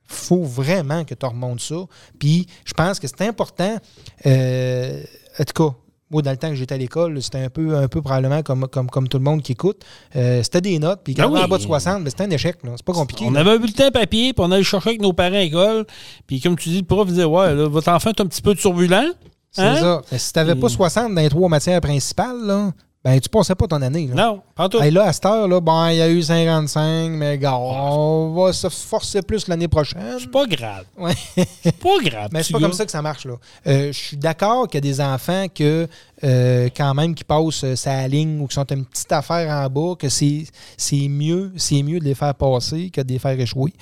faut 0.05 0.43
vraiment 0.43 1.03
que 1.03 1.13
tu 1.13 1.25
remontes 1.25 1.59
ça. 1.59 1.75
Puis 2.19 2.47
je 2.63 2.73
pense 2.73 2.99
que 3.01 3.07
c'est 3.07 3.27
important. 3.27 3.77
euh, 4.25 5.03
en 5.39 5.43
tout 5.43 5.69
cas, 5.69 5.75
moi, 6.13 6.21
dans 6.21 6.31
le 6.31 6.37
temps 6.37 6.49
que 6.49 6.55
j'étais 6.55 6.75
à 6.75 6.77
l'école, 6.77 7.21
c'était 7.21 7.39
un 7.39 7.49
peu, 7.49 7.75
un 7.75 7.87
peu 7.87 8.01
probablement 8.01 8.41
comme, 8.43 8.67
comme, 8.67 8.89
comme 8.89 9.07
tout 9.07 9.17
le 9.17 9.23
monde 9.23 9.41
qui 9.41 9.51
écoute. 9.53 9.81
Euh, 10.15 10.41
c'était 10.43 10.61
des 10.61 10.79
notes, 10.79 11.01
puis 11.03 11.15
quand 11.15 11.23
Ah 11.23 11.29
on 11.29 11.35
est 11.35 11.39
en 11.39 11.43
oui. 11.43 11.49
bas 11.49 11.57
de 11.57 11.63
60, 11.63 12.03
ben, 12.03 12.09
c'était 12.09 12.23
un 12.23 12.29
échec. 12.29 12.57
C'est 12.63 12.83
pas 12.85 12.93
compliqué. 12.93 13.25
On 13.27 13.31
là. 13.31 13.41
avait 13.41 13.51
un 13.51 13.57
bulletin 13.57 13.91
papier, 13.91 14.33
puis 14.33 14.41
on 14.45 14.51
allait 14.51 14.57
le 14.57 14.63
chercher 14.63 14.89
avec 14.91 15.01
nos 15.01 15.11
parents 15.13 15.35
à 15.35 15.39
l'école. 15.39 15.85
Puis 16.27 16.39
comme 16.39 16.55
tu 16.55 16.69
dis, 16.69 16.79
le 16.79 16.85
prof 16.85 17.07
disait 17.07 17.23
Ouais, 17.25 17.53
là, 17.53 17.67
votre 17.67 17.89
enfant 17.91 18.11
est 18.11 18.21
un 18.21 18.25
petit 18.27 18.41
peu 18.41 18.55
turbulent. 18.55 19.11
C'est 19.51 19.61
Hein? 19.61 19.75
ça. 19.75 20.01
Mais 20.11 20.17
si 20.17 20.33
tu 20.33 20.39
n'avais 20.39 20.55
pas 20.55 20.67
Puis- 20.67 20.75
60 20.75 21.13
dans 21.13 21.21
les 21.21 21.29
trois 21.29 21.49
matières 21.49 21.81
principales, 21.81 22.43
là, 22.45 22.71
ben, 23.03 23.19
tu 23.19 23.27
passais 23.27 23.53
pas 23.53 23.67
ton 23.67 23.81
année. 23.81 24.07
Là. 24.07 24.27
Non, 24.27 24.41
pas 24.55 24.69
tout. 24.69 24.81
Hey, 24.81 24.89
là, 24.89 25.03
à 25.03 25.11
cette 25.11 25.25
heure, 25.25 25.45
là, 25.45 25.59
ben, 25.59 25.91
il 25.91 25.97
y 25.97 26.01
a 26.01 26.09
eu 26.09 26.21
55, 26.21 27.09
mais 27.09 27.37
gars, 27.37 27.57
on 27.57 28.33
va 28.33 28.53
se 28.53 28.69
forcer 28.69 29.21
plus 29.21 29.49
l'année 29.49 29.67
prochaine. 29.67 30.01
C'est 30.19 30.31
pas 30.31 30.45
grave. 30.45 30.85
Ouais. 30.97 31.13
C'est 31.35 31.77
pas 31.77 31.97
grave. 32.01 32.29
Mais 32.31 32.43
c'est 32.43 32.53
pas 32.53 32.59
gars. 32.59 32.67
comme 32.67 32.73
ça 32.73 32.85
que 32.85 32.91
ça 32.91 33.01
marche. 33.01 33.25
là. 33.25 33.33
Euh, 33.67 33.87
je 33.87 33.97
suis 33.97 34.17
d'accord 34.17 34.69
qu'il 34.69 34.77
y 34.77 34.89
a 34.89 34.91
des 34.91 35.01
enfants 35.01 35.47
que, 35.53 35.85
euh, 36.23 36.69
quand 36.75 36.93
même, 36.93 37.13
qui 37.13 37.25
passent 37.25 37.65
euh, 37.65 37.75
sa 37.75 38.07
ligne 38.07 38.39
ou 38.39 38.47
qui 38.47 38.55
sont 38.55 38.65
une 38.71 38.85
petite 38.85 39.11
affaire 39.11 39.49
en 39.49 39.69
bas, 39.69 39.95
que 39.99 40.07
c'est 40.07 40.45
mieux, 41.09 41.51
c'est 41.57 41.83
mieux 41.83 41.99
de 41.99 42.05
les 42.05 42.15
faire 42.15 42.33
passer 42.35 42.89
que 42.89 43.01
de 43.01 43.11
les 43.11 43.19
faire 43.19 43.37
échouer. 43.37 43.73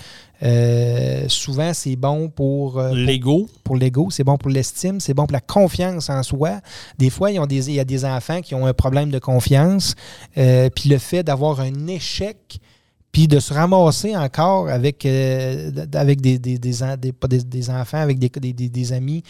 Euh, 0.43 1.25
souvent, 1.27 1.73
c'est 1.73 1.95
bon 1.95 2.29
pour, 2.29 2.79
euh, 2.79 2.87
pour 2.89 2.95
L'ego. 2.97 3.49
pour 3.63 3.75
l'ego, 3.75 4.07
c'est 4.09 4.23
bon 4.23 4.37
pour 4.37 4.49
l'estime, 4.49 4.99
c'est 4.99 5.13
bon 5.13 5.25
pour 5.27 5.33
la 5.33 5.39
confiance 5.41 6.09
en 6.09 6.23
soi. 6.23 6.61
Des 6.97 7.09
fois, 7.09 7.31
ils 7.31 7.39
ont 7.39 7.45
des- 7.45 7.69
il 7.69 7.75
y 7.75 7.79
a 7.79 7.83
des 7.85 8.05
enfants 8.05 8.41
qui 8.41 8.55
ont 8.55 8.65
un 8.65 8.73
problème 8.73 9.11
de 9.11 9.19
confiance. 9.19 9.95
euh, 10.37 10.69
puis 10.73 10.89
le 10.89 10.97
fait 10.97 11.23
d'avoir 11.23 11.59
un 11.59 11.87
échec, 11.87 12.59
puis 13.11 13.27
de 13.27 13.39
se 13.39 13.53
ramasser 13.53 14.15
encore 14.15 14.69
avec, 14.69 14.99
des, 15.03 15.71
des, 16.39 16.57
des, 16.57 16.83
en- 16.83 16.95
des- 16.97 17.11
pas 17.11 17.27
des- 17.27 17.43
des 17.43 17.69
enfants, 17.69 17.97
avec 17.97 18.17
des, 18.17 18.29
des, 18.29 18.53
des- 18.53 18.69
des 18.69 18.93
amis 18.93 19.21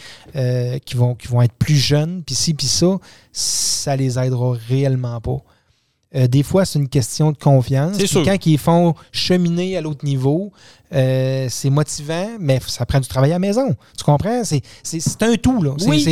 qui, 0.84 0.96
vont, 0.96 1.14
qui 1.14 1.28
vont 1.28 1.42
être 1.42 1.54
plus 1.54 1.74
jeunes, 1.76 2.22
puis 2.24 2.34
ci, 2.34 2.54
puis 2.54 2.66
ça, 2.68 2.98
ça 3.32 3.96
les 3.96 4.18
aidera 4.18 4.56
réellement 4.68 5.20
pas. 5.20 5.38
Euh, 6.14 6.26
des 6.26 6.42
fois, 6.42 6.64
c'est 6.64 6.78
une 6.78 6.88
question 6.88 7.30
de 7.32 7.38
confiance. 7.38 7.96
Sûr. 8.04 8.22
Quand 8.24 8.46
ils 8.46 8.58
font 8.58 8.94
cheminer 9.12 9.76
à 9.76 9.80
l'autre 9.80 10.04
niveau, 10.04 10.52
euh, 10.94 11.46
c'est 11.48 11.70
motivant, 11.70 12.28
mais 12.38 12.60
ça 12.66 12.84
prend 12.84 13.00
du 13.00 13.08
travail 13.08 13.30
à 13.30 13.36
la 13.36 13.38
maison. 13.38 13.74
Tu 13.96 14.04
comprends? 14.04 14.44
C'est, 14.44 14.60
c'est, 14.82 15.00
c'est 15.00 15.22
un 15.22 15.36
tout. 15.36 15.62
Là. 15.62 15.70
C'est- 15.78 15.88
Oui, 15.88 16.02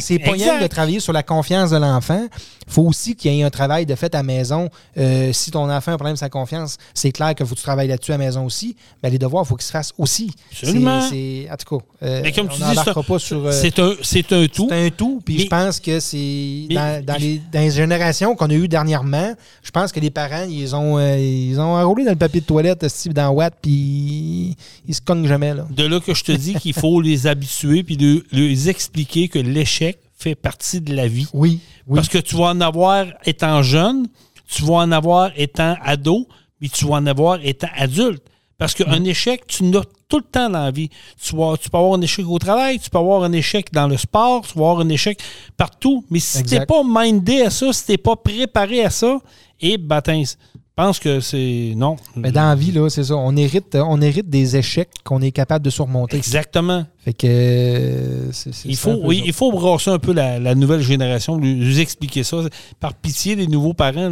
c'est, 0.00 0.18
pas 0.18 0.32
rien 0.32 0.60
de 0.60 0.66
travailler 0.66 0.98
sur 0.98 1.12
la 1.12 1.22
confiance 1.22 1.70
de 1.70 1.76
l'enfant. 1.76 2.26
Il 2.66 2.72
faut 2.72 2.82
aussi 2.82 3.14
qu'il 3.14 3.32
y 3.32 3.40
ait 3.40 3.44
un 3.44 3.50
travail 3.50 3.86
de 3.86 3.94
fait 3.94 4.12
à 4.16 4.18
la 4.18 4.22
maison. 4.24 4.68
Euh, 4.98 5.32
si 5.32 5.52
ton 5.52 5.70
enfant 5.70 5.92
a 5.92 5.94
un 5.94 5.98
problème 5.98 6.14
de 6.14 6.18
sa 6.18 6.28
confiance, 6.28 6.76
c'est 6.92 7.12
clair 7.12 7.36
qu'il 7.36 7.46
faut 7.46 7.54
que 7.54 7.60
tu 7.60 7.64
travailles 7.64 7.86
là-dessus 7.86 8.10
à 8.10 8.18
la 8.18 8.24
maison 8.24 8.44
aussi. 8.44 8.74
Mais 9.00 9.10
les 9.10 9.18
devoirs, 9.18 9.44
il 9.46 9.48
faut 9.48 9.54
qu'ils 9.54 9.66
se 9.66 9.70
fassent 9.70 9.92
aussi. 9.96 10.32
Absolument. 10.50 11.02
C'est, 11.02 11.08
c'est- 11.10 11.50
en 11.52 11.56
tout 11.56 11.78
cas, 11.78 11.84
Mais 12.24 12.32
comme 12.32 12.46
on 12.46 12.48
tu 12.48 12.56
dis, 12.62 13.04
pas 13.06 13.18
sur... 13.20 13.52
C'est 13.52 13.78
un, 13.78 13.92
c'est 14.02 14.32
un 14.32 14.46
tout. 14.48 14.66
c'est 14.68 14.86
un 14.86 14.90
tout, 14.90 15.22
puis 15.24 15.36
Mais- 15.36 15.42
je 15.44 15.48
pense 15.48 15.78
que 15.78 16.00
c'est 16.00 16.66
dans, 16.70 17.04
dans 17.04 17.16
les, 17.20 17.40
dans 17.52 17.60
les 17.60 17.70
générations 17.70 18.34
qu'on 18.34 18.50
a 18.50 18.54
eues 18.54 18.66
dernièrement, 18.66 19.34
je 19.62 19.70
pense 19.70 19.92
que 19.92 20.00
les 20.00 20.10
parents, 20.10 20.46
ils 20.48 20.74
ont, 20.74 20.98
euh, 20.98 21.18
ils 21.18 21.58
ont 21.60 21.74
enroulé 21.74 22.04
dans 22.04 22.10
le 22.10 22.16
papier 22.16 22.40
de 22.40 22.46
toilette, 22.46 22.86
style 22.88 23.14
dans 23.14 23.30
Watt, 23.30 23.54
puis 23.60 24.56
ils 24.86 24.94
se 24.94 25.00
cognent 25.00 25.26
jamais. 25.26 25.54
Là. 25.54 25.66
De 25.70 25.84
là 25.84 26.00
que 26.00 26.14
je 26.14 26.24
te 26.24 26.32
dis 26.32 26.54
qu'il 26.54 26.74
faut 26.74 27.00
les 27.00 27.26
habituer 27.26 27.82
puis 27.82 27.96
de, 27.96 28.24
les 28.32 28.68
expliquer 28.68 29.28
que 29.28 29.38
l'échec 29.38 29.98
fait 30.18 30.34
partie 30.34 30.80
de 30.80 30.94
la 30.94 31.08
vie. 31.08 31.28
Oui, 31.32 31.60
oui. 31.86 31.96
Parce 31.96 32.08
que 32.08 32.18
tu 32.18 32.36
vas 32.36 32.46
en 32.46 32.60
avoir 32.60 33.06
étant 33.24 33.62
jeune, 33.62 34.06
tu 34.48 34.62
vas 34.62 34.76
en 34.76 34.92
avoir 34.92 35.30
étant 35.36 35.76
ado, 35.82 36.26
puis 36.58 36.70
tu 36.70 36.86
vas 36.86 36.96
en 36.96 37.06
avoir 37.06 37.38
étant 37.42 37.68
adulte. 37.76 38.22
Parce 38.58 38.74
qu'un 38.74 39.00
Mm. 39.00 39.06
échec, 39.06 39.46
tu 39.46 39.70
l'as 39.70 39.82
tout 40.08 40.18
le 40.18 40.24
temps 40.24 40.48
dans 40.48 40.60
la 40.64 40.70
vie. 40.70 40.88
Tu, 41.22 41.36
vas, 41.36 41.56
tu 41.60 41.68
peux 41.68 41.76
avoir 41.76 41.94
un 41.94 42.00
échec 42.00 42.24
au 42.26 42.38
travail, 42.38 42.78
tu 42.78 42.88
peux 42.88 42.98
avoir 42.98 43.22
un 43.24 43.32
échec 43.32 43.72
dans 43.72 43.86
le 43.86 43.96
sport, 43.96 44.46
tu 44.46 44.58
vas 44.58 44.70
avoir 44.70 44.80
un 44.80 44.88
échec 44.88 45.18
partout. 45.56 46.04
Mais 46.10 46.20
si 46.20 46.42
tu 46.42 46.54
n'es 46.54 46.64
pas 46.64 46.82
mindé 46.84 47.42
à 47.42 47.50
ça, 47.50 47.72
si 47.72 47.84
tu 47.84 47.92
n'es 47.92 47.98
pas 47.98 48.16
préparé 48.16 48.84
à 48.84 48.90
ça, 48.90 49.18
et 49.60 49.76
bâtins, 49.78 50.22
je 50.22 50.34
pense 50.74 50.98
que 50.98 51.20
c'est. 51.20 51.72
Non. 51.76 51.96
Mais 52.16 52.30
dans 52.32 52.48
la 52.48 52.54
vie, 52.54 52.70
là, 52.72 52.88
c'est 52.90 53.04
ça. 53.04 53.16
On 53.16 53.34
hérite, 53.36 53.74
on 53.74 54.00
hérite 54.02 54.28
des 54.28 54.56
échecs 54.56 54.90
qu'on 55.04 55.20
est 55.22 55.32
capable 55.32 55.64
de 55.64 55.70
surmonter. 55.70 56.16
Exactement. 56.18 56.84
Fait 56.98 57.14
que 57.14 57.26
euh, 57.26 58.30
Il 58.66 58.76
faut, 58.76 58.98
oui, 59.02 59.22
il 59.24 59.32
faut 59.32 59.50
brasser 59.52 59.90
un 59.90 59.98
peu 59.98 60.12
la, 60.12 60.38
la 60.38 60.54
nouvelle 60.54 60.82
génération, 60.82 61.36
lui, 61.38 61.54
lui 61.54 61.78
expliquer 61.80 62.22
ça. 62.24 62.38
Par 62.80 62.94
pitié, 62.94 63.34
les 63.36 63.46
nouveaux 63.46 63.72
parents, 63.74 64.10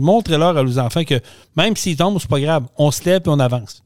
montrez-leur 0.00 0.56
à 0.56 0.62
leurs 0.62 0.78
enfants 0.78 1.04
que 1.04 1.20
même 1.56 1.76
s'ils 1.76 1.96
tombent, 1.96 2.18
c'est 2.20 2.30
pas 2.30 2.40
grave. 2.40 2.64
On 2.78 2.90
se 2.90 3.04
lève 3.04 3.22
et 3.26 3.28
on 3.28 3.38
avance. 3.40 3.82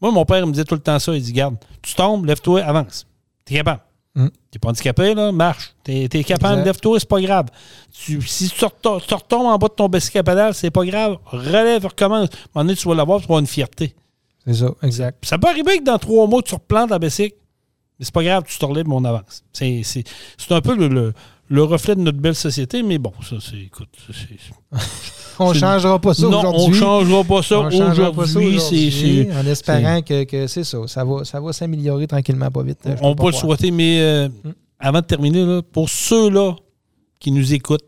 Moi, 0.00 0.10
mon 0.12 0.24
père 0.24 0.46
me 0.46 0.52
disait 0.52 0.64
tout 0.64 0.74
le 0.74 0.80
temps 0.80 0.98
ça. 0.98 1.14
Il 1.14 1.22
dit 1.22 1.32
Garde, 1.32 1.56
tu 1.82 1.94
tombes, 1.94 2.24
lève-toi, 2.26 2.62
avance. 2.62 3.06
T'es 3.44 3.54
capable. 3.56 3.80
Mm. 4.14 4.28
T'es 4.50 4.58
pas 4.58 4.68
handicapé, 4.70 5.14
là, 5.14 5.30
marche. 5.32 5.74
T'es 5.84 6.04
es 6.12 6.24
capable, 6.24 6.62
lève-toi, 6.64 6.98
c'est 7.00 7.08
pas 7.08 7.20
grave. 7.20 7.46
Tu- 7.92 8.20
si 8.22 8.48
tu, 8.48 8.64
reto- 8.64 9.00
tu 9.06 9.14
retombes 9.14 9.46
en 9.46 9.56
bas 9.58 9.68
de 9.68 9.74
ton 9.74 9.88
bicycle 9.88 10.18
à 10.18 10.22
pédale, 10.24 10.54
c'est 10.54 10.70
pas 10.70 10.84
grave. 10.84 11.18
Relève, 11.26 11.84
recommence. 11.84 12.28
À 12.28 12.32
un 12.32 12.38
moment 12.54 12.64
donné, 12.64 12.74
tu 12.76 12.88
vas 12.88 12.94
l'avoir, 12.94 13.18
tu 13.20 13.24
vas 13.24 13.26
avoir 13.26 13.40
une 13.40 13.46
fierté. 13.46 13.94
C'est 14.46 14.54
ça, 14.54 14.70
exact. 14.82 15.18
Puis 15.20 15.28
ça 15.28 15.38
peut 15.38 15.48
arriver 15.48 15.78
que 15.78 15.84
dans 15.84 15.98
trois 15.98 16.26
mois, 16.26 16.42
tu 16.42 16.54
replantes 16.54 16.90
la 16.90 16.98
bicycle. 16.98 17.36
Mais 17.98 18.04
c'est 18.04 18.14
pas 18.14 18.22
grave, 18.24 18.44
tu 18.46 18.56
te 18.58 18.64
relèves, 18.64 18.86
mais 18.88 18.94
on 18.94 19.04
avance. 19.04 19.42
C'est, 19.52 19.82
un 20.50 20.60
peu 20.60 20.74
le, 20.76 20.88
le- 20.88 21.12
le 21.50 21.62
reflet 21.62 21.94
de 21.96 22.00
notre 22.00 22.18
belle 22.18 22.34
société, 22.34 22.82
mais 22.82 22.98
bon, 22.98 23.12
ça, 23.28 23.36
c'est. 23.40 23.56
Écoute, 23.58 23.88
On 25.40 25.52
changera 25.54 25.98
pas 26.00 26.14
ça 26.14 26.22
non, 26.26 26.38
aujourd'hui. 26.40 26.66
on 26.68 26.72
changera 26.72 27.24
pas 27.24 27.42
ça 27.42 27.60
On 27.60 27.70
changera 27.70 28.12
pas 28.12 28.26
ça 28.26 28.38
aujourd'hui. 28.40 28.90
c'est- 28.90 29.28
en 29.32 29.46
espérant 29.46 30.02
que, 30.02 30.24
que 30.24 30.46
c'est 30.46 30.64
ça. 30.64 30.78
Ça 30.86 31.04
va, 31.04 31.24
ça 31.24 31.40
va 31.40 31.52
s'améliorer 31.52 32.06
tranquillement, 32.06 32.50
pas 32.50 32.62
vite. 32.62 32.78
On 33.02 33.14
peut 33.14 33.26
le 33.26 33.32
souhaiter, 33.32 33.70
mais 33.70 33.98
euh, 34.00 34.28
Mm. 34.28 34.50
avant 34.80 35.00
de 35.00 35.04
terminer, 35.06 35.44
là, 35.44 35.62
pour 35.62 35.88
ceux-là 35.88 36.54
qui 37.20 37.30
nous 37.32 37.52
écoutent, 37.54 37.84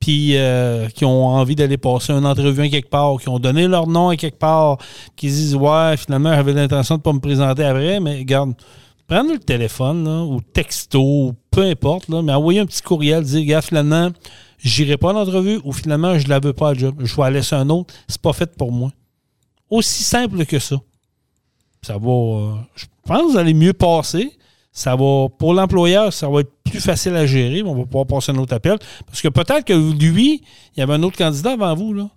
puis 0.00 0.36
euh, 0.36 0.88
qui 0.88 1.04
ont 1.04 1.26
envie 1.26 1.54
d'aller 1.56 1.78
passer 1.78 2.12
une 2.12 2.26
entrevue 2.26 2.62
à 2.62 2.68
quelque 2.68 2.90
part, 2.90 3.16
qui 3.18 3.28
ont 3.28 3.38
donné 3.38 3.66
leur 3.66 3.86
nom 3.86 4.10
à 4.10 4.16
quelque 4.16 4.38
part, 4.38 4.78
qui 5.16 5.30
se 5.30 5.34
disent 5.36 5.54
Ouais, 5.54 5.96
finalement, 5.96 6.32
j'avais 6.34 6.52
l'intention 6.52 6.96
de 6.96 7.00
ne 7.00 7.02
pas 7.02 7.12
me 7.12 7.20
présenter 7.20 7.64
après, 7.64 7.98
mais 8.00 8.18
regarde, 8.18 8.52
prenez 9.08 9.34
le 9.34 9.38
téléphone 9.38 10.06
ou 10.06 10.40
texto, 10.52 11.32
peu 11.50 11.62
importe, 11.62 12.08
là, 12.08 12.20
mais 12.22 12.32
envoyez 12.32 12.60
un 12.60 12.66
petit 12.66 12.82
courriel, 12.82 13.22
dire, 13.24 13.44
gars, 13.46 13.62
finalement, 13.62 14.10
j'irai 14.58 14.96
pas 14.96 15.10
à 15.10 15.12
l'entrevue 15.12 15.60
ou 15.64 15.72
finalement, 15.72 16.18
je 16.18 16.28
la 16.28 16.40
veux 16.40 16.52
pas 16.52 16.70
à 16.70 16.74
job. 16.74 16.96
Je 16.98 17.14
vais 17.14 17.22
la 17.22 17.30
laisser 17.30 17.54
un 17.54 17.68
autre. 17.70 17.94
C'est 18.08 18.20
pas 18.20 18.32
fait 18.32 18.54
pour 18.56 18.72
moi. 18.72 18.92
Aussi 19.70 20.04
simple 20.04 20.44
que 20.46 20.58
ça. 20.58 20.76
Ça 21.82 21.98
va, 21.98 22.10
euh, 22.10 22.54
je 22.74 22.86
pense 23.04 23.22
que 23.22 23.32
vous 23.32 23.38
allez 23.38 23.54
mieux 23.54 23.72
passer. 23.72 24.36
Ça 24.72 24.94
va, 24.94 25.28
pour 25.38 25.54
l'employeur, 25.54 26.12
ça 26.12 26.28
va 26.28 26.40
être 26.40 26.52
plus 26.64 26.80
facile 26.80 27.14
à 27.14 27.26
gérer. 27.26 27.62
On 27.62 27.74
va 27.74 27.84
pouvoir 27.84 28.06
passer 28.06 28.32
un 28.32 28.36
autre 28.36 28.54
appel. 28.54 28.78
Parce 29.06 29.22
que 29.22 29.28
peut-être 29.28 29.64
que 29.64 29.72
lui, 29.72 30.42
il 30.76 30.80
y 30.80 30.82
avait 30.82 30.94
un 30.94 31.02
autre 31.02 31.16
candidat 31.16 31.52
avant 31.52 31.74
vous, 31.74 31.94
là. 31.94 32.08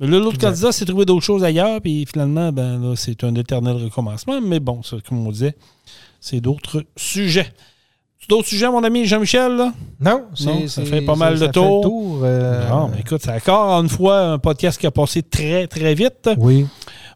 Mais 0.00 0.06
là, 0.06 0.18
l'autre 0.18 0.38
candidat 0.38 0.72
s'est 0.72 0.86
trouvé 0.86 1.04
d'autres 1.04 1.24
choses 1.24 1.44
ailleurs, 1.44 1.82
puis 1.82 2.06
finalement, 2.06 2.50
ben 2.52 2.80
là, 2.80 2.96
c'est 2.96 3.22
un 3.22 3.34
éternel 3.34 3.76
recommencement. 3.76 4.40
Mais 4.40 4.58
bon, 4.58 4.82
ça, 4.82 4.96
comme 5.06 5.26
on 5.26 5.30
disait, 5.30 5.54
c'est 6.20 6.40
d'autres 6.40 6.84
sujets. 6.96 7.52
D'autres 8.30 8.46
sujets, 8.46 8.70
mon 8.70 8.84
ami 8.84 9.06
Jean-Michel? 9.06 9.72
Non, 10.00 10.22
non 10.44 10.68
ça 10.68 10.84
fait 10.84 11.00
pas 11.00 11.16
mal 11.16 11.36
de 11.36 11.48
tours. 11.48 11.82
Tour, 11.82 12.20
euh, 12.22 12.68
Non, 12.68 12.88
mais 12.88 13.00
écoute, 13.00 13.22
c'est 13.24 13.32
encore 13.32 13.82
une 13.82 13.88
fois 13.88 14.20
un 14.20 14.38
podcast 14.38 14.80
qui 14.80 14.86
a 14.86 14.92
passé 14.92 15.24
très, 15.24 15.66
très 15.66 15.94
vite. 15.94 16.30
Oui 16.38 16.64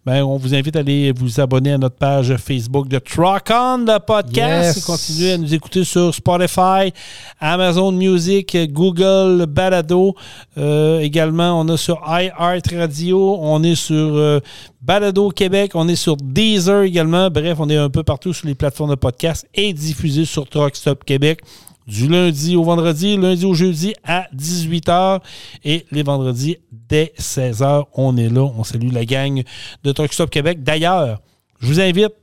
ben, 0.07 0.23
on 0.23 0.37
vous 0.37 0.55
invite 0.55 0.77
à 0.77 0.81
aller 0.81 1.13
vous 1.13 1.41
abonner 1.41 1.73
à 1.73 1.79
notre 1.79 1.97
page 1.97 2.37
Facebook 2.37 2.89
de 2.89 2.99
Truck 2.99 3.51
On, 3.51 3.79
le 3.79 3.99
podcast. 3.99 4.77
Yes. 4.77 4.85
Continuez 4.85 5.33
à 5.33 5.39
nous 5.39 5.55
écouter 5.55 5.83
sur 5.83 6.15
Spotify, 6.15 6.93
Amazon 7.41 7.91
Music, 7.91 8.55
Google, 8.71 9.47
Balado. 9.47 10.15
Euh, 10.59 11.01
également, 11.01 11.59
on 11.59 11.69
est 11.73 11.79
sur 11.79 12.03
iHeartRadio, 12.07 13.39
on 13.41 13.63
est 13.63 13.77
sur 13.77 13.95
euh, 13.95 14.41
Balado 14.83 15.31
Québec, 15.31 15.71
on 15.75 15.89
est 15.89 15.97
sur 15.97 16.19
Deezer 16.19 16.83
également. 16.83 17.31
Bref, 17.31 17.57
on 17.59 17.71
est 17.71 17.79
un 17.79 17.89
peu 17.89 18.03
partout 18.03 18.35
sur 18.35 18.47
les 18.47 18.55
plateformes 18.55 18.91
de 18.91 18.97
podcast 18.97 19.47
et 19.55 19.73
diffusé 19.73 20.27
sur 20.27 20.47
Truck 20.47 20.77
Stop 20.77 21.05
Québec 21.05 21.41
du 21.87 22.09
lundi 22.09 22.57
au 22.57 22.65
vendredi, 22.65 23.17
lundi 23.17 23.45
au 23.45 23.55
jeudi 23.55 23.95
à 24.05 24.27
18h 24.35 25.21
et 25.65 25.87
les 25.91 26.03
vendredis 26.03 26.59
dès 26.73 27.13
16h. 27.19 27.85
On 27.95 28.17
est 28.17 28.29
là. 28.29 28.51
On 28.57 28.65
salue 28.65 28.93
la 28.93 29.05
gang 29.05 29.43
de 29.83 29.93
Truck 29.93 30.13
Stop 30.13 30.31
Québec. 30.31 30.63
D'ailleurs, 30.63 31.21
je 31.61 31.67
vous 31.67 31.81
invite 31.81 32.15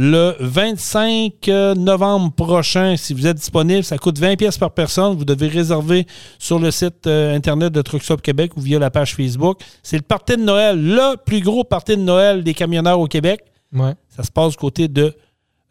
le 0.00 0.36
25 0.38 1.48
novembre 1.76 2.32
prochain, 2.32 2.96
si 2.96 3.14
vous 3.14 3.26
êtes 3.26 3.38
disponible, 3.38 3.82
ça 3.82 3.98
coûte 3.98 4.16
20 4.16 4.36
pièces 4.36 4.56
par 4.56 4.70
personne. 4.70 5.16
Vous 5.16 5.24
devez 5.24 5.48
réserver 5.48 6.06
sur 6.38 6.60
le 6.60 6.70
site 6.70 7.08
euh, 7.08 7.34
internet 7.34 7.72
de 7.72 7.82
Truck 7.82 8.04
Stop 8.04 8.22
Québec 8.22 8.56
ou 8.56 8.60
via 8.60 8.78
la 8.78 8.90
page 8.90 9.16
Facebook. 9.16 9.60
C'est 9.82 9.96
le 9.96 10.02
party 10.02 10.36
de 10.36 10.42
Noël, 10.42 10.80
le 10.80 11.16
plus 11.16 11.40
gros 11.40 11.64
party 11.64 11.96
de 11.96 12.02
Noël 12.02 12.44
des 12.44 12.54
camionneurs 12.54 13.00
au 13.00 13.08
Québec. 13.08 13.40
Ouais. 13.72 13.94
Ça 14.08 14.22
se 14.22 14.30
passe 14.30 14.52
du 14.52 14.56
côté 14.56 14.86
de 14.86 15.02
euh, 15.02 15.12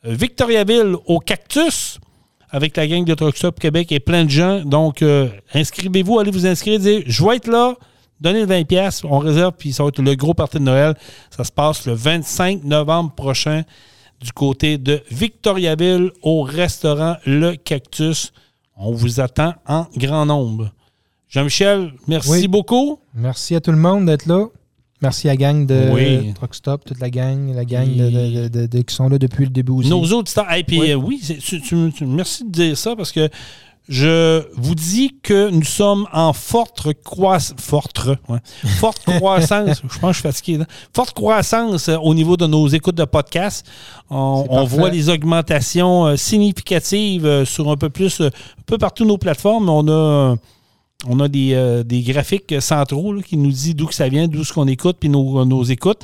Victoriaville 0.03 0.97
au 1.05 1.19
Cactus 1.19 1.99
avec 2.49 2.77
la 2.77 2.87
gang 2.87 3.03
de 3.03 3.13
Truck 3.13 3.35
Stop 3.37 3.59
Québec 3.59 3.91
et 3.91 3.99
plein 3.99 4.25
de 4.25 4.29
gens. 4.29 4.61
Donc, 4.63 5.01
euh, 5.01 5.27
inscrivez-vous, 5.53 6.19
allez 6.19 6.31
vous 6.31 6.45
inscrire, 6.45 6.79
dites 6.79 7.03
je 7.05 7.23
vais 7.25 7.35
être 7.37 7.47
là, 7.47 7.75
donnez 8.21 8.41
le 8.41 8.45
20 8.45 8.63
pièces, 8.65 9.03
on 9.03 9.19
réserve, 9.19 9.53
puis 9.57 9.73
ça 9.73 9.83
va 9.83 9.89
être 9.89 10.01
le 10.01 10.15
gros 10.15 10.33
party 10.33 10.57
de 10.59 10.63
Noël. 10.63 10.95
Ça 11.35 11.43
se 11.43 11.51
passe 11.51 11.85
le 11.85 11.93
25 11.93 12.63
novembre 12.63 13.11
prochain 13.13 13.63
du 14.21 14.31
côté 14.31 14.77
de 14.77 15.01
Victoriaville 15.11 16.11
au 16.23 16.41
restaurant 16.41 17.17
Le 17.25 17.55
Cactus. 17.55 18.31
On 18.75 18.91
vous 18.91 19.19
attend 19.19 19.53
en 19.67 19.85
grand 19.95 20.25
nombre. 20.25 20.71
Jean-Michel, 21.29 21.91
merci 22.07 22.29
Oui. 22.31 22.47
beaucoup. 22.47 22.99
Merci 23.13 23.55
à 23.55 23.59
tout 23.61 23.71
le 23.71 23.77
monde 23.77 24.05
d'être 24.05 24.25
là. 24.25 24.45
Merci 25.01 25.27
à 25.29 25.33
la 25.33 25.37
gang 25.37 25.65
de 25.65 25.89
Oui. 25.93 26.33
Truck 26.33 26.55
Stop, 26.55 26.83
toute 26.85 26.99
la 26.99 27.09
gang, 27.11 27.53
la 27.53 27.65
gang 27.65 27.87
de, 27.87 28.09
de- 28.09 28.47
de- 28.47 28.65
de- 28.65 28.81
qui 28.81 28.95
sont 28.95 29.07
là 29.09 29.17
depuis 29.19 29.45
le 29.45 29.51
début 29.51 29.71
aussi. 29.73 29.89
Nos 29.89 30.03
auditeurs. 30.13 30.51
Et 30.53 30.63
puis, 30.63 30.79
Oui. 30.79 30.91
euh, 30.91 30.95
oui, 30.95 31.19
c'est- 31.21 31.37
tu- 31.37 31.61
tu- 31.61 31.91
tu- 31.95 32.05
merci 32.05 32.43
de 32.45 32.49
dire 32.49 32.77
ça 32.77 32.95
parce 32.95 33.11
que 33.11 33.29
je 33.87 34.43
vous 34.55 34.73
dis 34.75 35.15
que 35.23 35.49
nous 35.49 35.63
sommes 35.63 36.07
en 36.11 36.33
forte 36.33 36.91
croissance. 37.03 37.53
Forte, 37.61 37.99
ouais. 38.27 38.39
forte 38.79 39.03
croissance. 39.17 39.81
je 39.83 39.99
pense 39.99 40.01
que 40.01 40.07
je 40.07 40.13
suis 40.13 40.21
fatigué. 40.23 40.57
là. 40.57 40.65
Forte 40.93 41.13
croissance 41.13 41.87
euh, 41.89 41.97
au 41.97 42.13
niveau 42.15 42.35
de 42.35 42.47
nos 42.47 42.67
écoutes 42.67 42.97
de 42.97 43.05
podcasts. 43.05 43.65
On, 44.09 44.63
voit 44.65 44.89
les 44.89 45.09
augmentations 45.09 46.07
euh, 46.07 46.15
significatives 46.17 47.25
euh, 47.25 47.45
sur 47.45 47.69
un 47.69 47.77
peu 47.77 47.89
plus, 47.89 48.19
un 48.19 48.31
peu 48.65 48.77
partout 48.77 49.05
nos 49.05 49.17
plateformes. 49.19 49.69
On 49.69 49.87
a. 49.89 50.35
on 51.05 51.19
a 51.19 51.27
des, 51.27 51.53
euh, 51.53 51.83
des 51.83 52.01
graphiques 52.01 52.55
centraux 52.59 53.13
là, 53.13 53.21
qui 53.21 53.37
nous 53.37 53.51
disent 53.51 53.75
d'où 53.75 53.85
que 53.85 53.93
ça 53.93 54.09
vient, 54.09 54.27
d'où 54.27 54.43
ce 54.43 54.51
qu'on 54.51 54.67
écoute, 54.67 54.97
puis 54.99 55.09
nos, 55.09 55.45
nos 55.45 55.63
écoutes. 55.63 56.01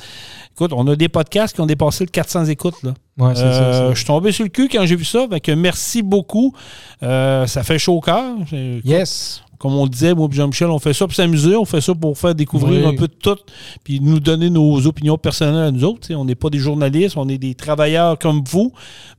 Écoute, 0.52 0.72
on 0.72 0.86
a 0.86 0.94
des 0.94 1.08
podcasts 1.08 1.54
qui 1.54 1.60
ont 1.60 1.66
dépassé 1.66 2.04
le 2.04 2.10
400 2.10 2.44
écoutes. 2.46 2.80
Là. 2.84 2.94
Ouais, 3.18 3.34
c'est 3.34 3.40
ça, 3.40 3.46
Euh, 3.64 3.90
je 3.90 3.96
suis 3.96 4.06
tombé 4.06 4.30
sur 4.30 4.44
le 4.44 4.50
cul 4.50 4.68
quand 4.70 4.86
j'ai 4.86 4.94
vu 4.94 5.04
ça. 5.04 5.26
Fait 5.28 5.40
que 5.40 5.50
merci 5.52 6.00
beaucoup. 6.02 6.54
Euh, 7.02 7.44
ça 7.48 7.64
fait 7.64 7.78
chaud 7.78 7.94
au 7.94 8.00
cœur. 8.00 8.36
Yes. 8.84 9.42
Comme 9.58 9.74
on 9.74 9.84
le 9.84 9.90
disait, 9.90 10.14
moi 10.14 10.28
et 10.30 10.34
Jean-Michel, 10.34 10.68
on 10.68 10.78
fait 10.78 10.92
ça 10.92 11.06
pour 11.06 11.14
s'amuser, 11.14 11.56
on 11.56 11.64
fait 11.64 11.80
ça 11.80 11.94
pour 11.94 12.16
faire 12.18 12.34
découvrir 12.34 12.86
Oui. 12.86 12.94
un 12.94 12.96
peu 12.98 13.08
de 13.08 13.14
tout, 13.14 13.38
puis 13.82 13.98
nous 13.98 14.20
donner 14.20 14.50
nos 14.50 14.86
opinions 14.86 15.16
personnelles 15.16 15.56
à 15.64 15.70
nous 15.70 15.84
autres. 15.84 16.12
On 16.14 16.24
n'est 16.24 16.34
pas 16.34 16.50
des 16.50 16.58
journalistes, 16.58 17.16
on 17.16 17.28
est 17.28 17.38
des 17.38 17.54
travailleurs 17.54 18.18
comme 18.18 18.42
vous, 18.46 18.72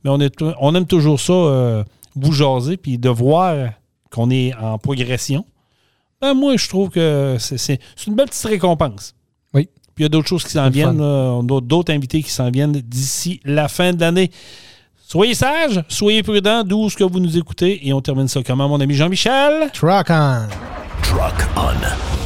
mais 0.04 0.10
on, 0.10 0.20
est, 0.20 0.32
on 0.60 0.74
aime 0.74 0.86
toujours 0.86 1.18
ça, 1.20 1.84
vous 2.14 2.32
jaser, 2.32 2.76
puis 2.76 2.96
de 2.96 3.08
voir 3.08 3.70
qu'on 4.10 4.30
est 4.30 4.54
en 4.54 4.78
progression. 4.78 5.44
Ben, 6.20 6.34
moi, 6.34 6.56
je 6.56 6.68
trouve 6.68 6.88
que 6.90 7.36
c'est 7.38 7.58
c'est- 7.58 7.80
c'est 7.94 8.06
une 8.06 8.14
belle 8.14 8.26
petite 8.28 8.44
récompense. 8.46 9.14
Oui. 9.54 9.68
Puis 9.94 10.02
il 10.02 10.02
y 10.02 10.06
a 10.06 10.08
d'autres 10.08 10.28
choses 10.28 10.44
qui 10.44 10.50
s'en 10.52 10.68
viennent. 10.70 10.98
là. 10.98 11.04
On 11.04 11.42
a 11.56 11.60
d'autres 11.60 11.92
invités 11.92 12.22
qui 12.22 12.30
s'en 12.30 12.50
viennent 12.50 12.72
d'ici 12.72 13.40
la 13.44 13.68
fin 13.68 13.92
de 13.92 14.00
l'année. 14.00 14.30
Soyez 15.08 15.34
sages, 15.34 15.82
soyez 15.88 16.22
prudents, 16.22 16.64
d'où 16.64 16.90
ce 16.90 16.96
que 16.96 17.04
vous 17.04 17.20
nous 17.20 17.36
écoutez. 17.38 17.86
Et 17.86 17.92
on 17.92 18.00
termine 18.00 18.26
ça 18.28 18.40
comment, 18.44 18.68
mon 18.68 18.80
ami 18.80 18.94
Jean-Michel? 18.94 19.70
Truck 19.72 20.06
on. 20.10 20.46
Truck 21.02 21.34
On. 21.56 21.70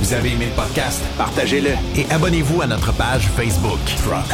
Vous 0.00 0.12
avez 0.14 0.30
aimé 0.30 0.46
le 0.46 0.56
podcast? 0.62 1.02
Partagez-le 1.18 1.72
et 1.96 2.06
abonnez-vous 2.10 2.62
à 2.62 2.66
notre 2.66 2.92
page 2.96 3.24
Facebook. 3.36 3.78
Truck 4.02 4.24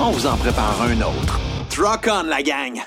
On. 0.00 0.04
On 0.08 0.10
vous 0.10 0.26
en 0.26 0.36
prépare 0.36 0.76
un 0.82 1.00
autre. 1.00 1.40
Truck 1.70 2.06
On, 2.12 2.22
la 2.24 2.42
gang! 2.42 2.86